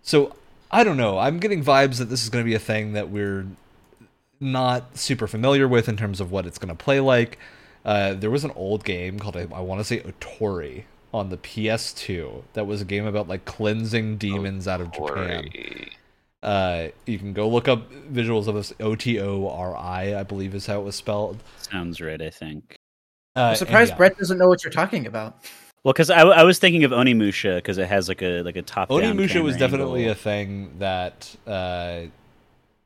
So 0.02 0.36
I 0.72 0.84
don't 0.84 0.98
know. 0.98 1.20
I'm 1.20 1.40
getting 1.40 1.64
vibes 1.64 1.98
that 1.98 2.06
this 2.06 2.24
is 2.24 2.30
going 2.30 2.44
to 2.44 2.50
be 2.50 2.56
a 2.56 2.60
thing 2.60 2.94
that 2.94 3.10
we're 3.10 3.46
not 4.40 4.98
super 4.98 5.28
familiar 5.28 5.68
with 5.68 5.90
in 5.90 5.98
terms 5.98 6.20
of 6.20 6.32
what 6.32 6.46
it's 6.46 6.58
going 6.58 6.76
to 6.76 6.84
play 6.84 7.00
like. 7.00 7.38
Uh, 7.84 8.14
there 8.14 8.32
was 8.32 8.44
an 8.44 8.52
old 8.56 8.84
game 8.84 9.20
called 9.20 9.36
I, 9.36 9.46
want 9.46 9.80
to 9.80 9.84
say 9.84 10.00
Otori 10.00 10.84
on 11.14 11.30
the 11.30 11.38
PS2 11.38 12.44
that 12.54 12.66
was 12.66 12.82
a 12.82 12.86
game 12.86 13.06
about 13.06 13.28
like 13.28 13.46
cleansing 13.46 14.18
demons 14.18 14.68
out 14.68 14.82
of 14.82 14.92
Japan. 14.92 15.50
Uh, 16.42 16.88
you 17.06 17.20
can 17.20 17.34
go 17.34 17.48
look 17.48 17.68
up 17.68 17.92
visuals 17.92 18.48
of 18.48 18.56
this 18.56 18.74
O 18.80 18.96
T 18.96 19.20
O 19.20 19.48
R 19.48 19.76
I, 19.76 20.20
I 20.20 20.24
believe 20.24 20.56
is 20.56 20.66
how 20.66 20.80
it 20.80 20.84
was 20.84 20.96
spelled. 20.96 21.44
Sounds 21.60 22.02
right, 22.02 22.22
I 22.22 22.30
think. 22.30 22.76
Uh, 23.36 23.42
I'm 23.42 23.56
surprised 23.56 23.92
yeah. 23.92 23.98
Brett 23.98 24.18
doesn't 24.18 24.38
know 24.38 24.48
what 24.48 24.64
you're 24.64 24.72
talking 24.72 25.06
about. 25.06 25.38
Well, 25.84 25.94
because 25.94 26.10
I, 26.12 26.22
I 26.22 26.44
was 26.44 26.60
thinking 26.60 26.84
of 26.84 26.92
Onimusha 26.92 27.56
because 27.56 27.78
it 27.80 27.88
has 27.88 28.08
like 28.08 28.22
a 28.22 28.42
like 28.44 28.56
a 28.56 28.62
top. 28.62 28.90
Onimusha 28.90 29.44
was 29.44 29.58
definitely 29.58 30.08
a 30.08 30.16
thing 30.16 30.76
that, 30.80 31.36
uh, 31.48 32.02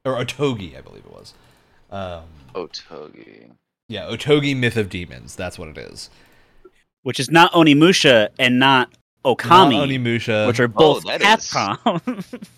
or 0.05 0.13
Otogi, 0.23 0.77
I 0.77 0.81
believe 0.81 1.03
it 1.05 1.11
was. 1.11 1.33
Um, 1.91 2.23
Otogi. 2.53 3.51
yeah, 3.89 4.05
Otogi 4.09 4.55
Myth 4.57 4.77
of 4.77 4.89
Demons. 4.89 5.35
That's 5.35 5.59
what 5.59 5.67
it 5.69 5.77
is. 5.77 6.09
which 7.03 7.19
is 7.19 7.29
not 7.29 7.51
Onimusha 7.51 8.29
and 8.39 8.59
not 8.59 8.91
Okami, 9.25 9.73
Not 9.73 9.89
Onimusha. 9.89 10.47
which 10.47 10.59
are 10.59 10.67
both 10.67 11.03
that 11.05 11.21
is- 11.21 11.51
Capcom. 11.51 12.47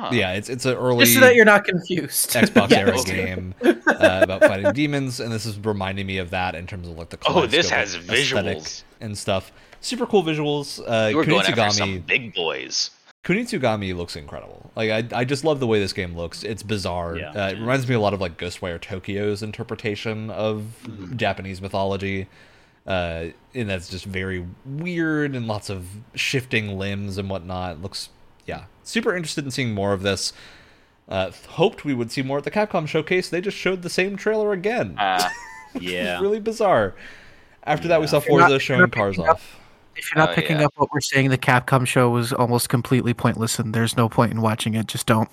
Huh. 0.00 0.10
yeah, 0.12 0.32
it's 0.32 0.48
it's 0.48 0.64
an 0.66 0.74
early 0.76 1.04
Just 1.04 1.14
so 1.14 1.20
that 1.20 1.34
you're 1.34 1.44
not 1.44 1.64
confused. 1.64 2.30
Xbox 2.30 2.70
Yeah. 2.70 2.78
era 2.80 3.02
game 3.04 3.54
uh, 3.64 4.20
about 4.22 4.40
fighting 4.42 4.72
demons, 4.72 5.20
and 5.20 5.30
this 5.32 5.46
is 5.46 5.58
reminding 5.58 6.06
me 6.06 6.18
of 6.18 6.30
that 6.30 6.54
in 6.54 6.66
terms 6.66 6.88
of 6.88 6.96
like 6.98 7.10
the 7.10 7.18
Oh, 7.26 7.46
this 7.46 7.70
has 7.70 7.94
aesthetic 7.94 8.58
visuals. 8.58 8.82
and 9.00 9.16
stuff. 9.16 9.52
Super 9.80 10.06
cool 10.06 10.22
visuals. 10.22 10.80
Uh, 10.80 11.08
You 11.10 11.16
were 11.16 11.24
going 11.24 11.46
after 11.46 11.70
some 11.70 11.88
Kunitsugami, 12.00 12.06
big 12.06 12.34
boys. 12.34 12.90
Kunitsugami 13.24 13.96
looks 13.96 14.16
incredible. 14.16 14.70
Like 14.76 14.90
I, 14.90 15.20
I 15.20 15.24
just 15.24 15.44
love 15.44 15.60
the 15.60 15.66
way 15.66 15.78
this 15.78 15.92
game 15.94 16.16
looks. 16.16 16.42
It's 16.42 16.62
bizarre. 16.62 17.16
Yeah. 17.16 17.30
Uh, 17.30 17.48
it 17.50 17.58
reminds 17.58 17.88
me 17.88 17.94
a 17.94 18.00
lot 18.00 18.12
of 18.14 18.20
like 18.20 18.36
Ghostwire 18.36 18.80
Tokyo's 18.80 19.42
interpretation 19.42 20.28
of 20.30 20.62
Mm-hmm. 20.84 21.16
Japanese 21.16 21.62
mythology. 21.62 22.26
Uh, 22.86 23.28
and 23.54 23.68
that's 23.70 23.88
just 23.88 24.04
very 24.04 24.44
weird 24.66 25.34
and 25.34 25.46
lots 25.46 25.70
of 25.70 25.86
shifting 26.14 26.78
limbs 26.78 27.16
and 27.16 27.30
whatnot. 27.30 27.76
It 27.76 27.82
looks, 27.82 28.10
yeah, 28.46 28.64
super 28.82 29.14
interested 29.16 29.44
in 29.44 29.50
seeing 29.50 29.72
more 29.74 29.92
of 29.92 30.02
this. 30.02 30.32
Uh, 31.08 31.30
hoped 31.50 31.84
we 31.84 31.92
would 31.94 32.10
see 32.10 32.22
more 32.22 32.38
at 32.38 32.44
the 32.44 32.50
Capcom 32.50 32.86
showcase. 32.88 33.28
They 33.28 33.40
just 33.40 33.56
showed 33.56 33.82
the 33.82 33.90
same 33.90 34.16
trailer 34.16 34.52
again. 34.52 34.96
Uh, 34.98 35.28
yeah, 35.80 36.20
really 36.20 36.40
bizarre. 36.40 36.94
After 37.64 37.88
that, 37.88 38.00
we 38.00 38.06
saw 38.06 38.18
If 38.18 38.26
you're 38.26 38.38
not- 38.38 38.48
Forza 38.48 38.58
showing 38.58 38.90
cars 38.90 39.18
up- 39.18 39.28
off. 39.28 39.60
If 39.96 40.10
you're 40.12 40.18
not 40.24 40.30
Oh, 40.30 40.34
picking 40.34 40.58
yeah. 40.58 40.64
up 40.66 40.72
what 40.76 40.88
we're 40.92 41.00
saying, 41.00 41.30
the 41.30 41.38
Capcom 41.38 41.86
show 41.86 42.10
was 42.10 42.32
almost 42.32 42.68
completely 42.68 43.14
pointless, 43.14 43.58
and 43.60 43.72
there's 43.72 43.96
no 43.96 44.08
point 44.08 44.32
in 44.32 44.40
watching 44.40 44.74
it. 44.74 44.86
Just 44.88 45.06
don't. 45.06 45.28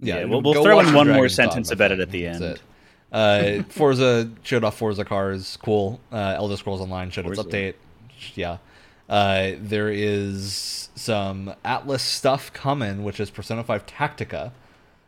Yeah, 0.00 0.24
we'll- 0.24 0.42
we'll 0.42 0.62
throw 0.62 0.80
in 0.80 0.86
the 0.86 0.92
one 0.92 1.08
more 1.08 1.28
sentence 1.28 1.70
about 1.70 1.92
it 1.92 2.00
at 2.00 2.10
the 2.10 2.24
That's 2.24 2.40
end. 2.42 2.54
it. 2.54 2.62
Uh, 3.12 3.62
Forza 3.70 4.28
showed 4.42 4.64
off 4.64 4.76
Forza 4.76 5.04
cars, 5.04 5.56
cool. 5.62 5.98
Uh, 6.12 6.34
Elder 6.36 6.56
Scrolls 6.56 6.80
Online 6.80 7.10
showed 7.10 7.26
its 7.26 7.38
update, 7.38 7.74
yeah. 8.34 8.58
Uh, 9.08 9.52
there 9.58 9.88
is 9.90 10.88
some 10.94 11.54
Atlus 11.64 12.00
stuff 12.00 12.52
coming, 12.52 13.04
which 13.04 13.20
is 13.20 13.30
Persona 13.30 13.62
5 13.64 13.86
Tactica, 13.86 14.52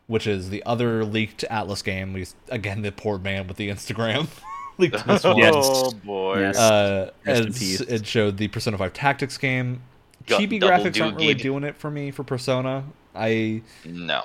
which 0.07 0.27
is 0.27 0.51
the 0.51 0.63
other 0.65 1.05
leaked 1.05 1.45
Atlus 1.51 1.83
game. 1.83 2.13
We 2.13 2.27
again 2.49 2.83
the 2.83 2.93
poor 2.93 3.19
man 3.19 3.47
with 3.47 3.57
the 3.57 3.69
Instagram 3.71 4.29
leaked 4.79 5.07
this 5.07 5.25
one. 5.25 5.39
Yes. 5.39 5.55
Oh 5.57 5.93
boy. 5.93 6.41
Yes. 6.41 6.59
Uh, 6.59 7.11
Rest 7.27 7.41
in 7.43 7.49
as 7.49 7.59
peace. 7.59 7.81
it 7.81 8.07
showed 8.07 8.37
the 8.37 8.49
Persona 8.49 8.77
5 8.79 8.93
Tactics 8.93 9.39
game. 9.39 9.83
Got 10.27 10.41
Chibi 10.41 10.61
graphics 10.61 11.01
aren't 11.03 11.17
really 11.19 11.35
doing 11.35 11.65
it 11.65 11.77
for 11.77 11.91
me 11.91 12.11
for 12.11 12.25
Persona. 12.25 12.85
I 13.15 13.63
No. 13.85 14.23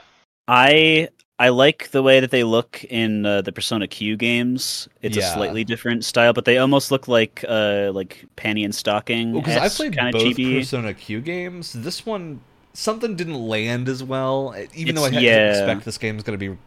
I 0.50 1.10
I 1.38 1.50
like 1.50 1.92
the 1.92 2.02
way 2.04 2.20
that 2.20 2.32
they 2.32 2.44
look 2.44 2.84
in 2.86 3.26
uh, 3.26 3.42
the 3.44 3.52
Persona 3.52 3.88
Q 3.88 4.18
games. 4.18 4.90
It's 5.02 5.16
Yeah. 5.16 5.30
a 5.30 5.34
slightly 5.34 5.64
different 5.64 6.04
style, 6.04 6.34
but 6.34 6.44
they 6.46 6.58
almost 6.58 6.92
look 6.92 7.08
like 7.08 7.46
uh 7.48 7.92
like 7.94 8.26
panty 8.36 8.66
and 8.66 8.74
stocking. 8.74 9.34
because 9.34 9.56
I've 9.58 9.74
played 9.74 9.96
both 9.96 10.22
chibi. 10.22 10.58
Persona 10.60 10.94
Q 10.94 11.22
games. 11.22 11.74
This 11.74 12.06
one 12.06 12.42
something 12.74 13.16
didn't 13.16 13.40
land 13.48 13.88
as 13.88 14.04
well. 14.04 14.56
Even 14.74 14.96
though 14.96 15.06
I 15.06 15.12
had 15.12 15.24
yeah. 15.24 15.50
expect 15.52 15.86
this 15.86 15.98
game 15.98 16.18
is 16.18 16.24
going 16.24 16.38
to 16.38 16.50
be, 16.50 16.58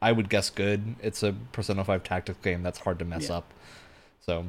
I 0.00 0.12
would 0.12 0.28
guess 0.28 0.48
good. 0.50 0.94
It's 1.02 1.22
a 1.22 1.34
Persona 1.52 1.84
Five 1.84 2.04
Tactics 2.04 2.38
game 2.42 2.62
that's 2.62 2.78
hard 2.78 2.98
to 3.00 3.04
mess 3.04 3.28
Yeah. 3.28 3.36
up. 3.38 3.52
So. 4.20 4.46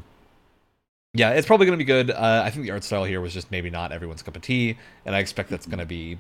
Yeah, 1.18 1.30
it's 1.30 1.48
probably 1.48 1.66
going 1.66 1.80
to 1.80 1.84
be 1.84 1.88
good. 1.88 2.12
Uh, 2.12 2.42
I 2.46 2.50
think 2.50 2.66
the 2.66 2.72
art 2.72 2.84
style 2.84 3.06
here 3.06 3.22
was 3.22 3.34
just 3.34 3.50
maybe 3.50 3.70
not 3.70 3.94
everyone's 3.94 4.22
cup 4.22 4.36
of 4.36 4.42
tea, 4.42 4.78
and 5.06 5.16
I 5.16 5.20
expect 5.20 5.50
that's 5.50 5.66
going 5.66 5.80
to 5.80 5.86
be 5.86 6.18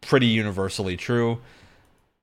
pretty 0.00 0.26
universally 0.28 0.96
true. 0.96 1.40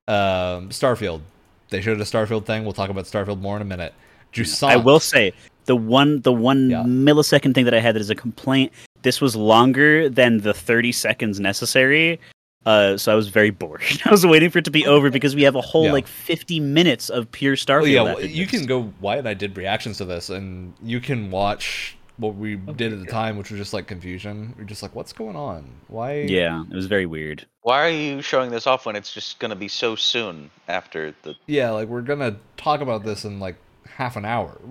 Um, 0.10 0.70
Starfield, 0.70 1.22
they 1.70 1.82
showed 1.82 2.02
a 2.02 2.04
Starfield 2.04 2.46
thing. 2.46 2.64
We'll 2.64 2.74
talk 2.74 2.90
about 2.90 3.06
Starfield 3.06 3.40
more 3.40 3.56
in 3.56 3.62
a 3.62 3.66
minute. 3.66 3.94
Jusant, 4.34 4.70
I 4.70 4.76
will 4.76 5.00
say 5.00 5.34
the 5.66 5.76
one 5.76 6.22
the 6.22 6.34
one 6.34 6.70
Yeah. 6.70 6.84
millisecond 6.84 7.54
thing 7.56 7.66
that 7.66 7.74
I 7.74 7.80
had 7.80 7.96
that 7.96 8.00
is 8.02 8.10
a 8.10 8.16
complaint. 8.16 8.72
This 9.04 9.22
was 9.22 9.36
longer 9.36 10.10
than 10.10 10.40
the 10.40 10.54
thirty 10.54 10.92
seconds 10.92 11.40
necessary. 11.40 12.20
Uh, 12.66 12.98
so 12.98 13.12
I 13.12 13.16
was 13.16 13.30
very 13.30 13.52
bored. 13.52 13.82
I 14.06 14.12
was 14.12 14.26
waiting 14.26 14.50
for 14.50 14.60
it 14.60 14.66
to 14.66 14.72
be 14.72 14.86
over 14.86 15.10
because 15.10 15.34
we 15.36 15.44
have 15.44 15.56
a 15.56 15.62
whole 15.62 15.86
Yeah. 15.86 15.94
like 15.94 16.08
fifty 16.08 16.60
minutes 16.60 17.10
of 17.10 17.32
pure 17.32 17.56
Starfield. 17.56 17.82
Oh 17.82 17.86
yeah, 17.86 18.02
well, 18.04 18.22
you 18.26 18.46
can 18.48 18.66
go. 18.66 18.92
Wyatt 19.00 19.20
and 19.20 19.28
I 19.30 19.34
did 19.34 19.56
reactions 19.58 19.98
to 20.00 20.06
this, 20.06 20.30
and 20.30 20.74
you 20.84 21.00
can 21.00 21.32
watch 21.32 21.96
what 22.20 22.36
we 22.36 22.56
did 22.58 22.94
at 22.94 23.00
the 23.00 23.06
time, 23.06 23.38
which 23.38 23.50
was 23.50 23.60
just 23.60 23.74
like 23.74 23.88
confusion. 23.88 24.54
We're 24.58 24.66
just 24.66 24.84
like, 24.84 24.94
what's 24.94 25.14
going 25.14 25.36
on? 25.36 25.70
Why? 25.88 26.22
Yeah, 26.22 26.64
it 26.70 26.76
was 26.76 26.86
very 26.86 27.06
weird. 27.08 27.46
Why 27.62 27.86
are 27.86 27.90
you 27.90 28.22
showing 28.22 28.52
this 28.52 28.68
off 28.68 28.86
when 28.86 28.96
it's 28.96 29.14
just 29.14 29.40
going 29.40 29.50
to 29.50 29.56
be 29.56 29.68
so 29.68 29.96
soon 29.96 30.52
after 30.68 31.16
the? 31.24 31.36
yeah. 31.48 31.72
Like 31.72 31.88
we're 31.88 32.02
gonna 32.02 32.38
talk 32.58 32.82
about 32.82 33.04
this 33.04 33.26
in 33.26 33.40
like 33.40 33.56
half 33.88 34.16
an 34.16 34.26
hour. 34.26 34.60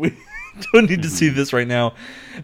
We 0.59 0.65
don't 0.73 0.91
need 0.91 1.03
to 1.03 1.09
Mm-hmm. 1.09 1.17
see 1.17 1.29
this 1.29 1.53
right 1.53 1.69
now. 1.69 1.95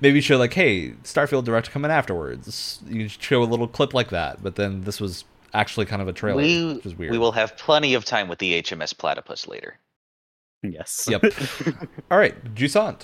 Maybe 0.01 0.21
show 0.21 0.37
like, 0.37 0.53
hey, 0.53 0.91
Starfield 1.03 1.45
Direct 1.45 1.71
coming 1.73 1.91
afterwards. 1.91 2.81
You 2.87 3.09
show 3.09 3.43
a 3.43 3.45
little 3.45 3.67
clip 3.67 3.93
like 3.93 4.11
that, 4.11 4.41
but 4.43 4.55
then 4.57 4.83
this 4.83 5.01
was 5.01 5.25
actually 5.53 5.87
kind 5.87 6.01
of 6.01 6.07
a 6.07 6.13
trailer, 6.13 6.37
We 6.43 6.75
which 6.75 6.87
is 6.87 6.95
weird. 6.95 7.11
we 7.11 7.19
will 7.19 7.33
have 7.33 7.57
plenty 7.57 7.95
of 7.95 8.05
time 8.05 8.29
with 8.29 8.39
the 8.39 8.63
HMS 8.63 8.97
Platypus 8.97 9.49
later. 9.49 9.79
Yes. 10.63 11.09
Yep. 11.11 11.25
All 12.11 12.19
right, 12.19 12.55
Jusant. 12.55 13.03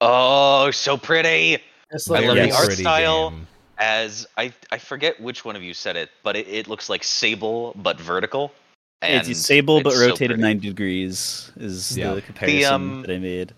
Oh, 0.00 0.70
so 0.70 0.96
pretty. 0.96 1.58
It's 1.90 2.10
I 2.10 2.14
like, 2.20 2.26
love 2.26 2.36
the 2.36 2.52
art 2.52 2.72
style. 2.72 3.30
game. 3.30 3.46
As 3.78 4.26
I 4.36 4.52
I 4.72 4.78
forget 4.78 5.20
which 5.20 5.44
one 5.44 5.54
of 5.56 5.62
you 5.62 5.72
said 5.72 5.96
it, 5.96 6.10
but 6.24 6.34
it, 6.36 6.48
it 6.48 6.66
looks 6.68 6.88
like 6.88 7.04
Sable 7.04 7.72
but 7.76 8.00
vertical. 8.00 8.52
And 9.02 9.26
it's 9.28 9.38
Sable 9.40 9.80
but 9.82 9.92
it's 9.92 10.00
rotated 10.00 10.30
pretty. 10.30 10.42
90 10.42 10.68
degrees 10.68 11.52
is 11.56 11.96
Yeah. 11.96 12.14
the 12.14 12.22
comparison 12.22 12.74
um, 12.74 13.02
that 13.02 13.10
I 13.12 13.18
made. 13.18 13.52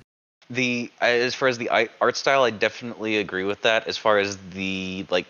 the 0.50 0.90
as 1.00 1.34
far 1.34 1.48
as 1.48 1.56
the 1.56 1.70
art 1.70 2.16
style 2.18 2.42
i 2.42 2.50
definitely 2.50 3.16
agree 3.16 3.44
with 3.44 3.62
that 3.62 3.86
as 3.88 3.96
far 3.96 4.18
as 4.18 4.36
the 4.52 5.06
like 5.08 5.24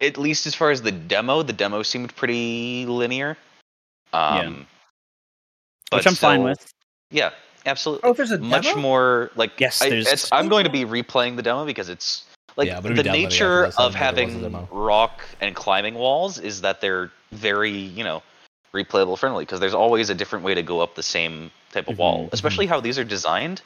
at 0.00 0.16
least 0.18 0.46
as 0.48 0.54
far 0.56 0.70
as 0.72 0.82
the 0.82 0.90
demo 0.90 1.42
the 1.44 1.52
demo 1.52 1.82
seemed 1.84 2.12
pretty 2.16 2.84
linear 2.86 3.36
um 4.12 4.66
but 5.92 5.98
Which 5.98 6.06
I'm 6.08 6.14
fine 6.16 6.42
with. 6.42 6.72
yeah 7.12 7.30
absolutely. 7.66 8.08
Oh, 8.08 8.12
there's 8.12 8.30
a 8.30 8.38
much 8.38 8.64
demo? 8.64 8.80
more 8.80 9.30
like 9.36 9.58
Yes, 9.60 9.82
I, 9.82 9.88
there's- 9.90 10.12
it's, 10.12 10.32
i'm 10.32 10.48
going 10.48 10.64
to 10.64 10.70
be 10.70 10.84
replaying 10.84 11.36
the 11.36 11.42
demo 11.42 11.64
because 11.64 11.88
it's 11.88 12.24
like 12.56 12.66
Yeah, 12.68 12.80
but 12.80 12.90
it'd 12.92 13.04
be 13.04 13.08
the 13.08 13.12
nature 13.12 13.66
after 13.66 13.82
of 13.82 13.92
didn't 13.92 14.02
know 14.02 14.12
there 14.12 14.26
was 14.26 14.34
a 14.34 14.50
having 14.50 14.68
rock 14.70 15.22
and 15.40 15.54
climbing 15.54 15.94
walls 15.94 16.38
is 16.38 16.60
that 16.62 16.80
they're 16.80 17.10
very 17.32 17.70
you 17.70 18.04
know 18.04 18.22
replayable 18.74 19.18
friendly 19.18 19.44
because 19.44 19.60
there's 19.60 19.74
always 19.74 20.10
a 20.10 20.14
different 20.14 20.44
way 20.44 20.54
to 20.54 20.62
go 20.62 20.80
up 20.80 20.94
the 20.94 21.02
same 21.02 21.50
type 21.72 21.88
of 21.88 21.98
wall 21.98 22.24
Mhm, 22.24 22.32
especially 22.32 22.66
how 22.66 22.80
these 22.80 22.98
are 22.98 23.04
designed 23.04 23.62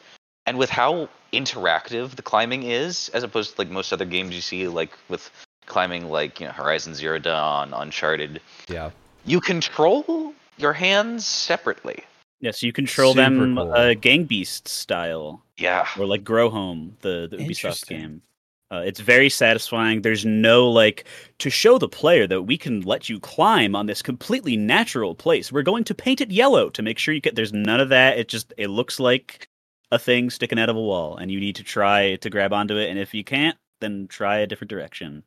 and 0.46 0.58
with 0.58 0.70
how 0.70 1.08
interactive 1.32 2.10
the 2.16 2.22
climbing 2.22 2.62
is 2.64 3.08
as 3.14 3.22
opposed 3.22 3.54
to 3.54 3.60
like 3.60 3.68
most 3.70 3.92
other 3.92 4.04
games 4.04 4.34
you 4.34 4.40
see 4.40 4.68
like 4.68 4.92
with 5.08 5.30
climbing 5.66 6.08
like 6.08 6.40
you 6.40 6.46
know 6.46 6.52
horizon 6.52 6.94
zero 6.94 7.18
dawn 7.18 7.72
uncharted. 7.74 8.40
Yeah. 8.68 8.90
you 9.24 9.40
control 9.40 10.32
your 10.58 10.72
hands 10.72 11.26
separately 11.26 12.04
Yeah, 12.40 12.50
so 12.50 12.66
you 12.66 12.72
control 12.72 13.12
Super 13.14 13.22
them 13.22 13.56
cool. 13.56 13.72
uh, 13.72 13.94
Gang 13.94 14.24
Beast 14.24 14.68
style, 14.68 15.42
yeah 15.56 15.86
or 15.98 16.06
like 16.06 16.22
Grow 16.22 16.50
Home, 16.50 16.96
the, 17.00 17.28
the 17.30 17.38
Ubisoft 17.38 17.86
game. 17.86 18.22
Uh, 18.70 18.82
it's 18.84 18.98
very 18.98 19.30
satisfying. 19.30 20.02
There's 20.02 20.24
no 20.26 20.68
like 20.68 21.04
to 21.38 21.50
show 21.50 21.78
the 21.78 21.88
player 21.88 22.26
that 22.26 22.42
we 22.42 22.58
can 22.58 22.80
let 22.80 23.08
you 23.08 23.20
climb 23.20 23.76
on 23.76 23.86
this 23.86 24.02
completely 24.02 24.56
natural 24.56 25.14
place. 25.14 25.52
We're 25.52 25.62
going 25.62 25.84
to 25.84 25.94
paint 25.94 26.20
it 26.20 26.32
yellow 26.32 26.68
to 26.70 26.82
make 26.82 26.98
sure 26.98 27.14
you 27.14 27.20
get. 27.20 27.36
There's 27.36 27.52
none 27.52 27.80
of 27.80 27.90
that. 27.90 28.18
It 28.18 28.28
just 28.28 28.52
it 28.58 28.68
looks 28.68 28.98
like 28.98 29.48
a 29.92 29.98
thing 30.00 30.30
sticking 30.30 30.58
out 30.58 30.68
of 30.68 30.74
a 30.76 30.80
wall, 30.80 31.16
and 31.16 31.30
you 31.30 31.38
need 31.38 31.54
to 31.56 31.62
try 31.62 32.16
to 32.16 32.28
grab 32.28 32.52
onto 32.52 32.76
it. 32.76 32.90
And 32.90 32.98
if 32.98 33.14
you 33.14 33.22
can't, 33.22 33.56
then 33.80 34.08
try 34.08 34.38
a 34.38 34.46
different 34.48 34.70
direction. 34.70 35.22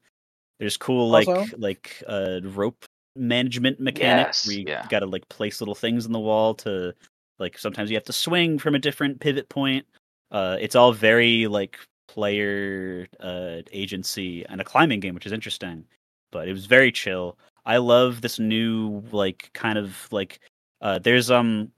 There's 0.60 0.76
cool 0.76 1.10
like 1.10 1.28
Also- 1.30 1.58
like 1.58 2.04
uh, 2.08 2.42
rope 2.44 2.84
management 3.20 3.80
mechanics 3.80 4.46
Yes, 4.46 4.48
where 4.48 4.58
you 4.58 4.66
yeah. 4.68 4.86
got 4.90 5.00
to 5.00 5.06
like 5.06 5.28
place 5.30 5.62
little 5.62 5.76
things 5.76 6.06
in 6.06 6.12
the 6.12 6.20
wall 6.20 6.54
to 6.56 6.94
like 7.38 7.58
sometimes 7.58 7.90
you 7.90 7.96
have 7.96 8.04
to 8.06 8.14
swing 8.14 8.58
from 8.60 8.76
a 8.76 8.80
different 8.80 9.20
pivot 9.20 9.50
point. 9.50 9.86
Uh, 10.32 10.58
it's 10.60 10.76
all 10.76 10.94
very 10.94 11.48
like 11.48 11.78
player 12.08 13.08
uh, 13.20 13.58
agency 13.72 14.46
and 14.48 14.62
a 14.62 14.64
climbing 14.64 15.00
game, 15.00 15.14
which 15.14 15.26
is 15.26 15.32
interesting. 15.32 15.86
But 16.32 16.48
it 16.48 16.54
was 16.54 16.66
very 16.66 16.92
chill. 16.92 17.38
I 17.66 17.78
love 17.78 18.22
this 18.22 18.40
new 18.40 19.04
like 19.12 19.50
kind 19.54 19.78
of 19.78 20.08
like 20.12 20.40
uh, 20.82 21.00
there's 21.00 21.30
um 21.30 21.72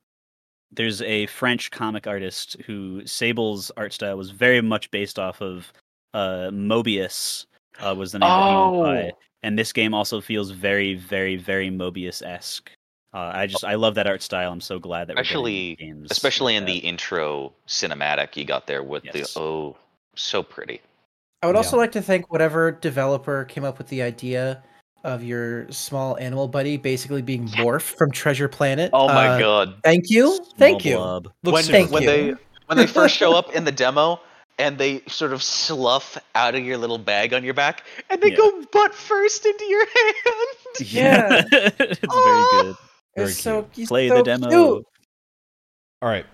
there's 0.72 1.02
a 1.02 1.26
French 1.28 1.72
comic 1.72 2.08
artist 2.08 2.56
who 2.66 3.06
Sable's 3.06 3.72
art 3.76 3.94
style 3.94 4.18
was 4.18 4.32
very 4.32 4.62
much 4.62 4.90
based 4.92 5.20
off 5.20 5.42
of 5.42 5.72
uh, 6.14 6.50
Moebius 6.52 7.46
uh, 7.84 7.96
was 7.96 8.12
the 8.12 8.20
name 8.20 8.30
that 8.30 8.50
he 8.50 8.56
went 8.80 8.84
by. 8.84 9.12
Oh. 9.14 9.18
And 9.44 9.58
this 9.58 9.74
game 9.74 9.94
also 9.94 10.22
feels 10.22 10.52
very, 10.52 10.94
very, 10.96 11.36
very 11.36 11.70
Moebius 11.72 12.22
esque. 12.22 12.70
Uh, 13.14 13.32
I 13.34 13.48
just 13.48 13.66
I 13.66 13.76
love 13.76 13.96
that 13.96 14.08
art 14.08 14.22
style. 14.22 14.52
I'm 14.54 14.62
so 14.62 14.80
glad 14.80 15.08
that 15.08 15.16
we're 15.18 15.22
Especially- 15.24 15.76
games 15.76 16.08
especially 16.12 16.54
like 16.54 16.62
in 16.62 16.66
the 16.66 16.78
intro 16.78 17.52
cinematic 17.68 18.38
you 18.38 18.46
got 18.46 18.68
there 18.68 18.84
with 18.84 19.04
Yes. 19.04 19.34
the 19.34 19.40
oh 19.40 19.76
so 20.16 20.42
pretty 20.42 20.80
I 21.44 21.48
would 21.48 21.58
also 21.58 21.76
like 21.76 21.92
to 21.94 22.02
thank 22.02 22.32
whatever 22.32 22.72
developer 22.72 23.44
came 23.46 23.66
up 23.66 23.78
with 23.80 23.88
the 23.90 24.02
idea 24.02 24.64
of 25.04 25.24
your 25.26 25.70
small 25.72 26.16
animal 26.20 26.48
buddy 26.48 26.78
basically 26.78 27.22
being 27.22 27.48
morph 27.50 27.82
from 27.82 28.12
Treasure 28.12 28.48
Planet. 28.48 28.92
Oh 28.94 29.08
my 29.08 29.28
Uh, 29.30 29.40
god. 29.40 29.76
Thank 29.84 30.10
you, 30.10 30.40
thank 30.58 30.82
Small 30.84 30.92
you. 30.92 30.98
blob. 30.98 31.28
Looks 31.44 31.54
when 31.56 31.66
Thank 31.66 31.92
when 31.92 32.04
you. 32.04 32.08
they 32.10 32.34
when 32.68 32.78
they 32.78 32.88
first 32.88 33.18
show 33.18 33.34
up 33.40 33.52
in 33.54 33.66
the 33.66 33.72
demo 33.74 34.22
and 34.62 34.78
they 34.78 35.02
sort 35.08 35.34
of 35.34 35.42
slough 35.44 36.18
out 36.36 36.56
of 36.56 36.64
your 36.64 36.78
little 36.78 36.98
bag 36.98 37.34
on 37.34 37.44
your 37.44 37.54
back 37.54 37.84
and 38.10 38.22
they 38.22 38.30
Yeah. 38.30 38.36
go 38.38 38.64
butt 38.72 38.94
first 38.96 39.46
into 39.46 39.66
your 39.66 39.86
hand. 39.86 40.16
Yeah. 40.80 41.42
it's 41.52 42.00
Aw. 42.08 42.24
very 42.24 42.64
good. 42.64 42.76
Very 43.16 43.30
It's 43.30 43.40
so, 43.42 43.68
he's 43.74 43.88
Play 43.90 44.08
so 44.10 44.16
the 44.18 44.24
demo. 44.24 44.48
cute. 44.50 44.86
All 46.02 46.10
right. 46.10 46.26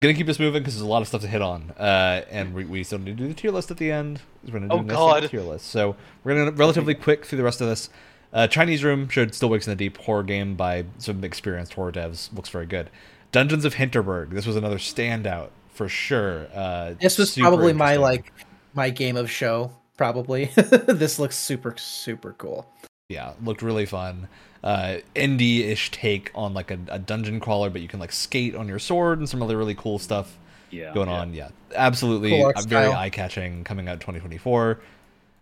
Gonna 0.00 0.14
keep 0.14 0.26
this 0.28 0.38
moving 0.38 0.62
because 0.62 0.74
there's 0.74 0.82
a 0.86 0.86
lot 0.88 1.02
of 1.02 1.08
stuff 1.08 1.22
to 1.22 1.26
hit 1.26 1.42
on, 1.42 1.72
uh, 1.76 2.24
and 2.30 2.54
we, 2.54 2.64
we 2.64 2.84
still 2.84 3.00
need 3.00 3.16
to 3.16 3.22
do 3.24 3.26
the 3.28 3.34
tier 3.34 3.50
list 3.50 3.72
at 3.72 3.78
the 3.78 3.90
end. 3.90 4.20
We're 4.46 4.52
gonna 4.60 4.68
do 4.68 4.74
Oh, 4.76 4.78
a 4.78 4.84
God. 4.84 5.28
tier 5.28 5.40
list, 5.40 5.66
so 5.66 5.96
we're 6.22 6.36
gonna 6.36 6.52
relatively 6.52 6.94
quick 6.94 7.24
through 7.24 7.38
the 7.38 7.42
rest 7.42 7.60
of 7.60 7.66
this. 7.66 7.90
Uh, 8.32 8.46
Chinese 8.46 8.84
Room 8.84 9.08
showed 9.08 9.34
Still 9.34 9.48
Wakes 9.48 9.66
in 9.66 9.72
the 9.72 9.76
Deep 9.76 9.96
horror 9.98 10.22
game 10.22 10.54
by 10.54 10.84
some 10.98 11.24
experienced 11.24 11.74
horror 11.74 11.90
devs. 11.90 12.32
Looks 12.32 12.48
very 12.48 12.66
good. 12.66 12.90
Dungeons 13.32 13.64
of 13.64 13.74
Hinterberg. 13.74 14.30
This 14.30 14.46
was 14.46 14.54
another 14.54 14.78
standout 14.78 15.48
for 15.78 15.88
sure. 15.88 16.48
Uh, 16.52 16.94
This 17.00 17.16
was 17.16 17.36
probably 17.36 17.72
my 17.72 17.96
like 17.96 18.32
my 18.74 18.90
game 18.90 19.16
of 19.16 19.30
show. 19.30 19.70
Probably 19.96 20.46
this 20.54 21.18
looks 21.18 21.36
super 21.36 21.74
super 21.78 22.34
cool. 22.36 22.66
yeah, 23.08 23.32
looked 23.42 23.62
really 23.62 23.86
fun. 23.86 24.28
Uh, 24.62 24.96
indie-ish 25.14 25.92
take 25.92 26.32
on 26.34 26.52
like 26.52 26.72
a, 26.72 26.78
a 26.88 26.98
dungeon 26.98 27.38
crawler, 27.38 27.70
but 27.70 27.80
you 27.80 27.86
can 27.86 28.00
like 28.00 28.10
skate 28.10 28.56
on 28.56 28.66
your 28.66 28.80
sword 28.80 29.20
and 29.20 29.28
some 29.28 29.40
other 29.40 29.56
really 29.56 29.74
cool 29.76 29.98
stuff. 30.00 30.36
Yeah. 30.70 30.92
going 30.92 31.08
on. 31.08 31.32
Yeah, 31.32 31.48
absolutely. 31.74 32.30
Cool 32.30 32.52
very 32.66 32.92
eye 32.92 33.08
catching. 33.08 33.64
Coming 33.64 33.88
out 33.88 34.00
2024. 34.00 34.80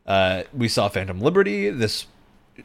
Uh, 0.06 0.42
we 0.52 0.68
saw 0.68 0.88
Phantom 0.88 1.18
Liberty. 1.18 1.70
This 1.70 2.06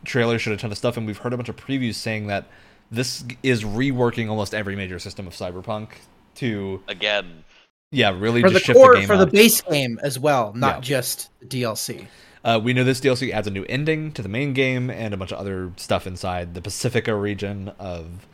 trailer 0.04 0.38
showed 0.38 0.54
a 0.54 0.58
ton 0.58 0.72
of 0.72 0.78
stuff, 0.78 0.98
and 0.98 1.08
we've 1.08 1.18
heard 1.18 1.34
a 1.34 1.38
bunch 1.38 1.50
of 1.50 1.56
previews 1.56 1.96
saying 1.96 2.28
that 2.28 2.46
this 2.92 3.24
is 3.42 3.64
reworking 3.64 4.30
almost 4.30 4.54
every 4.54 4.76
major 4.76 5.00
system 5.00 5.26
of 5.26 5.34
Cyberpunk 5.34 5.88
to 6.36 6.82
Again. 6.88 7.44
Yeah, 7.92 8.16
really 8.18 8.42
For 8.42 8.50
the 8.50 8.54
just 8.56 8.66
shift 8.66 8.78
core 8.78 8.94
the 8.94 9.00
game 9.02 9.08
for 9.08 9.18
the 9.18 9.28
base 9.28 9.62
game 9.62 10.00
as 10.02 10.18
well, 10.20 10.54
not 10.54 10.76
Yeah. 10.78 10.82
just 10.82 11.30
DLC. 11.48 12.08
Uh, 12.44 12.60
we 12.64 12.74
know 12.74 12.84
this 12.84 13.00
DLC 13.00 13.32
adds 13.32 13.48
a 13.48 13.52
new 13.52 13.64
ending 13.70 14.12
to 14.14 14.22
the 14.24 14.30
main 14.30 14.54
game 14.54 14.90
and 14.90 15.14
a 15.14 15.18
bunch 15.18 15.32
of 15.32 15.38
other 15.38 15.72
stuff 15.78 16.08
inside 16.08 16.54
the 16.56 16.62
Pacifica 16.62 17.14
region 17.16 17.72
of 17.78 18.26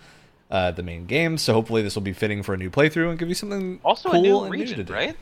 uh, 0.49 0.72
the 0.72 0.82
main 0.84 1.05
game. 1.05 1.38
So 1.38 1.51
hopefully 1.53 1.82
this 1.82 1.93
will 1.95 2.01
be 2.03 2.14
fitting 2.14 2.41
for 2.41 2.53
a 2.53 2.58
new 2.58 2.70
playthrough 2.70 3.10
and 3.10 3.20
give 3.20 3.28
you 3.28 3.36
something 3.36 3.82
Also 3.84 4.10
cool 4.10 4.20
a 4.20 4.22
new 4.24 4.39
and 4.43 4.51
region, 4.53 4.78
to 4.78 4.84
do. 4.86 4.93
right? 4.93 5.18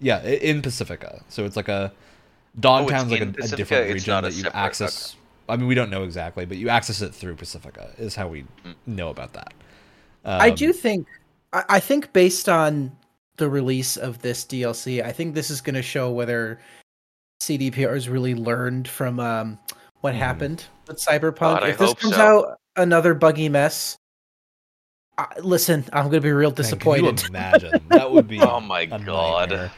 Yeah, 0.00 0.22
in 0.22 0.62
Pacifica. 0.62 1.22
So 1.28 1.44
it's 1.44 1.56
like 1.56 1.68
a 1.68 1.92
Oh, 1.94 2.60
Dogtown's 2.60 3.04
it's 3.04 3.10
like 3.12 3.20
a, 3.20 3.24
in 3.24 3.52
a 3.52 3.56
different 3.56 3.92
region 3.92 4.14
a 4.14 4.22
that 4.22 4.32
you 4.34 4.42
separate- 4.42 4.58
access. 4.58 5.16
I 5.48 5.56
mean, 5.56 5.66
we 5.66 5.74
don't 5.74 5.90
know 5.90 6.04
exactly, 6.04 6.46
but 6.46 6.56
you 6.56 6.68
access 6.70 7.02
it 7.02 7.14
through 7.14 7.34
Pacifica. 7.36 7.90
Is 7.98 8.14
how 8.14 8.28
we 8.28 8.42
Mm. 8.64 8.74
know 8.86 9.08
about 9.10 9.32
that. 9.34 9.52
I 10.24 10.50
Um, 10.50 10.54
do 10.54 10.72
think 10.72 11.06
I, 11.52 11.64
I 11.68 11.80
think 11.80 12.12
based 12.14 12.48
on 12.48 12.92
the 13.36 13.48
release 13.48 13.96
of 13.96 14.20
this 14.20 14.44
DLC, 14.44 15.02
I 15.04 15.12
think 15.12 15.34
this 15.34 15.50
is 15.50 15.60
going 15.60 15.74
to 15.74 15.82
show 15.82 16.10
whether 16.10 16.60
CDPR 17.42 17.94
has 17.94 18.08
really 18.08 18.34
learned 18.34 18.86
from 18.88 19.18
um, 19.20 19.58
what 20.00 20.14
Mhm. 20.14 20.18
happened 20.18 20.64
with 20.86 20.98
Cyberpunk. 20.98 21.36
God, 21.38 21.62
I 21.64 21.68
if 21.70 21.78
this 21.78 21.94
comes 21.94 22.14
so. 22.14 22.20
out 22.20 22.58
another 22.76 23.14
buggy 23.14 23.48
mess, 23.48 23.96
I, 25.18 25.26
listen, 25.40 25.84
I'm 25.92 26.04
going 26.04 26.14
to 26.14 26.20
be 26.20 26.32
real 26.32 26.50
man, 26.50 26.56
can 26.56 26.62
disappointed 26.64 27.22
you 27.22 27.28
imagine 27.28 27.84
that 27.88 28.10
would 28.10 28.28
be. 28.28 28.40
Oh 28.40 28.60
my 28.60 28.82
a 28.82 28.98
God. 28.98 29.70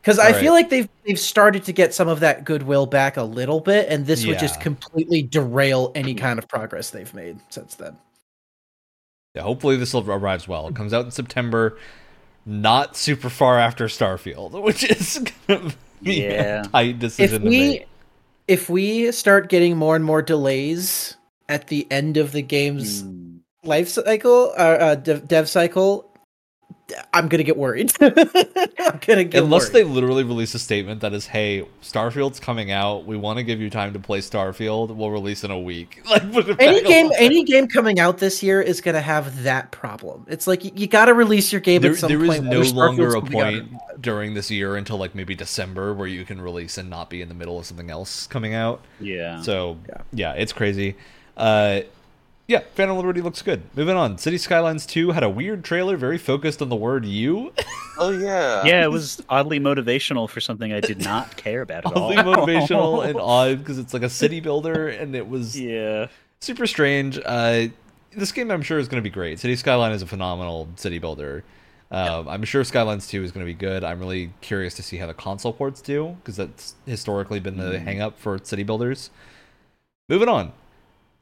because 0.00 0.18
I 0.18 0.26
Alright. 0.26 0.40
feel 0.42 0.52
like 0.52 0.68
they've 0.70 0.88
they've 1.06 1.18
started 1.18 1.64
to 1.64 1.72
get 1.72 1.94
some 1.94 2.08
of 2.08 2.20
that 2.20 2.44
goodwill 2.44 2.86
back 2.86 3.16
a 3.16 3.22
little 3.22 3.60
bit, 3.60 3.88
and 3.88 4.06
this 4.06 4.26
would 4.26 4.38
just 4.38 4.60
completely 4.60 5.22
derail 5.22 5.92
any 5.94 6.14
kind 6.14 6.38
of 6.38 6.48
progress 6.48 6.90
they've 6.90 7.12
made 7.14 7.38
since 7.50 7.74
then. 7.74 7.96
Yeah, 9.34 9.42
hopefully 9.42 9.76
this 9.76 9.92
will 9.92 10.10
arrives 10.10 10.48
well. 10.48 10.66
It 10.68 10.74
comes 10.74 10.92
out 10.94 11.04
in 11.04 11.10
September, 11.10 11.78
not 12.46 12.96
super 12.96 13.28
far 13.28 13.58
after 13.58 13.86
Starfield, 13.86 14.62
which 14.62 14.84
is 14.84 15.18
gonna 15.48 15.72
be 16.02 16.22
Yeah. 16.22 16.62
a 16.62 16.68
tight 16.68 16.94
if 16.94 16.98
decision 17.00 17.42
to 17.42 17.48
we 17.48 17.58
make. 17.58 17.88
if 18.48 18.70
we 18.70 19.10
start 19.12 19.48
getting 19.48 19.76
more 19.76 19.96
and 19.96 20.04
more 20.04 20.22
delays 20.22 21.16
at 21.48 21.66
the 21.68 21.86
end 21.90 22.16
of 22.16 22.32
the 22.32 22.42
game's 22.42 23.02
Mm. 23.02 23.40
life 23.64 23.88
cycle 23.88 24.52
uh, 24.56 24.60
uh 24.62 24.94
dev, 24.94 25.26
dev 25.28 25.48
cycle 25.48 26.08
i'm 27.12 27.26
gonna 27.28 27.42
get 27.42 27.56
worried 27.56 27.92
i'm 28.00 28.98
gonna 29.06 29.24
get 29.24 29.42
Unless 29.42 29.70
they 29.70 29.82
literally 29.82 30.22
release 30.22 30.54
a 30.54 30.58
statement 30.58 31.00
that 31.00 31.12
is, 31.12 31.26
"Hey, 31.26 31.66
Starfield's 31.82 32.38
coming 32.38 32.70
out. 32.70 33.04
We 33.06 33.16
want 33.16 33.38
to 33.38 33.42
give 33.42 33.60
you 33.60 33.70
time 33.70 33.92
to 33.92 33.98
play 33.98 34.20
Starfield. 34.20 34.94
We'll 34.94 35.10
release 35.10 35.42
in 35.44 35.50
a 35.50 35.58
week." 35.58 36.02
Like 36.10 36.22
any 36.60 36.82
game 36.82 37.06
on. 37.06 37.12
any 37.18 37.42
game 37.44 37.66
coming 37.66 37.98
out 37.98 38.18
this 38.18 38.42
year 38.42 38.62
is 38.62 38.80
gonna 38.80 39.00
have 39.00 39.42
that 39.42 39.70
problem 39.72 40.24
it's 40.28 40.46
like 40.46 40.64
you, 40.64 40.70
you 40.74 40.86
gotta 40.86 41.12
release 41.14 41.52
your 41.52 41.60
game 41.60 41.82
there, 41.82 41.92
at 41.92 41.98
some 41.98 42.08
point. 42.08 42.48
there 42.50 42.60
is 42.60 42.72
no 42.72 42.86
longer 42.86 43.08
a 43.16 43.20
coming 43.20 43.40
out 43.40 43.52
point 43.52 44.02
during 44.02 44.34
this 44.34 44.50
year 44.50 44.76
until 44.76 44.96
like 44.98 45.14
maybe 45.14 45.34
December 45.34 45.92
where 45.92 46.06
you 46.06 46.24
can 46.24 46.40
release 46.40 46.78
and 46.78 46.88
not 46.88 47.10
be 47.10 47.20
in 47.22 47.28
the 47.28 47.34
middle 47.34 47.58
of 47.58 47.66
something 47.66 47.90
else 47.90 48.26
coming 48.28 48.54
out. 48.54 48.82
Yeah. 49.00 49.42
So 49.42 49.78
Yeah. 49.88 50.02
yeah, 50.12 50.32
it's 50.34 50.52
crazy. 50.52 50.96
Uh, 51.36 51.80
yeah, 52.48 52.60
Phantom 52.74 52.96
Liberty 52.96 53.20
looks 53.22 53.42
good. 53.42 53.62
Moving 53.74 53.96
on, 53.96 54.18
City 54.18 54.38
Skylines 54.38 54.86
2 54.86 55.10
had 55.12 55.22
a 55.22 55.28
weird 55.30 55.64
trailer, 55.64 55.96
very 55.96 56.18
focused 56.18 56.62
on 56.62 56.68
the 56.68 56.76
word 56.76 57.04
"you." 57.04 57.52
Oh 57.98 58.10
yeah. 58.10 58.62
yeah, 58.66 58.84
it 58.84 58.90
was 58.90 59.22
oddly 59.30 59.58
motivational 59.58 60.28
for 60.28 60.38
something 60.38 60.70
I 60.70 60.80
did 60.80 61.02
not 61.02 61.34
care 61.38 61.62
about 61.62 61.86
at 61.86 61.92
all. 61.94 62.10
Oddly 62.12 62.16
motivational 62.22 63.02
and 63.08 63.18
odd 63.18 63.58
because 63.60 63.78
it's 63.78 63.94
like 63.94 64.02
a 64.02 64.10
city 64.10 64.40
builder, 64.40 64.88
and 64.88 65.16
it 65.16 65.26
was 65.26 65.58
Yeah. 65.58 66.08
super 66.42 66.66
strange. 66.66 67.18
Uh, 67.24 67.68
this 68.12 68.32
game, 68.32 68.50
I'm 68.50 68.60
sure, 68.60 68.78
is 68.78 68.86
going 68.88 69.02
to 69.02 69.08
be 69.08 69.12
great. 69.12 69.38
City 69.38 69.56
Skyline 69.56 69.92
is 69.92 70.02
a 70.02 70.06
phenomenal 70.06 70.68
city 70.76 70.98
builder. 70.98 71.42
Um, 71.90 72.28
I'm 72.28 72.44
sure 72.44 72.64
Skylines 72.64 73.06
2 73.08 73.22
is 73.24 73.32
going 73.32 73.46
to 73.46 73.50
be 73.50 73.56
good. 73.58 73.82
I'm 73.82 73.98
really 73.98 74.34
curious 74.42 74.74
to 74.74 74.82
see 74.82 74.98
how 74.98 75.06
the 75.06 75.14
console 75.14 75.54
ports 75.54 75.80
do 75.80 76.16
because 76.20 76.36
that's 76.36 76.74
historically 76.84 77.40
been 77.40 77.56
the 77.56 77.78
Mhm. 77.78 77.82
hang 77.82 78.00
up 78.02 78.18
for 78.18 78.38
city 78.42 78.62
builders. 78.62 79.08
Moving 80.10 80.28
on. 80.28 80.52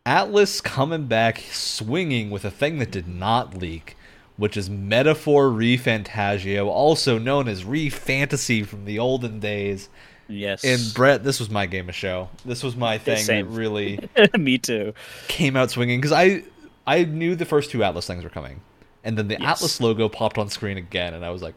Atlus 0.07 0.63
coming 0.63 1.07
back 1.07 1.39
swinging 1.51 2.31
with 2.31 2.45
a 2.45 2.51
thing 2.51 2.79
that 2.79 2.91
did 2.91 3.09
not 3.09 3.57
leak, 3.57 3.97
which 4.37 4.57
is 4.57 4.69
Metaphor 4.69 5.49
ReFantazio, 5.49 6.67
also 6.67 7.19
known 7.19 7.49
as 7.49 7.65
Refantasy 7.65 8.67
from 8.67 8.85
the 8.85 8.99
olden 8.99 9.41
days. 9.41 9.89
Yes. 10.29 10.63
And 10.65 10.93
Brett, 10.95 11.25
this 11.25 11.41
was 11.41 11.49
my 11.51 11.65
game 11.67 11.89
of 11.89 11.95
show. 11.95 12.29
This 12.45 12.63
was 12.63 12.77
my 12.77 12.99
thing 12.99 13.19
same. 13.25 13.47
that 13.47 13.53
really 13.57 14.09
Me 14.39 14.59
too. 14.59 14.93
came 15.29 15.57
out 15.57 15.71
swinging 15.71 16.01
because 16.01 16.13
I 16.13 16.45
I 16.87 17.05
knew 17.05 17.35
the 17.35 17.45
first 17.47 17.71
two 17.71 17.79
Atlus 17.79 18.07
things 18.07 18.25
were 18.25 18.31
coming, 18.31 18.61
and 19.05 19.17
then 19.19 19.29
the 19.29 19.37
Yes. 19.41 19.63
Atlus 19.63 19.81
logo 19.81 20.09
popped 20.09 20.37
on 20.39 20.49
screen 20.51 20.77
again, 20.79 21.15
and 21.15 21.25
I 21.25 21.31
was 21.31 21.43
like, 21.43 21.55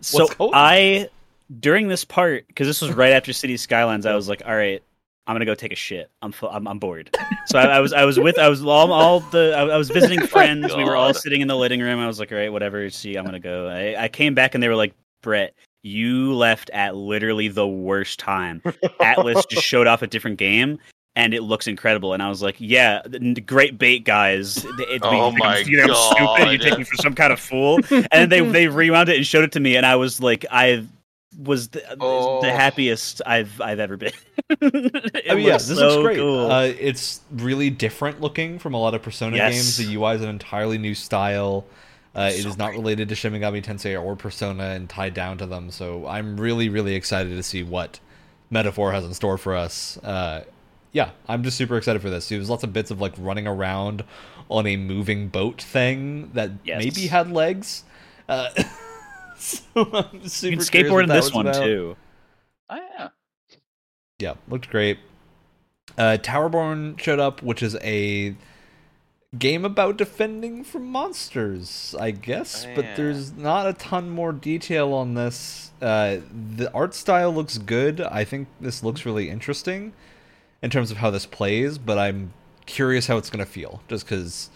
So? 0.00 0.28
I 0.52 1.08
during 1.60 1.88
this 1.88 2.04
part 2.04 2.46
because 2.48 2.66
this 2.66 2.80
was 2.82 2.92
right 2.92 3.12
after 3.12 3.32
City 3.32 3.56
Skylines, 3.56 4.06
I 4.06 4.14
was 4.14 4.28
like, 4.28 4.42
all 4.46 4.54
right. 4.56 4.82
I'm 5.26 5.34
gonna 5.34 5.44
go 5.44 5.54
take 5.54 5.72
a 5.72 5.76
shit. 5.76 6.10
I'm 6.22 6.30
fu- 6.32 6.46
I'm, 6.48 6.68
I'm 6.68 6.78
bored. 6.78 7.16
So 7.46 7.58
I, 7.58 7.64
I 7.64 7.80
was 7.80 7.92
I 7.92 8.04
was 8.04 8.18
with 8.18 8.38
I 8.38 8.48
was 8.48 8.62
all, 8.64 8.92
all 8.92 9.20
the 9.20 9.54
I, 9.56 9.62
I 9.62 9.76
was 9.76 9.88
visiting 9.90 10.26
friends. 10.26 10.74
we 10.76 10.84
were 10.84 10.96
all 10.96 11.12
sitting 11.14 11.40
in 11.40 11.48
the 11.48 11.56
living 11.56 11.80
room. 11.80 11.98
I 12.00 12.06
was 12.06 12.20
like, 12.20 12.30
all 12.32 12.38
right, 12.38 12.52
whatever. 12.52 12.88
See, 12.90 13.16
I'm 13.16 13.24
gonna 13.24 13.40
go. 13.40 13.68
I, 13.68 14.04
I 14.04 14.08
came 14.08 14.34
back 14.34 14.54
and 14.54 14.62
they 14.62 14.68
were 14.68 14.76
like, 14.76 14.94
Brett, 15.22 15.54
you 15.82 16.32
left 16.34 16.70
at 16.70 16.94
literally 16.94 17.48
the 17.48 17.66
worst 17.66 18.18
time. 18.20 18.60
Atlus 19.00 19.48
just 19.48 19.62
showed 19.66 19.86
off 19.86 20.02
a 20.02 20.06
different 20.06 20.38
game. 20.38 20.78
And 21.18 21.32
it 21.32 21.40
looks 21.42 21.66
incredible, 21.66 22.12
and 22.12 22.22
I 22.22 22.28
was 22.28 22.42
like, 22.42 22.56
"Yeah, 22.58 23.00
great 23.46 23.78
bait, 23.78 24.00
guys! 24.04 24.62
It, 24.66 25.00
Oh 25.02 25.10
you 25.10 25.18
I'm- 25.18 25.34
my 25.38 25.58
you 25.60 25.64
think 25.78 25.88
I'm 25.90 25.94
stupid? 25.96 26.52
You 26.52 26.58
God. 26.58 26.60
take 26.68 26.78
me 26.78 26.84
for 26.84 26.96
some 26.96 27.14
kind 27.14 27.32
of 27.32 27.40
fool?" 27.40 27.80
and 28.12 28.30
they 28.30 28.42
they 28.46 28.68
rewound 28.68 29.08
it 29.08 29.16
and 29.16 29.26
showed 29.26 29.42
it 29.42 29.52
to 29.52 29.60
me, 29.60 29.76
and 29.76 29.86
I 29.86 29.96
was 29.96 30.20
like, 30.20 30.44
I 30.50 30.84
was 31.38 31.68
the, 31.68 31.82
Oh. 32.00 32.40
the 32.40 32.50
happiest 32.52 33.20
I've 33.26 33.60
I've 33.60 33.80
ever 33.80 33.96
been. 33.96 34.12
It 34.48 35.26
"I 35.30 35.34
mean, 35.34 35.46
yeah, 35.46 35.52
looks 35.54 35.66
this 35.66 35.78
so 35.78 35.88
looks 35.88 36.02
great. 36.02 36.16
cool. 36.18 36.50
Uh, 36.50 36.62
it's 36.62 37.20
really 37.32 37.68
different 37.68 38.20
looking 38.20 38.58
from 38.60 38.74
a 38.74 38.78
lot 38.78 38.94
of 38.94 39.02
Persona 39.02 39.36
Yes. 39.36 39.54
games. 39.54 39.76
The 39.76 39.94
UI 39.96 40.14
is 40.14 40.22
an 40.22 40.28
entirely 40.28 40.78
new 40.78 40.94
style. 40.94 41.66
Uh, 42.14 42.30
it 42.32 42.42
So 42.42 42.48
is 42.50 42.56
not 42.56 42.70
related 42.72 43.08
to 43.10 43.14
Shin 43.14 43.32
Megami 43.32 43.62
Tensei 43.62 44.00
or 44.00 44.14
Persona 44.16 44.64
and 44.70 44.88
tied 44.88 45.14
down 45.14 45.36
to 45.38 45.46
them. 45.46 45.70
So 45.70 46.06
I'm 46.06 46.38
really, 46.38 46.68
really 46.68 46.94
excited 46.94 47.30
to 47.36 47.42
see 47.42 47.62
what 47.64 47.98
Metaphor 48.50 48.92
has 48.92 49.04
in 49.04 49.12
store 49.14 49.36
for 49.36 49.54
us. 49.56 49.98
Uh, 49.98 50.44
yeah, 50.92 51.10
I'm 51.28 51.42
just 51.42 51.56
super 51.58 51.76
excited 51.76 52.00
for 52.00 52.08
this. 52.08 52.28
There's 52.28 52.48
lots 52.48 52.62
of 52.64 52.72
bits 52.72 52.90
of 52.90 53.00
like 53.00 53.12
running 53.18 53.46
around 53.46 54.04
on 54.48 54.66
a 54.66 54.76
moving 54.76 55.28
boat 55.28 55.60
thing 55.60 56.30
that 56.34 56.52
Yes. 56.64 56.82
maybe 56.84 57.08
had 57.08 57.30
legs. 57.32 57.82
So 59.74 59.90
I'm 59.92 60.28
super 60.28 60.50
you 60.52 60.56
can 60.56 60.66
skateboard 60.66 61.02
in 61.04 61.08
this 61.08 61.32
one 61.32 61.46
about. 61.46 61.62
too. 61.62 61.96
Oh 62.70 62.76
yeah. 62.98 63.08
Yeah, 64.18 64.34
looked 64.48 64.70
great. 64.70 64.98
Uh, 65.96 66.16
Towerborn 66.20 66.98
showed 66.98 67.20
up, 67.20 67.42
which 67.42 67.62
is 67.62 67.76
a 67.82 68.34
game 69.38 69.64
about 69.64 69.96
defending 69.98 70.64
from 70.64 70.86
monsters, 70.86 71.94
I 72.00 72.10
guess. 72.10 72.66
But 72.74 72.84
Yeah. 72.84 72.94
there's 72.96 73.32
not 73.34 73.66
a 73.66 73.72
ton 73.74 74.08
more 74.10 74.32
detail 74.32 74.92
on 74.94 75.14
this. 75.14 75.70
Uh, 75.80 76.18
the 76.56 76.70
art 76.74 76.94
style 76.94 77.32
looks 77.32 77.58
good. 77.58 78.00
I 78.00 78.24
think 78.24 78.48
this 78.60 78.82
looks 78.82 79.04
really 79.06 79.28
interesting 79.30 79.92
in 80.62 80.70
terms 80.70 80.90
of 80.90 80.96
how 80.98 81.10
this 81.10 81.26
plays. 81.26 81.76
But 81.78 81.98
I'm 81.98 82.32
curious 82.64 83.06
how 83.06 83.16
it's 83.18 83.30
gonna 83.30 83.46
feel, 83.46 83.82
just 83.88 84.06
because 84.06 84.50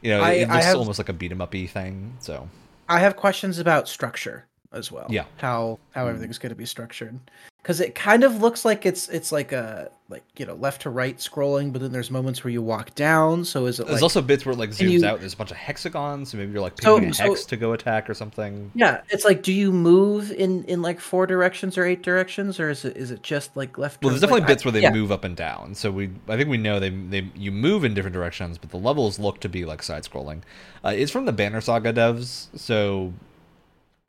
you 0.00 0.10
know 0.10 0.20
I- 0.22 0.32
it 0.32 0.48
looks 0.48 0.64
have- 0.64 0.76
almost 0.76 0.98
like 0.98 1.08
a 1.10 1.12
beat 1.12 1.30
'em 1.32 1.40
uppy 1.42 1.66
thing. 1.66 2.14
So 2.20 2.48
I 2.92 2.98
have 2.98 3.16
questions 3.16 3.58
about 3.58 3.88
structure 3.88 4.48
as 4.72 4.90
well. 4.90 5.06
Yeah. 5.08 5.24
How 5.36 5.78
how 5.92 6.06
everything's 6.06 6.38
going 6.38 6.50
to 6.50 6.56
be 6.56 6.66
structured. 6.66 7.18
Cuz 7.62 7.78
it 7.80 7.94
kind 7.94 8.24
of 8.24 8.40
looks 8.42 8.64
like 8.64 8.84
it's 8.86 9.08
it's 9.08 9.30
like 9.30 9.52
a 9.52 9.90
like, 10.08 10.24
you 10.36 10.44
know, 10.44 10.54
left 10.54 10.82
to 10.82 10.90
right 10.90 11.16
scrolling, 11.16 11.72
but 11.72 11.80
then 11.80 11.90
there's 11.90 12.10
moments 12.10 12.44
where 12.44 12.50
you 12.50 12.60
walk 12.60 12.94
down, 12.94 13.44
so 13.44 13.64
is 13.64 13.80
it 13.80 13.86
there's 13.86 13.94
like 13.96 14.02
also 14.02 14.20
bits 14.20 14.44
where 14.44 14.52
it 14.52 14.58
like 14.58 14.70
zooms 14.70 14.90
you- 14.90 15.06
out. 15.06 15.20
There's 15.20 15.32
a 15.32 15.36
bunch 15.36 15.52
of 15.52 15.56
hexagons, 15.56 16.30
so 16.30 16.36
maybe 16.38 16.52
you're 16.52 16.60
like 16.60 16.76
picking 16.76 17.10
a 17.10 17.14
so- 17.14 17.30
hex 17.30 17.44
to 17.46 17.56
go 17.56 17.72
attack 17.72 18.10
or 18.10 18.14
something. 18.14 18.70
Yeah, 18.74 19.00
it's 19.08 19.24
like 19.24 19.42
do 19.42 19.52
you 19.52 19.72
move 19.72 20.32
in 20.32 20.64
in 20.64 20.82
like 20.82 21.00
four 21.00 21.26
directions 21.26 21.78
or 21.78 21.86
eight 21.86 22.02
directions 22.02 22.60
or 22.60 22.68
is 22.68 22.84
it 22.84 22.96
is 22.96 23.10
it 23.10 23.22
just 23.22 23.56
like 23.56 23.78
left 23.78 24.02
Well, 24.02 24.10
there's 24.10 24.20
definitely 24.20 24.40
like, 24.40 24.48
bits 24.48 24.64
where 24.64 24.72
they 24.72 24.82
yeah. 24.82 24.92
move 24.92 25.12
up 25.12 25.24
and 25.24 25.36
down. 25.36 25.74
So 25.74 25.90
we, 25.90 26.10
I 26.28 26.36
think 26.36 26.50
we 26.50 26.58
know 26.58 26.78
they, 26.80 26.90
they, 26.90 27.30
you 27.34 27.52
move 27.52 27.84
in 27.84 27.94
different 27.94 28.14
directions, 28.14 28.58
but 28.58 28.70
the 28.70 28.78
levels 28.78 29.18
look 29.18 29.40
to 29.40 29.48
be 29.48 29.64
like 29.64 29.82
side 29.82 30.02
scrolling. 30.02 30.42
Uh, 30.84 30.92
it's 30.94 31.12
from 31.12 31.24
the 31.26 31.32
Banner 31.32 31.60
Saga 31.60 31.92
devs, 31.92 32.48
so 32.58 33.14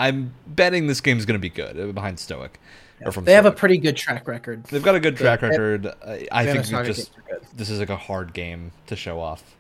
I'm 0.08 0.34
betting 0.48 0.88
this 0.88 1.02
game's 1.02 1.26
going 1.26 1.40
to 1.40 1.42
be 1.42 1.50
good 1.50 1.80
uh, 1.80 1.92
behind 1.92 2.20
Stoic. 2.20 2.60
Or 3.06 3.12
from 3.12 3.26
They 3.26 3.34
have 3.34 3.46
a 3.46 3.52
pretty 3.52 3.78
good 3.78 3.98
track 3.98 4.28
record. 4.28 4.64
They've 4.66 4.84
got 4.84 4.96
a 4.96 5.00
good 5.00 5.18
track 5.18 5.42
They- 5.42 5.50
record. 5.50 5.88
Uh, 5.88 6.18
I 6.32 6.46
think 6.46 6.60
just 6.60 6.72
games 6.72 7.10
are 7.18 7.22
good. 7.34 7.48
this 7.56 7.70
is 7.70 7.80
like 7.80 7.90
a 7.90 7.98
hard 7.98 8.34
game 8.34 8.72
to 8.88 8.96
show 8.96 9.20
off. 9.20 9.56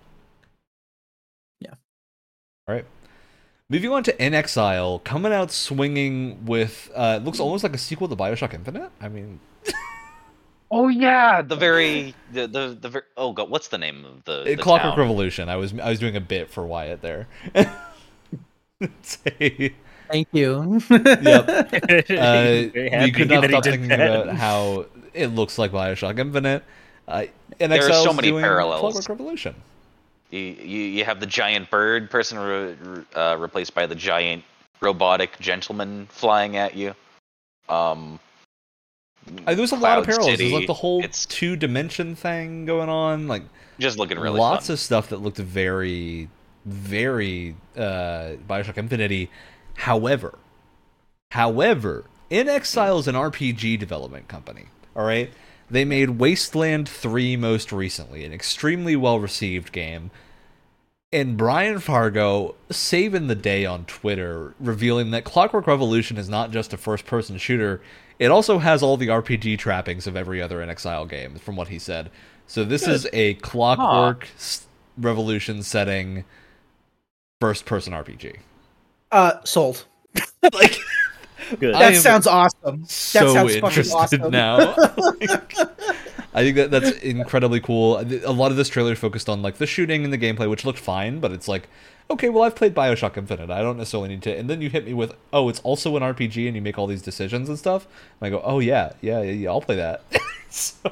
Yeah. 1.59 1.73
All 2.67 2.75
right. 2.75 2.85
Moving 3.69 3.91
on 3.91 4.03
to 4.03 4.13
inXile, 4.17 5.03
coming 5.03 5.33
out 5.33 5.51
swinging 5.51 6.45
with 6.45 6.91
uh, 6.95 7.19
it 7.21 7.25
looks 7.25 7.39
almost 7.39 7.63
like 7.63 7.73
a 7.73 7.77
sequel 7.77 8.07
to 8.07 8.15
Bioshock 8.15 8.53
Infinite. 8.53 8.91
I 9.01 9.07
mean, 9.09 9.39
Oh 10.75 10.87
yeah, 10.89 11.41
the 11.41 11.55
very 11.55 12.13
the 12.31 12.47
the, 12.47 12.77
the 12.79 12.89
very, 12.89 13.05
oh 13.15 13.31
god, 13.31 13.49
what's 13.49 13.67
the 13.69 13.77
name 13.77 14.05
of 14.05 14.23
the, 14.25 14.43
the 14.43 14.57
Clockwork 14.57 14.95
town? 14.95 14.99
Revolution. 14.99 15.47
I 15.49 15.55
was 15.55 15.73
I 15.79 15.89
was 15.89 15.99
doing 15.99 16.15
a 16.15 16.21
bit 16.21 16.49
for 16.51 16.65
Wyatt 16.65 17.01
there. 17.01 17.27
Say, 19.01 19.73
Thank 20.13 20.27
you. 20.31 20.79
Yep. 20.91 20.99
uh, 21.23 22.07
Very 22.69 23.03
we 23.03 23.11
could 23.11 23.29
not 23.29 23.45
stop 23.49 23.63
thinking 23.63 23.87
that. 23.87 23.99
about 24.21 24.35
how 24.35 24.85
it 25.15 25.27
looks 25.27 25.57
like 25.57 25.71
Bioshock 25.71 26.19
Infinite. 26.19 26.63
Uh, 27.07 27.25
and 27.59 27.71
There 27.71 27.83
are 27.83 27.91
so 27.91 28.13
many 28.13 28.27
doing 28.27 28.43
parallels. 28.43 28.79
Clockwork 28.81 29.09
Revolution. 29.09 29.55
You, 30.29 30.39
you 30.39 30.81
you 30.97 31.03
have 31.05 31.19
the 31.19 31.25
giant 31.25 31.71
bird 31.71 32.11
person 32.11 32.37
re, 32.37 32.73
re- 32.73 33.03
uh, 33.15 33.37
replaced 33.39 33.73
by 33.73 33.87
the 33.87 33.95
giant 33.95 34.43
robotic 34.81 35.39
gentleman 35.39 36.07
flying 36.11 36.57
at 36.57 36.75
you. 36.75 36.93
Um, 37.67 38.19
Uh, 39.47 39.55
there's 39.55 39.71
a 39.71 39.75
lot 39.75 39.97
of 39.97 40.05
parallels. 40.05 40.31
City, 40.31 40.43
There's 40.49 40.59
like 40.59 40.67
the 40.67 40.73
whole 40.75 41.03
it's 41.03 41.25
two 41.25 41.55
dimension 41.55 42.15
thing 42.15 42.65
going 42.65 42.89
on. 42.89 43.27
Like 43.27 43.43
just 43.79 43.97
looking 43.97 44.19
really 44.19 44.39
lots 44.39 44.67
fun. 44.67 44.73
of 44.75 44.79
stuff 44.79 45.09
that 45.09 45.17
looked 45.17 45.37
very, 45.39 46.29
very 46.65 47.55
uh, 47.75 48.37
Bioshock 48.47 48.77
Infinity. 48.77 49.29
However, 49.75 50.37
however, 51.31 52.05
inXile 52.31 52.99
is 52.99 53.07
an 53.07 53.15
RPG 53.15 53.79
development 53.79 54.27
company. 54.27 54.65
All 54.95 55.05
right, 55.05 55.31
they 55.69 55.85
made 55.85 56.11
Wasteland 56.11 56.87
Three 56.87 57.35
most 57.35 57.71
recently, 57.71 58.23
an 58.25 58.33
extremely 58.33 58.95
well 58.95 59.19
received 59.19 59.71
game. 59.71 60.11
And 61.11 61.37
Brian 61.37 61.77
Fargo 61.77 62.55
saving 62.71 63.27
the 63.27 63.35
day 63.35 63.65
on 63.65 63.85
Twitter, 63.85 64.55
revealing 64.59 65.11
that 65.11 65.23
Clockwork 65.23 65.67
Revolution 65.67 66.17
is 66.17 66.27
not 66.27 66.49
just 66.49 66.73
a 66.73 66.77
first 66.77 67.05
person 67.05 67.37
shooter, 67.37 67.81
it 68.17 68.31
also 68.31 68.57
has 68.57 68.81
all 68.81 68.97
the 68.97 69.09
RPG 69.09 69.59
trappings 69.59 70.07
of 70.07 70.15
every 70.15 70.41
other 70.41 70.57
inXile 70.57 71.07
game, 71.07 71.35
from 71.35 71.55
what 71.55 71.67
he 71.67 71.77
said. 71.77 72.09
So 72.47 72.63
this 72.63 72.87
is 72.87 73.07
a 73.13 73.35
Clockwork 73.35 74.27
s 74.35 74.65
Revolution 74.97 75.63
setting 75.63 76.23
first 77.41 77.65
person 77.65 77.93
RPG. 77.93 78.37
Uh 79.13 79.43
sold. 79.43 79.85
Like, 80.53 80.77
Good. 81.59 81.73
That 81.75 81.95
sounds 81.95 82.27
awesome. 82.27 82.81
That 82.81 82.89
so 82.89 83.33
sounds 83.33 83.55
fucking 83.55 83.63
interested 83.63 84.21
awesome. 84.21 84.31
now. 84.31 84.75
I 86.35 86.41
think 86.41 86.55
that 86.55 86.71
that's 86.71 86.91
incredibly 86.99 87.59
cool. 87.59 87.99
A 87.99 88.31
lot 88.31 88.51
of 88.51 88.57
this 88.57 88.69
trailer 88.69 88.95
focused 88.95 89.29
on 89.29 89.41
like 89.41 89.57
the 89.57 89.67
shooting 89.67 90.03
and 90.03 90.11
the 90.11 90.17
gameplay, 90.17 90.49
which 90.49 90.65
looked 90.65 90.79
fine, 90.79 91.19
but 91.19 91.31
it's 91.31 91.47
like, 91.47 91.69
okay, 92.09 92.29
well, 92.29 92.43
I've 92.43 92.55
played 92.55 92.73
Bioshock 92.73 93.17
Infinite. 93.17 93.51
I 93.51 93.61
don't 93.61 93.77
necessarily 93.77 94.09
need 94.09 94.23
to. 94.23 94.35
And 94.35 94.49
then 94.49 94.61
you 94.61 94.69
hit 94.69 94.85
me 94.85 94.93
with, 94.93 95.15
oh, 95.31 95.47
it's 95.49 95.59
also 95.61 95.95
an 95.95 96.03
RPG, 96.03 96.47
and 96.47 96.55
you 96.55 96.61
make 96.61 96.77
all 96.77 96.87
these 96.87 97.03
decisions 97.03 97.49
and 97.49 97.57
stuff. 97.57 97.87
And 98.19 98.27
I 98.27 98.29
go, 98.31 98.41
oh 98.43 98.59
yeah, 98.59 98.93
yeah, 99.01 99.21
yeah, 99.21 99.31
yeah 99.31 99.49
I'll 99.49 99.61
play 99.61 99.75
that. 99.75 100.03
so, 100.49 100.89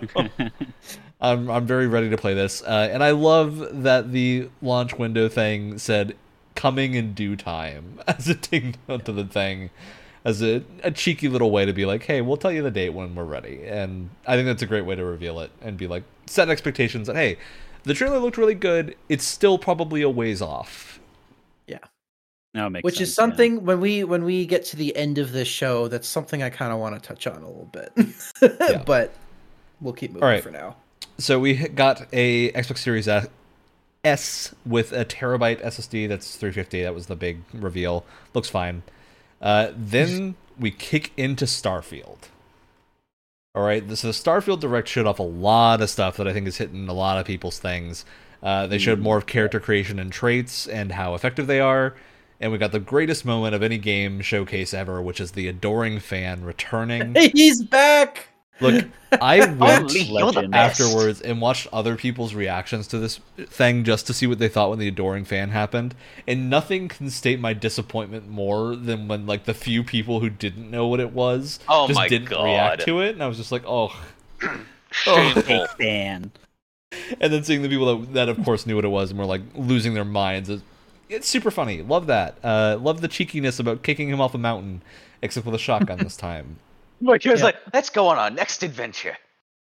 I'm 1.20 1.50
I'm 1.50 1.66
very 1.66 1.88
ready 1.88 2.10
to 2.10 2.18
play 2.18 2.34
this, 2.34 2.62
uh, 2.64 2.90
and 2.92 3.04
I 3.04 3.12
love 3.12 3.84
that 3.84 4.12
the 4.12 4.50
launch 4.62 4.98
window 4.98 5.28
thing 5.30 5.78
said 5.78 6.16
coming 6.62 6.94
in 6.94 7.12
due 7.16 7.36
time 7.36 8.00
as 8.08 8.28
a 8.28 8.36
ding 8.36 8.76
to 8.88 9.12
the 9.12 9.26
thing 9.26 9.72
as 10.24 10.44
a, 10.44 10.64
a 10.84 10.92
cheeky 10.92 11.28
little 11.28 11.50
way 11.50 11.66
to 11.66 11.74
be 11.74 11.86
like, 11.86 12.04
hey, 12.04 12.22
we'll 12.22 12.38
tell 12.38 12.52
you 12.52 12.62
the 12.62 12.70
date 12.70 12.90
when 12.90 13.16
we're 13.16 13.26
ready. 13.26 13.64
And 13.66 14.12
I 14.28 14.36
think 14.36 14.46
that's 14.46 14.62
a 14.62 14.68
great 14.68 14.86
way 14.86 14.94
to 14.94 15.04
reveal 15.04 15.40
it 15.40 15.50
and 15.60 15.76
be 15.76 15.88
like, 15.88 16.04
set 16.28 16.50
expectations 16.50 17.08
that, 17.08 17.16
hey, 17.16 17.40
the 17.82 17.96
trailer 17.96 18.20
looked 18.20 18.38
really 18.38 18.54
good. 18.54 18.96
It's 19.10 19.24
still 19.24 19.58
probably 19.58 20.04
a 20.04 20.10
ways 20.12 20.40
off. 20.40 21.00
Yeah. 21.66 21.80
No, 22.54 22.68
it 22.68 22.70
makes 22.70 22.84
Which 22.84 22.98
sense, 22.98 23.10
is 23.10 23.18
yeah. 23.18 23.22
something 23.24 23.66
when 23.66 23.80
we 23.80 24.04
when 24.04 24.24
we 24.24 24.46
get 24.46 24.64
to 24.66 24.76
the 24.76 24.96
end 24.96 25.18
of 25.18 25.32
this 25.32 25.48
show, 25.48 25.88
that's 25.88 26.08
something 26.08 26.44
I 26.44 26.52
kind 26.52 26.72
of 26.72 26.78
want 26.78 26.94
to 26.94 27.02
touch 27.02 27.26
on 27.26 27.42
a 27.42 27.48
little 27.48 27.72
bit. 27.72 27.92
But 28.86 29.16
we'll 29.80 29.94
keep 29.94 30.12
moving 30.12 30.24
All 30.24 30.30
right. 30.30 30.44
for 30.44 30.52
now. 30.52 30.76
So 31.18 31.40
we 31.40 31.56
got 31.56 32.06
a 32.14 32.52
Xbox 32.52 32.78
Series 32.80 33.08
S- 34.04 34.56
with 34.66 34.92
a 34.92 35.06
terabyte 35.06 35.64
SSD. 35.64 36.08
That's 36.08 36.36
350. 36.36 36.84
That 36.84 36.96
was 36.96 37.08
the 37.08 37.16
big 37.16 37.42
reveal. 37.54 38.06
Looks 38.34 38.50
fine. 38.50 38.84
Uh, 39.42 39.72
then 39.76 40.36
we 40.60 40.72
kick 40.72 41.12
into 41.18 41.46
Starfield. 41.46 42.30
All 43.54 43.64
right. 43.64 43.84
So 43.98 44.08
the 44.08 44.14
Starfield 44.14 44.60
Direct 44.60 44.88
showed 44.88 45.06
off 45.08 45.20
a 45.20 45.24
lot 45.24 45.82
of 45.82 45.90
stuff 45.90 46.18
that 46.18 46.28
I 46.28 46.34
think 46.34 46.48
is 46.48 46.58
hitting 46.58 46.88
a 46.88 46.94
lot 46.94 47.18
of 47.18 47.26
people's 47.26 47.60
things. 47.60 48.06
Uh, 48.42 48.66
they 48.66 48.78
showed 48.80 49.00
more 49.00 49.18
of 49.18 49.28
character 49.28 49.60
creation 49.60 50.00
and 50.00 50.12
traits 50.12 50.68
and 50.68 50.94
how 50.94 51.14
effective 51.14 51.48
they 51.48 51.60
are. 51.60 51.96
And 52.40 52.52
we 52.52 52.58
got 52.58 52.72
the 52.72 52.80
greatest 52.80 53.24
moment 53.24 53.54
of 53.54 53.62
any 53.62 53.78
game 53.78 54.22
showcase 54.22 54.74
ever, 54.74 55.00
which 55.00 55.20
is 55.20 55.34
the 55.34 55.48
adoring 55.48 56.00
fan 56.00 56.44
returning. 56.44 57.14
He's 57.34 57.62
back. 57.62 58.30
Look, 58.62 58.86
I 59.22 59.40
went 59.40 59.62
Only 59.62 60.00
you're 60.02 60.20
the 60.20 60.26
legend. 60.26 60.52
best. 60.52 60.80
afterwards 60.82 61.22
and 61.22 61.42
watched 61.42 61.68
other 61.74 61.96
people's 61.96 62.34
reactions 62.34 62.88
to 62.88 63.00
this 63.00 63.20
thing 63.38 63.84
just 63.84 64.08
to 64.08 64.14
see 64.14 64.28
what 64.28 64.40
they 64.40 64.48
thought 64.48 64.70
when 64.70 64.80
the 64.80 64.88
adoring 64.88 65.26
fan 65.26 65.50
happened 65.50 65.96
and 66.28 66.50
nothing 66.50 66.88
can 66.88 67.10
state 67.10 67.40
my 67.40 67.54
disappointment 67.54 68.30
more 68.30 68.76
than 68.76 69.08
when 69.08 69.26
like 69.26 69.44
the 69.46 69.54
few 69.54 69.84
people 69.84 70.20
who 70.22 70.30
didn't 70.30 70.70
know 70.72 70.88
what 70.88 71.00
it 71.00 71.12
was 71.12 71.60
Oh 71.68 71.88
just 71.88 71.98
my 72.00 72.08
didn't 72.08 72.30
God. 72.30 72.44
react 72.46 72.82
to 72.86 73.02
it 73.02 73.10
and 73.14 73.22
i 73.24 73.28
was 73.28 73.38
just 73.38 73.52
like 73.52 73.64
oh 73.66 73.92
Shameful. 74.92 75.42
Big 75.44 75.68
fan. 75.72 76.32
and 77.20 77.34
then 77.34 77.44
seeing 77.44 77.62
the 77.62 77.70
people 77.70 77.98
that, 77.98 78.14
that 78.14 78.30
of 78.30 78.44
course 78.44 78.66
knew 78.66 78.76
what 78.76 78.86
it 78.86 78.90
was 78.90 79.10
and 79.12 79.20
were 79.20 79.26
like 79.26 79.42
losing 79.56 79.94
their 79.94 80.06
minds 80.06 80.50
it's, 80.50 80.64
it's 81.10 81.28
super 81.28 81.52
funny 81.52 81.82
love 81.82 82.08
that 82.08 82.38
uh 82.44 82.78
love 82.80 83.02
the 83.02 83.08
cheekiness 83.08 83.60
about 83.60 83.84
kicking 83.84 84.10
him 84.10 84.22
off 84.22 84.34
a 84.34 84.38
mountain 84.38 84.82
except 85.22 85.46
with 85.46 85.56
a 85.56 85.60
shotgun 85.60 85.98
this 86.00 86.16
time 86.16 86.58
Like, 87.02 87.24
he 87.24 87.30
was 87.30 87.40
Yeah. 87.40 87.46
like, 87.48 87.56
let's 87.74 87.90
go 87.90 88.08
on 88.08 88.18
our 88.18 88.30
next 88.30 88.64
adventure. 88.64 89.18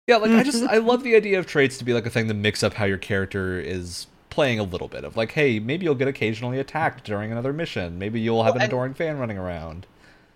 Yeah, 0.06 0.16
like 0.16 0.30
I 0.32 0.42
just 0.42 0.62
I 0.70 0.78
love 0.78 1.02
the 1.02 1.14
idea 1.16 1.38
of 1.38 1.46
traits 1.46 1.78
to 1.78 1.84
be 1.84 1.92
like 1.92 2.06
a 2.06 2.10
thing 2.10 2.28
to 2.28 2.34
mix 2.34 2.62
up 2.62 2.74
how 2.74 2.84
your 2.86 2.98
character 2.98 3.60
is 3.60 4.06
playing 4.30 4.58
a 4.58 4.62
little 4.62 4.88
bit 4.88 5.04
of 5.04 5.16
like, 5.16 5.32
hey, 5.32 5.58
maybe 5.58 5.84
you'll 5.84 5.94
get 5.94 6.08
occasionally 6.08 6.58
attacked 6.58 7.04
during 7.04 7.30
another 7.32 7.52
mission. 7.52 7.98
Maybe 7.98 8.20
you'll 8.20 8.44
have 8.44 8.54
an 8.54 8.58
Well, 8.58 8.64
and- 8.64 8.72
adoring 8.72 8.94
fan 8.94 9.18
running 9.18 9.38
around. 9.38 9.86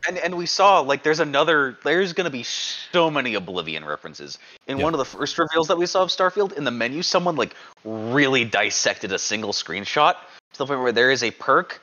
And 0.09 0.19
and 0.19 0.35
we 0.37 0.47
saw 0.47 0.81
like 0.81 1.05
there's 1.05 1.20
another 1.20 1.79
there's 1.85 2.12
gonna 2.12 2.29
be 2.29 2.43
so 2.43 3.09
many 3.09 3.35
Oblivion 3.35 3.85
references. 3.85 4.37
In 4.66 4.79
Yeah. 4.79 4.85
one 4.85 4.95
of 4.95 4.99
the 4.99 5.05
first 5.05 5.39
reveals 5.39 5.69
that 5.69 5.79
we 5.79 5.87
saw 5.87 6.03
of 6.03 6.09
Starfield, 6.09 6.53
in 6.55 6.65
the 6.65 6.73
menu, 6.73 7.03
someone 7.03 7.37
like 7.37 7.55
really 7.85 8.45
dissected 8.45 9.12
a 9.12 9.19
single 9.19 9.53
screenshot 9.53 10.15
to 10.55 10.59
the 10.59 10.66
point 10.66 10.81
where 10.81 10.91
there 10.93 11.12
is 11.12 11.23
a 11.23 11.31
perk 11.31 11.81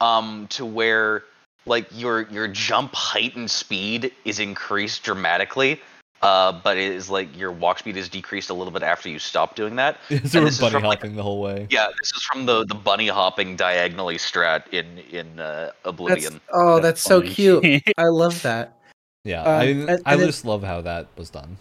um 0.00 0.46
to 0.50 0.64
where 0.64 1.24
like 1.66 1.86
your 1.92 2.22
your 2.30 2.48
jump 2.48 2.94
height 2.94 3.36
and 3.36 3.50
speed 3.50 4.12
is 4.24 4.38
increased 4.38 5.02
dramatically. 5.02 5.80
Uh, 6.22 6.50
but 6.64 6.78
it 6.78 6.92
is 6.92 7.10
like 7.10 7.28
your 7.36 7.52
walk 7.52 7.78
speed 7.78 7.94
is 7.96 8.08
decreased 8.08 8.48
a 8.48 8.54
little 8.54 8.72
bit 8.72 8.82
after 8.82 9.06
you 9.10 9.18
stop 9.18 9.54
doing 9.54 9.76
that. 9.76 9.98
so 10.08 10.14
And 10.14 10.22
we're 10.22 10.44
this 10.46 10.54
is 10.54 10.60
bunny 10.60 10.72
from, 10.72 10.82
like, 10.84 10.98
hopping 11.00 11.14
the 11.14 11.22
whole 11.22 11.42
way. 11.42 11.66
Yeah, 11.68 11.88
this 12.00 12.10
is 12.14 12.22
from 12.22 12.46
the 12.46 12.64
the 12.64 12.74
bunny 12.74 13.06
hopping 13.08 13.54
diagonally 13.54 14.16
strat 14.16 14.66
in 14.72 14.98
in 15.10 15.38
uh, 15.38 15.66
That's, 15.66 15.76
Oblivion. 15.84 16.40
oh, 16.54 16.76
That's 16.80 16.82
that's, 16.82 17.02
so 17.02 17.20
cute. 17.20 17.82
I 17.98 18.04
love 18.04 18.40
that. 18.42 18.78
Yeah, 19.24 19.42
Um, 19.42 19.48
I 19.60 19.64
and- 19.64 19.90
I 20.06 20.12
and 20.14 20.22
it- 20.22 20.26
just 20.26 20.44
love 20.46 20.62
how 20.62 20.80
that 20.80 21.08
was 21.16 21.28
done. 21.30 21.58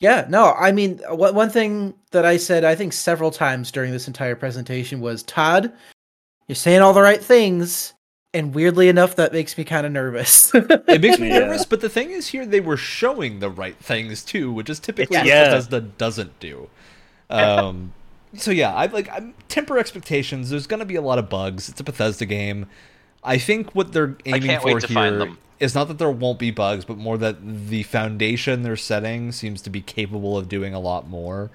Yeah, 0.00 0.26
no, 0.28 0.52
I 0.54 0.72
mean, 0.72 0.98
one 1.10 1.34
one 1.34 1.50
thing 1.50 1.94
that 2.10 2.24
I 2.24 2.36
said, 2.38 2.64
I 2.64 2.74
think 2.74 2.92
several 2.94 3.30
times 3.30 3.70
during 3.70 3.92
this 3.92 4.08
entire 4.08 4.34
presentation 4.34 5.00
was, 5.00 5.22
Todd, 5.22 5.70
you're 6.48 6.56
saying 6.56 6.80
all 6.80 6.92
the 6.94 7.02
right 7.02 7.22
things, 7.22 7.92
and 8.34 8.54
weirdly 8.54 8.88
enough, 8.88 9.16
that 9.16 9.32
makes 9.32 9.56
me 9.58 9.64
kind 9.64 9.84
of 9.86 9.92
nervous. 9.92 10.52
It 10.54 11.00
makes 11.00 11.18
me 11.18 11.28
Yeah. 11.28 11.38
nervous, 11.46 11.64
but 11.66 11.80
the 11.80 11.88
thing 11.88 12.10
is 12.10 12.28
here 12.28 12.46
they 12.46 12.60
were 12.60 12.76
showing 12.76 13.40
the 13.40 13.50
right 13.50 13.76
things 13.76 14.22
too, 14.24 14.52
which 14.52 14.70
is 14.70 14.78
typically 14.80 15.16
It's- 15.16 15.24
what 15.24 15.26
yeah. 15.28 15.44
Bethesda 15.50 15.80
doesn't 15.80 16.38
do. 16.40 16.68
Um, 17.30 17.92
so 18.34 18.50
yeah, 18.50 18.74
I 18.74 18.86
like 18.86 19.08
I'm 19.10 19.34
temper 19.48 19.78
expectations. 19.78 20.50
There's 20.50 20.66
gonna 20.66 20.84
be 20.84 20.96
a 20.96 21.02
lot 21.02 21.18
of 21.18 21.28
bugs. 21.28 21.68
It's 21.68 21.80
a 21.80 21.84
Bethesda 21.84 22.26
game. 22.26 22.66
I 23.24 23.38
think 23.38 23.74
what 23.74 23.92
they're 23.92 24.16
aiming 24.26 24.58
for 24.60 24.66
wait 24.66 24.80
to 24.80 24.88
find 24.88 25.14
here 25.16 25.18
them. 25.20 25.38
not 25.74 25.88
that 25.88 25.98
there 25.98 26.10
won't 26.10 26.38
be 26.38 26.50
bugs, 26.50 26.84
but 26.84 26.96
more 26.98 27.16
that 27.18 27.36
the 27.68 27.84
foundation 27.84 28.62
they're 28.62 28.76
setting 28.76 29.32
seems 29.32 29.62
to 29.62 29.70
be 29.70 29.80
capable 29.80 30.36
of 30.36 30.48
doing 30.48 30.74
a 30.74 30.80
lot 30.80 31.08
more 31.08 31.50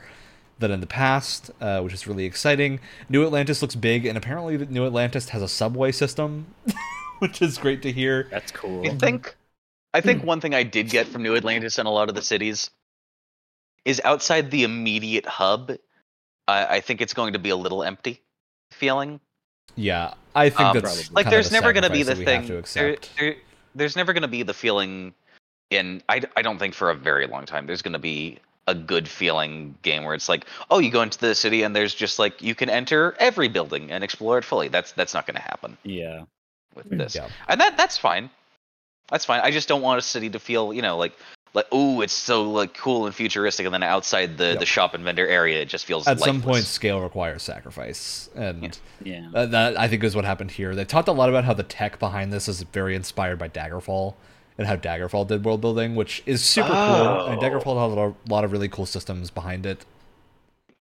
than 0.60 0.72
in 0.72 0.80
the 0.82 0.88
past, 0.88 1.52
uh, 1.62 1.82
which 1.82 1.94
is 1.94 2.08
really 2.08 2.26
exciting. 2.26 2.80
New 3.10 3.26
Atlantis 3.26 3.62
looks 3.62 3.76
big, 3.76 4.06
and 4.06 4.18
apparently 4.18 4.58
New 4.58 4.86
Atlantis 4.86 5.30
has 5.30 5.42
a 5.42 5.48
subway 5.48 5.92
system, 5.92 6.48
which 7.20 7.42
is 7.42 7.58
great 7.58 7.82
to 7.84 7.92
hear. 7.92 8.28
That's 8.32 8.52
cool. 8.52 8.86
I 8.88 8.96
think 8.96 9.36
I 9.94 10.02
think 10.02 10.24
one 10.24 10.42
thing 10.42 10.54
I 10.54 10.64
did 10.64 10.90
get 10.90 11.08
from 11.08 11.24
New 11.24 11.36
Atlantis 11.36 11.78
and 11.78 11.88
a 11.88 11.92
lot 11.92 12.10
of 12.10 12.16
the 12.16 12.22
cities 12.22 12.70
is 13.86 14.02
outside 14.04 14.52
the 14.52 14.64
immediate 14.64 15.26
hub. 15.26 15.72
I, 16.48 16.78
I 16.78 16.80
think 16.82 17.02
it's 17.02 17.14
going 17.14 17.34
to 17.34 17.40
be 17.40 17.50
a 17.50 17.56
little 17.56 17.84
empty 17.84 18.22
feeling. 18.72 19.20
Yeah, 19.76 20.14
I 20.36 20.50
think 20.50 20.62
Um, 20.62 20.80
that's 20.80 21.12
like 21.12 21.26
kind 21.26 21.28
of 21.28 21.32
there's 21.32 21.50
a 21.50 21.54
never 21.54 21.72
going 21.74 21.84
to 21.84 21.90
be 21.90 22.04
the 22.04 22.16
that 22.16 22.18
we 22.18 22.26
have 22.26 22.46
thing. 22.46 22.64
to 22.64 22.74
there- 22.74 22.98
there- 23.20 23.36
there's 23.76 23.96
never 23.96 24.12
going 24.12 24.24
to 24.24 24.28
be 24.28 24.42
the 24.42 24.56
feeling 24.56 25.14
in 25.70 26.02
I 26.10 26.20
don't 26.42 26.58
think 26.58 26.74
for 26.74 26.90
a 26.90 26.96
very 26.96 27.28
long 27.28 27.46
time 27.46 27.68
there's 27.68 27.82
going 27.84 27.94
to 27.94 28.00
be 28.00 28.40
a 28.68 28.76
good 28.76 29.08
feeling 29.08 29.76
game 29.82 30.04
where 30.04 30.14
it's 30.14 30.28
like 30.30 30.46
oh 30.70 30.80
you 30.80 30.92
go 30.92 31.02
into 31.02 31.18
the 31.20 31.34
city 31.34 31.64
and 31.64 31.76
there's 31.76 31.96
just 31.96 32.20
like 32.20 32.42
you 32.42 32.54
can 32.54 32.70
enter 32.70 33.16
every 33.20 33.48
building 33.48 33.92
and 33.92 34.04
explore 34.04 34.38
it 34.38 34.44
fully 34.44 34.68
that's 34.68 34.92
that's 34.92 35.14
not 35.14 35.26
going 35.26 35.36
to 35.36 35.42
happen 35.42 35.78
Yeah. 35.84 36.24
with 36.76 36.90
Mm, 36.90 36.98
this 37.00 37.16
yeah. 37.16 37.28
and 37.48 37.60
that 37.62 37.78
that's 37.78 37.98
fine 37.98 38.30
that's 39.10 39.26
fine 39.26 39.40
i 39.42 39.52
just 39.52 39.68
don't 39.68 39.82
want 39.82 40.00
a 40.00 40.02
city 40.02 40.30
to 40.30 40.40
feel 40.40 40.74
you 40.74 40.82
know 40.82 40.98
like 40.98 41.14
like 41.54 41.66
oh 41.72 42.02
it's 42.02 42.14
so 42.14 42.44
like 42.52 42.74
cool 42.76 43.06
and 43.06 43.16
futuristic 43.16 43.66
and 43.66 43.74
then 43.74 43.82
outside 43.84 44.38
the 44.38 44.50
Yep. 44.50 44.60
the 44.60 44.66
shop 44.66 44.94
and 44.94 45.04
vendor 45.04 45.26
area 45.26 45.62
it 45.62 45.70
just 45.70 45.86
feels 45.86 46.06
At 46.08 46.20
some 46.20 46.42
point, 46.42 46.66
scale 46.66 47.02
requires 47.02 47.42
sacrifice, 47.42 48.30
and 48.36 48.78
Yeah. 49.04 49.30
that, 49.32 49.52
that 49.52 49.80
I 49.80 49.88
think 49.88 50.04
is 50.04 50.14
what 50.16 50.26
happened 50.26 50.52
here. 50.52 50.76
They 50.76 50.84
talked 50.86 51.08
a 51.08 51.14
lot 51.14 51.30
about 51.30 51.46
how 51.46 51.54
the 51.54 51.64
tech 51.64 52.00
behind 52.00 52.34
this 52.34 52.48
is 52.50 52.62
very 52.64 52.96
inspired 52.96 53.40
by 53.40 53.48
Daggerfall 53.50 54.16
and 54.58 54.68
how 54.68 54.76
Daggerfall 54.76 55.28
did 55.28 55.46
world 55.46 55.62
building, 55.62 55.96
which 55.96 56.24
is 56.26 56.44
super 56.44 56.70
cool. 56.70 57.28
And 57.28 57.38
Oh. 57.38 57.42
Daggerfall 57.42 57.82
has 57.82 57.92
a 57.94 57.96
lot- 57.96 58.16
lot 58.28 58.44
of 58.44 58.52
really 58.52 58.68
cool 58.70 58.86
systems 58.86 59.30
behind 59.30 59.66
it. 59.66 59.86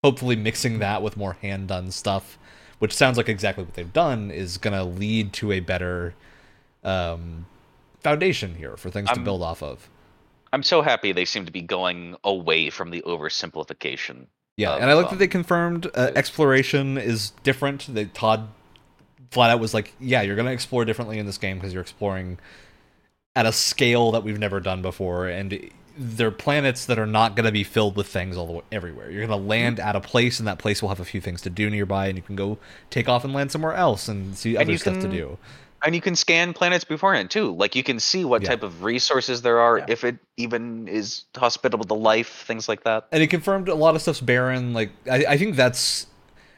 Hopefully, 0.03 0.35
mixing 0.35 0.79
that 0.79 1.01
with 1.01 1.17
more 1.17 1.33
hand 1.41 1.67
done 1.67 1.91
stuff, 1.91 2.37
which 2.79 2.93
sounds 2.93 3.17
like 3.17 3.27
exactly 3.27 3.63
what 3.63 3.73
they've 3.73 3.91
done, 3.93 4.29
is 4.31 4.57
going 4.57 4.73
to 4.75 4.83
lead 4.83 5.33
to 5.33 5.51
a 5.51 5.59
better 5.59 6.13
um, 6.83 7.47
foundation 8.01 8.55
here 8.55 8.77
for 8.77 8.89
things 8.91 9.07
to 9.09 9.15
I'm- 9.15 9.23
build 9.23 9.41
off 9.41 9.63
of. 9.63 9.89
i'm 10.53 10.61
so 10.61 10.81
happy 10.83 11.11
they 11.11 11.25
seem 11.25 11.45
to 11.47 11.51
be 11.51 11.61
going 11.63 12.15
away 12.23 12.69
from 12.69 12.91
the 12.91 13.01
oversimplification 13.01 14.27
Yeah, 14.57 14.75
of, 14.75 14.81
and 14.83 14.91
I 14.91 14.93
like 14.93 15.07
that 15.07 15.13
um, 15.13 15.17
they 15.17 15.27
confirmed 15.27 15.87
uh, 15.95 16.11
exploration 16.15 16.97
is 16.99 17.31
different. 17.43 17.93
They 17.93 18.05
Todd 18.05 18.47
flat 19.31 19.49
out 19.49 19.59
was 19.59 19.73
like, 19.73 19.93
"Yeah, 19.99 20.21
you're 20.21 20.35
gonna 20.37 20.51
explore 20.51 20.85
differently 20.85 21.17
in 21.19 21.25
this 21.25 21.37
game 21.39 21.57
because 21.57 21.73
you're 21.73 21.81
exploring 21.81 22.37
at 23.35 23.45
a 23.45 23.51
scale 23.51 24.11
that 24.11 24.23
we've 24.23 24.39
never 24.39 24.59
done 24.59 24.81
before, 24.81 25.27
and 25.27 25.69
they're 25.97 26.31
planets 26.31 26.85
that 26.85 26.99
are 26.99 27.05
not 27.05 27.35
gonna 27.35 27.51
be 27.51 27.63
filled 27.63 27.95
with 27.95 28.07
things 28.07 28.35
all 28.37 28.45
the 28.47 28.53
way 28.53 28.61
everywhere. 28.71 29.09
You're 29.11 29.25
gonna 29.27 29.41
land 29.41 29.77
Mm-hmm. 29.77 29.87
at 29.89 29.95
a 29.95 30.01
place, 30.01 30.39
and 30.39 30.47
that 30.47 30.57
place 30.57 30.81
will 30.81 30.89
have 30.89 30.99
a 30.99 31.05
few 31.05 31.21
things 31.21 31.41
to 31.43 31.49
do 31.49 31.69
nearby, 31.69 32.07
and 32.07 32.17
you 32.17 32.21
can 32.21 32.35
go 32.35 32.57
take 32.89 33.07
off 33.09 33.23
and 33.23 33.33
land 33.33 33.51
somewhere 33.51 33.73
else 33.73 34.07
and 34.07 34.35
see 34.37 34.55
And 34.55 34.67
other 34.69 34.77
stuff 34.77 34.99
to 35.01 35.07
do. 35.07 35.37
and 35.83 35.93
you 35.93 36.01
can 36.01 36.15
scan 36.15 36.51
planets 36.53 36.83
beforehand 36.83 37.29
too 37.29 37.53
like 37.55 37.75
you 37.75 37.83
can 37.83 37.99
see 37.99 38.25
what 38.25 38.41
Yeah. 38.41 38.49
type 38.49 38.63
of 38.63 38.83
resources 38.83 39.43
there 39.43 39.59
are 39.59 39.77
Yeah. 39.79 39.85
if 39.89 40.03
it 40.03 40.17
even 40.35 40.87
is 40.87 41.25
hospitable 41.37 41.85
to 41.85 41.93
life 41.93 42.43
things 42.47 42.67
like 42.67 42.83
that 42.85 43.05
and 43.11 43.21
it 43.21 43.27
confirmed 43.27 43.67
a 43.69 43.75
lot 43.75 43.93
of 43.95 44.01
stuff's 44.01 44.21
barren. 44.21 44.73
Like 44.73 44.89
I, 45.11 45.25
I 45.29 45.37
think 45.37 45.55
that's 45.55 46.07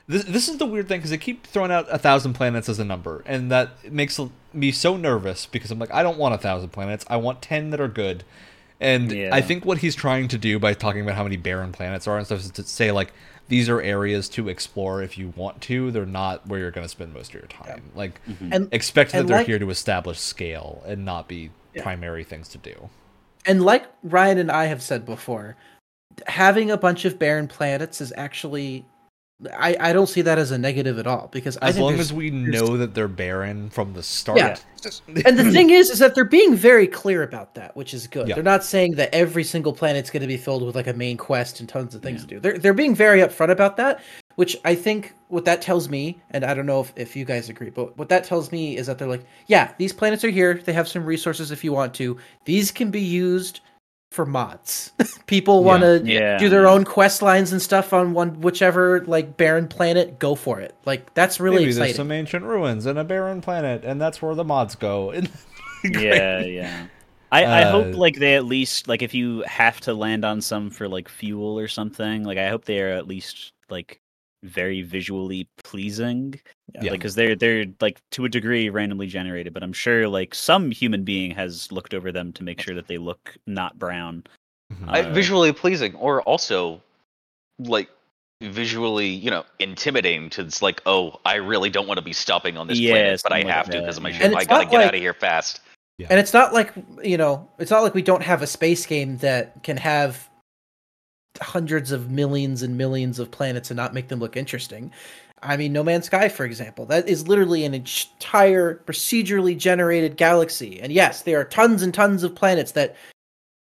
this. 0.08 0.24
This 0.24 0.48
is 0.50 0.58
the 0.58 0.66
weird 0.66 0.88
thing 0.88 1.00
because 1.00 1.12
they 1.12 1.18
keep 1.18 1.46
throwing 1.48 1.72
out 1.72 1.86
a 1.90 1.98
thousand 1.98 2.34
planets 2.34 2.70
as 2.70 2.80
a 2.80 2.86
number, 2.86 3.24
and 3.26 3.52
that 3.52 3.92
makes 3.92 4.20
me 4.54 4.72
so 4.72 4.98
nervous 4.98 5.46
because 5.46 5.72
I'm 5.72 5.80
like, 5.80 5.94
I 5.94 6.04
don't 6.04 6.18
want 6.18 6.34
a 6.36 6.38
thousand 6.38 6.70
planets. 6.70 7.06
I 7.10 7.18
want 7.18 7.42
ten 7.42 7.70
that 7.72 7.80
are 7.82 7.88
good. 7.88 8.24
And 8.80 9.12
Yeah. 9.12 9.30
I 9.34 9.42
think 9.42 9.66
what 9.66 9.80
he's 9.80 9.96
trying 9.96 10.28
to 10.30 10.38
do 10.38 10.60
by 10.60 10.74
talking 10.74 11.02
about 11.02 11.16
how 11.16 11.24
many 11.24 11.36
barren 11.38 11.72
planets 11.72 12.08
are 12.08 12.18
and 12.18 12.26
stuff 12.28 12.42
is 12.42 12.52
to 12.52 12.64
say 12.64 12.92
like 12.92 13.12
these 13.48 13.70
are 13.70 13.82
areas 13.82 14.30
to 14.30 14.50
explore 14.50 15.02
if 15.02 15.18
you 15.18 15.34
want 15.36 15.62
to. 15.64 15.90
They're 15.90 16.06
not 16.06 16.46
where 16.48 16.60
you're 16.60 16.70
going 16.72 16.86
to 16.86 16.90
spend 16.90 17.14
most 17.14 17.30
of 17.30 17.36
your 17.36 17.48
time. 17.50 17.82
Like 17.96 18.20
mm-hmm. 18.28 18.54
and 18.54 18.72
expect 18.72 19.14
that 19.14 19.22
and 19.22 19.30
they're 19.30 19.38
like- 19.38 19.48
here 19.48 19.58
to 19.58 19.70
establish 19.72 20.20
scale 20.20 20.84
and 20.86 21.04
not 21.06 21.28
be 21.28 21.50
Yeah. 21.74 21.82
primary 21.84 22.24
things 22.24 22.50
to 22.50 22.58
do. 22.60 22.90
and 23.48 23.64
like 23.64 23.86
Ryan 24.04 24.38
and 24.38 24.52
I 24.52 24.66
have 24.66 24.82
said 24.84 25.06
before, 25.06 25.56
having 26.28 26.70
a 26.70 26.78
bunch 26.78 27.04
of 27.06 27.18
barren 27.18 27.48
planets 27.48 28.00
is 28.02 28.14
actually 28.16 28.86
I, 29.56 29.78
I 29.80 29.94
don't 29.94 30.08
see 30.08 30.22
that 30.24 30.40
as 30.40 30.50
a 30.50 30.58
negative 30.58 30.98
at 30.98 31.06
all 31.06 31.30
because 31.32 31.60
I 31.62 31.68
As 31.68 31.78
long 31.78 32.00
as 32.00 32.12
we 32.12 32.32
know 32.32 32.76
that 32.78 32.96
they're 32.96 33.08
barren 33.08 33.70
from 33.70 33.94
the 33.94 34.02
start. 34.02 34.40
Yeah. 34.40 34.58
and 35.26 35.38
the 35.38 35.52
thing 35.52 35.70
is 35.70 35.90
is 35.92 36.00
that 36.00 36.16
they're 36.16 36.24
being 36.26 36.56
very 36.56 36.88
clear 36.88 37.22
about 37.24 37.54
that 37.56 37.76
which 37.76 37.94
is 37.94 38.08
good 38.08 38.28
Yeah. 38.28 38.36
they're 38.36 38.44
not 38.44 38.64
saying 38.64 38.94
that 38.96 39.14
every 39.14 39.44
single 39.44 39.74
planet's 39.74 40.10
going 40.10 40.22
to 40.22 40.28
be 40.28 40.38
filled 40.38 40.64
with 40.66 40.76
like 40.76 40.88
a 40.88 40.94
main 40.94 41.18
quest 41.18 41.60
and 41.60 41.68
tons 41.68 41.94
of 41.94 42.02
things 42.02 42.22
to 42.22 42.28
do 42.28 42.40
they're, 42.40 42.58
they're 42.58 42.74
being 42.74 42.96
very 42.96 43.20
upfront 43.20 43.50
about 43.50 43.76
that 43.78 44.02
which 44.36 44.56
i 44.66 44.74
think 44.76 45.14
what 45.30 45.46
that 45.46 45.62
tells 45.62 45.90
me 45.90 46.22
and 46.32 46.46
i 46.46 46.54
don't 46.54 46.68
know 46.68 46.80
if, 46.80 46.94
if 46.96 47.16
you 47.16 47.26
guys 47.26 47.50
agree 47.50 47.70
but 47.72 47.98
what 47.98 48.08
that 48.08 48.24
tells 48.24 48.52
me 48.52 48.78
is 48.78 48.86
that 48.88 48.98
they're 48.98 49.08
like 49.08 49.26
yeah 49.48 49.74
these 49.78 49.92
planets 49.92 50.24
are 50.24 50.30
here 50.30 50.54
they 50.54 50.74
have 50.74 50.88
some 50.88 51.04
resources 51.04 51.52
if 51.52 51.64
you 51.64 51.74
want 51.74 51.94
to 51.94 52.16
these 52.46 52.72
can 52.72 52.90
be 52.92 53.02
used 53.02 53.60
for 54.18 54.26
mods 54.26 54.92
people 55.28 55.64
want 55.64 55.84
to 55.84 56.02
Yeah. 56.04 56.38
do 56.38 56.50
their 56.50 56.68
own 56.68 56.84
quest 56.84 57.22
lines 57.22 57.52
and 57.54 57.62
stuff 57.62 57.94
on 57.94 58.14
one 58.14 58.42
whichever 58.42 59.06
like 59.06 59.38
barren 59.38 59.68
planet 59.70 60.20
go 60.20 60.36
for 60.36 60.60
it 60.60 60.76
like 60.86 61.14
that's 61.14 61.40
really 61.40 61.60
Maybe 61.60 61.70
exciting 61.70 61.86
there's 61.86 61.96
some 61.96 62.12
ancient 62.12 62.44
ruins 62.46 62.86
and 62.86 63.00
a 63.00 63.04
barren 63.06 63.40
planet, 63.42 63.86
and 63.86 64.02
that's 64.02 64.22
where 64.22 64.36
the 64.36 64.44
mods 64.44 64.76
go. 64.76 65.14
Yeah, 65.84 66.42
yeah. 66.42 66.88
I, 67.32 67.46
I 67.46 67.64
Uh, 67.64 67.72
hope 67.72 67.96
like 67.96 68.16
they 68.18 68.36
at 68.36 68.46
least 68.46 68.88
like 68.88 69.02
if 69.02 69.14
you 69.14 69.44
have 69.48 69.80
to 69.82 69.94
land 69.94 70.26
on 70.26 70.42
some 70.42 70.70
for 70.70 70.88
like 70.90 71.08
fuel 71.10 71.60
or 71.60 71.68
something, 71.68 72.24
like 72.24 72.38
I 72.38 72.50
hope 72.50 72.66
they 72.66 72.82
are 72.82 72.90
at 72.94 73.08
least 73.08 73.54
like 73.70 74.02
very 74.44 74.82
visually 74.82 75.48
pleasing. 75.64 76.40
Yeah. 76.74 76.82
Like, 76.84 76.92
because 76.92 77.16
they're 77.16 77.36
they're 77.36 77.66
like 77.82 78.00
to 78.12 78.26
a 78.26 78.30
degree 78.30 78.70
randomly 78.70 79.08
generated, 79.08 79.54
but 79.54 79.64
I'm 79.64 79.74
sure 79.74 80.08
like 80.08 80.36
some 80.36 80.72
human 80.72 81.04
being 81.04 81.32
has 81.32 81.72
looked 81.72 81.94
over 81.94 82.12
them 82.12 82.32
to 82.34 82.44
make 82.44 82.62
sure 82.62 82.76
that 82.76 82.88
they 82.88 82.98
look 82.98 83.36
not 83.48 83.78
brown. 83.80 84.24
Mhm. 84.74 84.86
I, 84.90 85.02
Uh, 85.04 85.14
visually 85.14 85.52
pleasing 85.54 85.96
or 85.96 86.22
also 86.24 86.82
like 87.60 87.90
visually 88.42 89.08
you 89.08 89.32
know 89.32 89.44
intimidating 89.58 90.30
to 90.30 90.42
it's 90.42 90.62
like 90.62 90.80
oh 90.86 91.20
i 91.26 91.34
really 91.36 91.72
don't 91.72 91.88
want 91.88 91.98
to 91.98 92.04
be 92.04 92.14
stopping 92.14 92.56
on 92.56 92.68
this 92.68 92.78
Yeah, 92.78 92.92
planet 92.92 93.22
but 93.24 93.32
i 93.34 93.38
like 93.38 93.48
have 93.48 93.66
to 93.66 93.72
that, 93.72 93.80
because 93.82 93.98
of 93.98 94.04
my 94.04 94.10
yeah. 94.10 94.18
ship 94.20 94.36
i 94.36 94.44
gotta 94.46 94.64
not 94.66 94.72
get 94.72 94.78
like- 94.78 94.88
out 94.90 94.94
of 94.94 95.00
here 95.02 95.14
fast 95.16 95.62
yeah. 95.98 96.06
And 96.12 96.20
it's 96.20 96.32
not 96.32 96.54
like 96.54 96.72
you 97.02 97.18
know, 97.18 97.50
it's 97.58 97.72
not 97.72 97.82
like 97.82 97.96
we 97.96 98.04
don't 98.04 98.22
have 98.22 98.44
a 98.44 98.48
space 98.48 98.86
game 98.86 99.18
that 99.18 99.64
can 99.64 99.78
have 99.78 100.30
hundreds 101.42 101.92
of 101.92 102.10
millions 102.12 102.64
and 102.64 102.78
millions 102.78 103.20
of 103.20 103.32
planets 103.32 103.70
and 103.72 103.78
not 103.78 103.94
make 103.94 104.08
them 104.08 104.20
look 104.20 104.36
interesting. 104.38 104.92
I 105.44 105.56
mean, 105.56 105.72
No 105.72 105.84
Man's 105.84 106.06
Sky, 106.08 106.30
for 106.30 106.46
example, 106.46 106.86
that 106.88 107.08
is 107.08 107.28
literally 107.28 107.64
an 107.64 107.74
entire 107.76 108.82
procedurally 108.86 109.56
generated 109.58 110.18
galaxy. 110.18 110.80
And 110.82 110.92
yes, 110.92 111.22
there 111.22 111.40
are 111.40 111.44
tons 111.46 111.84
and 111.84 111.94
tons 111.94 112.24
of 112.24 112.34
planets 112.34 112.72
that 112.72 112.96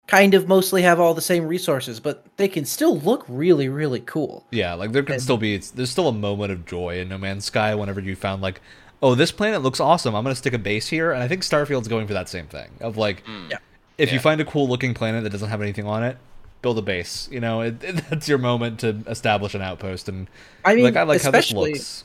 kind 0.07 0.33
of 0.35 0.47
mostly 0.47 0.81
have 0.83 0.99
all 0.99 1.13
the 1.13 1.21
same 1.21 1.45
resources, 1.47 1.99
but 1.99 2.25
they 2.37 2.47
can 2.47 2.63
still 2.63 2.97
look 2.99 3.25
really, 3.27 3.67
really 3.67 3.99
cool. 4.01 4.45
Yeah, 4.51 4.73
like 4.75 4.91
there 4.91 5.03
can 5.03 5.13
And- 5.15 5.21
still 5.21 5.37
be 5.37 5.55
it's, 5.55 5.71
there's 5.71 5.89
still 5.89 6.07
a 6.07 6.13
moment 6.13 6.51
of 6.51 6.65
joy 6.65 6.99
in 6.99 7.09
No 7.09 7.17
Man's 7.17 7.45
Sky 7.45 7.73
whenever 7.75 7.99
you 7.99 8.15
found 8.15 8.41
like, 8.41 8.61
oh, 9.01 9.13
this 9.15 9.31
planet 9.31 9.61
looks 9.61 9.79
awesome. 9.81 10.15
I'm 10.15 10.23
gonna 10.23 10.35
stick 10.35 10.53
a 10.53 10.57
base 10.59 10.87
here, 10.87 11.11
and 11.11 11.21
I 11.21 11.27
think 11.27 11.41
Starfield's 11.43 11.87
going 11.89 12.07
for 12.07 12.13
that 12.13 12.29
same 12.29 12.45
thing 12.47 12.69
of 12.79 12.95
like, 12.97 13.25
Mm. 13.25 13.51
Yeah. 13.51 13.57
if 13.97 14.13
you 14.13 14.19
find 14.19 14.39
a 14.39 14.45
cool 14.45 14.67
looking 14.69 14.93
planet 14.93 15.23
that 15.23 15.31
doesn't 15.31 15.49
have 15.49 15.61
anything 15.61 15.85
on 15.87 16.03
it, 16.03 16.17
build 16.61 16.77
a 16.77 16.81
base. 16.81 17.27
You 17.31 17.39
know, 17.39 17.61
it, 17.61 17.83
it- 17.83 17.95
that's 18.09 18.27
your 18.27 18.37
moment 18.37 18.79
to 18.81 19.03
establish 19.07 19.53
an 19.55 19.61
outpost 19.61 20.09
and 20.09 20.27
I 20.63 20.75
mean, 20.75 20.83
like 20.85 20.95
I 20.95 21.03
like 21.03 21.21
how 21.21 21.31
this 21.31 21.51
looks. 21.51 22.03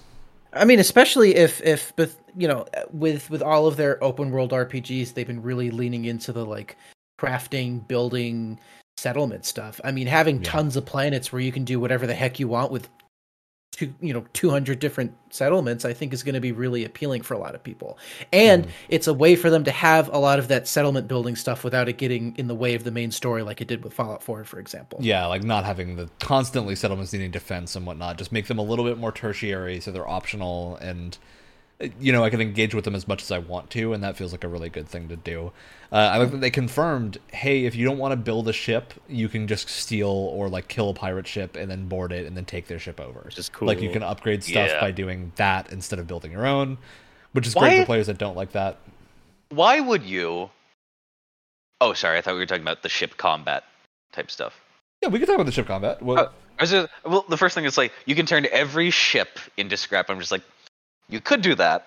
I 0.52 0.64
mean, 0.64 0.81
especially 0.81 1.36
if 1.36 1.60
if 1.62 1.93
you 2.36 2.48
know 2.48 2.66
with 2.93 3.31
with 3.31 3.43
all 3.43 3.66
of 3.66 3.77
their 3.77 4.02
open 4.02 4.31
world 4.31 4.51
RPGs, 4.52 5.14
they've 5.14 5.27
been 5.27 5.43
really 5.43 5.70
leaning 5.70 6.05
into 6.06 6.32
the 6.32 6.44
like 6.44 6.77
crafting, 7.20 7.86
building, 7.86 8.59
settlement 8.97 9.44
stuff. 9.47 9.81
I 9.85 9.93
mean, 9.93 10.06
having 10.06 10.36
Yeah. 10.43 10.51
tons 10.51 10.77
of 10.77 10.85
planets 10.86 11.32
where 11.32 11.40
you 11.40 11.52
can 11.52 11.64
do 11.64 11.78
whatever 11.78 12.06
the 12.06 12.14
heck 12.14 12.40
you 12.40 12.48
want 12.48 12.72
with 12.72 12.89
two, 13.81 13.94
you 14.01 14.12
know, 14.12 14.24
200 14.35 14.78
different 14.78 15.15
settlements, 15.31 15.85
I 15.85 15.94
think 15.94 16.12
is 16.12 16.23
going 16.23 16.35
to 16.35 16.40
be 16.40 16.52
really 16.52 16.85
appealing 16.85 17.23
for 17.23 17.35
a 17.35 17.39
lot 17.39 17.55
of 17.55 17.62
people. 17.62 17.98
And 18.32 18.66
mm. 18.66 18.70
it's 18.89 19.07
a 19.07 19.15
way 19.15 19.36
for 19.36 19.48
them 19.48 19.65
to 19.65 19.70
have 19.70 20.09
a 20.12 20.19
lot 20.19 20.39
of 20.39 20.48
that 20.48 20.69
settlement 20.69 21.09
building 21.09 21.35
stuff 21.35 21.65
without 21.65 21.89
it 21.89 21.97
getting 21.97 22.35
in 22.36 22.47
the 22.47 22.55
way 22.55 22.74
of 22.74 22.85
the 22.85 22.90
main 22.90 23.11
story 23.11 23.43
like 23.43 23.61
it 23.61 23.69
did 23.69 23.82
with 23.82 23.94
Fallout 23.94 24.23
4, 24.23 24.44
for 24.44 24.59
example. 24.59 24.98
Yeah, 25.01 25.27
like 25.27 25.43
not 25.43 25.65
having 25.65 25.97
the 25.97 26.11
constantly 26.19 26.77
settlements 26.77 27.12
needing 27.12 27.31
defense 27.31 27.74
and 27.74 27.86
whatnot. 27.86 28.19
Just 28.19 28.32
make 28.32 28.47
them 28.47 28.59
a 28.59 28.62
little 28.62 28.85
bit 28.85 28.98
more 28.98 29.12
tertiary, 29.12 29.81
so 29.81 29.90
they're 29.90 30.09
optional, 30.09 30.77
and 30.77 31.16
you 31.98 32.12
know 32.12 32.23
I 32.24 32.31
can 32.31 32.40
engage 32.40 32.74
with 32.74 32.85
them 32.85 32.94
as 32.94 33.09
much 33.09 33.23
as 33.23 33.31
I 33.31 33.39
want 33.39 33.70
to, 33.70 33.93
and 33.93 34.02
that 34.05 34.16
feels 34.16 34.32
like 34.32 34.44
a 34.44 34.48
really 34.48 34.69
good 34.69 34.89
thing 34.89 35.09
to 35.09 35.16
do. 35.16 35.52
Uh, 35.93 35.97
I 35.97 36.19
like 36.19 36.31
that 36.31 36.40
they 36.40 36.51
confirmed, 36.51 37.19
hey, 37.32 37.65
if 37.65 37.74
you 37.74 37.85
don't 37.85 37.98
want 37.98 38.12
to 38.12 38.16
build 38.16 38.48
a 38.48 38.52
ship, 38.52 38.94
you 39.09 39.28
can 39.28 39.48
just 39.48 39.69
steal 39.69 40.09
or 40.09 40.48
like 40.48 40.69
kill 40.69 40.90
a 40.90 40.94
pirate 40.94 41.27
ship 41.27 41.57
and 41.57 41.70
then 41.70 41.86
board 41.89 42.12
it 42.12 42.27
and 42.27 42.36
then 42.36 42.44
take 42.44 42.66
their 42.69 42.78
ship 42.78 43.01
over. 43.01 43.20
Which 43.20 43.39
is 43.39 43.51
Like 43.61 43.81
you 43.81 43.90
can 43.90 44.02
upgrade 44.02 44.44
stuff 44.44 44.69
Yeah. 44.69 44.81
by 44.81 44.90
doing 44.93 45.32
that 45.36 45.73
instead 45.73 45.98
of 45.98 46.07
building 46.07 46.31
your 46.32 46.47
own, 46.47 46.78
which 47.32 47.47
is 47.47 47.55
Why- 47.55 47.69
great 47.70 47.81
for 47.81 47.86
players 47.86 48.07
that 48.09 48.19
don't 48.19 48.36
like 48.36 48.52
that. 48.52 48.78
Why 49.48 49.81
would 49.81 50.02
you? 50.05 50.51
Oh, 51.81 51.93
sorry. 51.94 52.19
I 52.19 52.20
thought 52.20 52.35
we 52.35 52.40
were 52.40 52.47
talking 52.47 52.62
about 52.62 52.82
the 52.82 52.89
ship 52.89 53.16
combat 53.16 53.65
type 54.12 54.31
stuff. 54.31 54.61
Yeah, 55.02 55.09
we 55.09 55.19
can 55.19 55.27
talk 55.27 55.35
about 55.36 55.47
the 55.47 55.52
ship 55.52 55.66
combat. 55.66 56.02
Well, 56.02 56.19
Uh, 56.59 56.66
just- 56.66 56.89
well, 57.05 57.24
the 57.28 57.36
first 57.39 57.55
thing 57.55 57.65
is 57.65 57.78
like 57.78 57.93
you 58.05 58.15
can 58.15 58.27
turn 58.27 58.47
every 58.52 58.90
ship 58.90 59.39
into 59.57 59.77
scrap. 59.77 60.11
I'm 60.11 60.20
just 60.20 60.31
like, 60.31 60.43
you 61.11 61.20
could 61.20 61.43
do 61.43 61.55
that, 61.57 61.87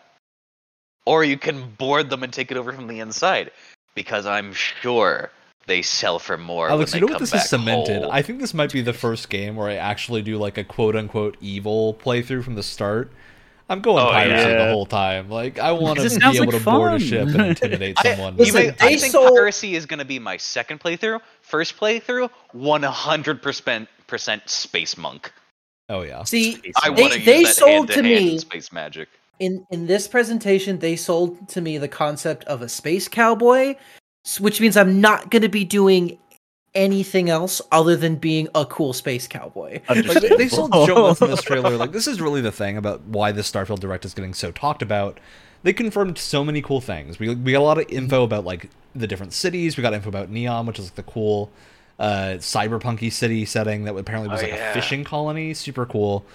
or 1.06 1.24
you 1.24 1.38
can 1.38 1.70
board 1.78 2.10
them 2.10 2.24
and 2.24 2.32
take 2.32 2.52
it 2.52 2.58
over 2.58 2.72
from 2.74 2.88
the 2.88 3.00
inside, 3.00 3.52
because 3.96 4.26
I'm 4.26 4.54
sure 4.54 5.32
they 5.66 5.82
sell 5.82 6.20
for 6.20 6.38
more. 6.38 6.70
Alex, 6.70 6.92
when 6.94 7.02
you 7.02 7.08
they 7.08 7.12
know 7.12 7.16
what 7.16 7.20
this 7.22 7.34
is 7.34 7.50
cemented? 7.50 8.04
whole. 8.04 8.12
I 8.12 8.22
think 8.22 8.40
this 8.40 8.54
might 8.54 8.72
be 8.74 8.82
the 8.82 8.94
first 8.94 9.30
game 9.30 9.56
where 9.56 9.70
I 9.70 9.76
actually 9.76 10.22
do 10.22 10.38
like 10.38 10.58
a 10.58 10.64
quote 10.64 10.96
unquote 10.96 11.38
evil 11.42 11.94
playthrough 11.94 12.44
from 12.44 12.56
the 12.56 12.64
start. 12.64 13.12
I'm 13.70 13.80
going 13.80 14.06
Oh, 14.06 14.10
piracy 14.12 14.50
yeah. 14.50 14.66
the 14.66 14.72
whole 14.74 14.86
time. 14.86 15.30
Like 15.30 15.58
I 15.58 15.72
want 15.72 15.98
to 16.00 16.10
be 16.10 16.16
able 16.38 16.48
like 16.48 16.50
to 16.60 16.60
board 16.66 16.94
a 16.96 17.00
ship 17.00 17.30
and 17.30 17.42
intimidate 17.42 17.98
I- 18.04 18.12
someone. 18.16 18.36
Listen, 18.36 18.62
Even, 18.62 18.76
they 18.78 18.86
I 18.88 18.98
think 18.98 19.14
sold- 19.14 19.34
piracy 19.34 19.76
is 19.76 19.86
going 19.86 20.00
to 20.00 20.06
be 20.06 20.20
my 20.20 20.36
second 20.36 20.82
playthrough. 20.82 21.22
First 21.42 21.78
playthrough, 21.78 22.30
100% 22.54 24.50
space 24.50 24.98
monk. 24.98 25.32
Oh 25.90 26.02
yeah. 26.02 26.24
See, 26.24 26.60
I 26.82 26.90
They- 26.94 27.02
want 27.02 27.14
to 27.14 27.20
use 27.20 27.26
they 27.26 27.44
sold 27.46 27.90
hand-to-hand 27.90 28.26
me- 28.26 28.34
in 28.34 28.40
space 28.40 28.72
magic. 28.72 29.10
in 29.40 29.66
in 29.72 29.88
this 29.88 30.08
presentation 30.08 30.80
they 30.80 30.96
sold 30.96 31.48
to 31.50 31.62
me 31.62 31.78
the 31.78 31.88
concept 31.88 32.44
of 32.46 32.62
a 32.62 32.70
space 32.70 33.08
cowboy 33.08 33.76
which 34.40 34.62
means 34.62 34.78
i'm 34.78 35.02
not 35.02 35.32
going 35.32 35.42
to 35.42 35.50
be 35.50 35.66
doing 35.66 36.18
anything 36.76 37.30
else 37.30 37.60
other 37.72 37.96
than 37.96 38.16
being 38.16 38.48
a 38.56 38.66
cool 38.66 38.94
space 38.94 39.28
cowboy 39.28 39.82
Like, 39.90 40.06
they, 40.22 40.30
they 40.38 40.48
sold 40.48 40.72
so 40.74 40.96
much 41.10 41.22
in 41.22 41.30
this 41.32 41.42
trailer. 41.42 41.76
Like 41.78 41.92
this 41.92 42.08
is 42.08 42.22
really 42.22 42.42
the 42.42 42.52
thing 42.52 42.78
about 42.78 43.02
why 43.06 43.32
this 43.32 43.52
Starfield 43.52 43.80
Direct 43.80 44.06
is 44.06 44.14
getting 44.14 44.34
so 44.34 44.52
talked 44.52 44.82
about. 44.82 45.20
They 45.64 45.74
confirmed 45.74 46.18
so 46.18 46.44
many 46.44 46.62
cool 46.62 46.82
things. 46.82 47.20
We 47.20 47.34
we 47.36 47.52
got 47.52 47.60
a 47.60 47.64
lot 47.64 47.78
of 47.78 47.86
info 47.90 48.24
about 48.24 48.44
like 48.46 48.70
the 48.96 49.08
different 49.08 49.34
cities. 49.34 49.78
We 49.78 49.82
got 49.84 49.94
info 49.94 50.10
about 50.10 50.30
Neon, 50.30 50.66
which 50.66 50.80
is 50.80 50.86
like 50.86 50.96
the 50.96 51.04
cool 51.04 51.52
uh, 52.00 52.36
cyberpunky 52.40 53.12
city 53.12 53.46
setting 53.46 53.84
that 53.86 53.96
apparently 53.96 54.30
was 54.30 54.42
Oh, 54.42 54.46
like 54.46 54.54
yeah. 54.54 54.72
a 54.72 54.74
fishing 54.74 55.04
colony. 55.04 55.54
Super 55.54 55.86
cool. 55.86 56.26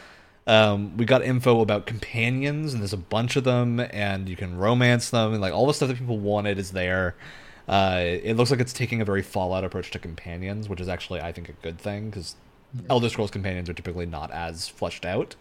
Um, 0.46 0.96
we 0.96 1.04
got 1.04 1.22
info 1.22 1.60
about 1.60 1.84
companions, 1.84 2.72
and 2.72 2.80
there's 2.82 2.94
a 2.94 2.96
bunch 2.96 3.36
of 3.36 3.44
them, 3.44 3.80
and 3.80 4.28
you 4.28 4.36
can 4.36 4.56
romance 4.56 5.10
them, 5.10 5.32
and 5.32 5.42
like 5.42 5.52
all 5.52 5.66
the 5.66 5.74
stuff 5.74 5.88
that 5.88 5.98
people 5.98 6.18
wanted 6.18 6.58
is 6.58 6.70
there. 6.70 7.14
Uh, 7.68 8.00
it 8.02 8.34
looks 8.34 8.50
like 8.50 8.60
it's 8.60 8.72
taking 8.72 9.02
a 9.02 9.04
very 9.04 9.20
Fallout 9.20 9.62
approach 9.62 9.90
to 9.90 9.98
companions, 9.98 10.68
which 10.68 10.80
is 10.80 10.88
actually 10.88 11.20
I 11.20 11.32
think 11.32 11.50
a 11.50 11.52
good 11.52 11.78
thing 11.78 12.08
because 12.08 12.34
Elder 12.88 13.10
Scrolls 13.10 13.30
companions 13.30 13.68
are 13.68 13.74
typically 13.74 14.06
not 14.06 14.30
as 14.30 14.68
fleshed 14.68 15.04
out 15.04 15.36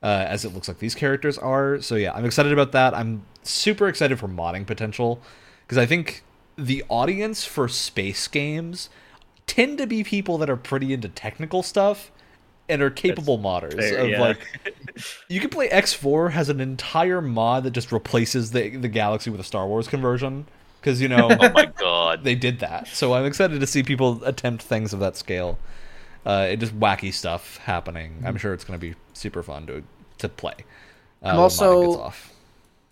uh, 0.00 0.06
as 0.28 0.44
it 0.44 0.54
looks 0.54 0.68
like 0.68 0.78
these 0.78 0.94
characters 0.94 1.38
are. 1.38 1.80
So 1.80 1.96
yeah, 1.96 2.12
I'm 2.14 2.24
excited 2.24 2.52
about 2.52 2.70
that. 2.72 2.94
I'm 2.94 3.22
super 3.42 3.88
excited 3.88 4.16
for 4.20 4.28
modding 4.28 4.64
potential 4.64 5.20
because 5.66 5.78
I 5.78 5.86
think 5.86 6.22
the 6.56 6.84
audience 6.88 7.44
for 7.44 7.66
space 7.66 8.28
games 8.28 8.88
tend 9.46 9.78
to 9.78 9.86
be 9.86 10.02
people 10.04 10.38
that 10.38 10.50
are 10.50 10.56
pretty 10.56 10.92
into 10.92 11.08
technical 11.08 11.62
stuff 11.62 12.10
and 12.68 12.82
are 12.82 12.90
capable 12.90 13.38
modders 13.38 13.78
fair, 13.78 13.98
of 13.98 14.10
yeah. 14.10 14.20
like 14.20 14.38
you 15.28 15.40
can 15.40 15.50
play 15.50 15.68
X4 15.68 16.32
has 16.32 16.48
an 16.48 16.60
entire 16.60 17.20
mod 17.20 17.64
that 17.64 17.70
just 17.70 17.92
replaces 17.92 18.50
the 18.50 18.76
the 18.76 18.88
galaxy 18.88 19.30
with 19.30 19.40
a 19.40 19.44
Star 19.44 19.66
Wars 19.66 19.86
conversion 19.86 20.46
because 20.80 21.00
you 21.00 21.08
know 21.08 21.28
Oh 21.40 21.50
my 21.50 21.66
god. 21.66 22.24
they 22.24 22.34
did 22.34 22.60
that. 22.60 22.88
So 22.88 23.14
I'm 23.14 23.24
excited 23.24 23.60
to 23.60 23.66
see 23.66 23.82
people 23.82 24.22
attempt 24.24 24.62
things 24.62 24.92
of 24.92 25.00
that 25.00 25.16
scale. 25.16 25.58
Uh, 26.24 26.48
it 26.50 26.56
just 26.56 26.78
wacky 26.78 27.12
stuff 27.14 27.58
happening. 27.58 28.14
Mm-hmm. 28.14 28.26
I'm 28.26 28.36
sure 28.36 28.52
it's 28.52 28.64
going 28.64 28.78
to 28.78 28.84
be 28.84 28.96
super 29.12 29.42
fun 29.44 29.66
to 29.68 29.84
to 30.18 30.28
play. 30.28 30.54
Uh, 31.22 31.28
I'm 31.28 31.38
also- 31.38 31.82
gets 31.82 31.96
off. 31.96 32.32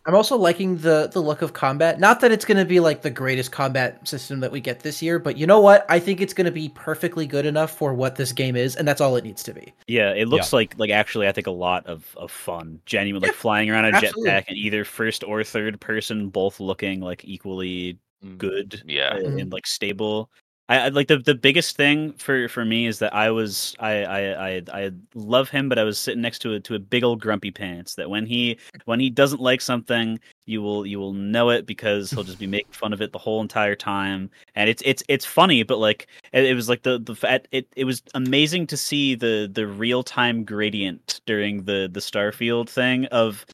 I'm 0.06 0.14
also 0.14 0.36
liking 0.36 0.76
the 0.78 1.08
the 1.12 1.20
look 1.20 1.42
of 1.42 1.52
combat 1.52 1.98
not 1.98 2.20
that 2.20 2.30
it's 2.32 2.44
going 2.44 2.58
to 2.58 2.64
be 2.64 2.80
like 2.80 3.02
the 3.02 3.10
greatest 3.10 3.52
combat 3.52 4.06
system 4.06 4.40
that 4.40 4.50
we 4.52 4.60
get 4.60 4.80
this 4.80 5.02
year 5.02 5.18
but 5.18 5.36
you 5.36 5.46
know 5.46 5.60
what 5.60 5.84
i 5.88 5.98
think 5.98 6.20
it's 6.20 6.34
going 6.34 6.44
to 6.44 6.50
be 6.50 6.68
perfectly 6.70 7.26
good 7.26 7.46
enough 7.46 7.70
for 7.76 7.94
what 7.94 8.16
this 8.16 8.32
game 8.32 8.56
is 8.56 8.76
and 8.76 8.86
that's 8.86 9.00
all 9.00 9.16
it 9.16 9.24
needs 9.24 9.42
to 9.42 9.52
be 9.52 9.72
Yeah, 9.86 10.12
it 10.12 10.28
looks 10.28 10.52
like 10.52 10.74
like 10.78 10.90
actually 10.90 11.28
I 11.28 11.32
think 11.32 11.46
a 11.46 11.50
lot 11.50 11.86
of, 11.86 12.14
of 12.16 12.30
fun. 12.30 12.80
Genuine 12.86 13.22
like 13.22 13.32
Yeah, 13.32 13.38
flying 13.38 13.70
around 13.70 13.86
a 13.86 13.92
jetpack 13.92 14.44
and 14.48 14.56
either 14.56 14.84
first 14.84 15.24
or 15.24 15.44
third 15.44 15.80
person 15.80 16.28
both 16.28 16.60
looking 16.60 17.00
like 17.00 17.24
equally 17.24 17.98
good 18.38 18.82
Yeah. 18.86 19.10
uh, 19.14 19.16
Mhm. 19.18 19.42
and 19.42 19.52
like 19.52 19.66
stable. 19.66 20.30
I, 20.66 20.88
like 20.88 21.08
the 21.08 21.18
the 21.18 21.34
biggest 21.34 21.76
thing 21.76 22.14
for 22.14 22.48
for 22.48 22.64
me 22.64 22.86
is 22.86 22.98
that 23.00 23.14
I 23.14 23.30
was 23.30 23.76
I 23.80 24.04
I 24.04 24.48
I, 24.48 24.62
I 24.72 24.90
love 25.14 25.50
him, 25.50 25.68
but 25.68 25.78
I 25.78 25.84
was 25.84 25.98
sitting 25.98 26.22
next 26.22 26.38
to 26.40 26.54
a 26.54 26.60
to 26.60 26.74
a 26.74 26.78
big 26.78 27.04
old 27.04 27.20
grumpy 27.20 27.50
pants. 27.50 27.96
That 27.96 28.08
when 28.08 28.24
he 28.24 28.58
when 28.86 28.98
he 28.98 29.10
doesn't 29.10 29.42
like 29.42 29.60
something, 29.60 30.18
you 30.46 30.62
will 30.62 30.86
you 30.86 30.98
will 30.98 31.12
know 31.12 31.50
it 31.50 31.66
because 31.66 32.10
he'll 32.10 32.24
just 32.24 32.38
be 32.38 32.46
making 32.46 32.72
fun 32.72 32.94
of 32.94 33.02
it 33.02 33.12
the 33.12 33.18
whole 33.18 33.42
entire 33.42 33.74
time. 33.76 34.30
And 34.54 34.70
it's 34.70 34.82
it's 34.86 35.02
it's 35.06 35.26
funny, 35.26 35.64
but 35.64 35.78
like 35.78 36.06
it, 36.32 36.44
it 36.44 36.54
was 36.54 36.70
like 36.70 36.82
the 36.82 36.98
the 36.98 37.42
it 37.50 37.68
it 37.76 37.84
was 37.84 38.02
amazing 38.14 38.66
to 38.68 38.76
see 38.78 39.14
the 39.14 39.50
the 39.52 39.66
real 39.66 40.02
time 40.02 40.44
gradient 40.44 41.20
during 41.26 41.64
the 41.64 41.90
the 41.92 42.00
Starfield 42.00 42.70
thing 42.70 43.04
of 43.06 43.44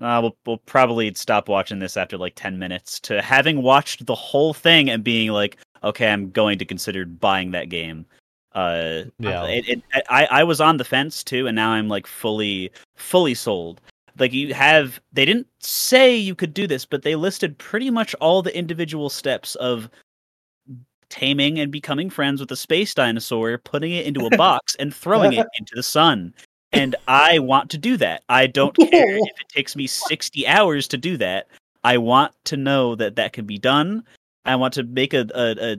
uh, 0.00 0.20
we'll, 0.22 0.36
we'll 0.46 0.58
probably 0.58 1.12
stop 1.14 1.48
watching 1.48 1.78
this 1.80 1.96
after 1.96 2.16
like 2.16 2.34
10 2.36 2.58
minutes 2.58 3.00
to 3.00 3.20
having 3.20 3.62
watched 3.62 4.06
the 4.06 4.14
whole 4.14 4.54
thing 4.54 4.88
and 4.88 5.02
being 5.02 5.30
like 5.30 5.56
okay 5.84 6.10
i'm 6.10 6.30
going 6.30 6.58
to 6.58 6.64
consider 6.64 7.04
buying 7.04 7.50
that 7.52 7.68
game. 7.68 8.06
Uh 8.52 9.02
Yeah. 9.18 9.44
it, 9.44 9.68
it, 9.68 9.82
I, 10.08 10.26
I 10.30 10.44
was 10.44 10.60
on 10.60 10.78
the 10.78 10.84
fence 10.84 11.22
too 11.22 11.46
and 11.46 11.54
now 11.56 11.70
i'm 11.70 11.88
like 11.88 12.06
fully 12.06 12.70
fully 12.96 13.34
sold. 13.34 13.80
Like 14.18 14.32
you 14.32 14.52
have 14.54 15.00
they 15.12 15.24
didn't 15.24 15.46
say 15.60 16.16
you 16.16 16.34
could 16.34 16.54
do 16.54 16.66
this 16.66 16.84
but 16.84 17.02
they 17.02 17.14
listed 17.14 17.58
pretty 17.58 17.90
much 17.90 18.14
all 18.16 18.42
the 18.42 18.56
individual 18.56 19.10
steps 19.10 19.54
of 19.56 19.88
taming 21.08 21.58
and 21.58 21.72
becoming 21.72 22.10
friends 22.10 22.40
with 22.40 22.50
a 22.50 22.56
space 22.56 22.94
dinosaur 22.94 23.58
putting 23.58 23.92
it 23.92 24.06
into 24.06 24.26
a 24.26 24.30
box 24.36 24.74
and 24.76 24.94
throwing 24.94 25.32
it 25.32 25.46
into 25.58 25.74
the 25.74 25.82
sun. 25.82 26.34
And 26.72 26.96
i 27.06 27.38
want 27.38 27.70
to 27.70 27.78
do 27.78 27.96
that. 27.96 28.24
I 28.28 28.46
don't 28.46 28.76
care 28.90 29.16
if 29.16 29.40
it 29.40 29.48
takes 29.48 29.76
me 29.76 29.86
60 29.86 30.46
hours 30.46 30.88
to 30.88 30.96
do 30.96 31.16
that. 31.18 31.48
I 31.84 31.96
want 31.96 32.32
to 32.44 32.56
know 32.56 32.94
that 32.96 33.16
that 33.16 33.32
can 33.32 33.46
be 33.46 33.58
done 33.58 34.04
i 34.48 34.56
want 34.56 34.74
to 34.74 34.82
make 34.82 35.14
a, 35.14 35.26
a, 35.34 35.72
a 35.72 35.76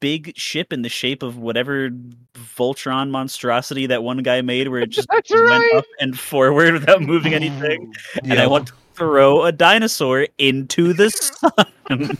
big 0.00 0.36
ship 0.36 0.72
in 0.72 0.82
the 0.82 0.88
shape 0.88 1.22
of 1.22 1.38
whatever 1.38 1.90
voltron 2.34 3.10
monstrosity 3.10 3.86
that 3.86 4.02
one 4.02 4.18
guy 4.18 4.42
made 4.42 4.68
where 4.68 4.80
it 4.80 4.90
just 4.90 5.08
went 5.12 5.30
right. 5.30 5.72
up 5.74 5.84
and 6.00 6.18
forward 6.18 6.74
without 6.74 7.00
moving 7.00 7.34
anything 7.34 7.92
oh, 8.16 8.20
and 8.24 8.34
i 8.34 8.46
want 8.46 8.68
to 8.68 8.74
throw 8.94 9.44
a 9.44 9.52
dinosaur 9.52 10.26
into 10.38 10.92
the 10.92 11.10
sun 12.10 12.18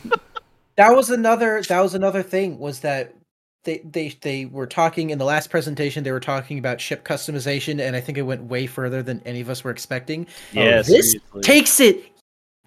that 0.75 0.95
was 0.95 1.09
another 1.09 1.61
that 1.67 1.81
was 1.81 1.93
another 1.93 2.23
thing 2.23 2.57
was 2.59 2.79
that 2.81 3.13
they 3.63 3.79
they 3.79 4.09
they 4.21 4.45
were 4.45 4.65
talking 4.65 5.09
in 5.11 5.17
the 5.19 5.25
last 5.25 5.49
presentation 5.49 6.03
they 6.03 6.11
were 6.11 6.19
talking 6.19 6.57
about 6.57 6.81
ship 6.81 7.03
customization 7.03 7.79
and 7.79 7.95
i 7.95 7.99
think 7.99 8.17
it 8.17 8.23
went 8.23 8.41
way 8.43 8.65
further 8.65 9.03
than 9.03 9.21
any 9.25 9.41
of 9.41 9.49
us 9.49 9.63
were 9.63 9.71
expecting 9.71 10.25
yeah 10.53 10.77
this 10.81 11.11
seriously. 11.11 11.41
takes 11.41 11.79
it 11.79 12.03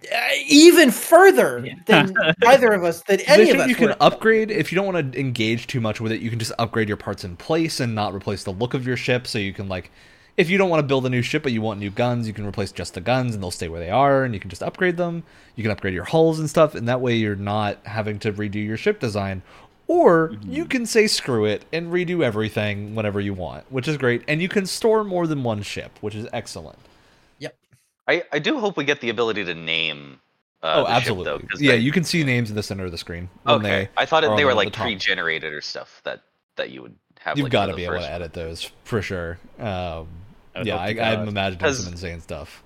Uh, 0.02 0.16
even 0.47 0.90
further 0.90 1.66
than 1.85 2.14
either 2.47 2.72
of 2.72 2.82
us 2.85 3.02
than 3.02 3.20
any 3.20 3.43
of 3.43 3.48
think 3.51 3.62
us 3.64 3.68
you 3.68 3.74
can 3.74 3.89
were. 3.89 3.97
upgrade 4.01 4.51
if 4.51 4.72
you 4.72 4.77
don't 4.77 4.90
want 4.90 5.12
to 5.12 5.20
engage 5.20 5.66
too 5.66 5.81
much 5.81 6.01
with 6.01 6.10
it. 6.10 6.22
You 6.22 6.31
can 6.31 6.39
just 6.39 6.52
upgrade 6.59 6.89
your 6.89 6.97
parts 6.97 7.22
in 7.22 7.36
place 7.36 7.81
and 7.81 7.94
not 7.94 8.14
replace 8.14 8.43
the 8.43 8.52
look 8.52 8.72
of 8.72 8.86
your 8.86 8.97
ship. 8.97 9.27
So 9.27 9.39
you 9.39 9.52
can 9.52 9.68
like, 9.68 9.90
if 10.39 10.48
you 10.48 10.56
don't 10.56 10.70
want 10.70 10.81
to 10.81 10.86
build 10.86 11.05
a 11.05 11.10
new 11.10 11.20
ship 11.20 11.43
but 11.43 11.52
you 11.52 11.60
want 11.60 11.81
new 11.81 11.90
guns, 11.90 12.27
you 12.27 12.32
can 12.32 12.47
replace 12.47 12.72
just 12.72 12.94
the 12.94 13.02
guns 13.02 13.35
and 13.35 13.43
they'll 13.43 13.51
stay 13.51 13.68
where 13.68 13.81
they 13.81 13.90
are, 13.90 14.24
and 14.24 14.32
you 14.32 14.40
can 14.40 14.48
just 14.48 14.62
upgrade 14.62 14.97
them. 14.97 15.22
You 15.55 15.62
can 15.62 15.70
upgrade 15.70 15.93
your 15.93 16.05
hulls 16.05 16.39
and 16.39 16.48
stuff, 16.48 16.74
and 16.74 16.89
that 16.89 17.02
way 17.02 17.16
you're 17.16 17.36
not 17.36 17.78
having 17.85 18.18
to 18.20 18.32
redo 18.32 18.55
your 18.55 18.78
ship 18.78 19.01
design. 19.01 19.43
Or 19.86 20.31
mm-hmm. 20.31 20.51
you 20.51 20.64
can 20.64 20.86
say 20.86 21.09
screw 21.09 21.44
it 21.44 21.66
and 21.72 21.93
redo 21.93 22.24
everything 22.24 22.94
whenever 22.94 23.20
you 23.20 23.35
want, 23.35 23.70
which 23.70 23.86
is 23.86 23.98
great. 23.98 24.22
And 24.28 24.40
you 24.40 24.48
can 24.48 24.64
store 24.64 25.05
more 25.05 25.27
than 25.27 25.43
one 25.43 25.60
ship, 25.62 25.98
which 26.01 26.14
is 26.14 26.27
excellent. 26.32 26.78
I, 28.11 28.23
I 28.32 28.39
do 28.39 28.59
hope 28.59 28.77
we 28.77 28.85
get 28.85 29.01
the 29.01 29.09
ability 29.11 29.45
to 29.45 29.55
name. 29.55 30.20
Uh, 30.62 30.74
oh, 30.77 30.81
the 30.82 30.89
ship, 30.89 30.97
absolutely. 30.97 31.49
yeah, 31.66 31.73
they- 31.73 31.78
you 31.78 31.93
can 31.93 32.05
see 32.05 32.23
names 32.24 32.51
in 32.51 32.57
the 32.57 32.62
center 32.62 32.85
of 32.85 32.91
the 32.91 32.99
screen. 32.99 33.31
when 33.45 33.57
Okay, 33.57 33.69
they 33.85 33.89
I 33.97 34.05
thought 34.07 34.24
are 34.24 34.28
it, 34.28 34.31
on 34.31 34.37
they 34.37 34.45
were 34.45 34.55
like 34.55 34.73
top. 34.73 34.85
pre-generated 34.85 35.53
or 35.55 35.61
stuff 35.62 36.01
that 36.05 36.23
that 36.57 36.70
you 36.70 36.82
would 36.82 36.95
have. 37.20 37.39
You've 37.39 37.45
like, 37.45 37.53
got 37.53 37.66
to 37.66 37.74
be 37.77 37.85
able 37.85 37.99
to 38.01 38.11
edit 38.12 38.32
those 38.35 38.70
for 38.85 39.01
sure. 39.01 39.39
Um, 39.59 40.09
would 40.57 40.66
yeah, 40.66 40.77
I, 40.77 40.89
I'm 41.15 41.28
imagining 41.28 41.73
some 41.73 41.93
insane 41.93 42.20
stuff. 42.20 42.62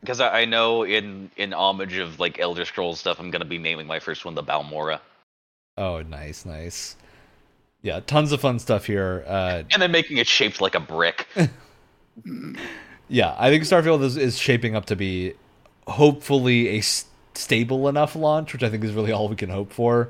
Because 0.00 0.20
I, 0.20 0.40
I 0.40 0.44
know 0.44 0.82
in 0.82 1.30
in 1.36 1.52
homage 1.54 1.96
of 1.96 2.18
like 2.20 2.38
Elder 2.38 2.64
Scrolls 2.64 3.00
stuff, 3.00 3.18
I'm 3.20 3.30
gonna 3.30 3.44
be 3.44 3.58
naming 3.58 3.86
my 3.86 4.00
first 4.00 4.24
one 4.24 4.34
the 4.34 4.42
Balmora, 4.42 5.00
Oh, 5.78 6.02
nice, 6.02 6.44
nice. 6.44 6.96
Yeah, 7.80 8.00
tons 8.00 8.32
of 8.32 8.40
fun 8.42 8.58
stuff 8.58 8.84
here. 8.84 9.24
Uh, 9.26 9.62
and 9.72 9.80
then 9.80 9.90
making 9.90 10.18
it 10.18 10.26
shaped 10.26 10.60
like 10.60 10.74
a 10.74 10.80
brick. 10.80 11.26
yeah, 13.10 13.34
I 13.38 13.50
think 13.50 13.64
Starfield 13.64 14.02
is, 14.02 14.16
is 14.16 14.38
shaping 14.38 14.74
up 14.74 14.86
to 14.86 14.96
be 14.96 15.34
hopefully 15.86 16.68
a 16.68 16.78
s- 16.78 17.04
stable 17.34 17.88
enough 17.88 18.14
launch, 18.16 18.52
which 18.54 18.62
I 18.62 18.70
think 18.70 18.84
is 18.84 18.92
really 18.92 19.12
all 19.12 19.28
we 19.28 19.36
can 19.36 19.50
hope 19.50 19.72
for. 19.72 20.08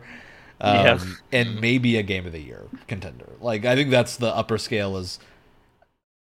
Um, 0.60 0.74
Yeah. 0.84 0.98
and 1.32 1.60
maybe 1.60 1.96
a 1.96 2.02
game 2.02 2.26
of 2.26 2.32
the 2.32 2.40
year 2.40 2.62
contender. 2.86 3.26
Like 3.40 3.64
I 3.64 3.74
think 3.74 3.90
that's 3.90 4.16
the 4.18 4.28
upper 4.28 4.58
scale. 4.58 4.96
Is 4.98 5.18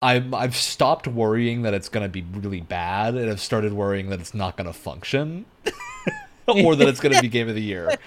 I'm 0.03 0.35
I've 0.35 0.55
stopped 0.55 1.09
worrying 1.09 1.63
that 1.63 1.73
it's 1.73 1.89
gonna 1.89 2.09
be 2.11 2.23
really 2.33 2.61
bad, 2.61 3.15
and 3.15 3.31
I've 3.31 3.41
started 3.41 3.73
worrying 3.73 4.11
that 4.11 4.21
it's 4.21 4.35
not 4.35 4.57
gonna 4.59 4.75
function, 4.75 5.47
or 6.47 6.77
that 6.77 6.87
it's 6.87 7.01
gonna 7.01 7.21
be 7.23 7.29
game 7.29 7.49
of 7.49 7.55
the 7.55 7.63
year. 7.63 7.97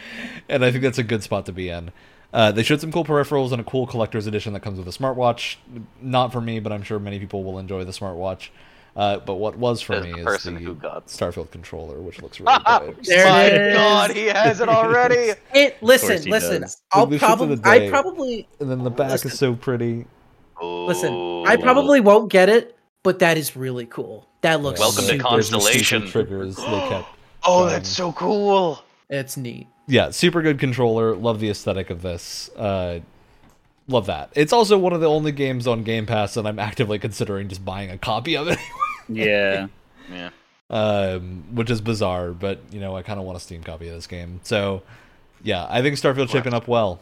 And 0.51 0.65
I 0.65 0.71
think 0.71 0.83
that's 0.83 0.97
a 0.97 1.03
good 1.03 1.21
spot 1.21 1.45
to 1.45 1.51
be 1.51 1.69
in. 1.69 1.91
Uh, 2.31 2.51
they 2.51 2.61
showed 2.63 2.79
some 2.81 2.91
cool 2.91 3.03
peripherals 3.05 3.51
and 3.51 3.59
a 3.59 3.63
cool 3.63 3.87
collector's 3.87 4.27
edition 4.27 4.53
that 4.53 4.59
comes 4.61 4.77
with 4.77 4.87
a 4.87 4.91
smartwatch. 4.91 5.55
Not 6.01 6.31
for 6.31 6.41
me, 6.41 6.59
but 6.59 6.71
I'm 6.71 6.83
sure 6.83 6.99
many 6.99 7.19
people 7.19 7.43
will 7.43 7.57
enjoy 7.59 7.83
the 7.83 7.91
smartwatch. 7.91 8.49
Uh, 8.95 9.17
but 9.19 9.35
what 9.35 9.55
was 9.57 9.81
for 9.81 9.93
As 9.93 10.03
me 10.03 10.11
the 10.11 10.27
is 10.29 10.43
the 10.43 10.51
who 10.51 10.75
got- 10.75 11.07
Starfield 11.07 11.51
controller, 11.51 11.99
which 12.01 12.21
looks 12.21 12.39
really 12.39 12.57
good. 12.67 12.97
There 13.05 13.25
My 13.25 13.43
it 13.43 13.53
is. 13.61 13.73
God, 13.73 14.11
he 14.11 14.25
has 14.25 14.61
it 14.61 14.69
already. 14.69 15.33
It 15.53 15.81
listen, 15.81 16.29
listen. 16.29 16.61
does. 16.63 16.81
I'll 16.91 17.03
Like, 17.05 17.11
the 17.11 17.15
shit 17.17 17.19
to 17.21 17.25
probably, 17.35 17.59
I 17.63 17.89
probably 17.89 18.47
And 18.59 18.69
then 18.69 18.83
the 18.83 18.89
back 18.89 19.11
Listen. 19.11 19.31
is 19.31 19.39
so 19.39 19.55
pretty. 19.55 20.05
listen. 20.61 21.45
I 21.47 21.55
probably 21.55 21.99
won't 22.01 22.31
get 22.31 22.49
it, 22.49 22.77
but 23.03 23.19
that 23.19 23.37
is 23.37 23.55
really 23.55 23.85
cool. 23.85 24.27
That 24.41 24.61
looks 24.61 24.79
Welcome 24.79 25.05
to 25.05 25.09
super- 25.11 25.29
There's 25.31 25.49
Constellation. 25.49 26.07
Triggers 26.07 26.55
they 26.57 26.63
kept. 26.89 27.07
Oh, 27.45 27.67
that's 27.67 27.87
so 27.87 28.11
cool. 28.11 28.83
It's 29.09 29.37
neat. 29.37 29.67
Yeah, 29.89 30.11
super 30.11 30.41
good 30.41 30.59
controller. 30.59 31.15
Love 31.15 31.39
the 31.39 31.49
aesthetic 31.49 31.89
of 31.89 32.01
this. 32.03 32.49
Uh, 32.55 32.99
love 33.87 34.05
that. 34.05 34.29
It's 34.35 34.53
also 34.53 34.77
one 34.77 34.93
of 34.93 35.01
the 35.01 35.09
only 35.09 35.31
games 35.31 35.65
on 35.67 35.83
Game 35.83 36.05
Pass 36.05 36.35
that 36.35 36.45
I'm 36.45 36.59
actively 36.59 36.99
considering 36.99 37.47
just 37.49 37.65
buying 37.65 37.89
a 37.89 37.97
copy 37.97 38.37
of 38.37 38.47
it. 38.47 38.59
Yeah. 39.11 39.65
Yeah. 40.13 40.29
um, 40.69 41.43
which 41.51 41.71
is 41.71 41.81
bizarre, 41.81 42.29
but 42.31 42.59
you 42.71 42.79
know 42.79 42.95
I 42.95 43.01
kind 43.01 43.19
of 43.19 43.25
want 43.25 43.37
a 43.37 43.39
Steam 43.39 43.63
copy 43.63 43.87
of 43.87 43.95
this 43.95 44.05
game. 44.05 44.39
So, 44.43 44.83
yeah, 45.41 45.65
I 45.67 45.81
think 45.81 45.95
Starfield 45.95 46.29
shaping 46.29 46.53
up 46.53 46.67
well. 46.67 46.99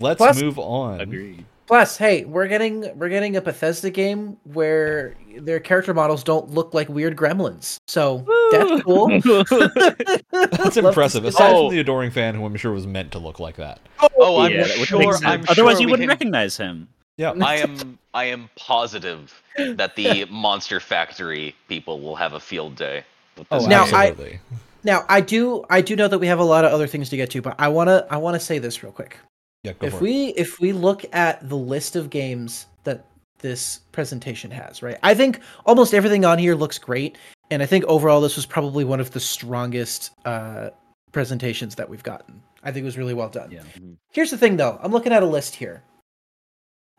Let's 0.00 0.18
Plus- 0.18 0.42
move 0.42 0.58
on. 0.58 1.00
Agreed. 1.00 1.44
Plus, 1.70 1.96
hey, 1.96 2.24
we're 2.24 2.48
getting 2.48 2.98
we're 2.98 3.08
getting 3.08 3.36
a 3.36 3.40
Bethesda 3.40 3.90
game 3.90 4.36
where 4.42 5.14
their 5.38 5.60
character 5.60 5.94
models 5.94 6.24
don't 6.24 6.50
look 6.50 6.74
like 6.74 6.88
weird 6.88 7.16
gremlins. 7.16 7.76
So 7.86 8.26
that's 8.50 8.82
cool. 8.82 9.06
That's 10.32 10.76
impressive. 10.76 11.22
to 11.22 11.30
see 11.30 11.36
Aside 11.36 11.52
Oh. 11.54 11.68
from 11.68 11.74
the 11.76 11.78
adoring 11.80 12.10
fan, 12.10 12.34
who 12.34 12.44
I'm 12.44 12.56
sure 12.56 12.72
was 12.72 12.88
meant 12.88 13.12
to 13.12 13.20
look 13.20 13.38
like 13.38 13.54
that. 13.54 13.78
Oh, 14.02 14.08
oh 14.18 14.40
I'm 14.40 14.50
Yeah, 14.50 14.64
sure. 14.64 15.14
I'm 15.24 15.44
Otherwise, 15.48 15.74
sure 15.74 15.82
you 15.82 15.88
wouldn't 15.90 16.00
can- 16.00 16.08
recognize 16.08 16.56
him. 16.56 16.88
Yeah, 17.16 17.34
I 17.40 17.58
am. 17.58 18.00
I 18.14 18.24
am 18.24 18.50
positive 18.56 19.40
that 19.56 19.94
the 19.94 20.24
Monster 20.24 20.80
Factory 20.80 21.54
people 21.68 22.00
will 22.00 22.16
have 22.16 22.32
a 22.32 22.40
field 22.40 22.74
day. 22.74 23.04
With 23.38 23.46
oh, 23.52 23.58
this 23.60 23.68
Now, 23.68 23.84
game. 23.84 23.94
I- 23.94 24.40
Now, 24.82 25.04
I 25.08 25.20
do 25.20 25.64
I 25.70 25.82
do 25.82 25.94
know 25.94 26.08
that 26.08 26.18
we 26.18 26.26
have 26.26 26.40
a 26.40 26.44
lot 26.44 26.64
of 26.64 26.72
other 26.72 26.88
things 26.88 27.10
to 27.10 27.16
get 27.16 27.30
to, 27.30 27.40
but 27.42 27.54
I 27.60 27.68
wanna 27.68 28.08
I 28.10 28.16
wanna 28.16 28.40
say 28.40 28.58
this 28.58 28.82
real 28.82 28.90
quick. 28.90 29.18
Yeah, 29.62 29.72
go 29.72 29.86
if 29.86 29.92
for 29.92 29.98
it. 29.98 30.02
we 30.02 30.26
if 30.30 30.60
we 30.60 30.72
look 30.72 31.04
at 31.12 31.46
the 31.48 31.56
list 31.56 31.96
of 31.96 32.10
games 32.10 32.66
that 32.84 33.04
this 33.38 33.80
presentation 33.92 34.50
has, 34.50 34.82
right? 34.82 34.98
I 35.02 35.14
think 35.14 35.40
almost 35.66 35.94
everything 35.94 36.24
on 36.24 36.38
here 36.38 36.54
looks 36.54 36.78
great, 36.78 37.18
and 37.50 37.62
I 37.62 37.66
think 37.66 37.84
overall 37.84 38.20
this 38.20 38.36
was 38.36 38.46
probably 38.46 38.84
one 38.84 39.00
of 39.00 39.10
the 39.10 39.20
strongest 39.20 40.12
uh, 40.24 40.70
presentations 41.12 41.74
that 41.76 41.88
we've 41.88 42.02
gotten. 42.02 42.42
I 42.62 42.72
think 42.72 42.82
it 42.82 42.86
was 42.86 42.98
really 42.98 43.14
well 43.14 43.30
done. 43.30 43.50
Yeah. 43.50 43.62
Here's 44.12 44.30
the 44.30 44.36
thing, 44.36 44.56
though. 44.56 44.78
I'm 44.82 44.92
looking 44.92 45.12
at 45.12 45.22
a 45.22 45.26
list 45.26 45.54
here. 45.54 45.82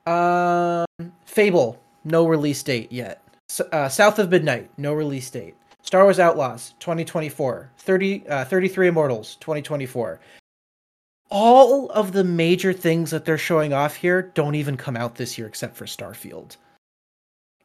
Um, 0.08 0.86
Fable, 1.26 1.80
no 2.04 2.28
release 2.28 2.64
date 2.64 2.92
yet. 2.92 3.22
S- 3.50 3.62
uh, 3.72 3.88
South 3.90 4.18
of 4.18 4.30
Midnight, 4.32 4.72
no 4.78 4.94
release 4.94 5.30
date. 5.30 5.56
Star 5.84 6.04
Wars 6.04 6.20
Outlaws, 6.20 6.74
2024. 6.80 7.72
30, 7.78 8.28
uh, 8.28 8.46
33 8.46 8.88
Immortals, 8.88 9.36
2024. 9.40 10.20
All 11.32 11.90
of 11.92 12.12
the 12.12 12.24
major 12.24 12.74
things 12.74 13.12
that 13.12 13.26
they're 13.26 13.38
showing 13.38 13.74
off 13.74 13.96
here 13.96 14.22
don't 14.22 14.56
even 14.56 14.78
come 14.78 14.98
out 14.98 15.16
this 15.16 15.38
year 15.38 15.48
except 15.48 15.76
for 15.78 15.86
Starfield. 15.86 16.58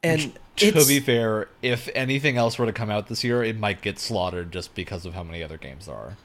And 0.03 0.33
to 0.57 0.85
be 0.85 0.99
fair, 0.99 1.49
if 1.61 1.89
anything 1.93 2.37
else 2.37 2.57
were 2.57 2.65
to 2.65 2.73
come 2.73 2.89
out 2.89 3.07
this 3.07 3.23
year, 3.23 3.43
it 3.43 3.59
might 3.59 3.81
get 3.81 3.99
slaughtered 3.99 4.51
just 4.51 4.73
because 4.73 5.05
of 5.05 5.13
how 5.13 5.23
many 5.23 5.43
other 5.43 5.57
games 5.57 5.85
there 5.87 5.95
are. 5.95 6.17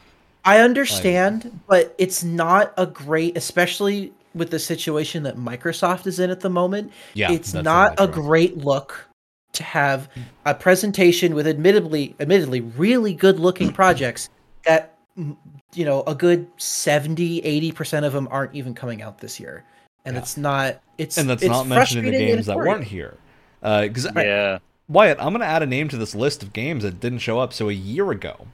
I 0.44 0.58
understand, 0.58 1.60
but 1.68 1.94
it's 1.98 2.24
not 2.24 2.72
a 2.76 2.86
great, 2.86 3.36
especially 3.36 4.12
with 4.34 4.50
the 4.50 4.58
situation 4.58 5.22
that 5.24 5.36
Microsoft 5.36 6.06
is 6.06 6.18
in 6.18 6.30
at 6.30 6.40
the 6.40 6.50
moment. 6.50 6.92
Yeah, 7.14 7.30
it's 7.30 7.54
not 7.54 7.94
a 7.98 8.08
great 8.08 8.56
look 8.56 9.08
to 9.52 9.62
have 9.62 10.08
a 10.44 10.54
presentation 10.54 11.34
with 11.34 11.46
admittedly 11.46 12.16
admittedly 12.18 12.60
really 12.60 13.14
good 13.14 13.38
looking 13.38 13.72
projects 13.74 14.30
that 14.64 14.91
you 15.16 15.84
know 15.84 16.02
a 16.06 16.14
good 16.14 16.46
70 16.56 17.42
80% 17.72 18.04
of 18.04 18.12
them 18.12 18.26
aren't 18.30 18.54
even 18.54 18.74
coming 18.74 19.02
out 19.02 19.18
this 19.18 19.38
year 19.38 19.62
and 20.06 20.14
Yeah. 20.16 20.22
it's 20.22 20.36
not 20.36 20.80
it's 20.98 21.18
and 21.18 21.28
that's 21.28 21.42
it's 21.42 21.50
not 21.50 21.66
mentioning 21.66 22.10
the 22.10 22.16
games 22.18 22.46
that 22.46 22.56
weren't 22.56 22.84
here. 22.84 23.16
Uh 23.62 23.82
because 23.82 24.06
Yeah. 24.16 24.58
Wyatt, 24.88 25.18
I'm 25.20 25.28
going 25.32 25.40
to 25.40 25.46
add 25.46 25.62
a 25.62 25.66
name 25.66 25.88
to 25.88 25.96
this 25.96 26.14
list 26.14 26.42
of 26.42 26.52
games 26.52 26.82
that 26.82 26.98
didn't 27.00 27.20
show 27.20 27.38
up. 27.38 27.52
So 27.52 27.68
a 27.68 27.72
year 27.72 28.10
ago, 28.10 28.46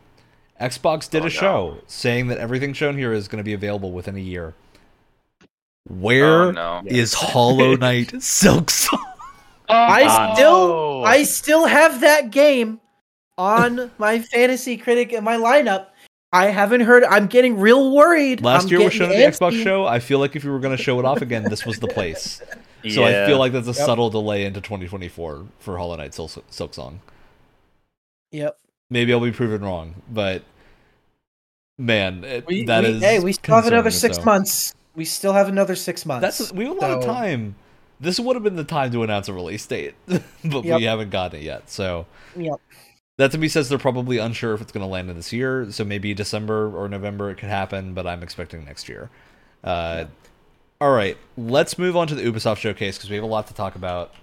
Xbox 0.61 1.09
did 1.11 1.23
Oh, 1.23 1.27
a 1.27 1.29
no. 1.29 1.31
show 1.31 1.79
saying 1.87 2.29
that 2.29 2.39
everything 2.39 2.75
shown 2.75 2.97
here 2.99 3.13
is 3.13 3.27
going 3.29 3.39
to 3.39 3.45
be 3.45 3.55
available 3.55 3.91
within 3.93 4.15
a 4.15 4.21
year. 4.21 4.55
Where 5.89 6.43
Oh 6.43 6.51
no. 6.51 6.83
is 6.87 7.15
Hollow 7.15 7.75
Knight 7.85 8.09
Silksong? 8.15 8.99
I 9.69 10.05
Oh. 10.09 10.35
still 10.35 11.05
I 11.07 11.23
still 11.23 11.67
have 11.67 12.01
that 12.03 12.31
game 12.31 12.81
on 13.39 13.91
my 13.99 14.19
fantasy 14.19 14.77
critic 14.77 15.13
in 15.13 15.25
my 15.25 15.37
lineup. 15.37 15.87
I 16.33 16.47
haven't 16.47 16.83
heard. 16.83 17.05
I'm 17.05 17.27
getting 17.27 17.59
real 17.59 17.91
worried. 17.95 18.43
Last 18.43 18.65
I'm 18.65 18.69
year 18.71 18.83
was 18.85 18.93
shown 18.93 19.11
at 19.11 19.17
the 19.17 19.23
Xbox 19.45 19.63
show. 19.63 19.87
I 19.87 19.99
feel 19.99 20.19
like 20.19 20.37
if 20.37 20.45
you 20.45 20.53
were 20.53 20.59
going 20.61 20.77
to 20.77 20.83
show 20.83 20.99
it 20.99 21.05
off 21.07 21.23
again, 21.23 21.45
this 21.45 21.65
was 21.65 21.79
the 21.81 21.89
place. 21.89 22.41
So. 22.89 23.03
I 23.03 23.27
feel 23.27 23.39
like 23.39 23.51
that's 23.51 23.67
a 23.67 23.73
Yep. 23.73 23.87
subtle 23.87 24.09
delay 24.09 24.45
into 24.45 24.61
2024 24.61 25.47
for 25.59 25.77
Hollow 25.79 25.97
Knight 25.97 26.15
Silk, 26.15 26.31
Silksong. 26.49 26.99
Yep. 28.31 28.57
Maybe 28.89 29.13
I'll 29.13 29.19
be 29.21 29.33
proven 29.33 29.63
wrong, 29.63 29.97
but 30.09 30.45
man, 31.77 32.23
it, 32.23 32.47
We, 32.47 32.65
that 32.67 32.85
we- 32.85 32.91
is 32.91 33.03
hey, 33.03 33.19
we 33.19 33.33
still 33.33 33.57
have 33.57 33.67
another 33.67 33.91
six 33.91 34.17
so. 34.19 34.23
months. 34.23 34.75
We 34.95 35.05
still 35.05 35.33
have 35.33 35.49
another 35.49 35.75
six 35.75 36.07
months. 36.07 36.39
That's 36.39 36.53
we 36.53 36.67
have 36.67 36.77
a 36.77 36.81
lot 36.81 36.91
of 36.93 37.05
time. 37.05 37.57
This 38.01 38.21
would 38.21 38.37
have 38.37 38.45
been 38.45 38.55
the 38.57 38.63
time 38.65 38.93
to 38.93 39.03
announce 39.03 39.27
a 39.29 39.33
release 39.33 39.67
date, 39.67 39.95
but 40.07 40.65
Yep. 40.65 40.79
we 40.79 40.85
haven't 40.85 41.11
gotten 41.11 41.41
it 41.41 41.45
yet. 41.45 41.69
So 41.69 42.07
Yep. 42.37 42.61
That 43.19 43.31
to 43.33 43.39
me 43.39 43.49
says 43.49 43.69
they're 43.69 43.79
probably 43.79 44.17
unsure 44.19 44.55
if 44.55 44.61
it's 44.63 44.73
going 44.73 44.83
to 44.85 44.89
land 44.91 45.11
in 45.11 45.17
this 45.17 45.33
year. 45.33 45.71
So 45.71 45.85
maybe 45.85 46.15
December 46.15 46.75
or 46.75 46.89
November 46.89 47.31
it 47.31 47.37
could 47.37 47.51
happen, 47.51 47.93
but 47.95 48.07
I'm 48.07 48.23
expecting 48.23 48.65
next 48.65 48.89
year. 48.89 49.11
Uh, 49.63 50.07
All 50.81 50.93
right, 50.93 51.19
let's 51.37 51.77
move 51.79 51.97
on 51.97 52.07
to 52.07 52.15
the 52.15 52.23
Ubisoft 52.23 52.57
showcase 52.59 52.97
because 52.97 53.11
we 53.11 53.17
have 53.17 53.25
a 53.25 53.29
lot 53.29 53.49
to 53.49 53.55
talk 53.55 53.75
about 53.75 54.15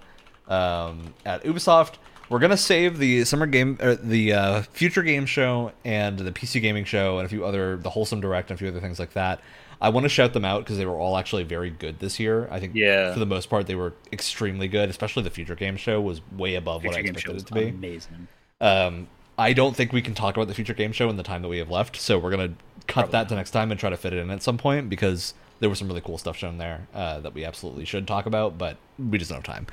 um, 0.48 1.14
at 1.24 1.44
Ubisoft. 1.44 1.94
We're 2.28 2.38
gonna 2.40 2.56
save 2.56 2.98
the 2.98 3.24
summer 3.24 3.46
game, 3.46 3.78
or 3.80 3.94
the 3.94 4.32
uh, 4.32 4.62
future 4.62 5.02
game 5.04 5.26
show, 5.26 5.70
and 5.84 6.18
the 6.18 6.32
PC 6.32 6.60
gaming 6.60 6.84
show, 6.84 7.18
and 7.18 7.26
a 7.26 7.28
few 7.28 7.44
other, 7.44 7.76
the 7.76 7.90
wholesome 7.90 8.20
direct, 8.20 8.50
and 8.50 8.56
a 8.56 8.58
few 8.58 8.66
other 8.68 8.80
things 8.80 8.98
like 8.98 9.12
that. 9.12 9.40
I 9.80 9.90
want 9.90 10.04
to 10.04 10.08
shout 10.08 10.32
them 10.32 10.44
out 10.44 10.64
because 10.64 10.78
they 10.78 10.86
were 10.86 10.96
all 10.98 11.18
actually 11.18 11.44
very 11.44 11.70
good 11.70 11.98
this 12.00 12.18
year. 12.18 12.48
I 12.50 12.58
think, 12.58 12.74
Yeah. 12.74 13.12
for 13.12 13.20
the 13.20 13.26
most 13.26 13.48
part, 13.50 13.66
they 13.66 13.74
were 13.76 13.92
extremely 14.12 14.66
good. 14.68 14.88
Especially 14.88 15.22
the 15.22 15.30
future 15.30 15.54
game 15.54 15.76
show 15.76 16.00
was 16.00 16.20
way 16.32 16.54
above 16.54 16.82
what 16.82 16.96
I 16.96 17.02
Future 17.02 17.12
game 17.12 17.20
show 17.20 17.32
expected 17.34 17.58
it 17.58 17.66
to 17.66 17.72
be. 17.72 17.76
amazing. 17.76 18.26
Um, 18.60 19.08
I 19.38 19.52
don't 19.52 19.76
think 19.76 19.92
we 19.92 20.00
can 20.02 20.14
talk 20.14 20.36
about 20.36 20.48
the 20.48 20.54
future 20.54 20.74
game 20.74 20.92
show 20.92 21.10
in 21.10 21.16
the 21.16 21.22
time 21.22 21.42
that 21.42 21.48
we 21.48 21.58
have 21.58 21.70
left, 21.70 21.96
so 21.96 22.18
we're 22.18 22.30
gonna 22.30 22.54
cut 22.86 23.10
that 23.10 23.28
to 23.28 23.34
next 23.34 23.50
time 23.50 23.70
and 23.70 23.78
try 23.78 23.90
to 23.90 23.96
fit 23.96 24.12
it 24.12 24.18
in 24.18 24.30
at 24.30 24.42
some 24.42 24.56
point 24.56 24.88
because 24.88 25.34
there 25.60 25.68
was 25.68 25.78
some 25.78 25.88
really 25.88 26.00
cool 26.00 26.16
stuff 26.18 26.36
shown 26.36 26.58
there 26.58 26.86
uh, 26.94 27.20
that 27.20 27.34
we 27.34 27.44
absolutely 27.44 27.84
should 27.84 28.06
talk 28.06 28.24
about, 28.26 28.56
but 28.56 28.76
we 28.98 29.18
just 29.18 29.30
don't 29.30 29.44
have 29.46 29.54
time. 29.56 29.66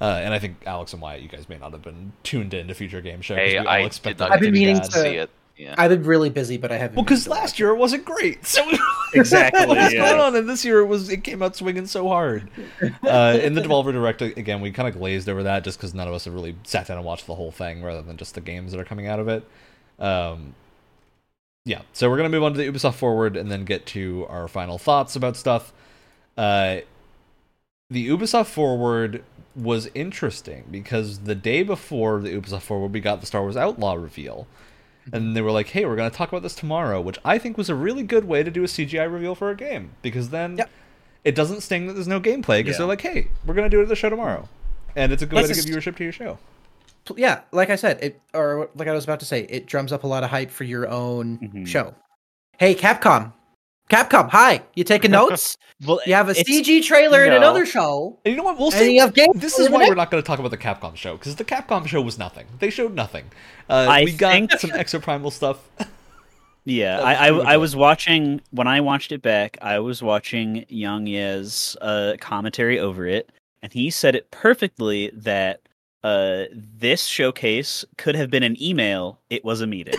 Uh, 0.00 0.20
and 0.22 0.34
I 0.34 0.38
think 0.38 0.56
Alex 0.66 0.92
and 0.92 1.00
Wyatt, 1.00 1.22
you 1.22 1.28
guys 1.28 1.48
may 1.48 1.56
not 1.56 1.72
have 1.72 1.80
been 1.82 2.12
tuned 2.22 2.52
into 2.52 2.74
future 2.74 3.00
game 3.00 3.22
show. 3.22 3.34
Hey, 3.36 3.58
we 3.58 3.66
I 3.66 3.78
expect 3.80 4.18
did 4.18 4.24
not 4.24 4.28
that 4.28 4.34
I've 4.34 4.40
been 4.40 4.52
be 4.52 4.60
meaning 4.66 4.80
to- 4.82 4.90
see 4.90 5.16
it. 5.16 5.30
Yeah. 5.56 5.74
I've 5.78 5.90
been 5.90 6.02
really 6.02 6.28
busy, 6.28 6.58
but 6.58 6.70
I 6.70 6.76
haven't. 6.76 6.96
Well, 6.96 7.04
because 7.04 7.26
last 7.26 7.52
watch 7.52 7.58
year 7.58 7.70
it 7.70 7.76
wasn't 7.76 8.04
great, 8.04 8.44
so 8.46 8.62
Exactly, 9.14 9.66
What's 9.66 9.94
yeah. 9.94 10.10
going 10.10 10.20
on? 10.20 10.36
And 10.36 10.48
this 10.48 10.64
year 10.64 10.80
it 10.80 10.86
was 10.86 11.08
it 11.08 11.24
came 11.24 11.42
out 11.42 11.56
swinging 11.56 11.86
so 11.86 12.08
hard. 12.08 12.48
Uh, 13.06 13.38
in 13.40 13.54
the 13.54 13.60
Devolver 13.60 13.92
Direct 13.92 14.20
again, 14.20 14.60
we 14.60 14.70
kind 14.72 14.88
of 14.88 14.94
glazed 14.94 15.28
over 15.28 15.44
that 15.44 15.64
just 15.64 15.78
because 15.78 15.94
none 15.94 16.08
of 16.08 16.14
us 16.14 16.24
have 16.24 16.34
really 16.34 16.56
sat 16.64 16.88
down 16.88 16.96
and 16.96 17.06
watched 17.06 17.26
the 17.26 17.34
whole 17.34 17.52
thing, 17.52 17.82
rather 17.82 18.02
than 18.02 18.16
just 18.16 18.34
the 18.34 18.40
games 18.40 18.72
that 18.72 18.80
are 18.80 18.84
coming 18.84 19.06
out 19.06 19.20
of 19.20 19.28
it. 19.28 19.44
Um, 19.98 20.54
yeah, 21.64 21.82
so 21.92 22.10
we're 22.10 22.16
gonna 22.16 22.28
move 22.28 22.42
on 22.42 22.52
to 22.52 22.58
the 22.58 22.70
Ubisoft 22.70 22.94
Forward 22.94 23.36
and 23.36 23.50
then 23.50 23.64
get 23.64 23.86
to 23.86 24.26
our 24.28 24.48
final 24.48 24.76
thoughts 24.76 25.14
about 25.16 25.36
stuff. 25.36 25.72
Uh, 26.36 26.78
the 27.90 28.08
Ubisoft 28.08 28.46
Forward 28.46 29.22
was 29.54 29.88
interesting 29.94 30.64
because 30.70 31.20
the 31.20 31.34
day 31.34 31.62
before 31.62 32.20
the 32.20 32.30
Ubisoft 32.30 32.62
Forward, 32.62 32.92
we 32.92 33.00
got 33.00 33.20
the 33.20 33.26
Star 33.26 33.42
Wars 33.42 33.56
Outlaw 33.56 33.94
reveal. 33.94 34.46
And 35.12 35.36
they 35.36 35.40
were 35.42 35.52
like, 35.52 35.68
hey, 35.68 35.84
we're 35.86 35.96
going 35.96 36.10
to 36.10 36.16
talk 36.16 36.28
about 36.30 36.42
this 36.42 36.54
tomorrow, 36.54 37.00
which 37.00 37.18
I 37.24 37.38
think 37.38 37.56
was 37.56 37.68
a 37.70 37.74
really 37.74 38.02
good 38.02 38.24
way 38.24 38.42
to 38.42 38.50
do 38.50 38.64
a 38.64 38.66
CGI 38.66 39.10
reveal 39.12 39.34
for 39.34 39.50
a 39.50 39.56
game 39.56 39.90
because 40.02 40.30
then 40.30 40.56
Yep. 40.58 40.70
it 41.24 41.34
doesn't 41.34 41.60
sting 41.60 41.86
that 41.86 41.92
there's 41.94 42.08
no 42.08 42.20
gameplay 42.20 42.58
because 42.58 42.72
Yeah. 42.72 42.78
they're 42.78 42.86
like, 42.86 43.00
hey, 43.02 43.28
we're 43.44 43.54
going 43.54 43.68
to 43.68 43.74
do 43.74 43.78
it 43.80 43.84
at 43.84 43.88
the 43.88 43.96
show 43.96 44.10
tomorrow. 44.10 44.48
And 44.96 45.12
it's 45.12 45.22
a 45.22 45.26
good 45.26 45.36
way 45.36 45.42
Let's 45.42 45.62
to 45.62 45.66
give 45.70 45.76
viewership 45.82 45.96
to 45.96 46.02
your 46.04 46.12
show. 46.12 46.38
yeah, 47.16 47.40
like 47.52 47.70
I 47.70 47.76
said, 47.76 48.02
it 48.02 48.20
or 48.34 48.68
like 48.74 48.88
I 48.88 48.92
was 48.92 49.04
about 49.04 49.20
to 49.20 49.26
say, 49.26 49.42
it 49.48 49.66
drums 49.66 49.92
up 49.92 50.02
a 50.02 50.06
lot 50.08 50.24
of 50.24 50.30
hype 50.30 50.50
for 50.50 50.64
your 50.64 50.88
own 50.88 51.38
Mhm. 51.38 51.66
show. 51.66 51.94
Hey, 52.58 52.74
Capcom, 52.74 53.32
Capcom, 53.88 54.28
hi, 54.30 54.62
you 54.74 54.84
taking 54.84 55.10
notes? 55.12 55.56
Well, 55.84 56.00
you 56.06 56.14
have 56.14 56.28
a 56.28 56.32
CG 56.32 56.82
trailer 56.84 57.24
in 57.24 57.32
another 57.32 57.66
show. 57.66 58.18
And 58.24 58.32
you 58.32 58.36
know 58.36 58.42
what? 58.44 58.56
We'll 58.58 58.68
And 58.68 58.74
see. 58.76 58.94
you 58.94 59.00
have 59.02 59.12
gameplay 59.12 59.40
This 59.40 59.58
is 59.58 59.68
why 59.68 59.86
we're 59.86 59.94
not 59.94 60.10
going 60.10 60.22
to 60.22 60.26
talk 60.26 60.38
about 60.38 60.50
the 60.50 60.56
Capcom 60.58 60.96
show 60.96 61.16
because 61.16 61.36
the 61.36 61.44
Capcom 61.44 61.86
show 61.86 62.00
was 62.00 62.18
nothing. 62.18 62.46
They 62.58 62.70
showed 62.70 62.94
nothing. 62.94 63.26
Uh, 63.68 63.86
I 63.88 64.04
we 64.04 64.12
got 64.12 64.32
think- 64.32 64.52
some 64.52 64.70
exoprimal 64.72 65.32
stuff. 65.32 65.58
Yeah, 66.68 66.96
was 66.96 67.04
I, 67.04 67.14
I, 67.14 67.52
I 67.52 67.56
was 67.58 67.76
watching 67.76 68.40
when 68.50 68.66
I 68.66 68.80
watched 68.80 69.12
it 69.12 69.22
back. 69.22 69.56
I 69.62 69.78
was 69.78 70.02
watching 70.02 70.64
YongYea's 70.68 71.76
uh, 71.80 72.14
commentary 72.18 72.80
over 72.80 73.06
it, 73.06 73.30
and 73.62 73.72
he 73.72 73.88
said 73.88 74.16
it 74.16 74.28
perfectly 74.32 75.12
that 75.14 75.60
uh, 76.02 76.46
this 76.52 77.04
showcase 77.04 77.84
could 77.98 78.16
have 78.16 78.30
been 78.32 78.42
an 78.42 78.60
email. 78.60 79.20
It 79.30 79.44
was 79.44 79.60
a 79.60 79.66
meeting, 79.68 79.94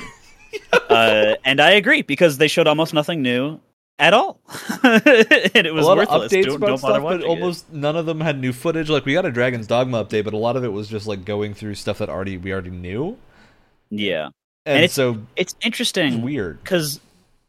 uh, 0.89 1.35
and 1.45 1.61
I 1.61 1.71
agree 1.71 2.01
because 2.01 2.37
they 2.37 2.49
showed 2.49 2.67
almost 2.67 2.93
nothing 2.93 3.21
new 3.21 3.61
at 3.99 4.13
all, 4.13 4.39
and 4.83 5.01
it 5.05 5.73
was 5.73 5.85
a 5.85 5.87
lot 5.87 5.97
worthless. 5.97 6.25
of 6.25 6.31
updates 6.31 6.45
don't, 6.45 6.59
don't 6.59 6.77
stuff, 6.77 6.91
but 6.93 7.01
watching 7.03 7.21
it. 7.21 7.27
almost 7.27 7.71
none 7.73 7.95
of 7.95 8.05
them 8.05 8.21
had 8.21 8.39
new 8.39 8.53
footage. 8.53 8.89
Like 8.89 9.05
we 9.05 9.13
got 9.13 9.25
a 9.25 9.31
Dragon's 9.31 9.67
Dogma 9.67 10.05
update, 10.05 10.23
but 10.23 10.33
a 10.33 10.37
lot 10.37 10.55
of 10.55 10.63
it 10.63 10.71
was 10.71 10.87
just 10.87 11.07
like 11.07 11.25
going 11.25 11.53
through 11.53 11.75
stuff 11.75 11.97
that 11.99 12.09
already 12.09 12.37
we 12.37 12.51
already 12.53 12.69
knew, 12.69 13.17
yeah. 13.89 14.29
and, 14.65 14.77
it's- 14.77 14.93
so 14.93 15.13
It's 15.35 15.53
it's 15.53 15.65
interesting 15.65 16.21
weird. 16.21 16.61
because 16.63 16.99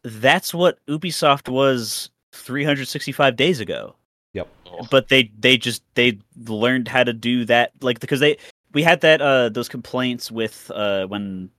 that's 0.04 0.54
what 0.54 0.78
Ubisoft 0.86 1.48
was 1.48 2.10
365 2.32 3.36
days 3.36 3.60
ago. 3.60 3.94
Yep. 4.34 4.48
But 4.90 5.08
they 5.08 5.30
they 5.38 5.56
just 5.58 5.82
they 5.94 6.18
learned 6.46 6.88
how 6.88 7.02
to 7.04 7.12
do 7.12 7.44
that 7.46 7.72
like 7.80 8.00
because 8.00 8.20
they 8.20 8.36
we 8.72 8.82
had 8.82 9.00
that 9.00 9.20
uh 9.20 9.48
those 9.48 9.68
complaints 9.68 10.30
with 10.30 10.70
uh 10.74 11.06
when 11.06 11.50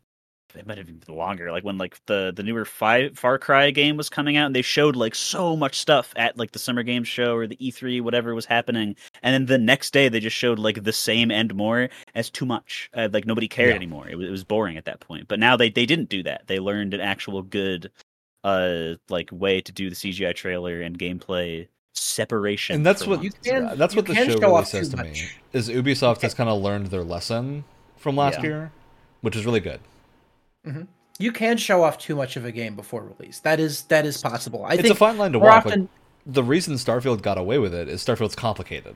it 0.55 0.65
might 0.67 0.77
have 0.77 0.87
been 0.87 1.01
longer 1.15 1.51
like 1.51 1.63
when 1.63 1.77
like 1.77 1.99
the 2.07 2.33
the 2.35 2.43
newer 2.43 2.65
Fi- 2.65 3.09
far 3.09 3.37
cry 3.37 3.71
game 3.71 3.97
was 3.97 4.09
coming 4.09 4.35
out 4.37 4.47
and 4.47 4.55
they 4.55 4.61
showed 4.61 4.95
like 4.95 5.13
so 5.15 5.55
much 5.55 5.79
stuff 5.79 6.13
at 6.15 6.37
like 6.37 6.51
the 6.51 6.59
summer 6.59 6.83
games 6.83 7.07
show 7.07 7.35
or 7.35 7.47
the 7.47 7.55
e3 7.57 8.01
whatever 8.01 8.33
was 8.35 8.45
happening 8.45 8.95
and 9.21 9.33
then 9.33 9.45
the 9.45 9.57
next 9.63 9.91
day 9.93 10.09
they 10.09 10.19
just 10.19 10.35
showed 10.35 10.59
like 10.59 10.83
the 10.83 10.93
same 10.93 11.29
and 11.31 11.53
more 11.55 11.89
as 12.15 12.29
too 12.29 12.45
much 12.45 12.89
uh, 12.95 13.07
like 13.11 13.25
nobody 13.25 13.47
cared 13.47 13.69
Yeah. 13.69 13.75
anymore 13.75 14.07
it 14.09 14.15
was, 14.17 14.27
it 14.27 14.31
was 14.31 14.43
boring 14.43 14.77
at 14.77 14.85
that 14.85 14.99
point 14.99 15.27
but 15.27 15.39
now 15.39 15.55
they 15.55 15.69
they 15.69 15.85
didn't 15.85 16.09
do 16.09 16.23
that 16.23 16.47
they 16.47 16.59
learned 16.59 16.93
an 16.93 17.01
actual 17.01 17.41
good 17.43 17.91
uh 18.43 18.95
like 19.09 19.29
way 19.31 19.61
to 19.61 19.71
do 19.71 19.89
the 19.89 19.95
cgi 19.95 20.33
trailer 20.35 20.81
and 20.81 20.97
gameplay 20.97 21.67
separation 21.93 22.75
And 22.75 22.85
that's 22.85 23.05
what. 23.05 23.21
You 23.23 23.31
can- 23.31 23.77
that's 23.77 23.93
you 23.93 23.97
what 23.97 24.05
the 24.05 24.13
can 24.13 24.27
show 24.29 24.39
show 24.39 24.47
really 24.51 24.65
says 24.65 24.89
too 24.89 24.97
to 24.97 25.03
me 25.03 25.21
is 25.53 25.67
Ubisoft 25.69 26.21
has 26.21 26.33
kind 26.33 26.49
of 26.49 26.61
learned 26.61 26.87
their 26.87 27.03
lesson 27.03 27.65
from 27.97 28.15
last 28.15 28.37
Yeah. 28.39 28.43
year, 28.45 28.71
which 29.21 29.35
is 29.35 29.45
really 29.45 29.59
good. 29.59 29.81
You 31.19 31.31
can 31.31 31.57
show 31.57 31.83
off 31.83 31.97
too 31.97 32.15
much 32.15 32.37
of 32.37 32.45
a 32.45 32.51
game 32.51 32.75
before 32.75 33.03
release. 33.03 33.39
That 33.39 33.59
is 33.59 33.83
that 33.83 34.05
is 34.05 34.21
possible. 34.21 34.65
I 34.65 34.73
it's 34.73 34.83
think 34.83 34.93
a 34.93 34.97
fine 34.97 35.17
line 35.17 35.33
to 35.33 35.39
walk. 35.39 35.65
Often 35.65 35.89
the 36.25 36.43
reason 36.43 36.75
Starfield 36.75 37.21
got 37.21 37.37
away 37.37 37.59
with 37.59 37.73
it 37.73 37.89
is 37.89 38.03
Starfield's 38.03 38.35
complicated, 38.35 38.95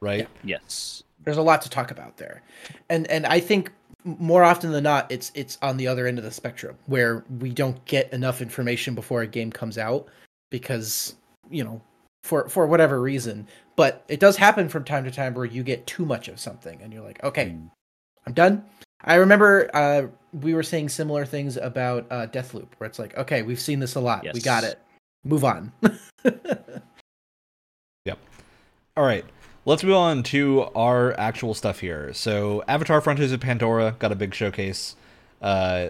right? 0.00 0.28
yes 0.42 1.02
there's 1.24 1.36
a 1.36 1.42
lot 1.42 1.62
to 1.62 1.70
talk 1.70 1.90
about 1.90 2.16
there, 2.16 2.42
and 2.90 3.06
and 3.08 3.26
I 3.26 3.40
think 3.40 3.70
more 4.04 4.42
often 4.42 4.72
than 4.72 4.84
not, 4.84 5.10
it's 5.10 5.30
it's 5.34 5.58
on 5.62 5.76
the 5.76 5.86
other 5.86 6.06
end 6.06 6.18
of 6.18 6.24
the 6.24 6.30
spectrum 6.30 6.76
where 6.86 7.24
we 7.38 7.50
don't 7.50 7.82
get 7.84 8.12
enough 8.12 8.42
information 8.42 8.94
before 8.94 9.22
a 9.22 9.26
game 9.26 9.50
comes 9.50 9.78
out 9.78 10.08
because 10.50 11.14
you 11.50 11.62
know 11.64 11.80
for 12.24 12.48
for 12.48 12.66
whatever 12.66 13.00
reason. 13.00 13.46
But 13.76 14.04
it 14.08 14.20
does 14.20 14.36
happen 14.36 14.68
from 14.68 14.84
time 14.84 15.04
to 15.04 15.10
time 15.10 15.34
where 15.34 15.46
you 15.46 15.62
get 15.62 15.86
too 15.86 16.04
much 16.04 16.28
of 16.28 16.38
something, 16.40 16.80
and 16.82 16.92
you're 16.92 17.04
like, 17.04 17.22
okay, 17.22 17.46
Mm. 17.46 17.70
I'm 18.24 18.34
done. 18.34 18.64
I 19.04 19.16
remember 19.16 19.70
uh, 19.74 20.06
we 20.32 20.54
were 20.54 20.62
saying 20.62 20.88
similar 20.90 21.24
things 21.26 21.56
about 21.56 22.06
uh, 22.10 22.26
Deathloop, 22.28 22.68
where 22.78 22.88
it's 22.88 22.98
like, 22.98 23.16
okay, 23.18 23.42
we've 23.42 23.60
seen 23.60 23.80
this 23.80 23.94
a 23.96 24.00
lot, 24.00 24.24
we 24.34 24.40
got 24.40 24.64
it, 24.64 24.78
move 25.24 25.44
on. 25.44 25.72
Yep. 28.04 28.18
All 28.96 29.04
right, 29.04 29.24
let's 29.64 29.84
move 29.84 29.94
on 29.94 30.22
to 30.24 30.62
our 30.74 31.18
actual 31.18 31.54
stuff 31.54 31.78
here. 31.80 32.12
So, 32.12 32.64
Avatar: 32.66 33.00
Frontiers 33.00 33.30
of 33.32 33.40
Pandora 33.40 33.94
got 33.98 34.10
a 34.10 34.16
big 34.16 34.34
showcase. 34.34 34.96
Uh, 35.40 35.88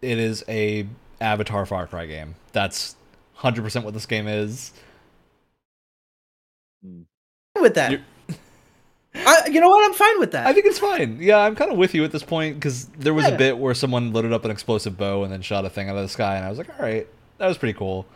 it 0.00 0.18
is 0.18 0.42
a 0.48 0.86
Avatar 1.20 1.66
Far 1.66 1.86
Cry 1.86 2.06
game. 2.06 2.34
That's 2.52 2.96
hundred 3.34 3.62
percent 3.62 3.84
what 3.84 3.92
this 3.94 4.06
game 4.06 4.26
is. 4.26 4.72
with 7.60 7.74
that. 7.74 7.90
You're- 7.90 8.04
I, 9.14 9.48
you 9.50 9.60
know 9.60 9.68
what? 9.68 9.84
I'm 9.84 9.94
fine 9.94 10.20
with 10.20 10.32
that. 10.32 10.46
I 10.46 10.52
think 10.52 10.66
it's 10.66 10.78
fine. 10.78 11.18
Yeah, 11.20 11.38
I'm 11.38 11.56
kind 11.56 11.72
of 11.72 11.78
with 11.78 11.94
you 11.94 12.04
at 12.04 12.12
this 12.12 12.22
point 12.22 12.56
because 12.56 12.86
there 12.98 13.12
was 13.12 13.26
a 13.26 13.36
bit 13.36 13.58
where 13.58 13.74
someone 13.74 14.12
loaded 14.12 14.32
up 14.32 14.44
an 14.44 14.50
explosive 14.50 14.96
bow 14.96 15.24
and 15.24 15.32
then 15.32 15.42
shot 15.42 15.64
a 15.64 15.70
thing 15.70 15.88
out 15.88 15.96
of 15.96 16.02
the 16.02 16.08
sky, 16.08 16.36
and 16.36 16.44
I 16.44 16.48
was 16.48 16.58
like, 16.58 16.68
all 16.68 16.84
right, 16.84 17.06
that 17.38 17.46
was 17.46 17.58
pretty 17.58 17.76
cool. 17.76 18.06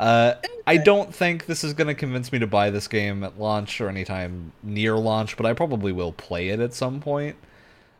Uh, 0.00 0.34
I 0.66 0.78
don't 0.78 1.14
think 1.14 1.46
this 1.46 1.62
is 1.62 1.74
going 1.74 1.86
to 1.86 1.94
convince 1.94 2.32
me 2.32 2.40
to 2.40 2.46
buy 2.48 2.70
this 2.70 2.88
game 2.88 3.22
at 3.22 3.38
launch 3.38 3.80
or 3.80 3.88
anytime 3.88 4.50
near 4.64 4.96
launch, 4.96 5.36
but 5.36 5.46
I 5.46 5.52
probably 5.52 5.92
will 5.92 6.12
play 6.12 6.48
it 6.48 6.58
at 6.58 6.74
some 6.74 7.00
point. 7.00 7.36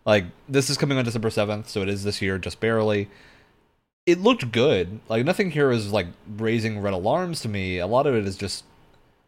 Like, 0.05 0.25
this 0.49 0.69
is 0.69 0.77
coming 0.77 0.99
on 0.99 1.05
December 1.05 1.29
7th, 1.29 1.69
so 1.69 1.81
it 1.81 1.89
is 1.89 2.03
this 2.03 2.21
year, 2.21 2.39
just 2.39 2.59
barely. 2.59 3.09
It 4.05 4.21
looked 4.21 4.51
good. 4.51 4.99
Like, 5.09 5.25
nothing 5.25 5.53
here 5.53 5.71
is, 5.71 5.93
like, 5.93 6.09
raising 6.37 6.81
red 6.81 6.93
alarms 6.93 7.41
to 7.43 7.49
me. 7.49 7.79
A 7.79 7.87
lot 7.87 8.09
of 8.09 8.17
it 8.17 8.27
is 8.27 8.37
just 8.37 8.65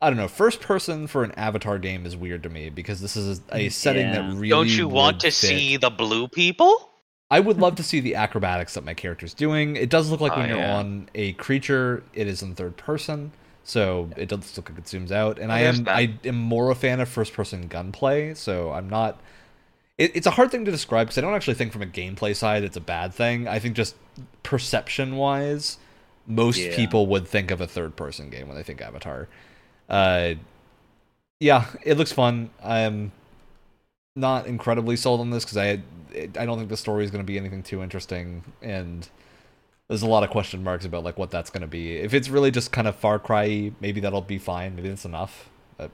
I 0.02 0.10
don't 0.10 0.16
know. 0.18 0.28
First 0.28 0.60
person 0.60 1.06
for 1.06 1.24
an 1.24 1.32
Avatar 1.32 1.78
game 1.78 2.04
is 2.04 2.16
weird 2.16 2.42
to 2.42 2.48
me 2.50 2.68
because 2.68 3.00
this 3.00 3.16
is 3.16 3.38
a 3.52 3.66
mm, 3.68 3.72
setting 3.72 4.08
Yeah. 4.08 4.14
that 4.22 4.34
really 4.34 4.48
Don't 4.50 4.68
you 4.68 4.86
want 4.88 5.20
to 5.20 5.28
fit. 5.28 5.34
see 5.34 5.76
the 5.76 5.90
blue 5.90 6.28
people? 6.28 6.90
I 7.30 7.40
would 7.40 7.58
love 7.58 7.76
to 7.76 7.82
see 7.82 8.00
the 8.00 8.14
acrobatics 8.16 8.74
that 8.74 8.84
my 8.84 8.92
character's 8.94 9.32
doing. 9.34 9.76
It 9.76 9.88
does 9.88 10.10
look 10.10 10.20
like 10.20 10.32
Oh, 10.32 10.36
when 10.40 10.48
you're 10.50 10.58
yeah. 10.58 10.76
on 10.76 11.08
a 11.14 11.32
creature, 11.32 12.02
it 12.12 12.26
is 12.26 12.42
in 12.42 12.54
third 12.54 12.76
person, 12.76 13.32
so 13.64 14.10
it 14.16 14.28
does 14.28 14.56
look 14.58 14.68
like 14.68 14.78
it 14.78 14.84
zooms 14.84 15.10
out. 15.10 15.38
And 15.38 15.50
Oh, 15.50 15.54
I 15.54 15.60
am 15.60 15.84
that. 15.84 15.96
I 15.96 16.14
am 16.24 16.36
more 16.36 16.70
a 16.70 16.74
fan 16.74 17.00
of 17.00 17.08
first 17.08 17.32
person 17.32 17.66
gunplay, 17.66 18.34
so 18.34 18.72
I'm 18.72 18.90
not. 18.90 19.18
It, 19.96 20.14
it's 20.14 20.26
a 20.26 20.32
hard 20.32 20.50
thing 20.50 20.64
to 20.66 20.70
describe 20.70 21.06
because 21.06 21.18
I 21.18 21.22
don't 21.22 21.34
actually 21.34 21.54
think 21.54 21.72
from 21.72 21.82
a 21.82 21.86
gameplay 21.86 22.36
side 22.36 22.62
it's 22.62 22.76
a 22.76 22.80
bad 22.80 23.14
thing. 23.14 23.48
I 23.48 23.58
think 23.58 23.74
just 23.74 23.94
perception 24.42 25.16
wise, 25.16 25.78
most 26.26 26.58
Yeah. 26.58 26.76
people 26.76 27.06
would 27.06 27.26
think 27.26 27.50
of 27.50 27.60
a 27.60 27.66
third 27.66 27.96
person 27.96 28.28
game 28.28 28.48
when 28.48 28.56
they 28.56 28.62
think 28.62 28.82
Avatar. 28.82 29.28
Uh, 29.88 30.34
yeah, 31.40 31.66
it 31.82 31.98
looks 31.98 32.12
fun. 32.12 32.50
I'm 32.62 33.12
not 34.16 34.46
incredibly 34.46 34.96
sold 34.96 35.20
on 35.20 35.30
this 35.30 35.44
because 35.44 35.56
I 35.56 35.82
I 36.38 36.46
don't 36.46 36.58
think 36.58 36.68
the 36.68 36.76
story 36.76 37.04
is 37.04 37.10
going 37.10 37.22
to 37.22 37.26
be 37.26 37.36
anything 37.36 37.62
too 37.62 37.82
interesting, 37.82 38.44
and 38.62 39.08
there's 39.88 40.02
a 40.02 40.06
lot 40.06 40.22
of 40.22 40.30
question 40.30 40.62
marks 40.62 40.84
about 40.84 41.04
like 41.04 41.18
what 41.18 41.30
that's 41.30 41.50
going 41.50 41.62
to 41.62 41.66
be. 41.66 41.96
If 41.96 42.14
it's 42.14 42.28
really 42.28 42.50
just 42.50 42.72
kind 42.72 42.86
of 42.86 42.96
Far 42.96 43.18
Cry, 43.18 43.72
maybe 43.80 44.00
that'll 44.00 44.20
be 44.22 44.38
fine. 44.38 44.76
Maybe 44.76 44.88
that's 44.88 45.04
enough. 45.04 45.50
But 45.76 45.90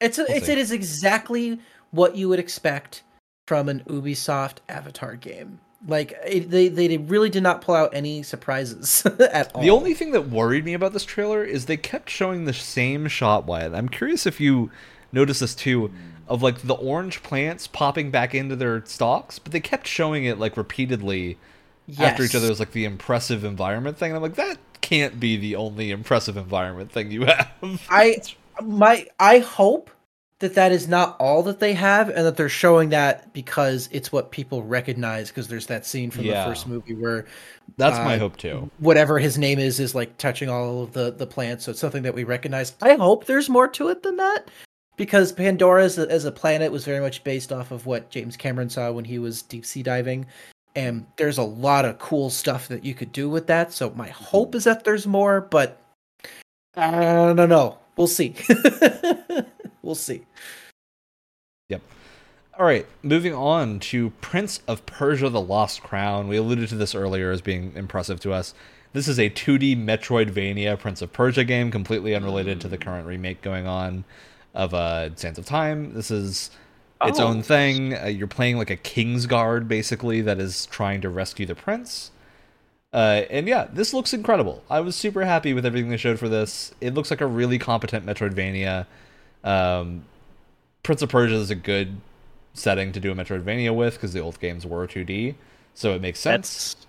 It's 0.00 0.18
a, 0.18 0.24
We'll 0.28 0.36
it's 0.38 0.46
see. 0.46 0.52
it 0.52 0.58
is 0.58 0.72
exactly 0.72 1.60
what 1.90 2.16
you 2.16 2.28
would 2.28 2.38
expect 2.38 3.02
from 3.46 3.68
an 3.68 3.82
Ubisoft 3.88 4.58
Avatar 4.68 5.16
game. 5.16 5.60
Like 5.86 6.12
it, 6.26 6.50
they 6.50 6.68
they 6.68 6.96
really 6.98 7.30
did 7.30 7.42
not 7.44 7.60
pull 7.60 7.74
out 7.76 7.90
any 7.94 8.22
surprises 8.24 9.06
at 9.32 9.54
all. 9.54 9.62
the 9.62 9.70
only 9.70 9.94
thing 9.94 10.10
that 10.12 10.28
worried 10.28 10.64
me 10.64 10.74
about 10.74 10.92
this 10.92 11.04
trailer 11.04 11.44
is 11.44 11.66
they 11.66 11.76
kept 11.76 12.10
showing 12.10 12.44
the 12.46 12.52
same 12.52 13.06
shot. 13.06 13.46
Wyatt, 13.46 13.74
I'm 13.74 13.88
curious 13.88 14.26
if 14.26 14.40
you 14.40 14.70
noticed 15.12 15.40
this 15.40 15.54
too, 15.54 15.92
of 16.26 16.42
like 16.42 16.62
the 16.62 16.74
orange 16.74 17.22
plants 17.22 17.66
popping 17.68 18.10
back 18.10 18.34
into 18.34 18.56
their 18.56 18.84
stalks, 18.86 19.38
but 19.38 19.52
they 19.52 19.60
kept 19.60 19.86
showing 19.86 20.24
it 20.24 20.38
like 20.38 20.56
repeatedly 20.56 21.38
after 21.98 22.24
each 22.24 22.34
Yes. 22.34 22.42
other 22.42 22.50
as 22.50 22.58
like 22.58 22.72
the 22.72 22.84
impressive 22.84 23.44
environment 23.44 23.96
thing. 23.98 24.10
And 24.10 24.16
I'm 24.16 24.22
like, 24.22 24.34
that 24.34 24.58
can't 24.80 25.20
be 25.20 25.36
the 25.36 25.54
only 25.56 25.90
impressive 25.92 26.36
environment 26.36 26.90
thing 26.90 27.10
you 27.12 27.24
have. 27.26 27.86
I 27.88 28.18
my 28.62 29.06
I 29.20 29.38
hope 29.38 29.90
that 30.40 30.54
that 30.54 30.70
is 30.72 30.86
not 30.88 31.16
all 31.18 31.42
that 31.44 31.58
they 31.58 31.74
have, 31.74 32.08
and 32.08 32.24
that 32.24 32.36
they're 32.36 32.48
showing 32.48 32.90
that 32.90 33.32
because 33.32 33.88
it's 33.92 34.12
what 34.12 34.30
people 34.30 34.62
recognize. 34.62 35.28
Because 35.28 35.48
there's 35.48 35.66
that 35.66 35.84
scene 35.84 36.10
from 36.10 36.24
Yeah. 36.24 36.44
the 36.44 36.50
first 36.50 36.66
movie 36.68 36.94
where 36.94 37.26
That's 37.76 37.98
my 37.98 38.16
uh, 38.16 38.18
hope 38.20 38.36
too. 38.36 38.70
whatever 38.78 39.18
his 39.18 39.36
name 39.38 39.58
is 39.58 39.80
is 39.80 39.94
like 39.94 40.16
touching 40.18 40.48
all 40.48 40.82
of 40.84 40.92
the 40.92 41.10
the 41.10 41.26
plants 41.26 41.64
so 41.64 41.70
it's 41.72 41.80
something 41.80 42.02
that 42.04 42.14
we 42.14 42.24
recognize 42.24 42.74
i 42.82 42.94
hope 42.94 43.26
there's 43.26 43.48
more 43.50 43.68
to 43.68 43.88
it 43.88 44.02
than 44.02 44.16
that 44.16 44.50
because 44.96 45.32
pandora 45.32 45.84
as 45.84 45.98
a, 45.98 46.10
as 46.10 46.24
a 46.24 46.32
planet 46.32 46.72
was 46.72 46.84
very 46.84 46.98
much 47.00 47.22
based 47.24 47.52
off 47.52 47.70
of 47.70 47.84
what 47.86 48.08
james 48.10 48.36
cameron 48.36 48.70
saw 48.70 48.90
when 48.90 49.04
he 49.04 49.18
was 49.18 49.42
deep 49.42 49.66
sea 49.66 49.82
diving 49.82 50.24
and 50.76 51.06
there's 51.16 51.38
a 51.38 51.42
lot 51.42 51.84
of 51.84 51.98
cool 51.98 52.30
stuff 52.30 52.68
that 52.68 52.84
you 52.84 52.94
could 52.94 53.12
do 53.12 53.28
with 53.28 53.46
that 53.48 53.72
so 53.72 53.90
my 53.90 54.08
hope 54.08 54.54
is 54.54 54.64
that 54.64 54.82
there's 54.84 55.06
more 55.06 55.40
but 55.42 55.80
i 56.76 56.90
don't 57.34 57.48
know 57.50 57.76
we'll 57.96 58.06
see 58.06 58.34
we'll 59.88 59.94
see 59.94 60.22
Yep. 61.70 61.80
All 62.58 62.64
right, 62.66 62.86
moving 63.02 63.34
on 63.34 63.78
to 63.80 64.10
Prince 64.20 64.60
of 64.68 64.84
Persia: 64.86 65.28
The 65.28 65.40
Lost 65.40 65.82
Crown. 65.82 66.28
We 66.28 66.36
alluded 66.36 66.68
to 66.70 66.76
this 66.76 66.94
earlier 66.94 67.30
as 67.30 67.40
being 67.40 67.72
impressive 67.76 68.20
to 68.20 68.32
us. 68.32 68.54
This 68.94 69.06
is 69.06 69.18
a 69.18 69.28
2D 69.30 69.76
Metroidvania 69.76 70.78
Prince 70.78 71.02
of 71.02 71.12
Persia 71.12 71.44
game, 71.44 71.70
completely 71.70 72.14
unrelated 72.14 72.60
to 72.62 72.68
the 72.68 72.78
current 72.78 73.06
remake 73.06 73.42
going 73.42 73.66
on 73.66 74.04
of 74.54 74.72
uh, 74.74 75.14
Sands 75.16 75.38
of 75.38 75.44
Time. 75.44 75.92
This 75.94 76.10
is 76.10 76.50
its 77.04 77.20
Oh. 77.20 77.28
own 77.28 77.42
thing. 77.42 77.94
Uh, 77.96 78.06
you're 78.06 78.26
playing 78.26 78.56
like 78.56 78.70
a 78.70 78.76
king's 78.76 79.26
guard, 79.26 79.68
basically, 79.68 80.20
that 80.22 80.38
is 80.40 80.66
trying 80.66 81.00
to 81.02 81.08
rescue 81.10 81.44
the 81.46 81.54
prince. 81.54 82.10
Uh, 82.94 83.22
and 83.30 83.46
yeah, 83.46 83.68
this 83.72 83.92
looks 83.92 84.14
incredible. 84.14 84.64
I 84.70 84.80
was 84.80 84.96
super 84.96 85.24
happy 85.26 85.52
with 85.52 85.66
everything 85.66 85.90
they 85.90 85.98
showed 85.98 86.18
for 86.18 86.28
this. 86.30 86.74
It 86.80 86.94
looks 86.94 87.10
like 87.10 87.20
a 87.20 87.26
really 87.26 87.58
competent 87.58 88.06
Metroidvania. 88.06 88.86
Um, 89.44 90.04
Prince 90.82 91.02
of 91.02 91.08
Persia 91.08 91.34
is 91.34 91.50
a 91.50 91.54
good 91.54 92.00
setting 92.54 92.92
to 92.92 93.00
do 93.00 93.12
a 93.12 93.14
Metroidvania 93.14 93.74
with 93.74 93.94
because 93.94 94.12
the 94.12 94.20
old 94.20 94.40
games 94.40 94.66
were 94.66 94.86
2D, 94.86 95.34
so 95.74 95.94
it 95.94 96.00
makes 96.00 96.20
sense. 96.20 96.74
That's 96.74 96.86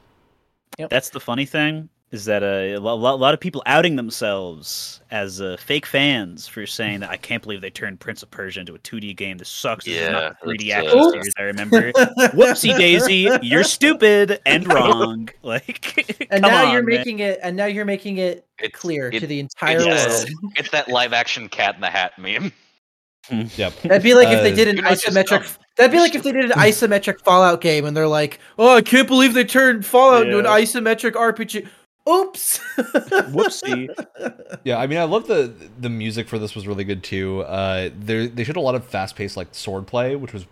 Yep. 0.77 0.89
that's 0.89 1.09
the 1.09 1.19
funny 1.19 1.45
thing 1.45 1.89
is 2.11 2.25
that 2.25 2.41
uh, 2.41 2.47
a 2.47 2.77
lo- 2.77 2.95
lo- 2.95 3.15
lot 3.15 3.33
of 3.35 3.39
people 3.39 3.61
outing 3.67 3.95
themselves 3.95 4.99
as 5.11 5.41
uh, 5.41 5.57
fake 5.59 5.85
fans 5.85 6.47
for 6.47 6.65
saying 6.65 7.01
that 7.01 7.09
I 7.11 7.17
can't 7.17 7.41
believe 7.43 7.61
they 7.61 7.69
turned 7.69 7.99
Prince 7.99 8.23
of 8.23 8.31
Persia 8.31 8.61
into 8.61 8.73
a 8.73 8.79
2D 8.79 9.15
game. 9.15 9.37
This 9.37 9.49
sucks. 9.49 9.85
This 9.85 9.95
is 9.95 10.01
Yeah, 10.01 10.11
not 10.11 10.37
the 10.43 10.47
3D 10.53 10.71
action 10.71 10.97
uh, 10.99 11.11
series 11.11 11.33
I 11.37 11.41
remember. 11.43 11.91
Whoopsie 12.33 12.75
daisy, 12.77 13.29
you're 13.43 13.63
stupid 13.63 14.39
and 14.45 14.67
wrong. 14.73 15.29
Like, 15.43 16.27
and 16.31 16.41
come 16.43 16.51
now 16.51 16.65
on, 16.65 16.73
you're 16.73 16.81
man. 16.83 16.97
making 16.97 17.19
it 17.19 17.39
and 17.43 17.55
now 17.55 17.65
you're 17.65 17.85
making 17.85 18.17
it 18.17 18.45
It's- 18.59 18.79
clear 18.79 19.09
it- 19.13 19.19
to 19.19 19.27
the 19.27 19.39
entire 19.39 19.79
it's- 19.79 20.25
world. 20.25 20.53
It's 20.55 20.71
that 20.71 20.87
live 20.87 21.13
action 21.13 21.47
Cat 21.47 21.75
in 21.75 21.81
the 21.81 21.89
Hat 21.89 22.13
meme. 22.17 22.51
Yep. 23.31 23.81
That'd 23.83 24.01
be 24.01 24.15
like 24.15 24.29
if 24.29 24.41
they 24.41 24.51
Uh, 24.51 24.55
did 24.55 24.67
an 24.69 24.75
You're 24.77 24.85
not 24.85 24.93
isometric. 24.93 25.57
That'd 25.77 25.91
be 25.91 25.99
like 25.99 26.15
if 26.15 26.23
they 26.23 26.31
did 26.31 26.45
an 26.45 26.51
isometric 26.51 27.19
Fallout 27.21 27.61
game, 27.61 27.85
and 27.85 27.95
they're 27.95 28.07
like, 28.07 28.39
"Oh, 28.57 28.75
I 28.77 28.81
can't 28.81 29.07
believe 29.07 29.35
they 29.35 29.43
turned 29.43 29.85
Fallout 29.85 30.23
into 30.25 30.39
an 30.39 30.45
isometric 30.45 31.11
RPG." 31.11 31.67
Oops. 32.09 32.59
Whoopsie. 32.77 33.89
Yeah, 34.63 34.77
I 34.77 34.87
mean, 34.87 34.97
I 34.97 35.03
love 35.03 35.27
the 35.27 35.53
the 35.79 35.89
music 35.89 36.27
for 36.27 36.37
this 36.37 36.55
was 36.55 36.67
really 36.67 36.83
good 36.83 37.03
too. 37.03 37.41
Uh, 37.41 37.89
they 37.97 38.27
they 38.27 38.43
showed 38.43 38.57
a 38.57 38.61
lot 38.61 38.75
of 38.75 38.83
fast 38.85 39.15
paced 39.15 39.37
like 39.37 39.47
sword 39.51 39.87
play, 39.87 40.15
which 40.15 40.33
was 40.33 40.45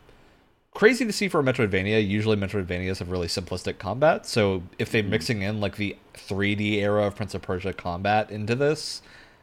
crazy 0.74 1.04
to 1.04 1.12
see 1.12 1.28
for 1.28 1.40
a 1.40 1.44
Metroidvania. 1.44 2.08
Usually, 2.08 2.38
Metroidvanias 2.38 3.00
have 3.00 3.10
really 3.10 3.28
simplistic 3.28 3.80
combat, 3.80 4.26
so 4.26 4.64
if 4.80 4.92
they're 4.92 5.04
mixing 5.04 5.42
in 5.42 5.60
like 5.60 5.76
the 5.76 5.98
3D 6.14 6.74
era 6.76 7.08
of 7.08 7.16
Prince 7.16 7.34
of 7.34 7.42
Persia 7.42 7.74
combat 7.74 8.32
into 8.32 8.56
this, 8.56 9.02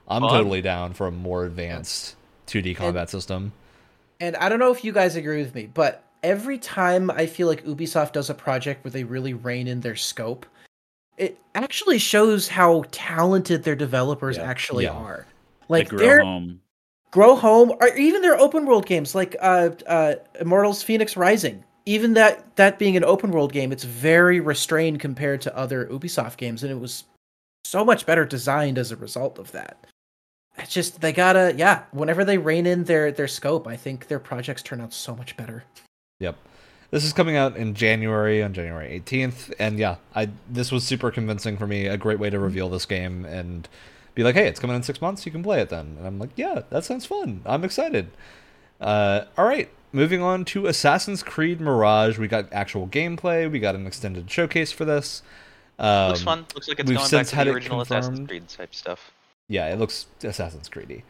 I'm 0.09 0.23
Fun. 0.23 0.31
totally 0.31 0.63
down 0.63 0.95
for 0.95 1.07
a 1.09 1.11
more 1.13 1.45
advanced 1.45 2.17
2D 2.47 2.77
combat 2.77 3.11
system. 3.11 3.53
And 4.21 4.37
I 4.37 4.49
don't 4.49 4.61
know 4.61 4.71
if 4.71 4.85
you 4.85 4.93
guys 4.93 5.17
agree 5.17 5.43
with 5.43 5.55
me, 5.55 5.67
but 5.67 6.05
every 6.23 6.59
time 6.59 7.11
I 7.11 7.27
feel 7.27 7.49
like 7.49 7.65
Ubisoft 7.65 8.13
does 8.13 8.31
a 8.31 8.35
project 8.35 8.85
where 8.85 8.91
they 8.93 9.05
really 9.05 9.35
rein 9.35 9.67
in 9.69 9.81
their 9.81 9.97
scope, 9.97 10.47
it 11.17 11.39
actually 11.55 11.99
shows 11.99 12.49
how 12.49 12.85
talented 12.91 13.63
their 13.63 13.77
developers 13.77 14.37
Yeah. 14.37 14.45
actually 14.45 14.85
Yeah. 14.85 14.93
are. 14.93 15.27
Like 15.69 15.89
their 15.91 16.19
grow 16.19 16.25
home. 16.25 16.61
Grow 17.11 17.37
Home, 17.37 17.73
or 17.81 17.89
even 17.97 18.23
their 18.23 18.37
open 18.37 18.67
world 18.67 18.87
games 18.87 19.15
like 19.15 19.37
uh, 19.41 19.71
uh, 19.87 20.15
Immortals 20.41 20.83
Fenyx 20.83 21.17
Rising. 21.17 21.63
Even 21.87 22.15
that 22.15 22.57
that 22.57 22.77
being 22.77 22.97
an 22.97 23.05
open 23.05 23.31
world 23.31 23.53
game, 23.53 23.71
it's 23.71 23.85
very 23.85 24.41
restrained 24.41 24.99
compared 24.99 25.41
to 25.43 25.57
other 25.57 25.87
Ubisoft 25.87 26.39
games, 26.39 26.65
and 26.65 26.73
it 26.73 26.81
was 26.81 27.05
so 27.65 27.85
much 27.85 28.05
better 28.05 28.25
designed 28.25 28.79
as 28.79 28.91
a 28.91 28.97
result 28.97 29.39
of 29.39 29.53
that. 29.53 29.87
It's 30.59 30.73
just 30.73 31.01
they 31.01 31.13
gotta, 31.13 31.55
yeah. 31.57 31.85
Whenever 31.93 32.25
they 32.25 32.37
rein 32.37 32.67
in 32.67 32.83
their 32.83 33.13
their 33.13 33.29
scope, 33.29 33.69
I 33.69 33.77
think 33.77 34.09
their 34.09 34.19
projects 34.21 34.63
turn 34.63 34.81
out 34.81 34.93
so 34.93 35.15
much 35.15 35.37
better. 35.37 35.63
Yep. 36.19 36.37
This 36.95 37.05
is 37.05 37.13
coming 37.13 37.35
out 37.35 37.57
in 37.57 37.75
January 37.75 38.41
on 38.41 38.53
January 38.53 39.03
18th 39.05 39.53
and 39.59 39.81
yeah, 39.81 39.97
I 40.15 40.29
this 40.49 40.71
was 40.71 40.85
super 40.85 41.11
convincing 41.11 41.57
for 41.57 41.67
me, 41.67 41.89
a 41.89 41.97
great 41.97 42.21
way 42.21 42.31
to 42.31 42.39
reveal 42.39 42.69
this 42.69 42.87
game 42.87 43.25
and 43.25 43.69
be 44.15 44.23
like, 44.23 44.37
"Hey, 44.37 44.47
it's 44.47 44.61
coming 44.61 44.77
in 44.77 44.85
6 44.85 45.01
months, 45.01 45.27
you 45.27 45.33
can 45.33 45.43
play 45.43 45.61
it 45.61 45.71
then." 45.71 45.97
And 45.99 46.07
I'm 46.07 46.21
like, 46.21 46.31
"Yeah, 46.37 46.63
that 46.71 46.85
sounds 46.85 47.05
fun. 47.05 47.43
I'm 47.45 47.65
excited." 47.65 48.11
Uh 48.81 49.25
all 49.37 49.45
right, 49.45 49.69
moving 49.91 50.23
on 50.23 50.45
to 50.45 50.69
Assassin's 50.69 51.25
Creed 51.25 51.61
Mirage. 51.61 52.17
We 52.17 52.29
got 52.29 52.53
actual 52.53 52.87
gameplay, 52.87 53.51
we 53.51 53.59
got 53.59 53.75
an 53.75 53.89
extended 53.89 54.31
showcase 54.31 54.71
for 54.71 54.85
this. 54.85 55.25
Um, 55.81 56.11
Looks 56.11 56.23
fun. 56.23 56.47
Looks 56.55 56.69
like 56.69 56.79
it's 56.79 56.89
we've 56.89 56.99
going 56.99 57.07
back 57.07 57.11
since 57.11 57.31
to 57.31 57.37
had 57.37 57.49
the 57.49 57.55
original 57.55 57.81
Assassin's. 57.81 58.29
Creed 58.29 58.47
type 58.47 58.73
stuff. 58.73 59.11
Yeah, 59.49 59.67
it 59.67 59.81
looks 59.81 60.07
Assassin's 60.23 60.69
Creedy. 60.69 61.03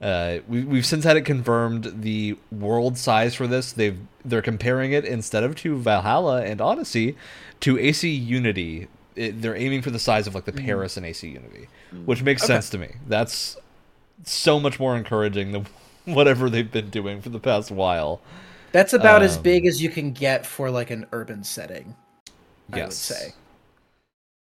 Uh, 0.00 0.38
we, 0.48 0.64
we've 0.64 0.86
since 0.86 1.04
had 1.04 1.16
it 1.16 1.22
confirmed 1.26 1.92
the 2.02 2.36
world 2.50 2.96
size 2.96 3.34
for 3.34 3.46
this. 3.46 3.72
They've 3.72 3.98
they're 4.24 4.42
comparing 4.42 4.92
it 4.92 5.04
instead 5.04 5.44
of 5.44 5.56
to 5.56 5.76
Valhalla 5.76 6.42
and 6.42 6.60
Odyssey 6.60 7.16
to 7.60 7.78
AC 7.78 8.08
Unity. 8.10 8.88
It, 9.14 9.42
they're 9.42 9.56
aiming 9.56 9.82
for 9.82 9.90
the 9.90 9.98
size 9.98 10.26
of 10.26 10.34
like 10.34 10.46
the 10.46 10.52
Paris 10.52 10.96
and 10.96 11.04
AC 11.04 11.28
Unity, 11.28 11.68
which 12.06 12.22
makes 12.22 12.42
Okay. 12.42 12.44
sense 12.44 12.70
to 12.70 12.78
me. 12.78 12.94
That's 13.06 13.58
so 14.24 14.60
much 14.60 14.80
more 14.80 14.96
encouraging 14.96 15.52
than 15.52 15.66
whatever 16.06 16.50
they've 16.50 16.70
been 16.70 16.90
doing 16.90 17.20
for 17.22 17.30
the 17.30 17.40
past 17.40 17.70
while. 17.70 18.20
That's 18.72 18.92
about 18.92 19.22
as 19.22 19.36
Um, 19.36 19.38
big 19.38 19.64
as 19.66 19.80
you 19.80 19.88
can 19.90 20.12
get 20.12 20.44
for 20.44 20.70
like 20.72 20.90
an 20.90 21.06
urban 21.12 21.44
setting. 21.44 21.94
I 22.72 22.84
would 22.84 23.00
Yes. 23.00 23.02
say. 23.02 23.34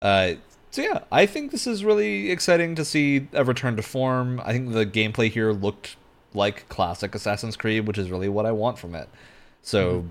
Uh, 0.01 0.33
so 0.71 0.81
yeah, 0.81 1.03
I 1.11 1.25
think 1.25 1.51
this 1.51 1.65
is 1.67 1.83
really 1.83 2.31
exciting 2.31 2.75
to 2.75 2.85
see 2.85 3.27
a 3.33 3.43
return 3.43 3.75
to 3.75 3.81
form. 3.81 4.41
I 4.43 4.51
think 4.53 4.71
the 4.73 4.85
gameplay 4.85 5.31
here 5.31 5.51
looked 5.51 5.95
like 6.33 6.67
classic 6.69 7.15
Assassin's 7.15 7.55
Creed, 7.55 7.87
which 7.87 7.97
is 7.97 8.11
really 8.11 8.29
what 8.29 8.45
I 8.45 8.51
want 8.51 8.77
from 8.77 8.95
it. 8.95 9.09
So 9.61 10.05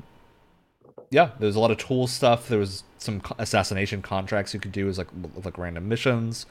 yeah, 1.10 1.30
there's 1.39 1.56
a 1.56 1.60
lot 1.60 1.70
of 1.70 1.78
tool 1.78 2.06
stuff. 2.06 2.48
There 2.48 2.59
was 2.59 2.82
some 2.98 3.22
assassination 3.39 4.02
contracts 4.02 4.52
you 4.52 4.60
could 4.60 4.72
do 4.72 4.89
as 4.89 4.98
like 4.98 5.09
like 5.44 5.56
random 5.56 5.89
missions. 5.89 6.47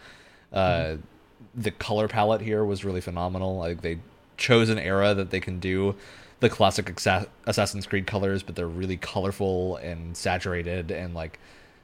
Uh, 0.52 0.98
The 1.56 1.72
color 1.72 2.08
palette 2.08 2.42
here 2.42 2.64
was 2.64 2.86
really 2.86 3.02
phenomenal. 3.02 3.58
Like 3.58 3.82
they 3.82 4.00
chose 4.38 4.70
an 4.70 4.80
era 4.80 5.14
that 5.14 5.30
they 5.32 5.40
can 5.40 5.60
do 5.60 5.96
the 6.40 6.50
classic 6.50 6.90
Assassin's 7.46 7.88
Creed 7.88 8.06
colors, 8.08 8.44
but 8.44 8.56
they're 8.56 8.68
really 8.68 8.98
colorful 8.98 9.76
and 9.78 10.16
saturated, 10.16 10.92
and 10.92 11.14
like 11.16 11.40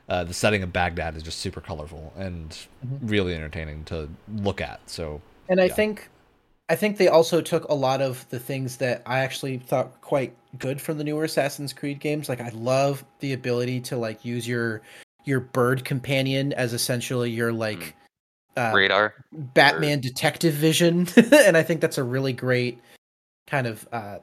uh, 0.10 0.24
the 0.24 0.34
setting 0.34 0.64
of 0.64 0.74
Baghdad 0.74 1.16
is 1.16 1.24
just 1.24 1.40
super 1.40 1.62
colorful 1.62 2.14
and 2.18 2.58
really 3.02 3.34
entertaining 3.34 3.84
to 3.86 4.10
look 4.36 4.62
at. 4.62 4.80
So 4.88 5.22
And 5.50 5.60
I 5.60 5.66
Yeah. 5.66 5.74
think 5.74 6.10
I 6.70 6.76
think 6.76 6.98
they 6.98 7.10
also 7.10 7.42
took 7.42 7.66
a 7.66 7.74
lot 7.74 8.02
of 8.02 8.28
the 8.30 8.40
things 8.40 8.78
that 8.78 9.04
I 9.06 9.20
actually 9.20 9.58
thought 9.58 9.88
were 9.92 9.98
quite 10.00 10.34
good 10.58 10.80
from 10.82 10.98
the 10.98 11.04
newer 11.04 11.26
Assassin's 11.26 11.74
Creed 11.74 12.00
games. 12.00 12.30
Like 12.30 12.40
I 12.40 12.50
love 12.50 13.04
the 13.20 13.34
ability 13.34 13.82
to 13.82 13.98
like 13.98 14.24
use 14.24 14.48
your 14.48 14.82
your 15.26 15.42
bird 15.42 15.84
companion 15.84 16.54
as 16.54 16.74
essentially 16.74 17.30
your 17.30 17.52
like 17.52 17.96
uh, 18.56 18.72
Radar. 18.74 19.14
Batman 19.32 20.00
detective 20.00 20.54
vision, 20.54 21.08
and 21.34 21.58
I 21.58 21.64
think 21.64 21.82
that's 21.82 21.98
a 21.98 22.04
really 22.04 22.34
great 22.34 22.80
kind 23.48 23.68
of 23.68 23.88
uh, 23.92 24.20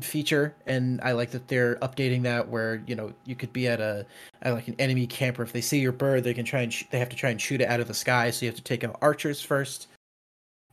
feature. 0.00 0.54
And 0.66 1.00
I 1.02 1.12
like 1.12 1.30
that 1.32 1.48
they're 1.48 1.76
updating 1.76 2.22
that 2.22 2.48
where 2.48 2.82
you 2.86 2.94
know 2.94 3.12
you 3.24 3.34
could 3.34 3.52
be 3.52 3.66
at 3.66 3.80
a 3.80 4.06
at 4.42 4.52
like 4.52 4.68
an 4.68 4.76
enemy 4.78 5.06
camper. 5.06 5.42
If 5.42 5.52
they 5.52 5.60
see 5.60 5.80
your 5.80 5.92
bird, 5.92 6.24
they 6.24 6.34
can 6.34 6.44
try 6.44 6.60
and 6.60 6.72
sh- 6.72 6.84
they 6.90 6.98
have 6.98 7.08
to 7.08 7.16
try 7.16 7.30
and 7.30 7.40
shoot 7.40 7.60
it 7.60 7.68
out 7.68 7.80
of 7.80 7.88
the 7.88 7.94
sky. 7.94 8.30
So 8.30 8.44
you 8.44 8.50
have 8.50 8.56
to 8.56 8.62
take 8.62 8.84
out 8.84 8.98
archers 9.02 9.40
first. 9.42 9.88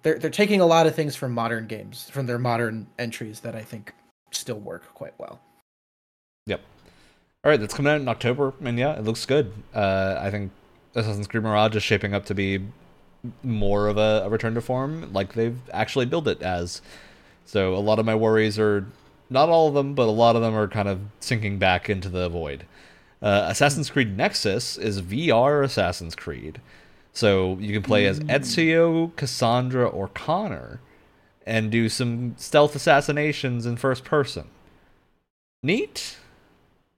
They're 0.03 0.19
they're 0.19 0.29
taking 0.29 0.61
a 0.61 0.65
lot 0.65 0.87
of 0.87 0.95
things 0.95 1.15
from 1.15 1.31
modern 1.31 1.67
games, 1.67 2.09
from 2.09 2.27
their 2.27 2.39
modern 2.39 2.87
entries 2.99 3.39
that 3.41 3.55
I 3.55 3.61
think 3.61 3.93
still 4.31 4.59
work 4.59 4.83
quite 4.93 5.13
well. 5.17 5.39
Yep. 6.45 6.61
All 7.43 7.51
right, 7.51 7.59
that's 7.59 7.73
coming 7.73 7.91
out 7.91 8.01
in 8.01 8.07
October, 8.07 8.53
and 8.61 8.77
yeah, 8.77 8.93
it 8.97 9.03
looks 9.03 9.25
good. 9.25 9.51
Uh, 9.73 10.17
I 10.19 10.31
think 10.31 10.51
Assassin's 10.95 11.27
Creed 11.27 11.43
Mirage 11.43 11.75
is 11.75 11.83
shaping 11.83 12.13
up 12.13 12.25
to 12.25 12.35
be 12.35 12.61
more 13.43 13.87
of 13.87 13.97
a, 13.97 14.23
a 14.25 14.29
return 14.29 14.53
to 14.55 14.61
form, 14.61 15.11
like 15.13 15.33
they've 15.33 15.59
actually 15.71 16.05
built 16.05 16.27
it 16.27 16.41
as. 16.41 16.81
So 17.45 17.75
a 17.75 17.79
lot 17.79 17.99
of 17.99 18.05
my 18.05 18.15
worries 18.15 18.59
are, 18.59 18.85
not 19.29 19.49
all 19.49 19.67
of 19.67 19.73
them, 19.73 19.93
but 19.93 20.07
a 20.07 20.11
lot 20.11 20.35
of 20.35 20.41
them 20.41 20.55
are 20.55 20.67
kind 20.67 20.87
of 20.87 20.99
sinking 21.19 21.57
back 21.59 21.89
into 21.89 22.09
the 22.09 22.29
void. 22.29 22.65
Uh, 23.21 23.47
Assassin's 23.49 23.89
Creed 23.89 24.15
Nexus 24.15 24.77
is 24.77 25.01
VR 25.01 25.63
Assassin's 25.63 26.15
Creed, 26.15 26.61
so 27.13 27.57
you 27.59 27.73
can 27.73 27.81
play 27.81 28.05
as 28.05 28.19
Ezio, 28.21 29.11
Kassandra, 29.13 29.91
or 29.91 30.07
Connor, 30.09 30.79
and 31.45 31.71
do 31.71 31.89
some 31.89 32.35
stealth 32.37 32.75
assassinations 32.75 33.65
in 33.65 33.75
first 33.77 34.03
person. 34.03 34.49
Neat 35.63 36.17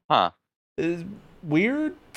Huh. 0.10 0.31
is 0.77 1.06
weird. 1.43 1.95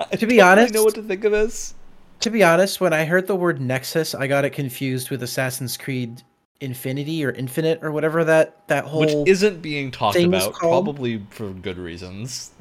I 0.00 0.16
To 0.16 0.26
be 0.26 0.38
don't 0.38 0.38
really 0.38 0.40
honest- 0.40 0.74
know 0.74 0.82
what 0.84 0.94
to 0.96 1.02
think 1.02 1.24
of 1.24 1.32
this. 1.32 1.74
To 2.20 2.30
be 2.30 2.42
honest, 2.42 2.80
when 2.80 2.92
I 2.92 3.04
heard 3.04 3.26
the 3.26 3.36
word 3.36 3.60
Nexus, 3.60 4.14
I 4.14 4.26
got 4.26 4.44
it 4.44 4.50
confused 4.50 5.10
with 5.10 5.22
Assassin's 5.22 5.76
Creed 5.76 6.22
Infinity 6.60 7.24
or 7.24 7.30
Infinite 7.30 7.80
or 7.82 7.90
whatever 7.92 8.24
that 8.24 8.66
that 8.68 8.84
whole 8.84 9.00
Which 9.00 9.28
isn't 9.28 9.60
being 9.60 9.90
talked 9.90 10.16
about, 10.18 10.54
probably 10.54 11.24
for 11.30 11.50
good 11.50 11.78
reasons. 11.78 12.52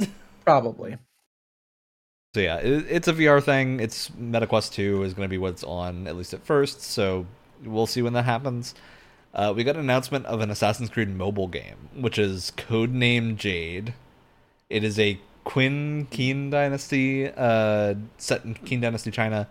probably. 0.45 0.97
so 2.33 2.41
yeah, 2.41 2.57
it, 2.57 2.85
it's 2.89 3.07
a 3.07 3.13
VR 3.13 3.41
thing. 3.41 3.79
It's 3.79 4.13
Meta 4.15 4.47
Quest 4.47 4.73
2 4.73 5.03
is 5.03 5.13
going 5.13 5.27
to 5.27 5.29
be 5.29 5.37
what's 5.37 5.63
on 5.63 6.07
at 6.07 6.15
least 6.15 6.33
at 6.33 6.43
first. 6.43 6.81
So 6.81 7.25
we'll 7.63 7.87
see 7.87 8.01
when 8.01 8.13
that 8.13 8.25
happens. 8.25 8.75
Uh, 9.33 9.53
we 9.55 9.63
got 9.63 9.75
an 9.75 9.81
announcement 9.81 10.25
of 10.27 10.41
an 10.41 10.51
Assassin's 10.51 10.89
Creed 10.89 11.09
mobile 11.09 11.47
game, 11.47 11.89
which 11.95 12.19
is 12.19 12.51
codenamed 12.55 13.37
Jade. 13.37 13.93
It 14.69 14.83
is 14.83 14.99
a 14.99 15.19
Qin 15.45 16.07
Qin 16.07 16.51
Dynasty, 16.51 17.29
uh, 17.29 17.95
set 18.17 18.45
in 18.45 18.55
Qin 18.55 18.81
Dynasty 18.81 19.11
China, 19.11 19.47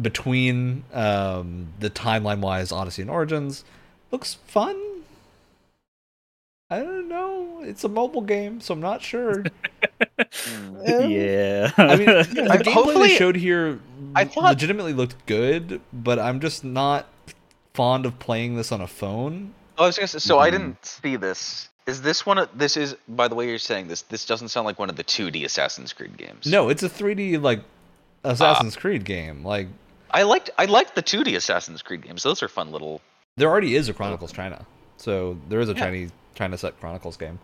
between 0.00 0.84
um, 0.92 1.68
the 1.80 1.90
timeline 1.90 2.40
wise 2.40 2.70
Odyssey 2.72 3.02
and 3.02 3.10
Origins. 3.10 3.64
Looks 4.10 4.34
fun. 4.46 4.76
I 6.70 6.80
don't 6.80 7.08
know. 7.08 7.60
It's 7.62 7.82
a 7.84 7.88
mobile 7.88 8.20
game, 8.20 8.60
so 8.60 8.74
I'm 8.74 8.80
not 8.80 9.02
sure. 9.02 9.44
yeah. 10.86 11.72
I 11.76 11.96
mean, 11.96 12.06
the 12.06 12.48
I- 12.50 12.58
gameplay 12.58 12.94
they 13.02 13.08
showed 13.16 13.36
here 13.36 13.80
I 14.14 14.24
thought- 14.24 14.44
legitimately 14.44 14.92
looked 14.92 15.24
good, 15.26 15.80
but 15.92 16.18
I'm 16.18 16.40
just 16.40 16.64
not 16.64 17.06
fond 17.74 18.06
of 18.06 18.18
playing 18.18 18.56
this 18.56 18.70
on 18.72 18.80
a 18.80 18.86
phone. 18.86 19.54
Oh, 19.78 19.84
I 19.84 19.86
was 19.86 19.96
gonna 19.96 20.08
say. 20.08 20.18
So 20.18 20.38
I 20.38 20.48
Mhm. 20.48 20.52
didn't 20.52 20.84
see 20.86 21.16
this. 21.16 21.68
Is 21.86 22.02
this 22.02 22.26
one 22.26 22.36
of? 22.38 22.48
This 22.54 22.76
is. 22.76 22.96
By 23.08 23.28
the 23.28 23.34
way, 23.34 23.48
you're 23.48 23.58
saying 23.58 23.88
this. 23.88 24.02
This 24.02 24.26
doesn't 24.26 24.48
sound 24.48 24.66
like 24.66 24.78
one 24.78 24.90
of 24.90 24.96
the 24.96 25.04
2D 25.04 25.44
Assassin's 25.44 25.92
Creed 25.92 26.16
games. 26.18 26.46
No, 26.46 26.68
it's 26.68 26.82
a 26.82 26.88
3D 26.88 27.38
like 27.40 27.60
Assassin's 28.24 28.76
Creed 28.76 29.04
game. 29.04 29.44
Like 29.44 29.68
I 30.10 30.22
liked. 30.22 30.50
I 30.58 30.64
liked 30.66 30.94
the 30.94 31.02
2D 31.02 31.36
Assassin's 31.36 31.82
Creed 31.82 32.02
games. 32.02 32.22
Those 32.22 32.42
are 32.42 32.48
fun 32.48 32.70
little. 32.72 33.00
there 33.36 33.48
already 33.48 33.74
is 33.76 33.88
a 33.88 33.94
Chronicles 33.94 34.32
China, 34.32 34.66
so 34.96 35.38
there 35.48 35.60
is 35.60 35.68
a 35.68 35.72
Yeah. 35.72 35.78
Chinese 35.80 36.10
China 36.34 36.56
set 36.58 36.78
Chronicles 36.80 37.16
game. 37.16 37.38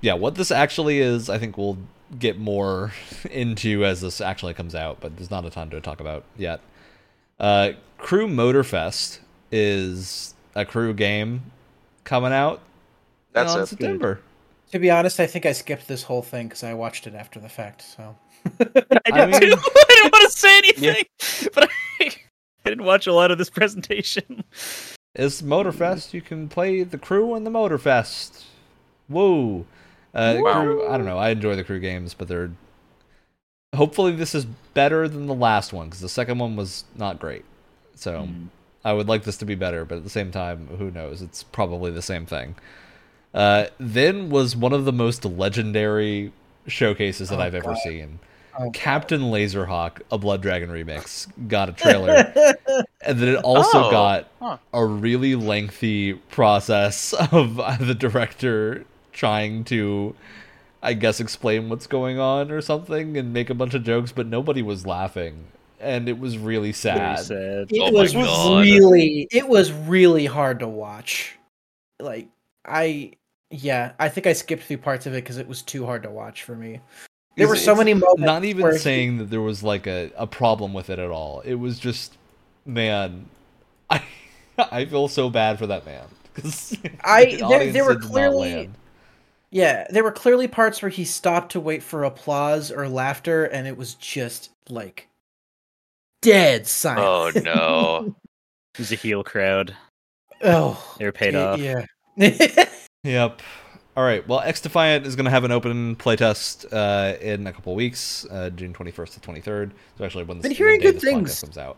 Yeah, 0.00 0.14
what 0.14 0.34
this 0.34 0.50
actually 0.50 0.98
is, 0.98 1.28
I 1.28 1.38
think 1.38 1.58
we'll 1.58 1.78
get 2.18 2.38
more 2.38 2.92
into 3.30 3.84
as 3.84 4.00
this 4.00 4.20
actually 4.20 4.54
comes 4.54 4.74
out, 4.74 4.98
but 5.00 5.16
there's 5.16 5.30
not 5.30 5.44
a 5.44 5.50
ton 5.50 5.70
to 5.70 5.80
talk 5.80 6.00
about 6.00 6.24
yet. 6.36 6.60
Uh, 7.38 7.72
Crew 7.98 8.26
Motorfest 8.26 9.20
is 9.52 10.34
a 10.54 10.64
crew 10.64 10.92
game 10.94 11.50
coming 12.04 12.32
out 12.32 12.60
That's 13.32 13.54
in 13.54 13.60
it. 13.60 13.66
September. 13.66 14.20
To 14.72 14.78
be 14.78 14.90
honest, 14.90 15.20
I 15.20 15.26
think 15.26 15.44
I 15.46 15.52
skipped 15.52 15.86
this 15.88 16.04
whole 16.04 16.22
thing 16.22 16.48
because 16.48 16.62
I 16.64 16.74
watched 16.74 17.06
it 17.06 17.14
after 17.14 17.38
the 17.40 17.48
fact. 17.48 17.82
So 17.82 18.16
I 18.60 19.00
I 19.12 19.26
mean-. 19.26 19.34
I 19.34 19.38
didn't 19.38 20.12
want 20.12 20.30
to 20.30 20.36
say 20.36 20.58
anything, 20.58 21.04
but 21.54 21.64
I, 22.00 22.04
I 22.64 22.68
didn't 22.68 22.84
watch 22.84 23.06
a 23.06 23.12
lot 23.12 23.30
of 23.30 23.38
this 23.38 23.50
presentation. 23.50 24.44
It's 25.14 25.42
Motorfest. 25.42 26.12
You 26.14 26.22
can 26.22 26.48
play 26.48 26.82
the 26.82 26.98
crew 26.98 27.34
in 27.34 27.44
the 27.44 27.50
Motorfest. 27.50 28.44
Whoa. 29.08 29.66
Uh, 30.14 30.36
Wow. 30.40 30.62
crew, 30.62 30.88
I 30.88 30.96
don't 30.96 31.06
know. 31.06 31.18
I 31.18 31.30
enjoy 31.30 31.56
the 31.56 31.64
crew 31.64 31.80
games, 31.80 32.14
but 32.14 32.28
they're. 32.28 32.50
Hopefully, 33.74 34.12
this 34.12 34.34
is 34.34 34.46
better 34.74 35.08
than 35.08 35.26
the 35.26 35.34
last 35.34 35.72
one 35.72 35.86
because 35.88 36.00
the 36.00 36.08
second 36.08 36.38
one 36.38 36.56
was 36.56 36.84
not 36.96 37.20
great. 37.20 37.44
So 37.94 38.22
Mm. 38.22 38.48
I 38.84 38.92
would 38.92 39.08
like 39.08 39.24
this 39.24 39.36
to 39.38 39.44
be 39.44 39.54
better, 39.54 39.84
but 39.84 39.98
at 39.98 40.04
the 40.04 40.10
same 40.10 40.30
time, 40.32 40.66
who 40.78 40.90
knows? 40.90 41.22
It's 41.22 41.42
probably 41.42 41.90
the 41.90 42.02
same 42.02 42.24
thing. 42.26 42.54
Uh, 43.34 43.66
then 43.78 44.28
was 44.30 44.56
one 44.56 44.72
of 44.72 44.84
the 44.86 44.92
most 44.92 45.24
legendary 45.24 46.32
showcases 46.66 47.28
that 47.28 47.38
Oh, 47.38 47.42
I've 47.42 47.54
ever 47.54 47.74
God. 47.74 47.78
seen. 47.84 48.18
Oh, 48.58 48.70
Captain 48.72 49.20
Laserhawk, 49.22 50.00
a 50.10 50.18
Blood 50.18 50.42
Dragon 50.42 50.68
remix, 50.70 51.26
got 51.48 51.68
a 51.68 51.72
trailer. 51.72 52.32
And 53.02 53.18
then 53.18 53.28
it 53.28 53.36
also 53.36 53.84
Oh, 53.84 53.90
got 53.90 54.28
huh. 54.40 54.58
a 54.74 54.84
really 54.84 55.34
lengthy 55.34 56.12
process 56.14 57.14
of 57.32 57.56
the 57.80 57.94
director 57.94 58.84
trying 59.12 59.64
to, 59.64 60.14
I 60.82 60.92
guess, 60.92 61.18
explain 61.18 61.70
what's 61.70 61.86
going 61.86 62.18
on 62.18 62.50
or 62.50 62.60
something 62.60 63.16
and 63.16 63.32
make 63.32 63.48
a 63.48 63.54
bunch 63.54 63.72
of 63.72 63.84
jokes, 63.84 64.12
but 64.12 64.26
nobody 64.26 64.60
was 64.60 64.86
laughing. 64.86 65.46
And 65.80 66.10
it 66.10 66.18
was 66.18 66.36
really 66.36 66.72
sad. 66.74 67.20
sad. 67.20 67.68
it 67.70 67.80
Oh 67.80 67.90
was 67.90 68.14
really 68.14 69.26
it 69.30 69.48
was 69.48 69.72
really 69.72 70.26
hard 70.26 70.58
to 70.60 70.68
watch. 70.68 71.38
Like 71.98 72.28
I 72.66 73.12
yeah, 73.50 73.92
I 73.98 74.10
think 74.10 74.26
I 74.26 74.34
skipped 74.34 74.64
through 74.64 74.78
parts 74.78 75.06
of 75.06 75.14
it 75.14 75.24
because 75.24 75.38
it 75.38 75.48
was 75.48 75.62
too 75.62 75.86
hard 75.86 76.02
to 76.02 76.10
watch 76.10 76.42
for 76.44 76.54
me. 76.54 76.80
There 77.36 77.48
were 77.48 77.56
so 77.56 77.74
many 77.74 77.94
moments. 77.94 78.20
Not 78.20 78.44
even 78.44 78.62
where 78.62 78.72
he- 78.72 78.78
saying 78.78 79.18
that 79.18 79.30
there 79.30 79.40
was 79.40 79.62
like 79.62 79.86
a, 79.86 80.10
a 80.16 80.26
problem 80.26 80.74
with 80.74 80.90
it 80.90 80.98
at 80.98 81.10
all. 81.10 81.40
It 81.40 81.54
was 81.54 81.78
just, 81.78 82.16
man, 82.66 83.26
I 83.88 84.02
I 84.58 84.84
feel 84.84 85.08
so 85.08 85.30
bad 85.30 85.58
for 85.58 85.66
that 85.68 85.86
man 85.86 86.04
because 86.34 86.76
I- 87.04 87.36
the 87.36 87.46
there- 87.48 87.72
there 87.72 87.84
were 87.84 87.96
clearly- 87.96 88.70
Yeah, 89.50 89.86
there 89.90 90.04
were 90.04 90.12
clearly 90.12 90.48
parts 90.48 90.82
where 90.82 90.90
he 90.90 91.04
stopped 91.04 91.52
to 91.52 91.60
wait 91.60 91.82
for 91.82 92.04
applause 92.04 92.70
or 92.70 92.88
laughter, 92.88 93.44
and 93.44 93.66
it 93.66 93.76
was 93.76 93.94
just 93.94 94.50
like 94.68 95.08
dead 96.22 96.62
oh, 96.62 96.64
silence. 96.64 97.36
Oh 97.36 97.40
no. 97.40 98.16
It 98.74 98.78
was 98.78 98.92
a 98.92 98.96
heel 98.96 99.24
crowd. 99.24 99.74
oh, 100.42 100.94
They 100.98 101.04
were 101.04 101.12
paid 101.12 101.34
y- 101.34 101.40
off. 101.42 101.58
Yeah. 101.58 101.84
Yep. 103.02 103.42
All 104.00 104.06
right. 104.06 104.26
Well, 104.26 104.40
XDefiant 104.40 105.04
is 105.04 105.14
going 105.14 105.26
to 105.26 105.30
have 105.30 105.44
an 105.44 105.50
open 105.50 105.94
playtest 105.94 106.64
uh, 106.72 107.18
in 107.18 107.46
a 107.46 107.52
couple 107.52 107.74
weeks, 107.74 108.26
uh, 108.30 108.48
June 108.48 108.72
21st 108.72 109.20
to 109.20 109.20
23rd. 109.20 109.72
So 109.98 110.04
actually, 110.06 110.24
when 110.24 110.38
this, 110.38 110.44
Been 110.44 110.56
hearing 110.56 110.80
the 110.80 110.92
good 110.92 111.02
things. 111.02 111.42
comes 111.42 111.58
out. 111.58 111.76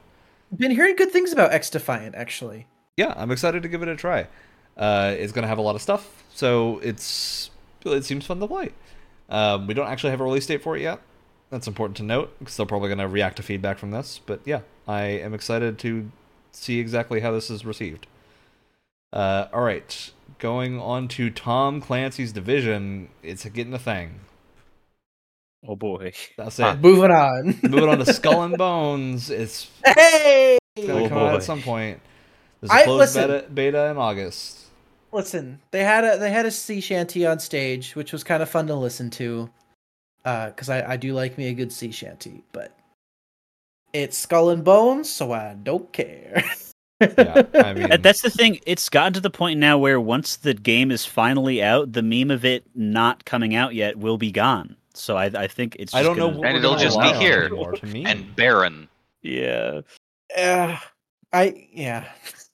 Been 0.57 0.70
hearing 0.70 0.94
good 0.94 1.11
things 1.11 1.32
about 1.32 1.51
XDefiant, 1.51 2.15
actually. 2.15 2.69
Yeah, 2.97 3.12
I'm 3.16 3.32
excited 3.32 3.65
to 3.65 3.69
give 3.69 3.82
it 3.82 3.89
a 3.89 3.97
try. 3.97 4.28
Uh, 4.77 5.16
it's 5.19 5.32
going 5.32 5.43
to 5.43 5.49
have 5.49 5.59
a 5.59 5.62
lot 5.62 5.74
of 5.74 5.82
stuff, 5.82 6.23
so 6.32 6.78
it's 6.85 7.51
it 7.85 8.05
seems 8.05 8.24
fun 8.24 8.39
to 8.39 8.47
play. 8.47 8.70
Um, 9.28 9.66
we 9.66 9.74
don't 9.74 9.89
actually 9.89 10.11
have 10.11 10.20
a 10.20 10.24
release 10.24 10.47
date 10.47 10.62
for 10.62 10.77
it 10.77 10.82
yet. 10.82 11.01
That's 11.51 11.66
important 11.66 11.97
to 11.97 12.05
note 12.05 12.39
because 12.39 12.57
they're 12.57 12.66
probably 12.66 12.89
going 12.89 12.99
to 12.99 13.09
react 13.09 13.39
to 13.39 13.43
feedback 13.43 13.78
from 13.78 13.90
this. 13.90 14.20
But 14.24 14.43
yeah, 14.44 14.61
I 14.86 15.03
am 15.07 15.35
excited 15.35 15.77
to 15.81 16.09
see 16.53 16.78
exactly 16.78 17.19
how 17.19 17.32
this 17.32 17.51
is 17.51 17.65
received. 17.65 18.07
Uh, 19.12 19.49
all 19.53 19.62
right, 19.62 20.12
going 20.43 20.81
on 20.81 21.06
to 21.06 21.31
Tom 21.31 21.81
Clancy's 21.81 22.32
Division. 22.32 23.09
It's 23.23 23.44
getting 23.44 23.73
a 23.73 23.78
thing. 23.78 24.19
Oh 25.66 25.77
boy. 25.77 26.12
That's 26.36 26.56
Huh. 26.59 26.74
it. 26.77 26.81
Moving 26.82 27.12
on. 27.12 27.44
Moving 27.62 27.89
on 27.89 27.98
to 27.98 28.12
Skull 28.12 28.43
and 28.43 28.59
Bones. 28.59 29.31
It's 29.31 29.70
hey, 29.85 30.59
gonna 30.77 31.05
Oh, 31.05 31.09
come 31.09 31.19
out 31.19 31.36
at 31.36 31.44
some 31.44 31.62
point. 31.62 32.01
There's 32.60 32.73
a 32.73 32.74
I- 32.74 32.82
closed 32.82 33.14
listen. 33.16 33.28
beta, 33.31 33.47
beta 33.48 33.85
in 33.93 33.97
August. 33.97 34.59
listen. 35.12 35.60
They 35.70 35.85
had 35.85 36.05
a 36.05 36.19
they 36.19 36.31
had 36.32 36.44
a 36.47 36.51
sea 36.51 36.81
shanty 36.81 37.24
on 37.24 37.39
stage, 37.39 37.94
which 37.94 38.12
was 38.12 38.24
kind 38.24 38.43
of 38.43 38.48
fun 38.51 38.66
to 38.66 38.74
listen 38.74 39.09
to. 39.10 39.48
Uh, 40.24 40.47
because 40.48 40.69
I 40.69 40.93
I 40.94 40.97
do 40.97 41.14
like 41.14 41.39
me 41.39 41.47
a 41.48 41.55
good 41.55 41.73
sea 41.73 41.93
shanty, 41.93 42.43
but 42.52 42.77
it's 43.93 44.19
Skull 44.19 44.51
and 44.51 44.64
Bones, 44.64 45.09
so 45.09 45.31
I 45.32 45.55
don't 45.62 45.93
care. 45.93 46.43
Yeah, 47.19 47.43
I 47.55 47.73
mean, 47.74 48.01
That's 48.01 48.23
the 48.23 48.31
thing. 48.31 48.61
It's 48.66 48.89
gotten 48.89 49.12
to 49.15 49.20
the 49.20 49.31
point 49.31 49.59
now 49.61 49.79
where 49.79 50.01
once 50.01 50.37
the 50.37 50.55
game 50.55 50.91
is 50.91 51.05
finally 51.05 51.62
out, 51.62 51.93
the 51.93 52.03
meme 52.03 52.31
of 52.31 52.45
it 52.45 52.65
not 52.74 53.24
coming 53.24 53.55
out 53.55 53.74
yet 53.74 53.97
will 53.99 54.19
be 54.19 54.31
gone. 54.33 54.77
So 54.95 55.16
I, 55.16 55.24
I 55.27 55.47
think 55.47 55.77
it's. 55.79 55.95
I 55.95 56.03
don't 56.03 56.16
know. 56.19 56.29
gonna- 56.29 56.39
What 56.41 56.49
And 56.49 56.57
it'll 56.59 56.77
just 56.77 57.01
be 57.01 57.12
here. 57.15 57.49
to 57.49 57.87
me. 57.87 58.05
and 58.05 58.35
Baron. 58.37 58.89
Yeah. 59.23 59.81
Uh, 60.37 60.77
I 61.33 61.66
yeah. 61.73 62.05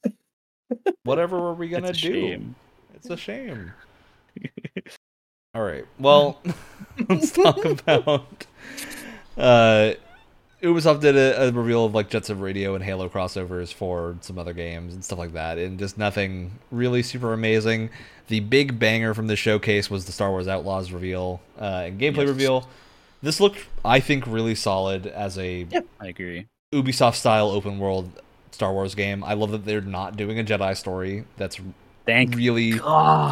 whatever 1.05 1.37
are 1.39 1.55
we 1.55 1.69
gonna 1.69 1.89
It's 1.89 2.01
do? 2.01 2.13
shame. 2.13 2.55
It's 2.95 3.11
a 3.11 3.17
shame. 3.17 3.73
All 5.55 5.63
right. 5.63 5.85
Well, 5.99 6.41
let's 7.09 7.33
talk 7.33 7.65
about. 7.65 8.47
Uh, 9.37 9.93
Ubisoft 10.63 11.01
did 11.01 11.17
a, 11.17 11.49
a 11.49 11.53
reveal 11.53 11.85
of 11.85 11.95
like 11.95 12.11
Jets 12.11 12.31
of 12.31 12.41
Radio 12.41 12.75
and 12.75 12.83
Halo 12.83 13.09
crossovers 13.09 13.73
for 13.73 14.17
some 14.23 14.39
other 14.39 14.53
games 14.53 14.93
and 14.95 15.05
stuff 15.05 15.19
like 15.19 15.33
that, 15.35 15.57
and 15.59 15.79
just 15.79 15.97
nothing 15.99 16.51
really 16.73 17.03
super 17.03 17.33
amazing. 17.33 17.91
The 18.27 18.41
big 18.41 18.79
banger 18.79 19.15
from 19.15 19.29
the 19.29 19.37
showcase 19.37 19.89
was 19.89 20.05
the 20.07 20.13
Star 20.13 20.31
Wars 20.31 20.49
Outlaws 20.49 20.91
reveal 20.91 21.41
uh, 21.61 21.85
and 21.87 22.01
gameplay 22.01 22.19
Yes. 22.19 22.29
reveal. 22.29 22.69
This 23.23 23.41
looked, 23.41 23.61
I 23.85 24.01
think, 24.01 24.27
really 24.27 24.55
solid 24.55 25.07
as 25.07 25.39
a 25.39 25.67
I 26.01 26.07
agree. 26.09 26.47
Ubisoft 26.73 27.15
style 27.15 27.51
open 27.51 27.79
world 27.79 28.11
Star 28.51 28.73
Wars 28.73 28.95
game. 28.95 29.23
I 29.25 29.35
love 29.35 29.51
that 29.53 29.65
they're 29.65 29.81
not 29.81 30.17
doing 30.17 30.39
a 30.39 30.45
Jedi 30.45 30.77
story. 30.77 31.25
That's 31.37 31.61
Thank 32.05 32.35
really. 32.35 32.73
God. 32.79 33.31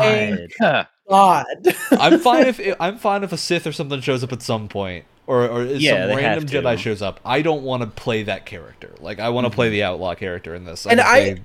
Thank 0.58 0.86
God. 1.08 1.46
I'm 1.92 2.18
fine 2.20 2.46
if 2.46 2.60
I'm 2.80 2.98
fine 2.98 3.24
if 3.24 3.32
a 3.32 3.36
Sith 3.36 3.66
or 3.66 3.72
something 3.72 4.00
shows 4.00 4.22
up 4.24 4.32
at 4.32 4.42
some 4.42 4.68
point, 4.68 5.04
or 5.26 5.48
or 5.48 5.62
if 5.62 5.80
Yeah, 5.80 6.08
some 6.08 6.16
random. 6.16 6.46
Jedi 6.46 6.78
shows 6.78 7.02
up. 7.02 7.20
I 7.24 7.42
don't 7.42 7.62
want 7.62 7.82
to 7.82 7.88
play 7.88 8.22
that 8.24 8.46
character. 8.46 8.94
Like 9.00 9.18
I 9.18 9.28
want 9.30 9.46
to 9.46 9.50
play 9.50 9.68
the 9.70 9.82
outlaw 9.82 10.14
character 10.14 10.54
in 10.54 10.64
this. 10.64 10.86
And 10.86 11.00
I- 11.00 11.20
they- 11.34 11.42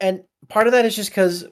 and 0.00 0.22
part 0.48 0.66
of 0.66 0.72
that 0.72 0.84
is 0.84 0.94
just 0.94 1.10
because 1.10 1.46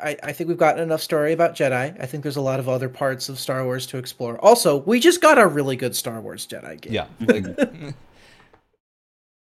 I, 0.00 0.16
I 0.22 0.32
think 0.32 0.48
we've 0.48 0.56
gotten 0.56 0.82
enough 0.82 1.02
story 1.02 1.32
about 1.32 1.54
Jedi. 1.54 2.00
I 2.00 2.06
think 2.06 2.22
there's 2.22 2.36
a 2.36 2.40
lot 2.40 2.58
of 2.60 2.68
other 2.68 2.88
parts 2.88 3.28
of 3.28 3.38
Star 3.38 3.64
Wars 3.64 3.86
to 3.88 3.98
explore. 3.98 4.38
Also, 4.38 4.78
we 4.78 4.98
just 5.00 5.20
got 5.20 5.38
a 5.38 5.46
really 5.46 5.76
good 5.76 5.94
Star 5.96 6.20
Wars 6.20 6.46
Jedi 6.46 6.80
game. 6.80 6.92
yeah, 6.94 7.06
like, 7.20 7.94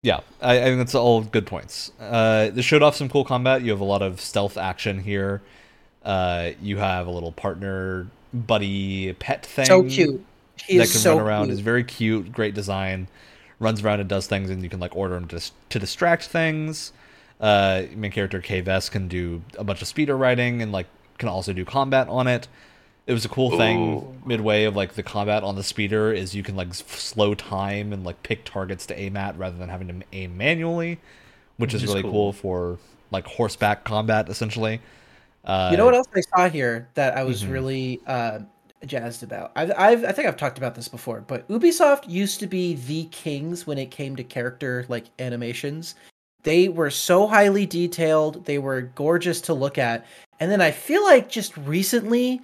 yeah. 0.02 0.20
I, 0.40 0.58
I 0.58 0.62
think 0.64 0.78
that's 0.78 0.94
all 0.94 1.22
good 1.22 1.46
points. 1.46 1.92
Uh, 2.00 2.50
they 2.50 2.62
showed 2.62 2.82
off 2.82 2.96
some 2.96 3.08
cool 3.08 3.24
combat. 3.24 3.62
You 3.62 3.70
have 3.72 3.80
a 3.80 3.84
lot 3.84 4.02
of 4.02 4.20
stealth 4.20 4.56
action 4.56 5.00
here. 5.00 5.42
Uh, 6.04 6.50
you 6.62 6.76
have 6.78 7.06
a 7.06 7.10
little 7.10 7.32
partner 7.32 8.06
buddy 8.32 9.12
pet 9.14 9.44
thing. 9.46 9.66
so 9.66 9.82
cute. 9.84 10.24
He 10.66 10.78
that 10.78 10.84
is 10.84 10.92
can 10.92 11.00
so 11.00 11.16
run 11.16 11.26
around 11.26 11.44
cute. 11.46 11.54
is 11.54 11.60
very 11.60 11.84
cute, 11.84 12.32
great 12.32 12.54
design. 12.54 13.08
Runs 13.60 13.82
around 13.84 14.00
and 14.00 14.08
does 14.08 14.26
things, 14.26 14.50
and 14.50 14.62
you 14.62 14.68
can 14.68 14.80
like 14.80 14.94
order 14.96 15.16
him 15.16 15.28
to 15.28 15.40
to 15.70 15.78
distract 15.78 16.24
things. 16.24 16.92
Uh, 17.40 17.82
main 17.94 18.10
character 18.10 18.40
Kay 18.40 18.62
Vess 18.62 18.90
can 18.90 19.08
do 19.08 19.42
a 19.58 19.64
bunch 19.64 19.82
of 19.82 19.88
speeder 19.88 20.16
riding 20.16 20.62
and 20.62 20.72
like 20.72 20.86
can 21.18 21.28
also 21.28 21.52
do 21.52 21.64
combat 21.64 22.08
on 22.08 22.26
it. 22.26 22.48
It 23.06 23.12
was 23.12 23.24
a 23.24 23.28
cool 23.28 23.56
thing 23.58 24.22
midway 24.24 24.64
of 24.64 24.74
like 24.74 24.94
the 24.94 25.02
combat 25.02 25.42
on 25.42 25.56
the 25.56 25.62
speeder 25.62 26.10
is 26.12 26.34
you 26.34 26.42
can 26.42 26.56
like 26.56 26.68
s- 26.68 26.82
slow 26.86 27.34
time 27.34 27.92
and 27.92 28.02
like 28.02 28.22
pick 28.22 28.44
targets 28.46 28.86
to 28.86 28.98
aim 28.98 29.16
at 29.16 29.36
rather 29.36 29.58
than 29.58 29.68
having 29.68 29.88
to 29.88 30.06
aim 30.14 30.36
manually, 30.38 30.98
which 31.58 31.74
is 31.74 31.82
Which 31.82 31.82
is 31.82 31.88
really 31.90 32.02
cool. 32.02 32.10
cool 32.12 32.32
for 32.32 32.78
like 33.10 33.26
horseback 33.26 33.84
combat 33.84 34.28
essentially. 34.30 34.80
Uh, 35.44 35.68
you 35.70 35.76
know 35.76 35.84
what 35.84 35.94
else 35.94 36.06
I 36.16 36.20
saw 36.34 36.48
here 36.48 36.88
that 36.94 37.16
I 37.16 37.24
was 37.24 37.44
Mhm. 37.44 37.50
really 37.52 38.00
uh, 38.06 38.38
jazzed 38.86 39.22
about? 39.22 39.52
I've, 39.56 39.72
I've 39.76 40.04
I 40.04 40.12
think 40.12 40.28
I've 40.28 40.36
talked 40.36 40.58
about 40.58 40.74
this 40.74 40.88
before, 40.88 41.20
but 41.22 41.46
Ubisoft 41.48 42.08
used 42.08 42.40
to 42.40 42.46
be 42.46 42.74
the 42.74 43.04
kings 43.06 43.66
when 43.66 43.78
it 43.78 43.90
came 43.90 44.16
to 44.16 44.24
character 44.24 44.84
like 44.88 45.06
animations. 45.18 45.94
They 46.42 46.68
were 46.68 46.90
so 46.90 47.26
highly 47.26 47.64
detailed, 47.66 48.44
they 48.44 48.58
were 48.58 48.82
gorgeous 48.82 49.40
to 49.42 49.54
look 49.54 49.78
at, 49.78 50.04
and 50.40 50.50
then 50.50 50.60
I 50.60 50.70
feel 50.72 51.02
like 51.02 51.28
just 51.30 51.56
recently 51.56 52.40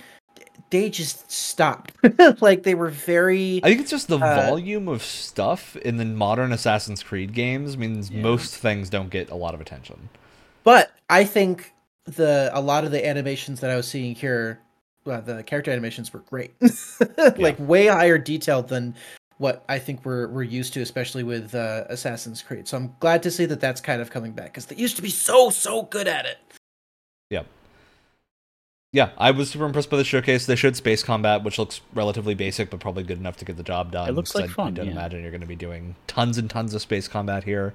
they 0.71 0.89
just 0.89 1.31
stopped. 1.31 1.93
like 2.41 2.63
they 2.63 2.75
were 2.75 2.91
very 2.91 3.61
I 3.65 3.69
think 3.69 3.81
it's 3.83 3.91
just 3.91 4.09
the 4.09 4.19
Uh, 4.19 4.47
volume 4.47 4.89
of 4.89 5.03
stuff 5.03 5.77
in 5.77 5.97
the 5.97 6.05
modern 6.05 6.53
Assassin's 6.53 7.03
Creed 7.03 7.33
games 7.35 7.77
means 7.77 8.11
Yeah. 8.11 8.23
most 8.23 8.55
things 8.57 8.89
don't 8.89 9.11
get 9.11 9.31
a 9.31 9.35
lot 9.35 9.53
of 9.55 9.61
attention. 9.61 10.09
But 10.65 10.93
I 11.09 11.25
think 11.25 11.73
the 12.05 12.51
a 12.55 12.61
lot 12.61 12.85
of 12.85 12.91
the 12.93 13.07
animations 13.07 13.61
that 13.61 13.71
I 13.71 13.77
was 13.77 13.89
seeing 13.89 14.15
here, 14.15 14.61
well, 15.05 15.23
the 15.23 15.43
character 15.43 15.71
animations 15.71 16.13
were 16.13 16.21
great, 16.21 16.55
like 17.39 17.57
way 17.59 17.87
higher 17.87 18.19
detailed 18.19 18.69
than 18.69 18.95
what 19.39 19.65
I 19.69 19.79
think 19.79 20.05
we're 20.05 20.29
we're 20.29 20.43
used 20.43 20.75
to, 20.75 20.83
especially 20.83 21.23
with 21.23 21.55
uh, 21.55 21.85
Assassin's 21.89 22.43
Creed. 22.43 22.69
So 22.69 22.77
I'm 22.77 22.95
glad 23.01 23.23
to 23.23 23.31
see 23.31 23.47
that 23.47 23.61
that's 23.61 23.81
kind 23.81 24.03
of 24.03 24.11
coming 24.11 24.33
back 24.33 24.47
because 24.47 24.67
they 24.67 24.77
used 24.77 24.97
to 24.97 25.03
be 25.03 25.09
so 25.09 25.51
so 25.51 25.83
good 25.83 26.07
at 26.07 26.27
it. 26.27 26.39
Yeah, 27.31 27.45
Yeah, 28.93 29.11
I 29.17 29.31
was 29.31 29.51
super 29.51 29.65
impressed 29.65 29.89
by 29.89 29.97
the 29.97 30.05
showcase. 30.05 30.47
They 30.47 30.57
showed 30.57 30.77
space 30.77 31.03
combat, 31.03 31.43
which 31.43 31.59
looks 31.59 31.81
relatively 31.95 32.35
basic, 32.35 32.71
but 32.71 32.81
probably 32.81 33.03
good 33.03 33.19
enough 33.19 33.39
to 33.39 33.45
get 33.45 33.57
the 33.57 33.63
job 33.63 33.93
done. 33.93 34.09
It 34.09 34.13
looks 34.13 34.35
like 34.35 34.51
I, 34.51 34.53
fun, 34.53 34.67
I 34.69 34.71
don't 34.73 34.87
yeah. 34.87 34.93
imagine 34.93 35.23
you're 35.23 35.31
going 35.31 35.41
to 35.41 35.47
be 35.47 35.57
doing 35.57 35.95
tons 36.07 36.37
and 36.37 36.51
tons 36.51 36.75
of 36.75 36.83
space 36.83 37.09
combat 37.09 37.45
here. 37.45 37.73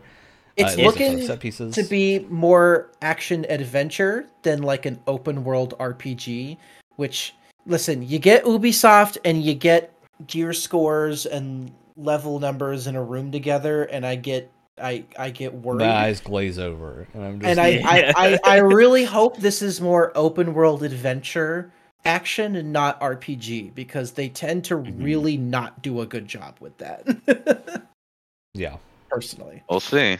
It's 0.58 0.78
Uh, 0.78 0.82
it 0.82 0.86
looks 0.86 1.00
like 1.00 1.10
looking 1.10 1.26
set 1.26 1.40
pieces. 1.40 1.76
to 1.76 1.84
be 1.84 2.20
more 2.30 2.92
action 3.02 3.46
adventure 3.50 4.28
than 4.44 4.62
like 4.62 4.86
an 4.86 5.00
open 5.08 5.44
world 5.44 5.74
RPG. 5.80 6.58
Which 6.96 7.34
listen, 7.66 8.02
you 8.08 8.20
get 8.20 8.44
Ubisoft 8.44 9.18
and 9.26 9.42
you 9.44 9.54
get 9.54 9.92
gear 10.28 10.54
scores 10.54 11.26
and 11.26 11.72
level 11.98 12.40
numbers 12.40 12.88
in 12.88 12.96
a 12.96 13.04
room 13.04 13.32
together, 13.32 13.84
and 13.84 14.06
I 14.06 14.16
get 14.16 14.52
I 14.78 15.06
I 15.18 15.30
get 15.30 15.54
worried. 15.54 15.80
My 15.80 15.92
eyes 15.92 16.20
glaze 16.20 16.60
over, 16.60 17.08
and 17.14 17.24
I'm 17.24 17.40
just. 17.40 17.50
and 17.50 17.60
I, 17.60 17.68
Yeah. 17.70 18.14
I, 18.16 18.34
I, 18.34 18.40
I 18.44 18.58
really 18.58 19.06
hope 19.06 19.38
this 19.38 19.62
is 19.62 19.80
more 19.80 20.12
open 20.16 20.54
world 20.54 20.84
adventure 20.84 21.72
action 22.04 22.56
and 22.56 22.72
not 22.72 23.00
RPG 23.02 23.74
because 23.74 24.12
they 24.12 24.30
tend 24.30 24.64
to 24.66 24.76
Mhm. 24.76 25.04
really 25.04 25.38
not 25.38 25.82
do 25.82 26.02
a 26.02 26.06
good 26.06 26.28
job 26.28 26.56
with 26.60 26.78
that. 26.78 27.84
yeah, 28.54 28.78
Personally, 29.10 29.64
We'll 29.70 29.80
see. 29.80 30.20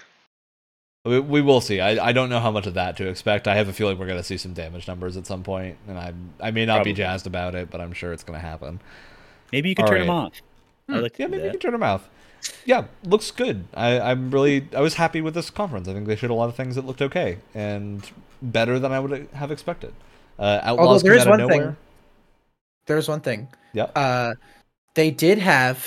We, 1.06 1.20
we 1.20 1.42
will 1.42 1.62
see. 1.62 1.80
I, 1.80 2.08
I 2.08 2.12
don't 2.12 2.30
know 2.30 2.40
how 2.40 2.52
much 2.52 2.68
of 2.68 2.74
that 2.74 2.98
to 2.98 3.08
expect. 3.08 3.48
I 3.48 3.56
have 3.56 3.68
a 3.70 3.74
feeling 3.74 3.98
we're 3.98 4.08
going 4.08 4.18
to 4.20 4.24
see 4.24 4.38
some 4.38 4.54
damage 4.54 4.88
numbers 4.88 5.16
at 5.18 5.26
some 5.26 5.44
point, 5.44 5.78
and 5.88 5.98
I 5.98 6.14
I 6.40 6.52
may 6.52 6.66
not 6.66 6.78
Probably. 6.78 6.94
be 6.94 6.98
jazzed 6.98 7.28
about 7.28 7.56
it, 7.56 7.70
but 7.70 7.80
I'm 7.82 7.94
sure 7.94 8.12
it's 8.12 8.24
going 8.24 8.40
to 8.40 8.46
happen. 8.46 8.82
Maybe 9.52 9.70
you 9.70 9.76
can 9.76 9.86
All 9.86 9.92
turn 9.92 10.02
them 10.02 10.10
off. 10.10 10.34
I 10.90 10.98
like 10.98 11.18
Yeah, 11.18 11.28
do 11.28 11.32
maybe 11.32 11.46
you 11.46 11.52
can 11.52 11.60
turn 11.60 11.72
them 11.72 11.84
off. 11.84 12.10
Yeah, 12.66 12.86
looks 13.04 13.32
good. 13.32 13.66
I, 13.74 14.00
I'm 14.00 14.30
really, 14.32 14.68
I 14.76 14.82
was 14.82 14.96
happy 14.96 15.22
with 15.22 15.34
this 15.34 15.50
conference. 15.50 15.88
I 15.88 15.94
think 15.94 16.06
they 16.08 16.16
showed 16.16 16.30
a 16.30 16.36
lot 16.36 16.50
of 16.50 16.56
things 16.56 16.76
that 16.76 16.86
looked 16.86 17.02
okay 17.02 17.40
and 17.56 18.08
better 18.42 18.78
than 18.78 18.92
I 18.92 19.00
would 19.00 19.28
have 19.34 19.52
expected. 19.52 19.94
Uh, 20.38 20.60
Outlaws 20.62 21.02
there 21.02 21.14
came 21.14 21.22
is 21.22 21.28
out 21.28 21.40
of 21.40 21.50
one 21.50 21.50
thing. 21.50 21.78
there's 22.86 23.08
one 23.08 23.22
thing. 23.22 23.48
Yeah, 23.74 23.86
Uh, 23.96 24.36
they 24.94 25.10
did 25.12 25.40
have, 25.40 25.86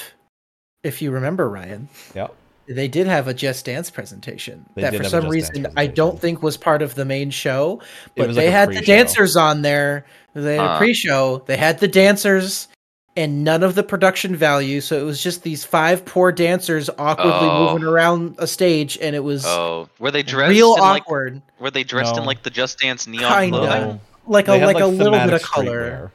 if 0.83 1.01
you 1.01 1.11
remember, 1.13 1.49
Ryan, 1.49 1.89
yeah. 2.15 2.29
They 2.69 2.89
did 2.89 3.07
have 3.07 3.29
a 3.29 3.35
Just 3.35 3.65
Dance 3.65 3.91
presentation 3.91 4.67
They 4.75 4.83
that 4.83 4.95
for 4.95 5.05
some 5.05 5.29
reason 5.29 5.67
I 5.77 5.87
don't 5.87 6.21
think 6.21 6.43
was 6.43 6.57
part 6.57 6.83
of 6.83 6.95
the 6.95 7.05
main 7.05 7.31
show, 7.31 7.81
but 8.17 8.35
they 8.35 8.47
like 8.47 8.53
had 8.53 8.73
the 8.73 8.81
dancers 8.83 9.37
on 9.37 9.63
there. 9.63 10.05
They 10.35 10.57
had 10.57 10.75
a 10.77 10.79
pre-show. 10.79 11.43
They 11.47 11.57
had 11.57 11.79
the 11.81 11.89
dancers 11.89 12.69
and 13.17 13.43
none 13.43 13.65
of 13.65 13.75
the 13.75 13.83
production 13.83 14.37
value, 14.37 14.81
so 14.81 14.97
it 14.97 15.03
was 15.03 15.21
just 15.21 15.43
these 15.43 15.65
five 15.65 16.05
poor 16.05 16.31
dancers 16.31 16.89
awkwardly 16.99 17.49
Oh. 17.49 17.71
moving 17.73 17.85
around 17.89 18.37
a 18.39 18.47
stage, 18.47 18.97
and 19.03 19.17
it 19.17 19.25
was 19.25 19.45
Oh, 19.45 19.89
were 19.99 20.13
they 20.13 20.23
dressed 20.23 20.51
real 20.51 20.75
in 20.75 20.81
like? 20.81 21.03
awkward. 21.03 21.43
Were 21.59 21.71
they 21.73 21.83
dressed 21.83 22.17
in 22.17 22.25
like 22.25 22.45
the 22.45 22.51
Just 22.51 22.79
Dance 22.79 23.09
neon 23.09 23.33
Kinda. 23.33 23.99
like 24.29 24.47
a 24.47 24.53
They 24.53 24.59
had, 24.61 24.67
like, 24.67 24.81
a 24.81 24.87
little 24.87 25.19
bit 25.19 25.33
of 25.33 25.43
color. 25.43 26.13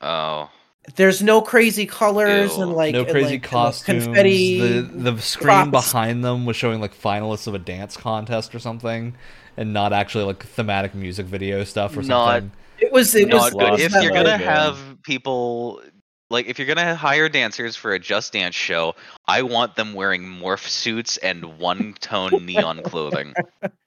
streetwear. 0.00 0.06
Oh, 0.08 0.50
There's 0.96 1.22
no 1.22 1.40
crazy 1.40 1.86
colors 1.86 2.56
Ew. 2.56 2.62
and 2.62 2.72
like 2.72 2.92
no 2.92 3.00
and, 3.00 3.08
crazy 3.10 3.24
like, 3.24 3.32
and, 3.34 3.42
like, 3.42 3.50
costumes. 3.50 4.04
confetti. 4.04 4.58
The 4.60 5.10
the 5.12 5.20
screen 5.22 5.70
props. 5.70 5.92
behind 5.92 6.24
them 6.24 6.44
was 6.46 6.56
showing 6.56 6.80
like 6.80 6.94
finalists 6.94 7.46
of 7.46 7.54
a 7.54 7.58
dance 7.58 7.96
contest 7.96 8.54
or 8.54 8.58
something, 8.58 9.14
and 9.56 9.72
not 9.72 9.92
actually 9.92 10.24
like 10.24 10.44
thematic 10.44 10.94
music 10.94 11.26
video 11.26 11.64
stuff 11.64 11.96
or 11.96 12.02
Not- 12.02 12.32
something. 12.34 12.52
It 12.78 12.92
was 12.92 13.14
it 13.14 13.32
was 13.32 13.50
good. 13.52 13.80
If 13.80 13.92
you're 13.92 14.12
gonna 14.12 14.30
like, 14.30 14.40
have 14.42 14.78
people 15.04 15.80
like 16.28 16.46
if 16.46 16.58
you're 16.58 16.66
gonna 16.66 16.94
hire 16.94 17.28
dancers 17.28 17.76
for 17.76 17.94
a 17.94 17.98
Just 17.98 18.32
Dance 18.32 18.54
show, 18.54 18.94
I 19.26 19.42
want 19.42 19.76
them 19.76 19.94
wearing 19.94 20.22
morph 20.22 20.66
suits 20.66 21.16
and 21.18 21.58
one 21.58 21.94
tone 22.00 22.44
neon 22.44 22.82
clothing, 22.82 23.32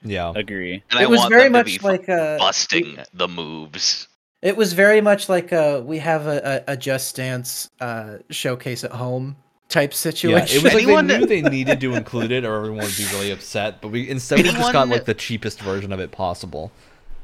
Yeah, 0.04 0.32
Agree. 0.36 0.82
and 0.90 1.00
it 1.00 1.04
I 1.04 1.06
was 1.08 1.20
want 1.20 1.30
very 1.32 1.44
them 1.44 1.54
to 1.54 1.58
much 1.60 1.66
be 1.66 1.80
like 1.80 2.08
a 2.08 2.38
busting 2.40 2.98
the 3.14 3.28
moves. 3.28 4.08
It 4.42 4.56
was 4.56 4.74
very 4.74 5.02
much 5.02 5.30
like 5.30 5.52
a 5.52 5.82
we 5.82 5.98
have 6.00 6.28
a, 6.28 6.64
a, 6.68 6.74
a 6.74 6.78
Just 6.78 7.16
Dance 7.16 7.70
uh, 7.82 8.18
showcase 8.30 8.84
at 8.84 8.92
home 8.92 9.36
type 9.70 9.94
situation. 9.94 10.30
yeah. 10.38 10.44
situation. 10.46 10.58
It 10.60 10.64
was 10.64 10.74
like 10.74 10.84
Anyone- 10.84 11.08
they 11.08 11.18
knew 11.20 11.26
they 11.26 11.42
needed 11.42 11.82
to 11.82 11.94
include 11.96 12.32
it, 12.32 12.46
or 12.46 12.56
everyone 12.58 12.86
would 12.86 12.98
be 12.98 13.06
really 13.12 13.32
upset. 13.32 13.82
But 13.82 13.90
we 13.90 14.08
instead 14.10 14.38
we 14.38 14.44
just 14.44 14.74
got 14.74 14.88
like 14.90 15.06
the 15.06 15.14
cheapest 15.14 15.60
version 15.62 15.92
of 15.92 16.00
it 16.00 16.12
possible. 16.12 16.72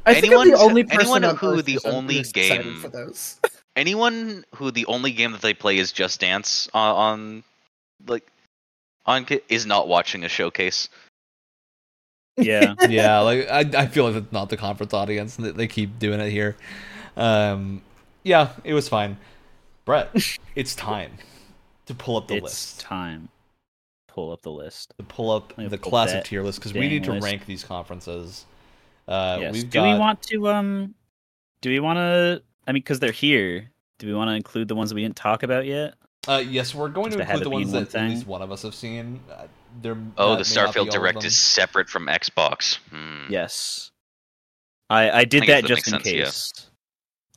I 0.05 0.15
think 0.15 0.33
anyone- 0.33 0.47
I'm 0.47 0.51
the 0.53 0.59
only 0.59 0.83
person 0.83 0.99
anyone 1.01 1.23
on 1.23 1.35
who 1.37 1.59
Earth 1.59 1.65
the 1.65 1.79
only 1.85 2.21
game- 2.23 2.79
for 2.79 2.89
those. 2.89 3.39
Anyone 3.75 4.45
who 4.53 4.69
the 4.69 4.85
only 4.85 5.11
game 5.11 5.31
that 5.31 5.41
they 5.41 5.55
play 5.55 5.79
is 5.79 5.91
Just 5.91 6.19
Dance 6.19 6.69
on, 6.75 6.95
on 6.95 7.43
like 8.05 8.27
on 9.07 9.25
ki- 9.25 9.41
is 9.49 9.65
not 9.65 9.87
watching 9.87 10.23
a 10.23 10.29
showcase. 10.29 10.89
Yeah. 12.37 12.75
yeah, 12.89 13.19
like 13.21 13.47
I, 13.49 13.59
I 13.75 13.87
feel 13.87 14.05
like 14.05 14.15
it's 14.15 14.31
not 14.31 14.49
the 14.49 14.57
conference 14.57 14.93
audience. 14.93 15.37
They 15.37 15.65
keep 15.67 15.97
doing 15.97 16.19
it 16.19 16.29
here. 16.29 16.55
Um, 17.15 17.81
yeah, 18.23 18.51
it 18.63 18.73
was 18.73 18.87
fine. 18.89 19.17
Brett, 19.85 20.09
it's 20.55 20.75
time 20.75 21.11
to 21.85 21.93
pull 21.93 22.17
up 22.17 22.27
the 22.27 22.35
it's 22.35 22.43
list. 22.43 22.79
time. 22.81 23.29
Pull 24.07 24.31
up 24.31 24.41
the 24.43 24.51
list. 24.51 24.93
To 24.97 25.03
pull 25.03 25.31
up 25.31 25.53
the 25.55 25.77
pull 25.77 25.89
classic 25.91 26.25
tier 26.25 26.43
list 26.43 26.59
because 26.59 26.73
we 26.73 26.87
need 26.87 27.03
to 27.05 27.13
list. 27.13 27.23
rank 27.23 27.45
these 27.45 27.63
conferences. 27.63 28.45
Uh, 29.07 29.37
yes. 29.41 29.53
we've 29.53 29.69
Do 29.69 29.79
got, 29.79 29.93
we 29.93 29.99
want 29.99 30.21
to 30.23 30.47
um? 30.49 30.95
Do 31.61 31.69
we 31.69 31.79
want 31.79 31.97
to? 31.97 32.43
I 32.67 32.71
mean, 32.71 32.81
because 32.81 32.99
they're 32.99 33.11
here. 33.11 33.69
Do 33.99 34.07
we 34.07 34.13
want 34.13 34.29
to 34.29 34.35
include 34.35 34.67
the 34.67 34.75
ones 34.75 34.89
that 34.89 34.95
we 34.95 35.01
didn't 35.01 35.15
talk 35.15 35.43
about 35.43 35.65
yet? 35.65 35.95
Uh, 36.27 36.43
yes, 36.45 36.73
we're 36.73 36.89
going 36.89 37.11
Just 37.11 37.19
to 37.19 37.25
to 37.25 37.31
include 37.31 37.43
the 37.43 37.49
it 37.49 37.49
be 37.49 37.55
ones 37.55 37.73
one 37.73 37.83
that 37.83 37.95
at 37.95 38.09
least 38.09 38.27
one 38.27 38.41
of 38.41 38.51
us 38.51 38.61
have 38.61 38.75
seen. 38.75 39.19
Uh, 39.29 39.47
there. 39.81 39.97
Oh, 40.17 40.35
the 40.35 40.47
may 40.49 40.61
not 40.61 40.73
be 40.73 40.79
all 40.79 40.85
Starfield 40.85 40.89
Direct 40.91 41.23
is 41.25 41.35
separate 41.35 41.89
from 41.89 42.07
Xbox. 42.07 42.77
Hmm. 42.89 43.25
Yes. 43.29 43.91
I 44.89 45.09
I 45.11 45.25
did 45.25 45.43
I 45.43 45.47
that 45.47 45.61
that 45.63 45.67
just 45.67 45.87
in 45.87 45.93
makes 45.93 46.03
sense, 46.05 46.15
yeah. 46.15 46.23
case. 46.25 46.69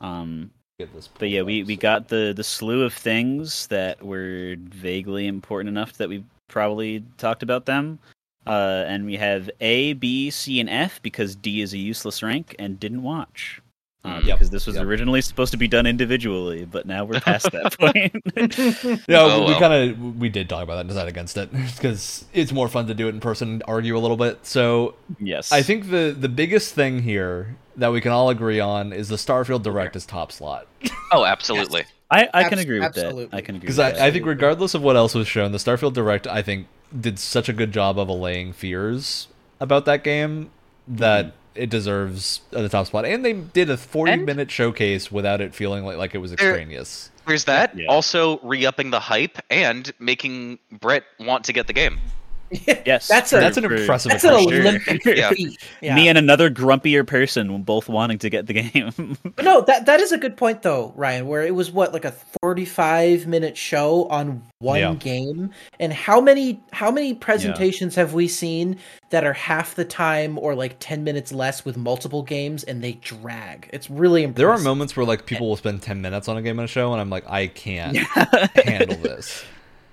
Um, 0.01 0.51
Get 0.79 0.93
this 0.93 1.07
but 1.07 1.29
yeah, 1.29 1.41
we 1.41 1.63
we 1.63 1.75
got 1.75 2.07
the 2.07 2.33
the 2.35 2.43
slew 2.43 2.83
of 2.83 2.93
things 2.93 3.65
that 3.67 4.03
were 4.03 4.55
vaguely 4.59 5.25
important 5.25 5.69
enough 5.69 5.93
that 5.93 6.07
we 6.07 6.23
probably 6.47 7.03
talked 7.17 7.41
about 7.41 7.65
them. 7.65 7.99
Uh, 8.45 8.85
and 8.87 9.05
we 9.05 9.15
have 9.17 9.49
A, 9.59 9.93
B, 9.93 10.29
C, 10.29 10.59
and 10.61 10.69
F 10.69 11.01
because 11.01 11.35
D 11.35 11.61
is 11.61 11.73
a 11.73 11.77
useless 11.77 12.23
rank 12.23 12.55
and 12.59 12.79
didn't 12.79 13.03
watch. 13.03 13.61
Uh, 14.07 14.19
Mm. 14.21 14.25
Yep, 14.25 14.37
Because 14.37 14.49
this 14.49 14.65
was 14.65 14.75
yep. 14.75 14.85
originally 14.85 15.21
supposed 15.21 15.51
to 15.51 15.57
be 15.57 15.67
done 15.67 15.85
individually, 15.85 16.65
but 16.65 16.85
now 16.85 17.03
we're 17.05 17.19
past 17.19 17.51
that 17.51 17.77
point. 17.79 18.13
Yeah, 19.07 19.19
Oh, 19.21 19.39
we 19.41 19.45
well. 19.51 19.59
kind 19.59 19.73
of 19.91 20.17
we 20.17 20.29
did 20.29 20.47
talk 20.49 20.63
about 20.63 20.75
that 20.75 20.81
and 20.81 20.89
decided 20.89 21.09
against 21.09 21.37
it 21.37 21.51
because 21.75 22.25
it's 22.33 22.51
more 22.51 22.67
fun 22.67 22.87
to 22.87 22.93
do 22.93 23.07
it 23.07 23.13
in 23.15 23.19
person, 23.19 23.49
and 23.49 23.63
argue 23.67 23.97
a 23.97 23.99
little 23.99 24.17
bit. 24.17 24.45
So 24.45 24.95
yes, 25.19 25.51
I 25.51 25.61
think 25.61 25.89
the 25.89 26.15
the 26.17 26.29
biggest 26.29 26.73
thing 26.73 27.01
here 27.03 27.55
that 27.75 27.91
we 27.91 28.01
can 28.01 28.11
all 28.11 28.29
agree 28.29 28.59
on 28.59 28.91
is 28.93 29.09
the 29.09 29.17
Starfield 29.17 29.61
Direct 29.63 29.95
is 29.95 30.05
top 30.05 30.31
slot 30.31 30.65
Oh, 31.11 31.25
absolutely. 31.25 31.85
I, 32.09 32.27
I 32.33 32.49
can 32.49 32.57
agree 32.59 32.79
with 32.79 32.85
absolutely. 32.87 33.25
that. 33.25 33.35
I 33.35 33.41
can 33.41 33.55
agree 33.55 33.65
because 33.67 33.77
with 33.77 33.85
I, 33.87 33.91
that. 33.91 34.01
I 34.01 34.11
think 34.11 34.25
regardless 34.25 34.73
of 34.73 34.81
what 34.81 34.95
else 34.95 35.13
was 35.13 35.27
shown, 35.27 35.51
the 35.51 35.57
Starfield 35.59 35.93
Direct 35.93 36.25
I 36.27 36.41
think 36.41 36.67
did 36.99 37.19
such 37.19 37.49
a 37.49 37.53
good 37.53 37.71
job 37.73 37.99
of 37.99 38.07
allaying 38.09 38.53
fears 38.53 39.27
about 39.59 39.85
that 39.85 40.03
game 40.03 40.49
that 40.87 41.25
Mm-hmm. 41.25 41.35
It 41.57 41.69
deserves 41.69 42.41
the 42.51 42.69
top 42.69 42.87
spot. 42.87 43.05
And 43.05 43.25
they 43.25 43.33
did 43.33 43.69
a 43.69 43.77
forty 43.77 44.11
And- 44.13 44.25
minute 44.25 44.49
showcase 44.51 45.11
without 45.11 45.41
it 45.41 45.53
feeling 45.55 45.83
like 45.85 45.97
like 45.97 46.15
it 46.15 46.19
was 46.19 46.31
extraneous. 46.31 47.11
There's 47.25 47.43
that. 47.45 47.77
Yeah. 47.77 47.87
Also, 47.87 48.39
re-upping 48.39 48.91
the 48.91 49.01
hype 49.01 49.37
and 49.49 49.91
making 49.99 50.59
Brett 50.71 51.03
want 51.19 51.43
to 51.45 51.53
get 51.53 51.67
the 51.67 51.73
game. 51.73 51.99
Yes, 52.85 53.07
That's 53.09 53.33
a- 53.33 53.37
That's 53.37 53.57
an 53.57 53.65
impressive 53.65 54.11
That's 54.11 54.23
an 54.23 54.31
Olympic 54.33 55.03
Yeah. 55.05 55.29
feat. 55.31 55.59
Yeah. 55.81 55.95
Me 55.95 56.07
and 56.07 56.17
another 56.17 56.49
grumpier 56.49 57.05
person 57.05 57.61
both 57.63 57.89
wanting 57.89 58.17
to 58.19 58.29
get 58.29 58.47
the 58.47 58.53
game. 58.53 59.17
But 59.35 59.43
no, 59.43 59.61
that 59.61 59.85
that 59.85 59.99
is 59.99 60.11
a 60.11 60.17
good 60.17 60.37
point 60.37 60.61
though, 60.61 60.93
Ryan. 60.95 61.27
Where 61.27 61.43
it 61.43 61.53
was 61.53 61.69
what 61.71 61.91
like 61.93 62.05
a 62.05 62.13
forty-five 62.41 63.27
minute 63.27 63.57
show 63.57 64.05
on 64.07 64.41
one 64.59 64.79
Yeah. 64.79 64.93
game, 64.95 65.51
and 65.79 65.91
how 65.93 66.21
many 66.21 66.61
how 66.71 66.89
many 66.91 67.13
presentations 67.13 67.95
have 67.95 68.13
we 68.13 68.27
seen 68.27 68.77
that 69.09 69.25
are 69.25 69.33
half 69.33 69.75
the 69.75 69.85
time 69.85 70.37
or 70.39 70.55
like 70.55 70.77
ten 70.79 71.03
minutes 71.03 71.31
less 71.33 71.65
with 71.65 71.75
multiple 71.77 72.23
games, 72.23 72.63
and 72.63 72.81
they 72.83 72.93
drag? 72.93 73.69
It's 73.73 73.89
really 73.89 74.23
impressive. 74.23 74.37
There 74.37 74.51
are 74.51 74.57
moments 74.59 74.95
where 74.95 75.05
like 75.05 75.25
people 75.25 75.49
will 75.49 75.57
spend 75.57 75.81
ten 75.81 76.01
minutes 76.01 76.27
on 76.27 76.37
a 76.37 76.41
game 76.41 76.57
on 76.59 76.65
a 76.65 76.67
show, 76.69 76.93
and 76.93 77.01
I'm 77.01 77.09
like, 77.09 77.29
I 77.29 77.47
can't 77.47 77.97
handle 78.55 78.97
this. 78.97 79.43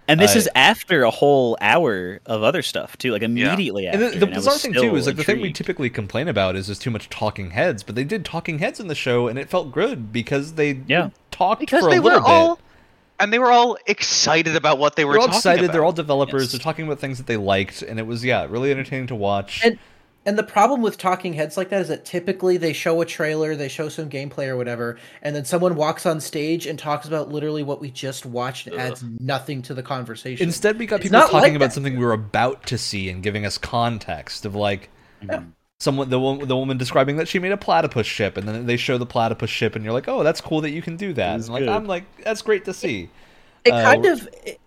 And 0.09 0.20
this 0.20 0.35
I- 0.35 0.39
is 0.39 0.48
after 0.55 1.02
a 1.05 1.10
whole 1.10 1.56
hour 1.60 2.20
of 2.26 2.43
other 2.43 2.62
stuff 2.62 2.97
too, 2.98 3.12
like 3.12 3.22
immediately 3.22 3.86
And 3.86 4.02
after. 4.02 4.10
the, 4.10 4.18
the 4.20 4.26
and 4.26 4.35
bizarre 4.35 4.59
thing 4.59 4.72
too 4.74 4.94
is 4.97 5.06
like 5.06 5.16
the 5.16 5.24
thing 5.24 5.40
we 5.40 5.52
typically 5.52 5.90
complain 5.90 6.28
about 6.28 6.56
is 6.56 6.66
there's 6.66 6.78
too 6.78 6.90
much 6.90 7.09
talking 7.10 7.51
heads, 7.51 7.82
but 7.82 7.94
they 7.94 8.05
did 8.05 8.24
talking 8.24 8.59
heads 8.59 8.81
in 8.81 8.89
the 8.89 8.94
show, 8.94 9.28
and 9.28 9.39
it 9.39 9.48
felt 9.48 9.72
good 9.72 10.12
because 10.12 10.55
they 10.55 10.81
Yeah. 10.86 11.10
talked 11.31 11.60
because 11.60 11.81
for 11.81 11.89
a 11.89 12.01
little 12.01 12.20
were 12.20 12.55
bit. 12.56 12.64
and 13.20 13.32
they 13.32 13.39
were 13.39 13.51
all 13.51 13.78
excited 13.86 14.56
about 14.56 14.78
what 14.78 14.97
they 14.97 15.05
were 15.05 15.12
They're 15.14 15.20
all 15.22 15.26
talking 15.28 15.39
excited. 15.39 15.64
about. 15.64 15.72
They're 15.72 15.85
all 15.85 15.93
developers. 15.93 16.43
Yes. 16.44 16.52
They're 16.52 16.60
talking 16.60 16.85
about 16.86 16.98
things 16.98 17.18
that 17.18 17.26
they 17.26 17.36
liked, 17.36 17.82
and 17.82 17.98
it 17.98 18.06
was 18.06 18.24
yeah, 18.24 18.47
really 18.48 18.70
entertaining 18.70 19.06
to 19.09 19.14
watch. 19.14 19.60
And 19.64 19.78
and 20.26 20.38
the 20.38 20.42
problem 20.42 20.80
with 20.82 20.96
talking 20.98 21.32
heads 21.34 21.56
like 21.56 21.68
that 21.70 21.80
is 21.82 21.88
that 21.88 22.05
typically 22.05 22.56
they 22.56 22.72
show 22.72 23.01
a 23.01 23.06
trailer, 23.06 23.55
they 23.55 23.68
show 23.68 23.88
some 23.88 24.09
gameplay 24.09 24.48
or 24.48 24.56
whatever, 24.56 24.98
and 25.22 25.34
then 25.36 25.44
someone 25.44 25.74
walks 25.76 26.06
on 26.06 26.20
stage 26.20 26.66
and 26.66 26.78
talks 26.78 27.06
about 27.06 27.30
literally 27.30 27.62
what 27.62 27.80
we 27.80 27.90
just 27.90 28.24
watched 28.26 28.66
and 28.66 28.76
adds 28.76 29.05
nothing 29.20 29.62
to 29.62 29.74
the 29.74 29.82
conversation. 29.82 30.46
Instead, 30.46 30.78
we 30.78 30.86
got 30.86 30.96
It's 31.01 31.05
people 31.10 31.20
talking 31.20 31.38
like 31.40 31.51
about 31.55 31.66
that. 31.66 31.72
something 31.72 31.98
we 31.98 32.05
were 32.05 32.12
about 32.12 32.66
to 32.66 32.78
see 32.78 33.09
and 33.10 33.22
giving 33.22 33.44
us 33.46 33.59
context 33.59 34.44
of 34.46 34.55
like 34.55 34.88
Yeah. 35.22 35.42
someone 35.80 36.09
the 36.09 36.18
wo- 36.20 36.44
the 36.44 36.56
woman 36.56 36.78
describing 36.78 37.16
that 37.16 37.28
she 37.28 37.38
made 37.38 37.52
a 37.52 37.56
platypus 37.56 38.06
ship, 38.06 38.36
and 38.36 38.48
then 38.48 38.66
they 38.66 38.76
show 38.76 38.96
the 38.98 39.06
platypus 39.06 39.51
ship, 39.51 39.74
and 39.76 39.84
you're 39.84 39.92
like, 39.94 40.09
oh, 40.09 40.22
that's 40.22 40.40
cool 40.40 40.60
that 40.62 40.70
you 40.70 40.80
can 40.82 40.96
do 40.96 41.12
that. 41.14 41.34
And 41.34 41.48
like 41.48 41.60
good. 41.60 41.68
I'm 41.68 41.86
like, 41.86 42.05
that's 42.24 42.42
great 42.42 42.64
to 42.66 42.72
see. 42.72 43.10
it 43.64 43.70
uh, 43.72 43.82
kind 43.82 44.06
of 44.06 44.28
it- 44.44 44.60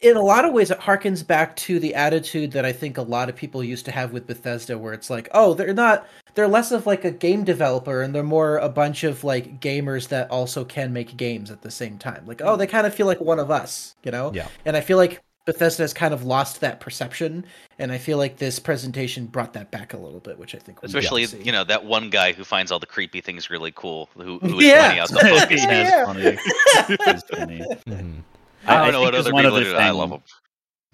in 0.00 0.16
a 0.16 0.22
lot 0.22 0.44
of 0.44 0.52
ways 0.52 0.70
it 0.70 0.78
harkens 0.78 1.26
back 1.26 1.54
to 1.56 1.78
the 1.78 1.94
attitude 1.94 2.52
that 2.52 2.64
i 2.64 2.72
think 2.72 2.96
a 2.98 3.02
lot 3.02 3.28
of 3.28 3.36
people 3.36 3.62
used 3.62 3.84
to 3.84 3.90
have 3.90 4.12
with 4.12 4.26
bethesda 4.26 4.76
where 4.78 4.92
it's 4.92 5.10
like 5.10 5.28
oh 5.32 5.54
they're 5.54 5.74
not 5.74 6.06
they're 6.34 6.48
less 6.48 6.72
of 6.72 6.86
like 6.86 7.04
a 7.04 7.10
game 7.10 7.44
developer 7.44 8.00
and 8.02 8.14
they're 8.14 8.22
more 8.22 8.56
a 8.58 8.68
bunch 8.68 9.04
of 9.04 9.24
like 9.24 9.60
gamers 9.60 10.08
that 10.08 10.30
also 10.30 10.64
can 10.64 10.92
make 10.92 11.16
games 11.16 11.50
at 11.50 11.60
the 11.62 11.70
same 11.70 11.98
time 11.98 12.22
like 12.26 12.40
oh 12.44 12.56
they 12.56 12.66
kind 12.66 12.86
of 12.86 12.94
feel 12.94 13.06
like 13.06 13.20
one 13.20 13.38
of 13.38 13.50
us 13.50 13.94
you 14.02 14.10
know 14.10 14.32
Yeah. 14.34 14.48
and 14.64 14.76
i 14.76 14.80
feel 14.80 14.96
like 14.96 15.20
bethesda 15.46 15.82
has 15.82 15.92
kind 15.92 16.14
of 16.14 16.22
lost 16.22 16.60
that 16.60 16.80
perception 16.80 17.44
and 17.78 17.90
i 17.92 17.98
feel 17.98 18.16
like 18.18 18.36
this 18.36 18.58
presentation 18.58 19.26
brought 19.26 19.52
that 19.54 19.70
back 19.70 19.92
a 19.94 19.96
little 19.98 20.20
bit 20.20 20.38
which 20.38 20.54
i 20.54 20.58
think 20.58 20.80
was 20.82 20.94
Especially, 20.94 21.26
see. 21.26 21.42
you 21.42 21.50
know, 21.52 21.64
that 21.64 21.84
one 21.84 22.08
guy 22.10 22.32
who 22.32 22.44
finds 22.44 22.70
all 22.70 22.78
the 22.78 22.86
creepy 22.86 23.20
things 23.20 23.50
really 23.50 23.72
cool, 23.72 24.08
who, 24.14 24.38
who 24.38 24.58
is 24.60 24.66
Yeah. 24.66 24.82
pointing 24.82 25.00
out 25.00 25.08
the 25.08 25.18
focus. 25.40 25.60
Yeah. 25.62 25.82
That's 26.04 26.06
funny. 26.06 26.96
That's 27.04 27.22
funny. 27.24 27.64
Mhm. 27.88 28.22
I 28.66 28.74
don't 28.74 28.82
I 28.88 28.90
know 28.90 28.92
think 28.92 29.04
what 29.04 29.10
there's 29.12 29.26
other 29.26 29.32
one 29.34 29.44
people 29.44 29.56
other 29.56 29.64
do. 29.64 29.76
I 29.76 29.88
thing- 29.88 29.94
love 29.96 30.10
them. 30.10 30.22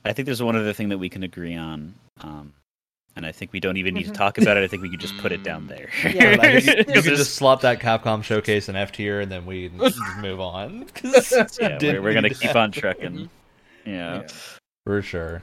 I 0.05 0.13
think 0.13 0.27
there's 0.27 0.43
one 0.43 0.57
other 0.57 0.73
thing 0.73 0.89
that 0.91 0.99
we 0.99 1.09
can 1.09 1.25
agree 1.25 1.57
on, 1.57 1.93
um, 2.21 2.53
and 3.17 3.27
I 3.27 3.33
think 3.33 3.53
we 3.53 3.59
don't 3.59 3.77
even 3.77 3.95
need 3.95 4.05
to 4.05 4.11
Mhm. 4.13 4.15
talk 4.17 4.39
about 4.39 4.57
it. 4.57 4.63
I 4.63 4.69
think 4.69 4.83
we 4.83 4.89
could 4.91 5.01
just 5.01 5.19
put 5.19 5.33
it 5.33 5.43
down 5.43 5.67
there. 5.69 5.89
Yeah, 6.05 6.37
I 6.41 6.47
you, 6.59 6.73
you 6.77 6.85
could 7.03 7.05
just 7.17 7.35
slot 7.35 7.63
that 7.63 7.81
Capcom 7.81 8.23
showcase 8.23 8.69
in 8.69 8.77
F 8.77 8.93
tier, 8.93 9.21
and 9.21 9.33
then 9.33 9.45
we 9.47 9.69
can 9.69 9.79
just 9.91 9.99
move 10.21 10.41
on. 10.41 10.85
'Cause 10.95 11.33
it 11.33 11.59
yeah, 11.61 11.79
we're, 11.81 12.03
we're 12.03 12.15
gonna 12.15 12.31
keep 12.31 12.55
on 12.55 12.71
trucking. 12.71 13.29
Yeah. 13.85 14.21
Yeah. 14.23 14.29
For 14.85 15.03
sure. 15.03 15.43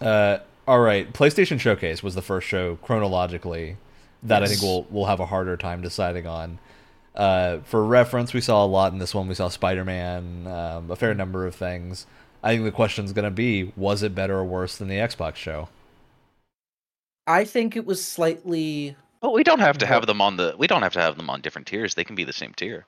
Uh, 0.00 0.38
all 0.68 0.78
right, 0.80 1.12
PlayStation 1.12 1.58
Showcase 1.58 2.02
was 2.04 2.14
the 2.14 2.22
first 2.22 2.46
show 2.46 2.76
chronologically 2.76 3.76
that 4.22 4.44
I 4.44 4.46
think 4.46 4.62
we'll 4.62 4.86
we'll 4.90 5.06
have 5.06 5.18
a 5.18 5.26
harder 5.26 5.56
time 5.56 5.82
deciding 5.82 6.26
on. 6.28 6.60
Uh, 7.14 7.58
for 7.64 7.84
reference, 7.84 8.32
we 8.32 8.40
saw 8.40 8.64
a 8.64 8.66
lot 8.66 8.92
in 8.92 8.98
this 8.98 9.14
one. 9.14 9.28
We 9.28 9.34
saw 9.34 9.48
Spider 9.48 9.84
Man, 9.84 10.46
um, 10.46 10.90
a 10.90 10.96
fair 10.96 11.14
number 11.14 11.46
of 11.46 11.54
things. 11.54 12.06
I 12.42 12.52
think 12.54 12.64
the 12.64 12.72
question's 12.72 13.12
going 13.12 13.24
to 13.26 13.30
be: 13.30 13.72
Was 13.76 14.02
it 14.02 14.14
better 14.14 14.38
or 14.38 14.44
worse 14.44 14.76
than 14.76 14.88
the 14.88 14.96
Xbox 14.96 15.36
show? 15.36 15.68
i 17.28 17.44
think 17.44 17.76
it 17.76 17.86
was 17.86 18.04
slightly 18.04 18.96
Well, 19.22 19.32
we 19.32 19.44
don't 19.44 19.60
have 19.60 19.78
to 19.78 19.86
have 19.86 20.06
them 20.06 20.20
on 20.20 20.36
the. 20.36 20.54
We 20.58 20.66
don't 20.66 20.82
have 20.82 20.92
to 20.94 21.00
have 21.00 21.16
them 21.16 21.30
on 21.30 21.40
different 21.40 21.68
tiers. 21.68 21.94
They 21.94 22.04
can 22.04 22.16
be 22.16 22.24
the 22.24 22.32
same 22.32 22.52
tier. 22.54 22.86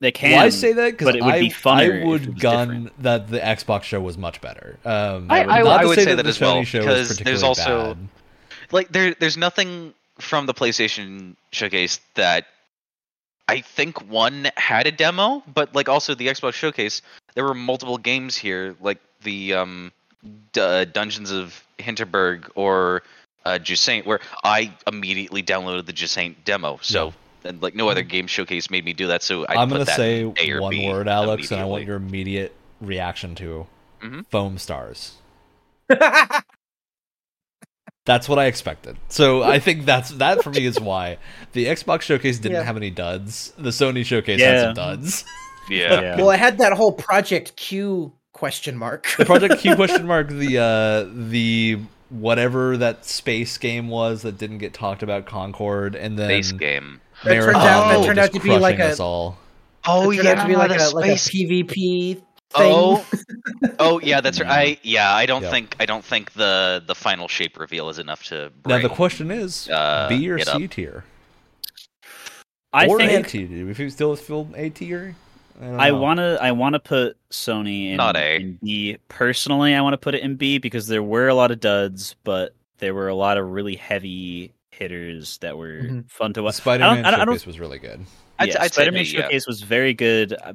They 0.00 0.10
can. 0.12 0.32
Why 0.36 0.48
say 0.48 0.72
that? 0.72 0.92
Because 0.92 1.14
it 1.14 1.22
would 1.22 1.34
I, 1.34 1.40
be 1.40 1.50
funner 1.50 2.02
I 2.02 2.06
would 2.06 2.40
gun 2.40 2.68
different. 2.68 3.02
that 3.02 3.28
the 3.28 3.38
Xbox 3.38 3.82
show 3.84 4.00
was 4.00 4.16
much 4.18 4.40
better. 4.40 4.78
Um, 4.84 5.30
I- 5.30 5.44
I- 5.44 5.62
not 5.62 5.80
I 5.80 5.82
to 5.82 5.88
would 5.88 5.94
say 5.98 6.14
that 6.14 6.22
the 6.22 6.28
as 6.28 6.40
well, 6.40 6.64
show 6.64 6.78
was 6.84 7.08
because 7.08 7.18
there's 7.18 7.42
also- 7.42 7.94
bad. 7.94 8.08
Like 8.70 8.88
there, 8.92 9.14
there's 9.14 9.36
nothing 9.36 9.94
from 10.18 10.46
the 10.46 10.54
PlayStation 10.54 11.36
Showcase 11.52 12.00
that 12.14 12.46
I 13.48 13.62
think 13.62 14.08
one 14.10 14.50
had 14.56 14.86
a 14.86 14.92
demo, 14.92 15.42
but 15.52 15.74
like 15.74 15.88
also 15.88 16.14
the 16.14 16.26
Xbox 16.28 16.52
Showcase, 16.54 17.00
there 17.34 17.44
were 17.44 17.54
multiple 17.54 17.96
games 17.98 18.36
here, 18.36 18.76
like 18.80 18.98
the 19.22 19.54
um, 19.54 19.92
D- 20.52 20.60
uh, 20.60 20.84
Dungeons 20.84 21.30
of 21.30 21.64
Hinterberg 21.78 22.50
or 22.54 23.02
uh, 23.46 23.58
Jusant, 23.62 24.04
where 24.04 24.20
I 24.44 24.72
immediately 24.86 25.42
downloaded 25.42 25.86
the 25.86 25.92
Jusant 25.94 26.36
demo. 26.44 26.78
So. 26.82 27.14
And 27.44 27.62
like 27.62 27.74
no 27.76 27.88
other 27.88 28.02
game 28.02 28.26
showcase 28.26 28.68
made 28.68 28.84
me 28.84 28.92
do 28.92 29.06
that, 29.06 29.22
so 29.22 29.46
I 29.46 29.54
I'm 29.54 29.68
gonna 29.70 29.86
say 29.86 30.22
in 30.22 30.34
A 30.40 30.50
or 30.50 30.60
one 30.60 30.70
B 30.72 30.88
word, 30.88 31.06
Alex, 31.06 31.52
and 31.52 31.60
I 31.60 31.64
want 31.66 31.84
your 31.86 31.94
immediate 31.96 32.52
reaction 32.80 33.36
to 33.36 33.66
Mhm. 34.02 34.26
Foamstars. 34.26 35.12
That's 38.08 38.28
what 38.28 38.38
I 38.40 38.46
expected. 38.46 38.96
So 39.08 39.42
I 39.44 39.60
think 39.60 39.84
that's 39.84 40.08
that 40.12 40.42
for 40.42 40.50
me 40.50 40.64
is 40.64 40.80
why 40.80 41.18
the 41.52 41.66
Xbox 41.66 42.00
showcase 42.02 42.38
didn't 42.38 42.56
Yeah. 42.56 42.62
have 42.64 42.76
any 42.76 42.90
duds. 42.90 43.52
The 43.58 43.68
Sony 43.70 44.04
showcase 44.04 44.40
had 44.40 44.60
some 44.64 44.74
duds. 44.74 45.24
Yeah. 45.70 46.00
Yeah. 46.00 46.16
well 46.16 46.30
i 46.30 46.36
had 46.36 46.56
that 46.58 46.72
whole 46.72 46.92
project 46.92 47.54
q 47.56 48.10
question 48.32 48.78
mark 48.78 49.06
The 49.18 49.26
Project 49.26 49.58
Q 49.58 49.76
question 49.82 50.06
mark 50.06 50.28
the 50.30 50.56
uh 50.56 51.10
the 51.28 51.78
whatever 52.08 52.78
that 52.78 53.04
space 53.04 53.58
game 53.58 53.88
was 53.88 54.22
that 54.22 54.38
didn't 54.38 54.58
get 54.58 54.72
talked 54.72 55.02
about 55.02 55.26
Concord 55.26 55.94
and 55.94 56.18
then 56.18 56.28
space 56.28 56.52
game. 56.52 57.02
That 57.22 57.34
turns 57.34 57.46
Marathon 57.48 57.66
out- 57.66 57.88
that 58.00 58.06
turned 58.06 58.18
out 58.18 58.32
to 58.32 58.40
be 58.40 58.56
like 58.56 58.78
a- 58.78 58.86
us 58.86 58.98
all. 59.00 59.36
Oh 59.86 60.10
It 60.10 60.16
turned 60.16 60.28
out 60.28 60.42
to 60.44 60.48
be 60.48 60.56
like 60.56 60.70
a 60.70 60.88
like 60.94 61.10
a 61.10 61.18
space 61.18 61.28
PvP 61.28 62.22
thing. 62.50 62.72
Oh, 62.72 63.06
oh 63.78 64.00
yeah, 64.00 64.20
that's 64.20 64.40
right. 64.40 64.48
I 64.50 64.78
yeah, 64.82 65.14
I 65.14 65.26
don't 65.26 65.42
Yeah. 65.42 65.50
think 65.50 65.76
I 65.80 65.86
don't 65.86 66.04
think 66.04 66.32
the 66.32 66.82
the 66.86 66.94
final 66.94 67.28
shape 67.28 67.58
reveal 67.58 67.88
is 67.88 67.98
enough 67.98 68.24
to. 68.24 68.50
Now 68.66 68.78
the 68.78 68.88
question 68.88 69.30
is 69.30 69.68
uh, 69.68 70.06
B 70.08 70.28
or 70.30 70.36
it 70.36 70.46
C 70.46 70.64
up. 70.64 70.70
tier? 70.70 71.04
I 72.72 72.86
or 72.86 72.98
think 72.98 73.26
A 73.26 73.28
tier. 73.28 73.68
If 73.70 73.78
you 73.78 73.90
still 73.90 74.14
feel 74.16 74.48
A 74.54 74.70
tier, 74.70 75.16
I, 75.60 75.88
I 75.88 75.92
wanna 75.92 76.38
I 76.40 76.52
wanna 76.52 76.78
put 76.78 77.16
Sony 77.30 77.90
in, 77.90 77.96
Not 77.96 78.16
A. 78.16 78.36
in 78.36 78.58
B. 78.62 78.96
Personally, 79.08 79.74
I 79.74 79.80
want 79.80 79.94
to 79.94 79.98
put 79.98 80.14
it 80.14 80.22
in 80.22 80.36
B 80.36 80.58
because 80.58 80.86
there 80.86 81.02
were 81.02 81.28
a 81.28 81.34
lot 81.34 81.50
of 81.50 81.60
duds, 81.60 82.14
but 82.24 82.54
there 82.78 82.94
were 82.94 83.08
a 83.08 83.14
lot 83.14 83.38
of 83.38 83.48
really 83.50 83.74
heavy 83.76 84.52
hitters 84.70 85.38
that 85.38 85.56
were 85.58 85.80
Mhm. 85.82 86.10
fun 86.10 86.32
to 86.34 86.42
watch. 86.42 86.54
Spider-Man 86.56 87.04
I 87.04 87.10
don't, 87.10 87.26
showcase 87.26 87.46
was 87.46 87.58
really 87.58 87.78
good. 87.80 88.04
I'd, 88.38 88.48
yeah, 88.48 88.62
I'd 88.62 88.72
say 88.72 88.82
Spider-Man 88.82 89.04
B, 89.04 89.10
yeah. 89.10 89.20
Showcase 89.22 89.46
was 89.46 89.62
very 89.62 89.94
good. 89.94 90.34
Uh, 90.42 90.54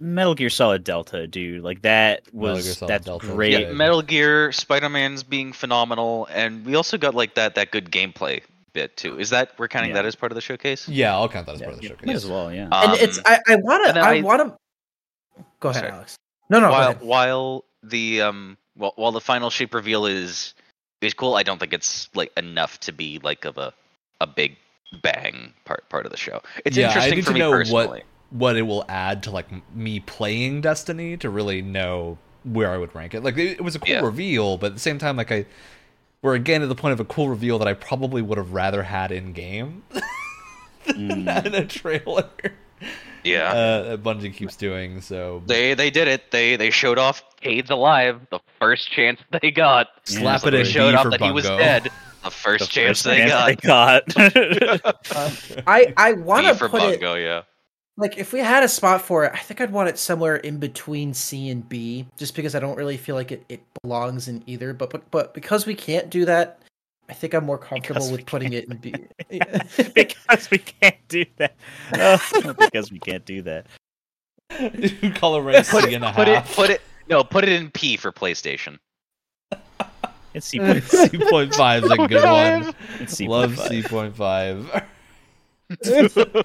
Metal 0.00 0.34
Gear 0.34 0.50
Solid 0.50 0.82
Delta, 0.84 1.26
dude, 1.26 1.62
like 1.62 1.82
that 1.82 2.22
was 2.32 2.78
Gear 2.78 2.88
that's 2.88 3.04
Delta 3.06 3.26
great. 3.26 3.52
Yeah, 3.52 3.72
Metal 3.72 4.02
Gear, 4.02 4.50
Spider 4.52 4.88
Man's 4.88 5.22
being 5.22 5.52
phenomenal, 5.52 6.26
and 6.32 6.64
we 6.66 6.74
also 6.74 6.98
got 6.98 7.14
like 7.14 7.34
that 7.36 7.54
that 7.54 7.70
good 7.70 7.90
gameplay 7.90 8.42
bit 8.72 8.96
too. 8.96 9.18
Is 9.20 9.30
that 9.30 9.52
we're 9.58 9.68
counting 9.68 9.90
Yeah. 9.90 9.96
that 9.96 10.06
as 10.06 10.14
part 10.16 10.32
of 10.32 10.34
the 10.34 10.40
showcase? 10.40 10.88
Yeah, 10.88 11.14
I'll 11.14 11.28
count 11.28 11.46
that 11.46 11.54
as 11.56 11.60
Yeah, 11.60 11.66
part 11.66 11.74
of 11.76 11.82
the 11.82 11.88
showcase. 11.88 12.06
might 12.06 12.16
as 12.16 12.26
well, 12.26 12.52
yeah. 12.52 12.68
and 12.72 13.00
it's 13.00 13.18
Um, 13.18 13.24
I, 13.26 13.38
I 13.48 13.56
wanna 13.56 14.00
I, 14.00 14.16
I- 14.16 14.20
wanna 14.22 14.56
go 15.60 15.68
ahead, 15.68 15.82
Sorry. 15.82 15.92
Alex. 15.92 16.16
No, 16.50 16.58
no, 16.60 16.70
while 16.70 16.94
while 16.94 17.64
the 17.84 18.22
um 18.22 18.56
while, 18.74 18.92
while 18.96 19.12
the 19.12 19.20
final 19.20 19.50
shape 19.50 19.72
reveal 19.74 20.06
is 20.06 20.54
is 21.00 21.14
cool, 21.14 21.34
I 21.36 21.42
don't 21.44 21.58
think 21.60 21.72
it's 21.72 22.08
like 22.14 22.32
enough 22.36 22.80
to 22.80 22.92
be 22.92 23.20
like 23.22 23.44
of 23.44 23.56
a 23.58 23.72
a 24.20 24.26
big 24.26 24.56
bang 25.02 25.52
part 25.64 25.88
part 25.88 26.04
of 26.06 26.12
the 26.12 26.18
show. 26.18 26.42
It's 26.64 26.76
Yeah, 26.76 26.86
I 26.86 26.88
interesting 26.88 27.14
need 27.16 27.24
for 27.24 27.30
to 27.30 27.34
me 27.34 27.40
know 27.40 27.50
what- 27.50 27.56
personally. 27.58 28.02
What 28.30 28.56
it 28.56 28.62
will 28.62 28.86
add 28.88 29.22
to 29.24 29.30
like 29.30 29.46
me 29.76 30.00
playing 30.00 30.62
Destiny 30.62 31.18
to 31.18 31.28
really 31.28 31.60
know 31.60 32.16
where 32.44 32.70
I 32.70 32.78
would 32.78 32.94
rank 32.94 33.12
it. 33.12 33.22
Like 33.22 33.36
it, 33.36 33.58
it 33.58 33.60
was 33.60 33.74
a 33.74 33.78
cool 33.78 33.88
Yeah. 33.90 34.00
reveal, 34.00 34.56
but 34.56 34.68
at 34.68 34.72
the 34.74 34.80
same 34.80 34.96
time, 34.98 35.16
like 35.18 35.30
I, 35.30 35.44
we're 36.22 36.34
again 36.34 36.62
at 36.62 36.70
the 36.70 36.74
point 36.74 36.94
of 36.94 37.00
a 37.00 37.04
cool 37.04 37.28
reveal 37.28 37.58
that 37.58 37.68
I 37.68 37.74
probably 37.74 38.22
would 38.22 38.38
have 38.38 38.54
rather 38.54 38.84
had 38.84 39.12
in 39.12 39.34
game 39.34 39.82
than 40.86 41.26
Mm. 41.26 41.44
in 41.46 41.54
a 41.54 41.66
trailer. 41.66 42.28
Yeah. 43.22 43.52
uh, 43.52 43.82
that 43.96 44.02
Bungie 44.02 44.34
keeps 44.34 44.56
doing. 44.56 45.00
So 45.02 45.42
They 45.46 45.74
they 45.74 45.90
did 45.90 46.08
it. 46.08 46.30
They 46.30 46.56
they 46.56 46.70
showed 46.70 46.96
off 46.98 47.22
Cayde's 47.40 47.68
alive 47.70 48.18
the 48.30 48.40
first 48.60 48.90
chance 48.90 49.20
they 49.42 49.50
got. 49.50 49.88
Slap 50.04 50.44
it 50.46 50.52
They 50.52 50.60
in 50.60 50.66
showed 50.66 50.94
off 50.94 51.04
for 51.04 51.10
that 51.10 51.20
he 51.20 51.30
was 51.30 51.44
dead 51.44 51.90
the 52.22 52.30
first 52.30 52.64
The 52.64 52.70
chance 52.70 53.02
first 53.02 53.04
they 53.04 53.28
chance 53.28 53.64
got. 53.64 54.06
they 54.06 54.30
got. 54.30 55.14
Uh, 55.16 55.30
I 55.66 55.92
I 55.96 56.12
want 56.14 56.44
B 56.44 56.48
to 56.48 56.54
for 56.54 56.68
put 56.68 56.82
it. 56.82 57.00
Yeah. 57.00 57.42
like 57.96 58.16
if 58.18 58.32
we 58.32 58.40
had 58.40 58.62
a 58.62 58.68
spot 58.68 59.02
for 59.02 59.24
it, 59.24 59.32
I 59.34 59.38
think 59.38 59.60
I'd 59.60 59.72
want 59.72 59.88
it 59.88 59.98
somewhere 59.98 60.36
in 60.36 60.58
between 60.58 61.14
C 61.14 61.48
and 61.50 61.68
B, 61.68 62.06
just 62.16 62.34
because 62.34 62.54
I 62.54 62.60
don't 62.60 62.76
really 62.76 62.96
feel 62.96 63.16
like 63.16 63.32
it, 63.32 63.44
it 63.48 63.62
belongs 63.82 64.28
in 64.28 64.42
either. 64.46 64.72
But 64.72 64.90
but 64.90 65.10
but 65.10 65.34
because 65.34 65.66
we 65.66 65.74
can't 65.74 66.08
do 66.10 66.24
that, 66.24 66.60
I 67.08 67.12
think 67.14 67.34
I'm 67.34 67.44
more 67.44 67.58
comfortable 67.58 68.00
Because 68.00 68.12
with 68.12 68.26
putting 68.26 68.52
it 68.54 68.68
in 68.68 68.76
B. 68.78 68.94
because 69.94 70.50
we 70.50 70.58
can't 70.58 70.96
do 71.08 71.24
that. 71.36 71.54
Oh, 71.94 72.54
because 72.58 72.90
we 72.90 72.98
can't 72.98 73.24
do 73.24 73.42
that. 73.42 73.66
Color 75.14 75.42
red 75.42 75.66
Put 75.66 75.84
it, 75.84 75.94
and 75.94 76.04
a 76.04 76.12
put 76.12 76.28
it, 76.28 76.44
put 76.44 76.70
it. 76.70 76.80
No, 77.08 77.24
put 77.24 77.42
it 77.44 77.50
in 77.50 77.70
P 77.70 77.96
for 77.96 78.12
PlayStation. 78.12 78.78
It's 80.34 80.46
C 80.46 80.58
point 80.58 80.84
C 80.88 81.08
point 81.30 81.54
five 81.54 81.84
is 81.84 81.90
a 81.90 81.96
good 82.08 82.24
one. 82.24 82.74
It's 83.00 83.14
C 83.14 83.28
Love 83.28 83.56
point 83.56 83.68
C 83.68 83.82
five. 83.82 84.82
point 85.82 86.12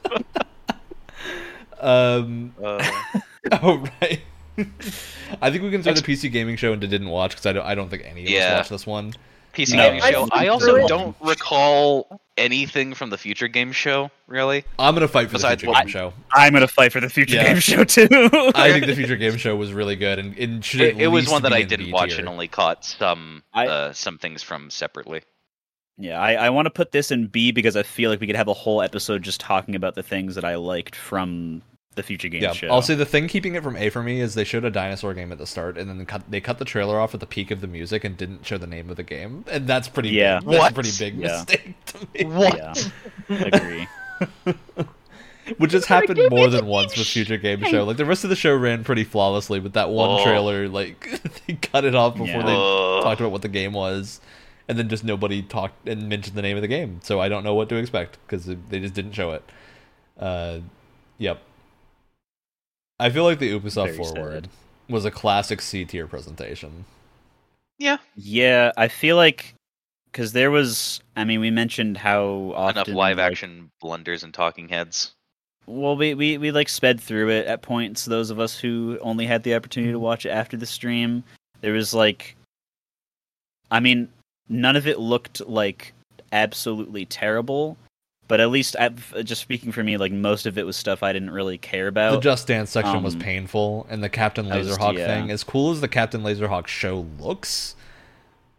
um. 1.80 2.54
Uh, 2.64 2.84
Oh 3.62 3.78
right. 4.02 4.22
I 5.42 5.52
think 5.52 5.64
we 5.64 5.72
can 5.72 5.82
throw 5.82 5.94
the 5.94 6.02
PC 6.02 6.30
gaming 6.32 6.58
show 6.58 6.74
into 6.74 6.86
didn't 6.88 7.08
watch 7.10 7.32
because 7.32 7.46
I 7.46 7.54
don't. 7.54 7.66
I 7.66 7.76
don't 7.76 7.88
think 7.90 8.04
any 8.06 8.24
of 8.24 8.30
Yeah. 8.30 8.40
us 8.40 8.58
watched 8.58 8.70
this 8.72 8.88
one. 8.88 9.14
PC 9.54 9.76
No, 9.78 9.84
gaming 9.84 10.02
show. 10.02 10.22
flipped 10.26 10.36
I 10.36 10.48
also 10.48 10.86
don't 10.88 11.16
recall 11.22 12.20
anything 12.38 12.94
from 12.94 13.10
the 13.10 13.18
future 13.18 13.48
game 13.48 13.72
show. 13.72 14.12
Really? 14.28 14.64
I'm 14.80 14.94
gonna 14.94 15.08
fight 15.08 15.30
for 15.30 15.38
the 15.38 15.48
future 15.48 15.68
what- 15.68 15.80
game 15.84 15.88
show. 15.88 16.14
I'm 16.34 16.54
gonna 16.54 16.68
fight 16.68 16.92
for 16.92 17.00
the 17.02 17.10
future 17.10 17.36
Yeah. 17.36 17.46
game 17.54 17.60
show 17.60 17.84
too. 17.84 18.08
I 18.56 18.72
think 18.72 18.86
the 18.86 18.96
future 18.96 19.16
game 19.18 19.38
show 19.38 19.56
was 19.56 19.74
really 19.74 19.96
good 19.96 20.20
and 20.20 20.38
it 20.38 20.64
should. 20.64 20.82
It, 20.82 20.96
at 20.96 21.02
it 21.02 21.08
was 21.08 21.28
one 21.30 21.44
that 21.44 21.54
I 21.54 21.64
didn't 21.64 21.92
watch 21.92 22.12
tier. 22.12 22.20
and 22.20 22.30
only 22.30 22.48
caught 22.48 22.86
some 22.86 23.44
I- 23.54 23.68
uh, 23.68 23.94
some 23.94 24.18
things 24.18 24.44
from 24.44 24.70
separately. 24.70 25.22
Yeah, 26.00 26.22
I, 26.22 26.34
I 26.34 26.50
want 26.52 26.68
to 26.68 26.70
put 26.70 26.92
this 26.92 27.10
in 27.10 27.26
B 27.26 27.52
because 27.52 27.76
I 27.76 27.82
feel 27.82 28.12
like 28.12 28.20
we 28.20 28.28
could 28.28 28.36
have 28.36 28.48
a 28.48 28.54
whole 28.54 28.84
episode 28.84 29.24
just 29.24 29.40
talking 29.40 29.74
about 29.74 29.96
the 29.96 30.04
things 30.04 30.36
that 30.36 30.46
I 30.46 30.54
liked 30.56 30.96
from 30.96 31.64
the 31.98 32.04
future 32.04 32.30
game 32.30 32.42
Yeah, 32.42 32.54
show. 32.54 32.68
I'll 32.70 32.82
say 32.82 32.96
the 32.96 33.06
thing 33.06 33.28
keeping 33.28 33.56
it 33.56 33.64
from 33.64 33.76
A 33.76 33.90
for 33.90 34.02
me 34.02 34.22
is 34.22 34.34
they 34.36 34.46
showed 34.46 34.64
a 34.64 34.72
dinosaur 34.72 35.14
game 35.14 35.32
at 35.34 35.38
the 35.38 35.46
start, 35.46 35.78
and 35.78 35.90
then 35.90 35.98
they 35.98 36.06
cut, 36.06 36.24
they 36.32 36.40
cut 36.40 36.58
the 36.60 36.66
trailer 36.66 36.98
off 37.00 37.14
at 37.14 37.20
the 37.20 37.26
peak 37.26 37.52
of 37.52 37.60
the 37.60 37.68
music 37.68 38.04
and 38.06 38.16
didn't 38.16 38.46
show 38.46 38.58
the 38.58 38.66
name 38.68 38.90
of 38.90 38.96
the 38.96 39.04
game, 39.04 39.44
and 39.52 39.68
that's 39.68 39.90
pretty. 39.90 40.10
Yeah. 40.10 40.40
big. 40.40 40.48
that's 40.48 40.60
What? 40.60 40.72
a 40.72 40.74
pretty 40.74 40.92
big 40.98 41.16
Yeah. 41.18 41.28
mistake 41.28 41.86
to 41.88 42.08
me. 42.14 42.24
What? 42.34 42.92
Yeah, 43.30 43.44
agree. 43.46 43.88
Which 45.58 45.72
has 45.72 45.86
happened 45.86 46.20
more 46.30 46.50
than 46.50 46.66
once 46.66 46.98
with 46.98 47.08
future 47.08 47.38
game 47.38 47.64
show. 47.64 47.86
Like 47.86 47.96
the 47.96 48.04
rest 48.06 48.26
of 48.26 48.30
the 48.30 48.36
show 48.36 48.54
ran 48.54 48.84
pretty 48.84 49.06
flawlessly, 49.06 49.62
but 49.62 49.74
that 49.74 49.90
one 49.90 50.20
Oh. 50.20 50.24
trailer, 50.24 50.68
like 50.68 51.08
they 51.48 51.54
cut 51.54 51.86
it 51.86 51.96
off 51.96 52.14
before 52.16 52.28
Yeah. 52.42 52.46
they 52.46 52.54
Ugh. 52.56 53.04
talked 53.04 53.22
about 53.22 53.32
what 53.32 53.42
the 53.44 53.48
game 53.48 53.72
was, 53.72 54.20
and 54.68 54.78
then 54.78 54.90
just 54.90 55.06
nobody 55.06 55.42
talked 55.42 55.88
and 55.88 56.10
mentioned 56.10 56.36
the 56.36 56.42
name 56.42 56.58
of 56.58 56.62
the 56.62 56.68
game. 56.68 57.00
So 57.02 57.22
I 57.22 57.30
don't 57.30 57.46
know 57.46 57.54
what 57.54 57.70
to 57.70 57.76
expect 57.78 58.18
because 58.28 58.46
they 58.46 58.80
just 58.82 58.94
didn't 58.94 59.14
show 59.14 59.32
it. 59.32 59.44
Uh, 60.20 60.60
yep. 61.18 61.42
I 63.00 63.10
feel 63.10 63.24
like 63.24 63.40
the 63.40 63.52
Ubisoft 63.60 63.96
Very 63.96 63.98
forward 63.98 64.46
sad. 64.46 64.50
was 64.90 65.06
a 65.06 65.12
classic 65.12 65.62
C 65.62 65.86
tier 65.86 66.08
presentation. 66.08 66.86
Yeah. 67.78 67.98
Yeah, 68.16 68.72
I 68.76 68.88
feel 68.88 69.16
like 69.16 69.54
because 70.12 70.34
there 70.34 70.50
was. 70.50 71.02
I 71.16 71.24
mean, 71.24 71.40
we 71.40 71.52
mentioned 71.52 71.98
how 71.98 72.54
often 72.56 72.78
Enough 72.78 72.88
live 72.88 73.18
like, 73.18 73.32
action 73.32 73.70
blunders 73.80 74.24
and 74.24 74.34
talking 74.34 74.70
heads. 74.70 75.14
Well, 75.68 75.96
we, 75.96 76.14
we 76.14 76.38
we 76.38 76.52
like 76.52 76.70
sped 76.70 77.00
through 77.00 77.30
it 77.30 77.46
at 77.46 77.62
points. 77.62 78.06
Those 78.06 78.30
of 78.30 78.40
us 78.40 78.58
who 78.58 78.98
only 79.02 79.26
had 79.26 79.44
the 79.44 79.54
opportunity 79.54 79.92
to 79.92 80.00
watch 80.00 80.26
it 80.26 80.30
after 80.30 80.58
the 80.58 80.66
stream, 80.66 81.24
there 81.62 81.74
was 81.74 81.94
like, 81.94 82.36
I 83.70 83.80
mean, 83.80 84.10
none 84.50 84.76
of 84.76 84.88
it 84.88 85.00
looked 85.00 85.42
like 85.42 85.94
absolutely 86.32 87.06
terrible, 87.06 87.78
but 88.28 88.40
at 88.40 88.50
least 88.50 88.76
at, 88.78 88.94
just 89.24 89.42
speaking 89.42 89.72
for 89.72 89.84
me, 89.84 89.98
like 89.98 90.12
most 90.12 90.46
of 90.46 90.58
it 90.58 90.66
was 90.66 90.76
stuff 90.76 91.04
I 91.04 91.14
didn't 91.14 91.32
really 91.32 91.58
care 91.58 91.88
about. 91.88 92.12
the 92.12 92.20
Just 92.20 92.48
Dance 92.48 92.70
section 92.72 93.04
was 93.04 93.14
um, 93.16 93.22
painful, 93.22 93.88
and 93.90 94.04
the 94.04 94.10
Captain 94.10 94.52
I 94.52 94.58
was- 94.58 94.70
Laserhawk 94.78 94.98
yeah. 94.98 95.08
thing, 95.08 95.32
as 95.32 95.44
cool 95.44 95.72
as 95.72 95.82
the 95.82 95.88
Captain 95.88 96.22
Laserhawk 96.24 96.68
show 96.68 97.06
looks, 97.20 97.76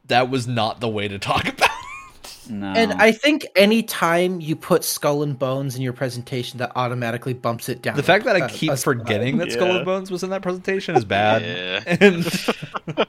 that 0.07 0.31
was 0.31 0.47
not 0.49 0.81
the 0.81 0.89
way 0.89 1.09
to 1.09 1.19
talk 1.19 1.47
about. 1.49 1.69
it. 1.71 2.51
no. 2.51 2.67
And 2.73 2.95
I 2.95 3.13
think 3.13 3.47
any 3.57 3.83
time 3.83 4.41
you 4.41 4.57
put 4.57 4.83
Skull 4.85 5.23
and 5.23 5.39
Bones 5.39 5.77
in 5.77 5.83
your 5.83 5.93
presentation, 5.93 6.59
that 6.61 6.73
automatically 6.75 7.35
bumps 7.35 7.69
it 7.69 7.83
down. 7.83 7.95
The 7.97 8.03
fact 8.03 8.25
that 8.25 8.37
I 8.37 8.47
a- 8.47 8.49
keep 8.49 8.71
a- 8.73 8.77
forgetting 8.79 9.37
that 9.39 9.53
Skull 9.53 9.77
and 9.77 9.85
Bones 9.85 10.11
was 10.11 10.23
in 10.23 10.31
that 10.31 10.41
presentation 10.43 10.97
is 10.97 11.05
bad. 11.05 11.43
Yeah. 11.43 13.05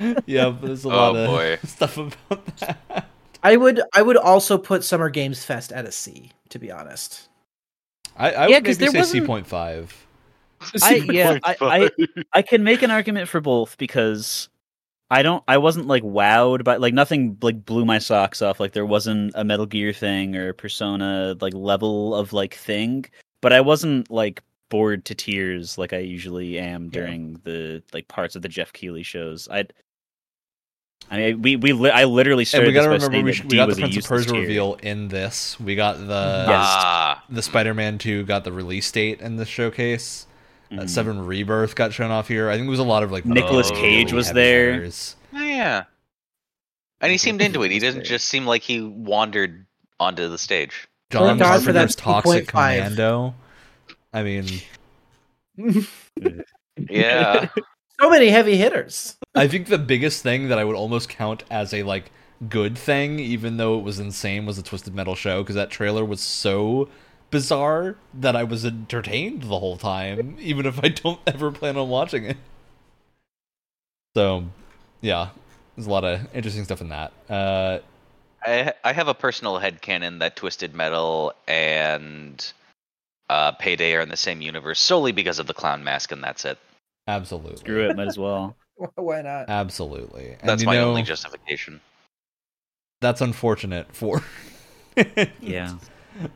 And 0.00 0.20
yeah, 0.26 0.54
there's 0.60 0.84
a 0.84 0.88
Oh, 0.88 0.90
lot 0.90 1.16
of 1.16 1.26
boy. 1.28 1.58
stuff 1.64 1.96
about 1.98 2.46
that. 2.58 3.09
I 3.42 3.56
would 3.56 3.80
I 3.94 4.02
would 4.02 4.16
also 4.16 4.58
put 4.58 4.84
Summer 4.84 5.08
Games 5.10 5.44
Fest 5.44 5.72
at 5.72 5.84
a 5.86 5.92
C, 5.92 6.30
to 6.50 6.58
be 6.58 6.70
honest. 6.70 7.28
I, 8.16 8.32
I 8.32 8.46
Yeah, 8.48 8.56
would 8.56 8.64
'cause 8.66 8.78
maybe 8.78 8.92
there 8.92 9.02
say 9.04 9.10
C 9.12 9.18
wasn't- 9.20 9.26
point 9.26 9.46
five. 9.46 10.06
I 10.82 10.94
yeah, 10.96 11.38
I, 11.42 11.56
I 11.62 11.90
I 12.34 12.42
can 12.42 12.62
make 12.62 12.82
an 12.82 12.90
argument 12.90 13.28
for 13.28 13.40
both 13.40 13.78
because 13.78 14.50
I 15.10 15.22
don't 15.22 15.42
I 15.48 15.56
wasn't 15.56 15.86
like 15.86 16.02
wowed 16.02 16.64
by 16.64 16.76
like 16.76 16.92
nothing 16.92 17.38
like 17.40 17.64
blew 17.64 17.86
my 17.86 17.98
socks 17.98 18.42
off 18.42 18.60
like 18.60 18.72
there 18.72 18.84
wasn't 18.84 19.32
a 19.34 19.42
Metal 19.42 19.64
Gear 19.64 19.94
thing 19.94 20.36
or 20.36 20.52
Persona 20.52 21.34
like 21.40 21.54
level 21.54 22.14
of 22.14 22.34
like 22.34 22.54
thing, 22.54 23.06
but 23.40 23.54
I 23.54 23.62
wasn't 23.62 24.10
like 24.10 24.42
bored 24.68 25.06
to 25.06 25.14
tears 25.14 25.78
like 25.78 25.94
I 25.94 25.98
usually 25.98 26.58
am 26.58 26.90
during 26.90 27.40
the 27.44 27.82
like 27.94 28.06
parts 28.08 28.36
of 28.36 28.42
the 28.42 28.48
Geoff 28.48 28.72
Keighley 28.74 29.02
shows. 29.02 29.48
I 29.50 29.64
I 31.08 31.16
mean, 31.16 31.42
we 31.42 31.56
we 31.56 31.72
li- 31.72 31.90
I 31.90 32.04
literally 32.04 32.42
And 32.42 32.48
started 32.48 32.66
we 32.68 32.72
gotta 32.72 32.90
this 32.90 33.02
by 33.02 33.06
remember 33.06 33.26
we, 33.26 33.30
that 33.32 33.36
sh- 33.36 33.44
we 33.44 33.56
got 33.56 33.68
the 33.68 33.74
Prince 33.76 33.96
of 33.96 34.04
Persia 34.04 34.32
reveal 34.32 34.74
in 34.82 35.08
this. 35.08 35.58
We 35.60 35.74
got 35.74 35.98
the 35.98 36.44
Yes. 36.46 36.66
Ah. 36.66 37.24
the 37.28 37.42
Spider-Man 37.42 37.98
two 37.98 38.24
got 38.24 38.44
the 38.44 38.52
release 38.52 38.90
date 38.92 39.20
in 39.20 39.36
this 39.36 39.48
showcase. 39.48 40.26
Uh, 40.70 40.74
Mhm. 40.82 40.88
Seven 40.90 41.26
Rebirth 41.26 41.74
got 41.74 41.92
shown 41.92 42.12
off 42.12 42.28
here. 42.28 42.48
I 42.48 42.54
think 42.54 42.66
it 42.68 42.70
was 42.70 42.78
a 42.78 42.84
lot 42.84 43.02
of 43.02 43.10
like 43.10 43.24
Nicholas 43.24 43.70
really 43.70 43.82
Cage 43.82 44.12
was 44.12 44.30
there. 44.32 44.72
hitters. 44.74 45.16
Oh, 45.34 45.42
yeah. 45.42 45.84
And 47.00 47.10
he 47.10 47.18
seemed 47.18 47.42
into 47.42 47.62
it. 47.64 47.72
He 47.72 47.80
didn't 47.80 48.04
just 48.04 48.26
seem 48.28 48.46
like 48.46 48.62
he 48.62 48.80
wandered 48.80 49.66
onto 49.98 50.28
the 50.28 50.38
stage. 50.38 50.86
John 51.10 51.26
Thank 51.26 51.40
God 51.40 51.64
Carpenter's 51.64 51.96
Toxic 51.96 52.46
2.5. 52.46 52.46
Commando. 52.46 53.34
I 54.12 54.22
mean, 54.22 54.46
Yeah. 56.88 57.48
So 58.00 58.08
many 58.08 58.30
heavy 58.30 58.56
hitters. 58.56 59.16
I 59.34 59.46
think 59.46 59.66
the 59.66 59.78
biggest 59.78 60.22
thing 60.22 60.48
that 60.48 60.58
I 60.58 60.64
would 60.64 60.76
almost 60.76 61.08
count 61.08 61.44
as 61.50 61.74
a 61.74 61.82
like 61.82 62.10
good 62.48 62.78
thing, 62.78 63.18
even 63.18 63.58
though 63.58 63.78
it 63.78 63.82
was 63.82 63.98
insane, 63.98 64.46
was 64.46 64.56
the 64.56 64.62
Twisted 64.62 64.94
Metal 64.94 65.14
show 65.14 65.42
because 65.42 65.54
that 65.56 65.70
trailer 65.70 66.04
was 66.04 66.20
so 66.20 66.88
bizarre 67.30 67.96
that 68.14 68.34
I 68.34 68.42
was 68.44 68.64
entertained 68.64 69.42
the 69.42 69.58
whole 69.58 69.76
time, 69.76 70.36
even 70.40 70.66
if 70.66 70.82
I 70.82 70.88
don't 70.88 71.20
ever 71.26 71.52
plan 71.52 71.76
on 71.76 71.88
watching 71.88 72.24
it. 72.24 72.36
So, 74.16 74.46
yeah, 75.00 75.30
there's 75.76 75.86
a 75.86 75.90
lot 75.90 76.04
of 76.04 76.34
interesting 76.34 76.64
stuff 76.64 76.80
in 76.80 76.88
that. 76.88 77.12
Uh, 77.28 77.78
I 78.42 78.72
I 78.82 78.92
have 78.94 79.08
a 79.08 79.14
personal 79.14 79.58
head 79.58 79.80
headcanon 79.80 80.20
that 80.20 80.36
Twisted 80.36 80.74
Metal 80.74 81.34
and 81.46 82.52
uh, 83.28 83.52
Payday 83.52 83.94
are 83.94 84.00
in 84.00 84.08
the 84.08 84.16
same 84.16 84.40
universe 84.40 84.80
solely 84.80 85.12
because 85.12 85.38
of 85.38 85.46
the 85.46 85.54
clown 85.54 85.84
mask, 85.84 86.12
and 86.12 86.24
that's 86.24 86.44
it. 86.46 86.58
Absolutely, 87.16 87.56
Screw 87.58 87.88
it, 87.88 87.96
might 87.96 88.08
as 88.08 88.18
well. 88.18 88.56
Why 88.94 89.22
not? 89.22 89.48
absolutely. 89.48 90.36
And 90.40 90.48
That's 90.48 90.62
you 90.62 90.66
my 90.66 90.76
know, 90.76 90.88
only 90.88 91.02
justification. 91.02 91.80
That's 93.00 93.20
unfortunate 93.20 93.94
for. 93.94 94.22
Yeah. 95.40 95.74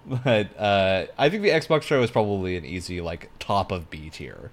But 0.06 0.58
uh, 0.58 1.06
I 1.18 1.28
think 1.28 1.42
the 1.42 1.50
Xbox 1.50 1.82
show 1.82 2.02
is 2.02 2.10
probably 2.10 2.56
an 2.56 2.64
easy 2.64 3.00
like 3.02 3.28
top 3.38 3.70
of 3.72 3.90
B 3.90 4.08
tier. 4.08 4.50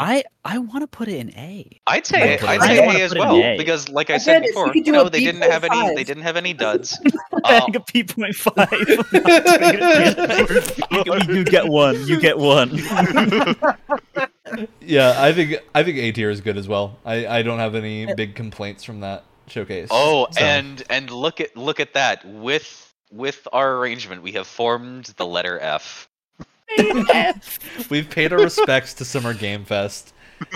I 0.00 0.22
I 0.44 0.58
want 0.58 0.82
to 0.82 0.86
put 0.86 1.08
it 1.08 1.16
in 1.16 1.30
A. 1.36 1.80
I'd 1.86 2.06
say 2.06 2.34
I'd 2.34 2.44
I'd 2.44 2.62
say 2.62 2.78
A 2.78 2.90
A. 2.90 3.02
as 3.04 3.12
Put 3.12 3.18
it 3.18 3.22
in 3.22 3.28
well 3.28 3.36
A. 3.42 3.56
because, 3.58 3.88
like 3.88 4.08
I 4.10 4.14
I 4.14 4.18
said 4.18 4.42
before, 4.42 4.66
you 4.74 4.82
could 4.84 4.92
no, 4.92 5.06
a 5.06 5.10
they 5.10 5.20
didn't 5.20 5.42
have 5.42 5.64
any. 5.64 5.94
They 5.94 6.04
didn't 6.04 6.22
have 6.22 6.36
any 6.36 6.52
duds. 6.64 6.98
Uh, 7.44 7.66
a 7.74 7.80
P 7.80 8.04
point 8.04 8.34
five. 8.34 8.70
you 11.28 11.44
get 11.44 11.66
one. 11.66 12.06
You 12.06 12.20
get 12.20 12.38
one. 12.38 12.70
Yeah, 14.80 15.14
I 15.16 15.32
think 15.32 15.56
I 15.74 15.82
think 15.82 15.98
A 15.98 16.12
tier 16.12 16.30
is 16.30 16.40
good 16.40 16.56
as 16.56 16.68
well. 16.68 16.98
I, 17.04 17.26
I 17.26 17.42
don't 17.42 17.58
have 17.58 17.74
any 17.74 18.12
big 18.14 18.34
complaints 18.34 18.84
from 18.84 19.00
that 19.00 19.24
showcase. 19.46 19.88
Oh, 19.90 20.26
So, 20.30 20.40
and 20.40 20.82
and 20.90 21.10
look 21.10 21.40
at 21.40 21.56
look 21.56 21.80
at 21.80 21.94
that. 21.94 22.24
With 22.24 22.92
with 23.10 23.46
our 23.52 23.76
arrangement, 23.76 24.22
we 24.22 24.32
have 24.32 24.46
formed 24.46 25.06
the 25.16 25.26
letter 25.26 25.58
F. 25.60 26.08
we've 27.90 28.08
paid 28.10 28.32
our 28.32 28.38
respects 28.38 28.94
to 28.94 29.04
Summer 29.04 29.34
Game 29.34 29.64
Fest 29.64 30.12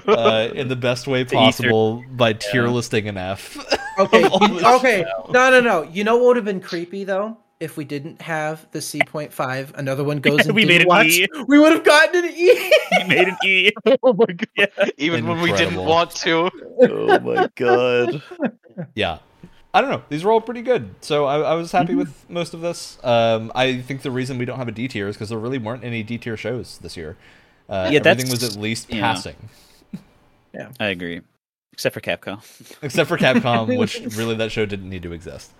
uh, 0.06 0.48
in 0.55 0.69
the 0.69 0.77
best 0.77 1.06
way 1.06 1.24
possible 1.24 2.05
by 2.10 2.32
tier 2.35 2.69
listing 2.69 3.09
an 3.09 3.16
F. 3.16 3.56
Okay, 3.98 4.24
Of 4.24 4.32
all 4.32 4.48
you- 4.48 4.55
this 4.56 4.64
okay. 4.64 5.05
No, 5.31 5.51
no, 5.51 5.60
no. 5.60 5.82
You 5.82 6.05
know 6.05 6.16
what 6.16 6.27
would 6.27 6.36
have 6.36 6.44
been 6.44 6.60
creepy 6.60 7.05
though? 7.05 7.39
If 7.62 7.76
we 7.76 7.84
didn't 7.84 8.20
have 8.20 8.66
the 8.72 8.80
C 8.80 9.01
point 9.06 9.32
five, 9.32 9.72
another 9.76 10.02
one 10.05 10.18
goes 10.18 10.40
and 10.47 10.55
We 10.55 10.64
didn't 10.64 10.68
made 10.74 10.80
an 10.82 10.89
watch, 10.89 11.06
E. 11.06 11.28
we 11.47 11.59
would 11.60 11.72
have 11.72 11.84
gotten 11.84 12.24
an 12.24 12.30
E. 12.34 12.72
You 12.98 13.06
made 13.06 13.28
an 13.28 13.36
E. 13.44 13.70
Oh 14.02 14.12
my 14.12 14.26
god. 14.56 14.93
Even 14.98 15.26
when 15.26 15.40
we 15.40 15.52
didn't 15.52 15.76
want 15.76 16.10
to. 16.16 16.51
Oh 16.80 17.20
my 17.20 17.48
god. 17.55 18.22
yeah. 18.94 19.18
I 19.74 19.80
don't 19.80 19.90
know. 19.90 20.02
These 20.10 20.22
were 20.24 20.32
all 20.32 20.40
pretty 20.43 20.60
good, 20.62 20.94
so 21.01 21.24
I, 21.24 21.40
I 21.40 21.55
was 21.55 21.72
happy 21.72 21.90
Mm-hmm. 21.93 21.98
with 22.01 22.28
most 22.30 22.52
of 22.52 22.60
this. 22.60 22.98
Um, 23.02 23.51
I 23.55 23.80
think 23.80 24.02
the 24.02 24.10
reason 24.10 24.36
we 24.36 24.44
don't 24.44 24.59
have 24.59 24.68
a 24.68 24.72
D 24.72 24.86
tier 24.89 25.09
is 25.09 25.16
because 25.16 25.30
there 25.30 25.39
really 25.39 25.56
weren't 25.59 25.82
any 25.84 26.02
D 26.02 26.18
tier 26.18 26.36
shows 26.36 26.76
this 26.78 26.97
year. 26.97 27.16
Uh, 27.70 27.89
Yeah, 27.90 28.01
everything 28.05 28.30
was 28.30 28.43
at 28.44 28.56
least 28.60 28.90
passing. 28.90 29.36
yeah. 30.52 30.70
I 30.78 30.89
agree, 30.89 31.22
except 31.72 31.94
for 31.94 32.01
Capcom. 32.01 32.43
except 32.82 33.09
for 33.09 33.16
Capcom, 33.16 33.78
which 33.78 34.01
really 34.16 34.34
that 34.34 34.52
show 34.52 34.66
didn't 34.66 34.90
need 34.90 35.02
to 35.05 35.12
exist. 35.12 35.52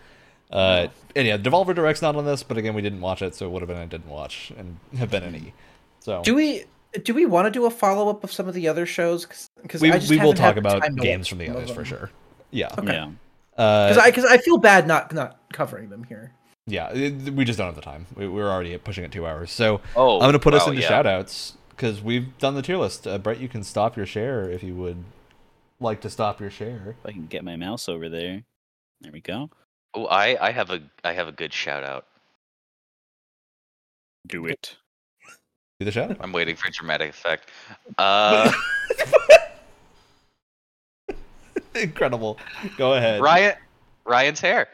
Uh, 0.53 0.89
and 1.17 1.27
yeah, 1.27 1.37
Devolver 1.39 1.75
Direct's 1.75 2.03
not 2.03 2.15
on 2.17 2.25
this, 2.25 2.43
but 2.43 2.57
again, 2.59 2.75
we 2.75 2.83
didn't 2.83 3.01
watch 3.01 3.23
it, 3.23 3.35
so 3.35 3.47
it 3.47 3.51
would 3.53 3.63
have 3.63 3.69
been 3.69 3.79
I 3.79 3.87
didn't 3.87 4.09
watch 4.09 4.53
and 4.57 4.77
have 4.99 5.11
been 5.11 5.23
an 5.23 5.35
E. 5.37 5.53
So 6.01 6.23
Do 6.23 6.35
we 6.35 6.65
do 7.05 7.15
we 7.15 7.25
want 7.27 7.47
to 7.47 7.51
do 7.51 7.65
a 7.65 7.71
follow 7.71 8.09
up 8.11 8.23
of 8.23 8.31
some 8.33 8.49
of 8.49 8.55
the 8.55 8.69
other 8.69 8.85
shows? 8.87 9.49
Because 9.63 9.81
we, 9.81 9.91
I 9.91 9.99
just 9.99 10.11
we 10.11 10.19
will 10.19 10.35
talk 10.35 10.57
about 10.57 10.83
games 10.97 11.27
from 11.29 11.39
the 11.39 11.47
some 11.47 11.57
of 11.57 11.63
others 11.63 11.75
for 11.75 11.85
sure. 11.85 12.11
Yeah, 12.51 12.75
Okay. 12.79 12.93
Yeah, 12.93 13.11
uh, 13.57 13.89
Because 13.89 13.99
I 13.99 14.11
because 14.11 14.25
I 14.27 14.37
feel 14.39 14.59
bad 14.59 14.87
not 14.87 15.13
not 15.15 15.39
covering 15.53 15.89
them 15.89 16.05
here. 16.05 16.33
yeah, 16.67 16.91
it- 16.93 17.33
we 17.33 17.45
just 17.47 17.57
don't 17.59 17.67
have 17.67 17.75
the 17.77 17.81
time. 17.81 18.07
We, 18.15 18.29
we're 18.29 18.51
already 18.51 18.77
pushing 18.79 19.05
it 19.05 19.13
two 19.13 19.27
hours, 19.27 19.51
so 19.51 19.81
Oh, 19.97 20.17
I'm 20.21 20.29
gonna 20.29 20.39
put 20.39 20.53
us 20.55 20.67
into 20.67 20.83
yeah. 20.83 20.89
shout 20.89 21.07
outs 21.07 21.57
because 21.71 22.03
we've 22.03 22.37
done 22.39 22.55
the 22.57 22.63
tier 22.63 22.77
list. 22.77 23.07
Uh, 23.07 23.17
Brett, 23.17 23.41
you 23.41 23.49
can 23.49 23.65
stop 23.65 23.97
your 23.97 24.05
share 24.07 24.51
if 24.51 24.63
you 24.63 24.75
would 24.75 25.03
like 25.81 26.01
to 26.03 26.11
stop 26.11 26.41
your 26.41 26.51
share. 26.51 26.97
if 27.01 27.07
I 27.07 27.13
can 27.13 27.27
get 27.27 27.43
my 27.43 27.57
mouse 27.57 27.89
over 27.89 28.09
there. 28.11 28.43
There 29.01 29.11
we 29.13 29.21
go. 29.21 29.49
Oh, 29.95 30.07
I, 30.07 30.49
I 30.49 30.53
have 30.53 30.71
a 30.71 30.81
I 31.05 31.13
have 31.13 31.29
a 31.29 31.33
good 31.33 31.53
shout 31.53 31.85
out. 31.85 32.07
Do 34.27 34.47
it. 34.47 34.77
Do 35.81 35.85
the 35.85 35.93
shout. 35.93 36.17
I'm 36.21 36.33
waiting 36.33 36.57
for 36.57 36.71
dramatic 36.71 37.11
effect. 37.11 37.49
Uh, 37.99 38.51
Incredible. 41.75 42.39
Go 42.77 42.95
ahead. 42.95 43.21
Ryan 43.21 43.55
Ryan's 44.05 44.41
hair. 44.41 44.69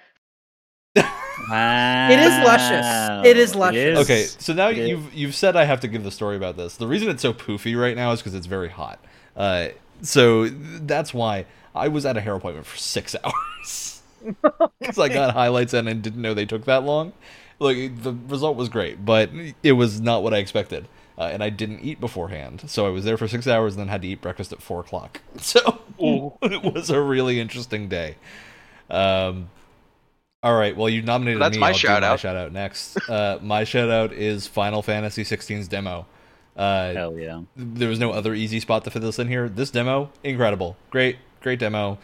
Wow. 0.97 2.09
It 2.11 2.19
is 2.19 2.33
luscious. 2.45 3.27
It 3.27 3.37
is 3.37 3.55
luscious. 3.55 3.99
Okay, 4.01 4.25
so 4.25 4.53
now 4.53 4.69
Yeah. 4.69 4.85
you've 4.87 5.15
you've 5.15 5.35
said 5.35 5.55
I 5.57 5.65
have 5.65 5.81
to 5.81 5.89
give 5.89 6.03
the 6.05 6.11
story 6.11 6.37
about 6.37 6.57
this. 6.57 6.77
The 6.77 6.87
reason 6.87 7.09
it's 7.09 7.23
so 7.23 7.33
poofy 7.33 7.81
right 7.81 7.97
now 7.97 8.11
is 8.13 8.21
because 8.21 8.35
it's 8.35 8.47
very 8.47 8.69
hot. 8.69 8.99
Uh, 9.37 9.69
so 10.03 10.49
that's 10.49 11.15
why 11.15 11.47
I 11.75 11.89
was 11.89 12.05
at 12.05 12.17
a 12.17 12.21
hair 12.21 12.35
appointment 12.35 12.67
for 12.67 12.77
six 12.77 13.15
hours 13.25 13.98
because 14.25 14.99
I 14.99 15.09
got 15.09 15.35
highlights 15.35 15.75
in 15.75 15.89
and 15.89 16.03
didn't 16.03 16.21
know 16.23 16.35
they 16.35 16.47
took 16.47 16.65
that 16.67 16.83
long. 16.85 17.13
Like 17.59 18.03
the 18.03 18.13
result 18.29 18.57
was 18.57 18.69
great, 18.69 19.05
but 19.05 19.31
it 19.63 19.73
was 19.73 20.01
not 20.01 20.23
what 20.23 20.33
I 20.35 20.39
expected. 20.39 20.89
Uh, 21.19 21.31
and 21.33 21.43
I 21.43 21.51
didn't 21.51 21.81
eat 21.81 21.99
beforehand, 21.99 22.63
so 22.69 22.87
I 22.87 22.91
was 22.91 23.05
there 23.05 23.17
for 23.17 23.27
six 23.27 23.49
hours 23.49 23.75
and 23.75 23.81
then 23.81 23.89
had 23.89 24.03
to 24.03 24.09
eat 24.09 24.21
breakfast 24.21 24.53
at 24.53 24.63
four 24.63 24.81
o'clock. 24.81 25.21
So 25.41 25.83
it 26.43 26.73
was 26.75 26.91
a 26.91 27.01
really 27.01 27.41
interesting 27.41 27.89
day. 27.89 28.15
Um, 28.89 29.51
all 30.45 30.57
right, 30.57 30.77
well 30.77 30.89
you 30.89 31.03
nominated 31.03 31.43
That's 31.43 31.57
me. 31.57 31.61
my 31.61 31.67
I'll 31.69 31.73
do 31.73 31.79
shout 31.81 32.03
my 32.03 32.09
out. 32.09 32.21
shout 32.21 32.37
out 32.37 32.53
next. 32.53 32.97
Uh, 33.11 33.39
my 33.43 33.65
shout 33.65 33.91
out 33.91 34.13
is 34.13 34.47
Final 34.47 34.81
Fantasy 34.83 35.25
16's 35.25 35.67
demo. 35.67 36.07
Uh, 36.57 36.93
Hell 36.93 37.19
yeah. 37.19 37.41
there 37.57 37.89
was 37.89 37.99
no 37.99 38.13
other 38.13 38.35
easy 38.35 38.61
spot 38.61 38.85
to 38.85 38.91
fit 38.91 39.03
this 39.03 39.19
in 39.19 39.27
here. 39.27 39.49
This 39.49 39.71
demo, 39.71 40.11
incredible, 40.23 40.77
great, 40.91 41.17
great 41.41 41.59
demo. 41.59 41.99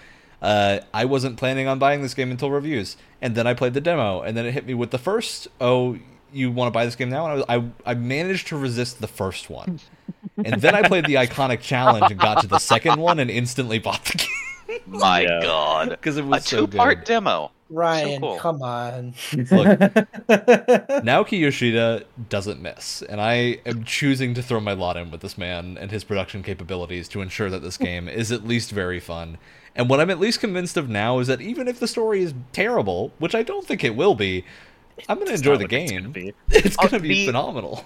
Uh, 0.45 0.81
I 0.93 1.07
wasn't 1.07 1.39
planning 1.39 1.67
on 1.67 1.79
buying 1.79 2.03
this 2.03 2.13
game 2.13 2.31
until 2.31 2.51
reviews, 2.51 2.97
and 3.23 3.35
then 3.35 3.47
I 3.47 3.55
played 3.55 3.73
the 3.73 3.81
demo, 3.81 4.21
and 4.21 4.37
then 4.37 4.45
it 4.45 4.53
hit 4.53 4.67
me 4.67 4.75
with 4.75 4.91
the 4.91 4.99
first. 4.99 5.49
Oh, 5.61 5.99
you 6.33 6.51
want 6.51 6.67
to 6.69 6.71
buy 6.73 6.85
this 6.85 6.97
game 6.97 7.09
now? 7.09 7.25
And 7.31 7.45
I, 7.49 7.57
was, 7.57 7.73
I, 7.87 7.93
I 7.93 7.95
managed 7.95 8.49
to 8.49 8.57
resist 8.59 9.01
the 9.01 9.07
first 9.07 9.49
one, 9.49 9.81
and 10.45 10.61
then 10.61 10.75
I 10.75 10.83
played 10.87 11.07
the 11.07 11.15
iconic 11.15 11.61
challenge 11.61 12.11
and 12.11 12.21
got 12.21 12.43
to 12.43 12.47
the 12.47 12.59
second 12.59 13.01
one 13.01 13.19
and 13.21 13.31
instantly 13.31 13.79
bought 13.79 14.05
the 14.05 14.19
game 14.19 14.81
My 14.87 15.21
Yeah. 15.23 15.41
God, 15.43 15.89
because 15.91 16.19
it 16.19 16.25
a 16.25 16.27
was 16.27 16.45
so 16.45 16.67
two 16.67 16.77
part 16.77 16.99
good. 16.99 17.05
demo. 17.07 17.51
Ryan, 17.71 18.21
cool. 18.21 18.37
come 18.39 18.61
on. 18.63 19.15
Look, 19.33 19.49
Naoki 20.29 21.41
Yoshida 21.41 22.05
doesn't 22.29 22.61
miss, 22.61 23.03
and 23.03 23.21
I 23.21 23.59
am 23.67 23.85
choosing 23.85 24.35
to 24.35 24.43
throw 24.43 24.61
my 24.61 24.73
lot 24.73 24.97
in 24.97 25.11
with 25.11 25.23
this 25.23 25.39
man 25.39 25.79
and 25.81 25.91
his 25.91 26.05
production 26.05 26.43
capabilities 26.43 27.09
to 27.09 27.23
ensure 27.23 27.51
that 27.51 27.63
this 27.63 27.77
game 27.79 28.09
is 28.09 28.31
at 28.31 28.47
least 28.47 28.71
very 28.71 29.01
fun. 29.01 29.39
And 29.77 29.89
what 29.91 30.01
I'm 30.01 30.11
at 30.11 30.21
least 30.21 30.41
convinced 30.41 30.77
of 30.77 30.89
now 30.89 31.19
is 31.19 31.27
that 31.27 31.41
even 31.41 31.67
if 31.69 31.81
the 31.81 31.89
story 31.89 32.23
is 32.23 32.33
terrible, 32.53 33.13
which 33.19 33.35
I 33.35 33.43
don't 33.43 33.67
think 33.67 33.83
it 33.83 33.97
will 33.97 34.15
be, 34.15 34.45
I'm 35.09 35.17
going 35.17 35.27
to 35.29 35.35
enjoy 35.35 35.57
the 35.57 35.65
it's 35.65 35.91
gonna 35.91 36.03
game. 36.03 36.13
be. 36.13 36.35
It's 36.51 36.77
going 36.77 36.91
to 36.91 37.01
be 37.01 37.11
uh, 37.11 37.15
the- 37.15 37.27
phenomenal. 37.27 37.85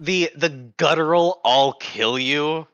The 0.00 0.30
the 0.34 0.48
guttural 0.78 1.40
"I'll 1.44 1.74
kill 1.74 2.18
you" 2.18 2.66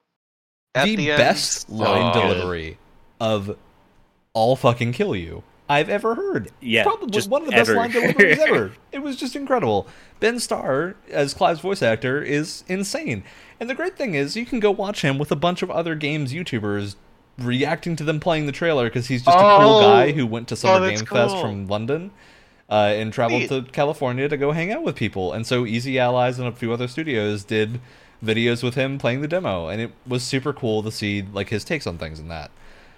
at 0.74 0.84
the, 0.86 0.96
the, 0.96 1.10
end. 1.10 1.18
best 1.18 1.68
line 1.68 2.12
Oh. 2.16 2.20
delivery 2.20 2.78
of 3.20 3.56
"I'll 4.34 4.56
fucking 4.56 4.92
kill 4.92 5.14
you" 5.14 5.42
I've 5.68 5.90
ever 5.90 6.14
heard. 6.14 6.50
Yeah, 6.60 6.84
probably 6.84 7.20
one 7.28 7.42
of 7.42 7.46
the 7.46 7.52
best 7.52 7.70
line 7.70 7.90
deliveries 7.90 8.38
ever. 8.38 8.72
It 8.92 9.00
was 9.00 9.16
just 9.16 9.36
incredible. 9.36 9.86
Ben 10.20 10.40
Starr 10.40 10.94
as 11.10 11.34
Clive's 11.34 11.60
voice 11.60 11.82
actor 11.82 12.22
is 12.22 12.64
insane, 12.68 13.22
and 13.60 13.68
the 13.68 13.74
great 13.74 13.96
thing 13.98 14.14
is 14.14 14.34
you 14.36 14.46
can 14.46 14.58
go 14.60 14.70
watch 14.70 15.02
him 15.02 15.18
with 15.18 15.30
a 15.30 15.36
bunch 15.36 15.60
of 15.62 15.70
other 15.70 15.94
games 15.94 16.32
YouTubers 16.32 16.94
reacting 17.38 17.96
to 17.96 18.04
them 18.04 18.20
playing 18.20 18.46
the 18.46 18.52
trailer 18.52 18.84
because 18.84 19.06
he's 19.06 19.22
just 19.24 19.36
a 19.36 19.40
cool 19.40 19.76
Oh. 19.76 19.80
guy 19.82 20.12
who 20.12 20.26
went 20.26 20.48
to 20.48 20.56
Summer 20.56 20.86
that's 20.86 21.02
Game 21.02 21.06
Fest 21.06 21.36
from 21.38 21.66
London. 21.66 22.10
Uh, 22.70 22.92
and 22.96 23.14
traveled 23.14 23.40
Neat. 23.40 23.48
to 23.48 23.62
California 23.72 24.28
to 24.28 24.36
go 24.36 24.52
hang 24.52 24.70
out 24.70 24.82
with 24.82 24.94
people, 24.94 25.32
and 25.32 25.46
so 25.46 25.64
Easy 25.64 25.98
Allies 25.98 26.38
and 26.38 26.46
a 26.46 26.52
few 26.52 26.70
other 26.70 26.86
studios 26.86 27.42
did 27.42 27.80
videos 28.22 28.62
with 28.62 28.74
him 28.74 28.98
playing 28.98 29.22
the 29.22 29.28
demo, 29.28 29.68
and 29.68 29.80
it 29.80 29.90
was 30.06 30.22
super 30.22 30.52
cool 30.52 30.82
to 30.82 30.92
see 30.92 31.24
like 31.32 31.48
his 31.48 31.64
takes 31.64 31.86
on 31.86 31.96
things 31.96 32.18
and 32.20 32.30
that. 32.30 32.50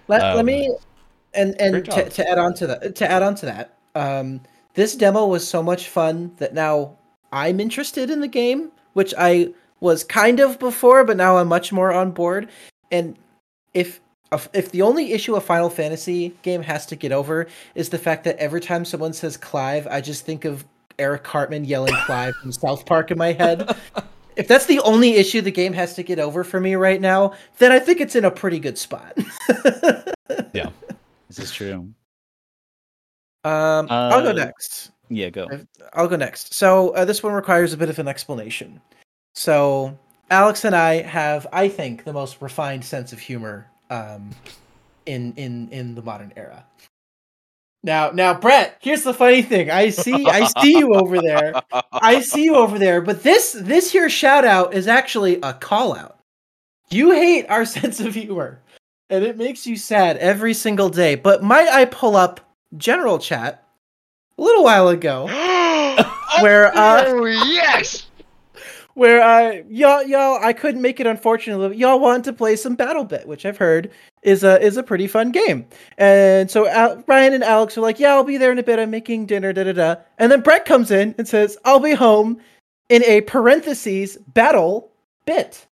Let, 0.09 0.23
Um, 0.23 0.35
let 0.35 0.45
me 0.45 0.75
and 1.35 1.55
and 1.61 1.73
great 1.73 1.85
to, 1.85 2.11
to 2.11 2.29
add 2.29 2.37
on 2.39 2.53
to 2.55 2.67
that 2.67 2.97
to 2.97 3.09
add 3.09 3.23
on 3.23 3.37
to 3.37 3.47
that 3.47 3.77
um 3.95 4.41
this 4.75 4.97
demo 4.97 5.25
was 5.29 5.47
so 5.47 5.63
much 5.63 5.89
fun 5.89 6.33
that 6.39 6.53
now 6.53 6.99
i'm 7.31 7.61
interested 7.61 8.11
in 8.11 8.21
the 8.21 8.27
game 8.27 8.73
which 8.95 9.15
i 9.17 9.49
was 9.79 10.03
kind 10.03 10.41
of 10.41 10.59
before 10.59 11.05
but 11.05 11.17
now 11.17 11.37
i'm 11.37 11.47
much 11.47 11.73
more 11.73 11.93
on 11.93 12.11
board 12.11 12.49
and 12.91 13.17
if 13.75 14.01
if 14.53 14.71
the 14.71 14.83
only 14.83 15.13
issue 15.13 15.35
a 15.35 15.41
final 15.41 15.69
fantasy 15.71 16.35
game 16.43 16.63
has 16.63 16.87
to 16.87 16.97
get 16.97 17.13
over 17.13 17.47
is 17.75 17.89
the 17.89 17.99
fact 17.99 18.25
that 18.25 18.37
every 18.37 18.61
time 18.61 18.85
someone 18.85 19.13
says 19.13 19.37
clive 19.37 19.87
i 19.89 20.01
just 20.01 20.25
think 20.25 20.45
of 20.45 20.65
eric 20.99 21.25
cartman 21.25 21.65
yelling 21.65 21.95
clive 22.07 22.35
from 22.37 22.53
south 22.53 22.87
park 22.87 23.11
in 23.11 23.19
my 23.19 23.33
head 23.33 23.77
if 24.37 24.47
that's 24.47 24.67
the 24.67 24.79
only 24.81 25.15
issue 25.17 25.41
the 25.41 25.51
game 25.51 25.73
has 25.73 25.95
to 25.95 26.03
get 26.03 26.19
over 26.19 26.45
for 26.45 26.61
me 26.61 26.75
right 26.77 27.01
now 27.01 27.33
then 27.59 27.73
i 27.73 27.79
think 27.79 28.01
it's 28.01 28.15
in 28.15 28.25
a 28.25 28.31
pretty 28.31 28.59
good 28.61 28.79
spot 28.79 29.17
Yeah, 30.53 30.71
This 31.29 31.39
is 31.39 31.53
true. 31.53 31.93
Um, 33.45 33.87
I'll 33.91 34.23
go 34.23 34.31
Uh, 34.31 34.33
next. 34.33 34.91
Yeah, 35.09 35.31
go. 35.31 35.47
I'll 35.93 36.09
go 36.09 36.17
next. 36.17 36.55
So 36.55 36.91
uh, 36.91 37.05
this 37.05 37.23
one 37.23 37.33
requires 37.33 37.73
a 37.73 37.77
bit 37.77 37.89
of 37.89 37.99
an 37.99 38.07
explanation. 38.09 38.81
So 39.35 39.99
Alex 40.31 40.65
and 40.65 40.75
I 40.75 41.03
have, 41.03 41.47
I 41.53 41.69
think, 41.69 42.05
the 42.05 42.13
most 42.13 42.41
refined 42.43 42.85
sense 42.85 43.13
of 43.13 43.19
humor 43.21 43.69
um, 43.91 44.31
in 45.07 45.35
in 45.37 45.69
in 45.71 45.95
the 45.95 46.03
modern 46.03 46.33
era. 46.37 46.65
Now, 47.83 48.11
now, 48.11 48.35
Brett. 48.35 48.77
Here's 48.81 49.05
the 49.05 49.15
funny 49.15 49.41
thing. 49.41 49.71
I 49.71 49.89
see, 49.89 50.27
I 50.27 50.45
see 50.61 50.79
you 50.79 50.95
over 50.95 51.19
there. 51.19 51.55
I 51.93 52.21
see 52.21 52.45
you 52.45 52.57
over 52.57 52.79
there. 52.79 53.01
But 53.01 53.23
this 53.23 53.53
this 53.53 53.91
here 53.91 54.11
shout 54.11 54.45
out 54.45 54.75
is 54.75 54.87
actually 54.87 55.39
a 55.43 55.55
call 55.55 55.97
out. 55.97 56.19
You 56.91 57.13
hate 57.13 57.47
our 57.49 57.65
sense 57.65 58.01
of 58.01 58.15
humor, 58.15 58.61
and 59.09 59.25
it 59.25 59.39
makes 59.39 59.67
you 59.67 59.77
sad 59.77 60.19
every 60.19 60.53
single 60.53 60.91
day. 60.91 61.15
But 61.15 61.43
might 61.43 61.69
I 61.69 61.87
pull 61.87 62.17
up 62.17 62.41
general 62.77 63.19
chat 63.19 63.67
a 64.37 64.43
little 64.43 64.63
while 64.63 64.89
ago 64.89 65.27
where 66.41 66.67
uh 66.77 67.05
oh 67.07 67.25
yes, 67.25 68.10
where 68.95 69.23
uh 69.23 69.63
y'all 69.69 70.03
y'all 70.03 70.39
I 70.43 70.53
couldn't 70.53 70.83
make 70.83 71.01
it 71.01 71.07
unfortunately. 71.07 71.77
Y'all 71.77 72.01
wanted 72.01 72.25
to 72.25 72.33
play 72.33 72.57
some 72.57 72.77
BattleBit 72.77 73.27
which 73.27 73.47
I've 73.47 73.59
heard 73.59 73.91
is 74.23 74.45
a 74.45 74.61
is 74.61 74.77
a 74.77 74.83
pretty 74.83 75.07
fun 75.07 75.33
game. 75.33 75.67
And 75.99 76.51
so 76.51 76.69
Al- 76.69 77.03
Ryan 77.07 77.35
and 77.35 77.45
Alex 77.45 77.77
are 77.79 77.83
like 77.83 77.99
yeah 77.99 78.11
I'll 78.13 78.25
be 78.25 78.37
there 78.37 78.53
in 78.53 78.59
a 78.59 78.63
bit. 78.63 78.79
I'm 78.79 78.91
making 78.91 79.27
dinner 79.27 79.53
da 79.53 79.65
da 79.65 79.73
da. 79.73 79.97
And 80.19 80.31
then 80.31 80.41
Brett 80.41 80.65
comes 80.65 80.91
in 80.91 81.15
and 81.19 81.29
says 81.29 81.57
I'll 81.65 81.81
be 81.81 81.95
home 81.95 82.41
in 82.89 83.05
a 83.05 83.23
parentheses 83.23 84.17
battle 84.35 84.91
bit. 85.25 85.67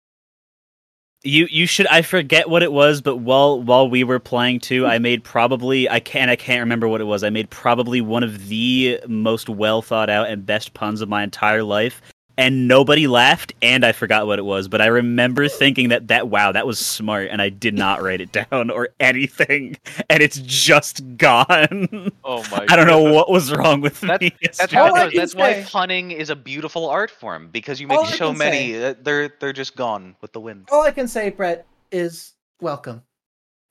You 1.25 1.49
you 1.51 1.67
should 1.67 1.89
I 1.89 2.03
forget 2.03 2.49
what 2.49 2.63
it 2.63 2.73
was, 2.73 3.01
but 3.01 3.17
while 3.17 3.61
while 3.61 3.89
we 3.89 4.05
were 4.05 4.21
playing 4.21 4.61
too, 4.61 4.87
I 4.87 4.99
made 4.99 5.25
probably 5.25 5.89
I 5.89 5.99
can't 5.99 6.31
I 6.31 6.37
can't 6.37 6.61
remember 6.61 6.87
what 6.87 7.01
it 7.01 7.05
was. 7.05 7.25
I 7.25 7.31
made 7.31 7.51
probably 7.51 8.01
one 8.01 8.23
of 8.23 8.47
the 8.49 9.01
most 9.09 9.49
well 9.49 9.83
thought 9.83 10.09
out 10.09 10.29
and 10.29 10.47
best 10.47 10.75
puns 10.75 11.01
of 11.01 11.09
my 11.09 11.25
entire 11.25 11.65
life. 11.65 12.01
And 12.39 12.69
nobody 12.69 13.07
laughed, 13.07 13.55
and 13.63 13.83
I 13.85 13.93
forgot 13.93 14.27
what 14.27 14.39
it 14.39 14.43
was. 14.45 14.69
But 14.69 14.83
I 14.83 14.87
remember 14.87 15.49
thinking 15.49 15.89
that 15.89 16.09
that 16.09 16.29
wow, 16.29 16.53
that 16.53 16.67
was 16.67 16.79
smart, 16.79 17.29
and 17.31 17.41
I 17.41 17.49
did 17.49 17.73
not 17.75 18.03
write 18.03 18.21
it 18.21 18.31
down 18.33 18.69
or 18.71 18.91
anything, 19.01 19.79
and 20.11 20.23
it's 20.23 20.39
just 20.41 21.03
gone. 21.17 22.13
oh 22.25 22.45
my. 22.51 22.67
I 22.69 22.77
don't 22.77 22.87
know 22.87 23.11
what 23.13 23.31
was 23.31 23.53
wrong 23.55 23.81
with 23.81 24.01
That's- 24.03 24.21
me. 24.21 24.37
That's 24.43 24.59
yesterday. 24.61 24.81
All 24.81 24.93
why, 24.93 25.03
I 25.05 25.11
that's 25.15 25.35
why 25.35 25.63
punning 25.67 26.11
is 26.11 26.29
a 26.29 26.37
beautiful 26.37 26.89
art 26.91 27.11
form 27.11 27.49
because 27.51 27.81
you 27.81 27.87
make 27.87 27.99
All 27.99 28.05
so 28.07 28.33
many. 28.35 28.83
Uh, 28.85 28.95
they're 29.03 29.31
they're 29.41 29.55
just 29.55 29.75
gone 29.75 30.15
with 30.21 30.33
the 30.33 30.41
wind. 30.41 30.69
all 30.71 30.83
I 30.83 30.91
can 30.91 31.09
say 31.09 31.31
Brett 31.31 31.67
is 31.91 32.35
welcome 32.61 33.03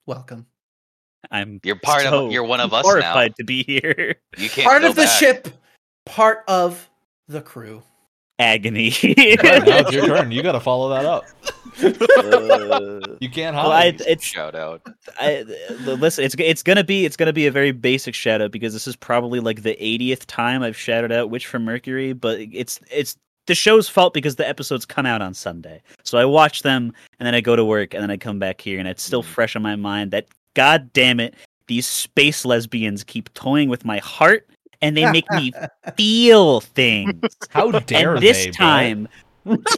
welcome 0.08 0.46
I'm 1.32 1.60
You're 1.64 1.76
part 1.76 2.02
so 2.04 2.26
of. 2.28 2.32
You're 2.32 2.44
one 2.44 2.60
of 2.62 2.74
us 2.74 2.86
horrified 2.86 3.32
now. 3.32 3.36
to 3.38 3.44
be 3.44 3.64
here. 3.64 4.16
You 4.38 4.50
can't. 4.50 4.68
Part 4.68 4.82
go 4.82 4.90
of 4.90 4.96
the 4.96 5.04
back. 5.04 5.20
ship, 5.20 5.48
part 6.06 6.44
of 6.48 6.90
the 7.28 7.42
crew. 7.42 7.82
Agony. 8.40 8.90
Right, 9.04 9.66
now 9.66 9.78
it's 9.80 9.92
your 9.92 10.06
turn. 10.08 10.32
You 10.32 10.44
got 10.44 10.54
to 10.54 10.60
follow 10.60 10.90
that 10.90 11.06
up. 11.06 11.24
Uh, 11.82 13.16
You 13.22 13.30
can't 13.30 13.56
well, 13.56 13.72
I, 13.72 13.92
hide. 13.92 14.02
it's 14.02 14.24
Shout 14.26 14.56
out. 14.56 14.82
I, 15.20 15.46
l- 15.86 15.96
listen, 15.96 16.26
it's 16.26 16.36
it's 16.38 16.62
gonna 16.64 16.84
be 16.84 17.06
it's 17.06 17.16
gonna 17.16 17.32
be 17.34 17.48
a 17.48 17.52
very 17.52 17.72
basic 17.72 18.14
shout 18.14 18.42
out 18.42 18.52
because 18.52 18.74
this 18.74 18.88
is 18.88 18.96
probably 18.96 19.40
like 19.40 19.62
the 19.64 19.76
80th 19.82 20.26
time 20.28 20.64
I've 20.64 20.76
shouted 20.78 21.12
out 21.14 21.30
Witch 21.30 21.48
from 21.48 21.64
Mercury, 21.64 22.12
but 22.14 22.40
it's 22.40 22.80
it's 22.92 23.16
the 23.48 23.56
show's 23.56 23.88
fault 23.88 24.14
because 24.14 24.36
the 24.36 24.48
episodes 24.48 24.86
come 24.86 25.06
out 25.06 25.22
on 25.22 25.34
Sunday. 25.34 25.82
So 26.04 26.18
I 26.18 26.26
watch 26.26 26.64
them 26.64 26.92
and 27.20 27.28
then 27.28 27.36
I 27.36 27.42
go 27.42 27.56
to 27.56 27.64
work 27.64 27.94
and 27.94 28.04
then 28.04 28.12
I 28.12 28.18
come 28.18 28.38
back 28.40 28.60
here 28.60 28.80
and 28.80 28.88
it's 28.88 29.04
still 29.04 29.24
fresh 29.24 29.56
on 29.56 29.62
my 29.62 29.76
mind 29.76 30.12
that 30.12 30.28
god 30.56 30.92
damn 30.94 31.20
it, 31.20 31.36
these 31.68 31.86
space 31.88 32.44
lesbians 32.46 33.04
keep 33.04 33.34
toying 33.34 33.70
with 33.70 33.86
my 33.86 34.00
heart 34.00 34.48
and 34.86 34.96
they 34.96 35.12
make 35.12 35.30
me 35.32 35.52
feel 35.98 36.62
things. 36.62 37.22
How 37.50 37.72
dare 37.72 38.16
and 38.16 38.24
this 38.24 38.38
they? 38.38 38.46
Brett? 38.46 38.56
time 38.56 39.08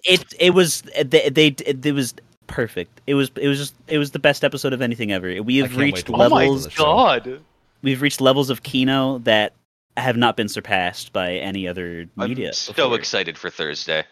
it 0.05 0.33
it 0.39 0.51
was 0.51 0.81
they, 1.03 1.29
they 1.29 1.47
it, 1.47 1.85
it 1.85 1.91
was 1.91 2.13
perfect. 2.47 3.01
It 3.07 3.15
was 3.15 3.31
it 3.35 3.47
was 3.47 3.57
just 3.57 3.75
it 3.87 3.97
was 3.97 4.11
the 4.11 4.19
best 4.19 4.43
episode 4.43 4.73
of 4.73 4.81
anything 4.81 5.11
ever. 5.11 5.41
We 5.43 5.57
have 5.57 5.75
reached 5.75 6.09
levels 6.09 6.65
this 6.65 6.73
show. 6.73 6.83
God. 6.83 7.41
we've 7.81 8.01
reached 8.01 8.21
levels 8.21 8.49
of 8.49 8.63
Kino 8.63 9.19
that 9.19 9.53
have 9.97 10.17
not 10.17 10.37
been 10.37 10.47
surpassed 10.47 11.11
by 11.11 11.33
any 11.33 11.67
other 11.67 12.05
media. 12.15 12.47
I'm 12.47 12.53
so 12.53 12.73
before. 12.73 12.95
excited 12.95 13.37
for 13.37 13.49
Thursday. 13.49 14.03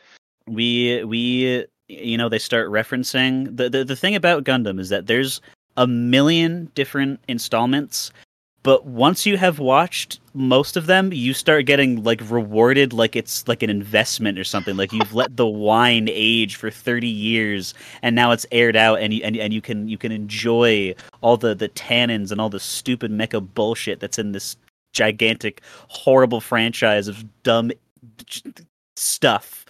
We 0.48 1.04
we 1.04 1.66
you 1.88 2.18
know 2.18 2.30
they 2.30 2.40
start 2.40 2.70
referencing 2.70 3.56
the, 3.56 3.70
the 3.70 3.84
the 3.84 3.96
thing 3.96 4.16
about 4.16 4.44
Gundam 4.44 4.80
is 4.80 4.90
that 4.90 5.08
there's 5.08 5.42
a 5.78 5.88
million 5.88 6.72
different 6.74 7.20
installments 7.28 8.12
but 8.66 8.86
once 8.86 9.26
you 9.28 9.38
have 9.38 9.60
watched 9.60 10.20
most 10.34 10.76
of 10.76 10.88
them 10.88 11.14
you 11.14 11.34
start 11.34 11.66
getting 11.66 12.04
like 12.04 12.20
rewarded 12.30 12.92
like 12.92 13.16
it's 13.16 13.48
like 13.48 13.62
an 13.64 13.70
investment 13.70 14.38
or 14.40 14.44
something 14.44 14.76
like 14.76 14.92
you've 14.92 15.14
let 15.14 15.38
the 15.38 15.46
wine 15.68 16.08
age 16.12 16.56
for 16.58 16.70
30 16.72 17.08
years 17.08 17.74
and 18.02 18.16
now 18.16 18.32
it's 18.32 18.46
aired 18.52 18.76
out 18.76 19.00
and 19.00 19.14
you 19.14 19.24
and, 19.24 19.38
and 19.38 19.54
you 19.54 19.62
can 19.62 19.88
you 19.88 19.98
can 19.98 20.12
enjoy 20.12 20.94
all 21.22 21.38
the 21.38 21.54
the 21.56 21.70
tannins 21.70 22.32
and 22.32 22.42
all 22.42 22.50
the 22.50 22.60
stupid 22.60 23.12
mecha 23.12 23.40
bullshit 23.54 24.00
that's 24.02 24.18
in 24.20 24.32
this 24.34 24.58
gigantic 24.94 25.62
horrible 25.88 26.42
franchise 26.42 27.08
of 27.08 27.24
dumb 27.44 27.72
stuff 28.96 29.66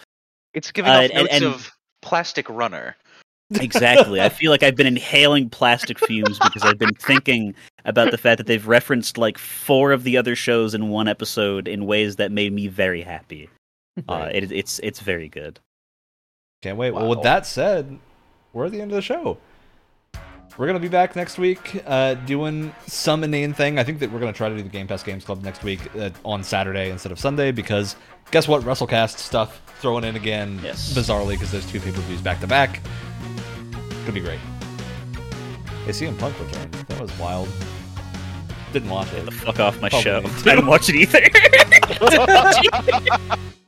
It's 0.54 0.72
giving 0.72 0.90
Uh, 0.90 0.94
off 0.94 1.02
and- 1.04 1.12
notes 1.14 1.28
and- 1.34 1.44
of 1.44 1.70
Plastic 2.02 2.48
Runner. 2.48 2.96
Exactly. 3.60 4.20
I 4.20 4.28
feel 4.28 4.50
like 4.50 4.62
I've 4.64 4.74
been 4.74 4.86
inhaling 4.88 5.48
plastic 5.50 5.98
fumes 6.00 6.38
because 6.40 6.62
I've 6.64 6.78
been 6.78 6.94
thinking 6.94 7.54
about 7.84 8.10
the 8.10 8.18
fact 8.18 8.38
that 8.38 8.46
they've 8.48 8.66
referenced 8.66 9.18
like 9.18 9.38
four 9.38 9.92
of 9.92 10.02
the 10.02 10.16
other 10.16 10.34
shows 10.34 10.74
in 10.74 10.88
one 10.88 11.06
episode 11.06 11.68
in 11.68 11.86
ways 11.86 12.16
that 12.16 12.32
made 12.32 12.52
me 12.52 12.66
very 12.66 13.02
happy. 13.02 13.48
Uh, 14.08 14.28
it, 14.32 14.50
it's 14.50 14.78
it's 14.80 15.00
very 15.00 15.28
good. 15.28 15.60
Can't 16.62 16.76
wait. 16.76 16.90
Well, 16.92 17.08
with 17.08 17.22
that 17.22 17.46
said, 17.46 17.98
we're 18.52 18.66
at 18.66 18.72
the 18.72 18.80
end 18.80 18.90
of 18.90 18.96
the 18.96 19.02
show. 19.02 19.38
We're 20.58 20.66
gonna 20.66 20.80
be 20.80 20.88
back 20.88 21.14
next 21.14 21.38
week, 21.38 21.82
uh, 21.86 22.14
doing 22.14 22.74
some 22.86 23.22
inane 23.22 23.52
thing. 23.52 23.78
I 23.78 23.84
think 23.84 23.98
that 24.00 24.10
we're 24.10 24.20
gonna 24.20 24.32
try 24.32 24.48
to 24.48 24.56
do 24.56 24.62
the 24.62 24.68
Game 24.70 24.86
Pass 24.88 25.02
Games 25.02 25.24
Club 25.24 25.42
next 25.44 25.62
week 25.62 25.80
uh, 25.96 26.10
on 26.24 26.42
Saturday 26.42 26.90
instead 26.90 27.12
of 27.12 27.18
Sunday 27.18 27.52
because 27.52 27.94
guess 28.30 28.48
what? 28.48 28.62
WrestleCast 28.62 29.18
stuff 29.18 29.60
throwing 29.80 30.02
in 30.04 30.16
again 30.16 30.58
Yes. 30.64 30.94
bizarrely 30.94 31.32
because 31.32 31.52
there's 31.52 31.70
two 31.70 31.78
pay 31.78 31.92
per 31.92 32.00
views 32.02 32.22
back 32.22 32.40
to 32.40 32.46
back. 32.46 32.80
Gonna 34.06 34.12
be 34.12 34.20
great. 34.20 34.38
Hey, 35.84 35.90
CM 35.90 36.16
Punk 36.16 36.38
returned. 36.38 36.72
That 36.72 37.00
was 37.00 37.10
wild. 37.18 37.48
Didn't 38.72 38.88
watch 38.88 39.12
it. 39.12 39.24
The 39.24 39.32
fuck 39.32 39.58
off 39.58 39.80
my 39.80 39.88
Probably 39.88 40.04
show. 40.04 40.20
too. 40.20 40.28
I 40.48 40.54
didn't 40.54 40.66
watch 40.66 40.88
it 40.88 40.94
either. 40.94 41.22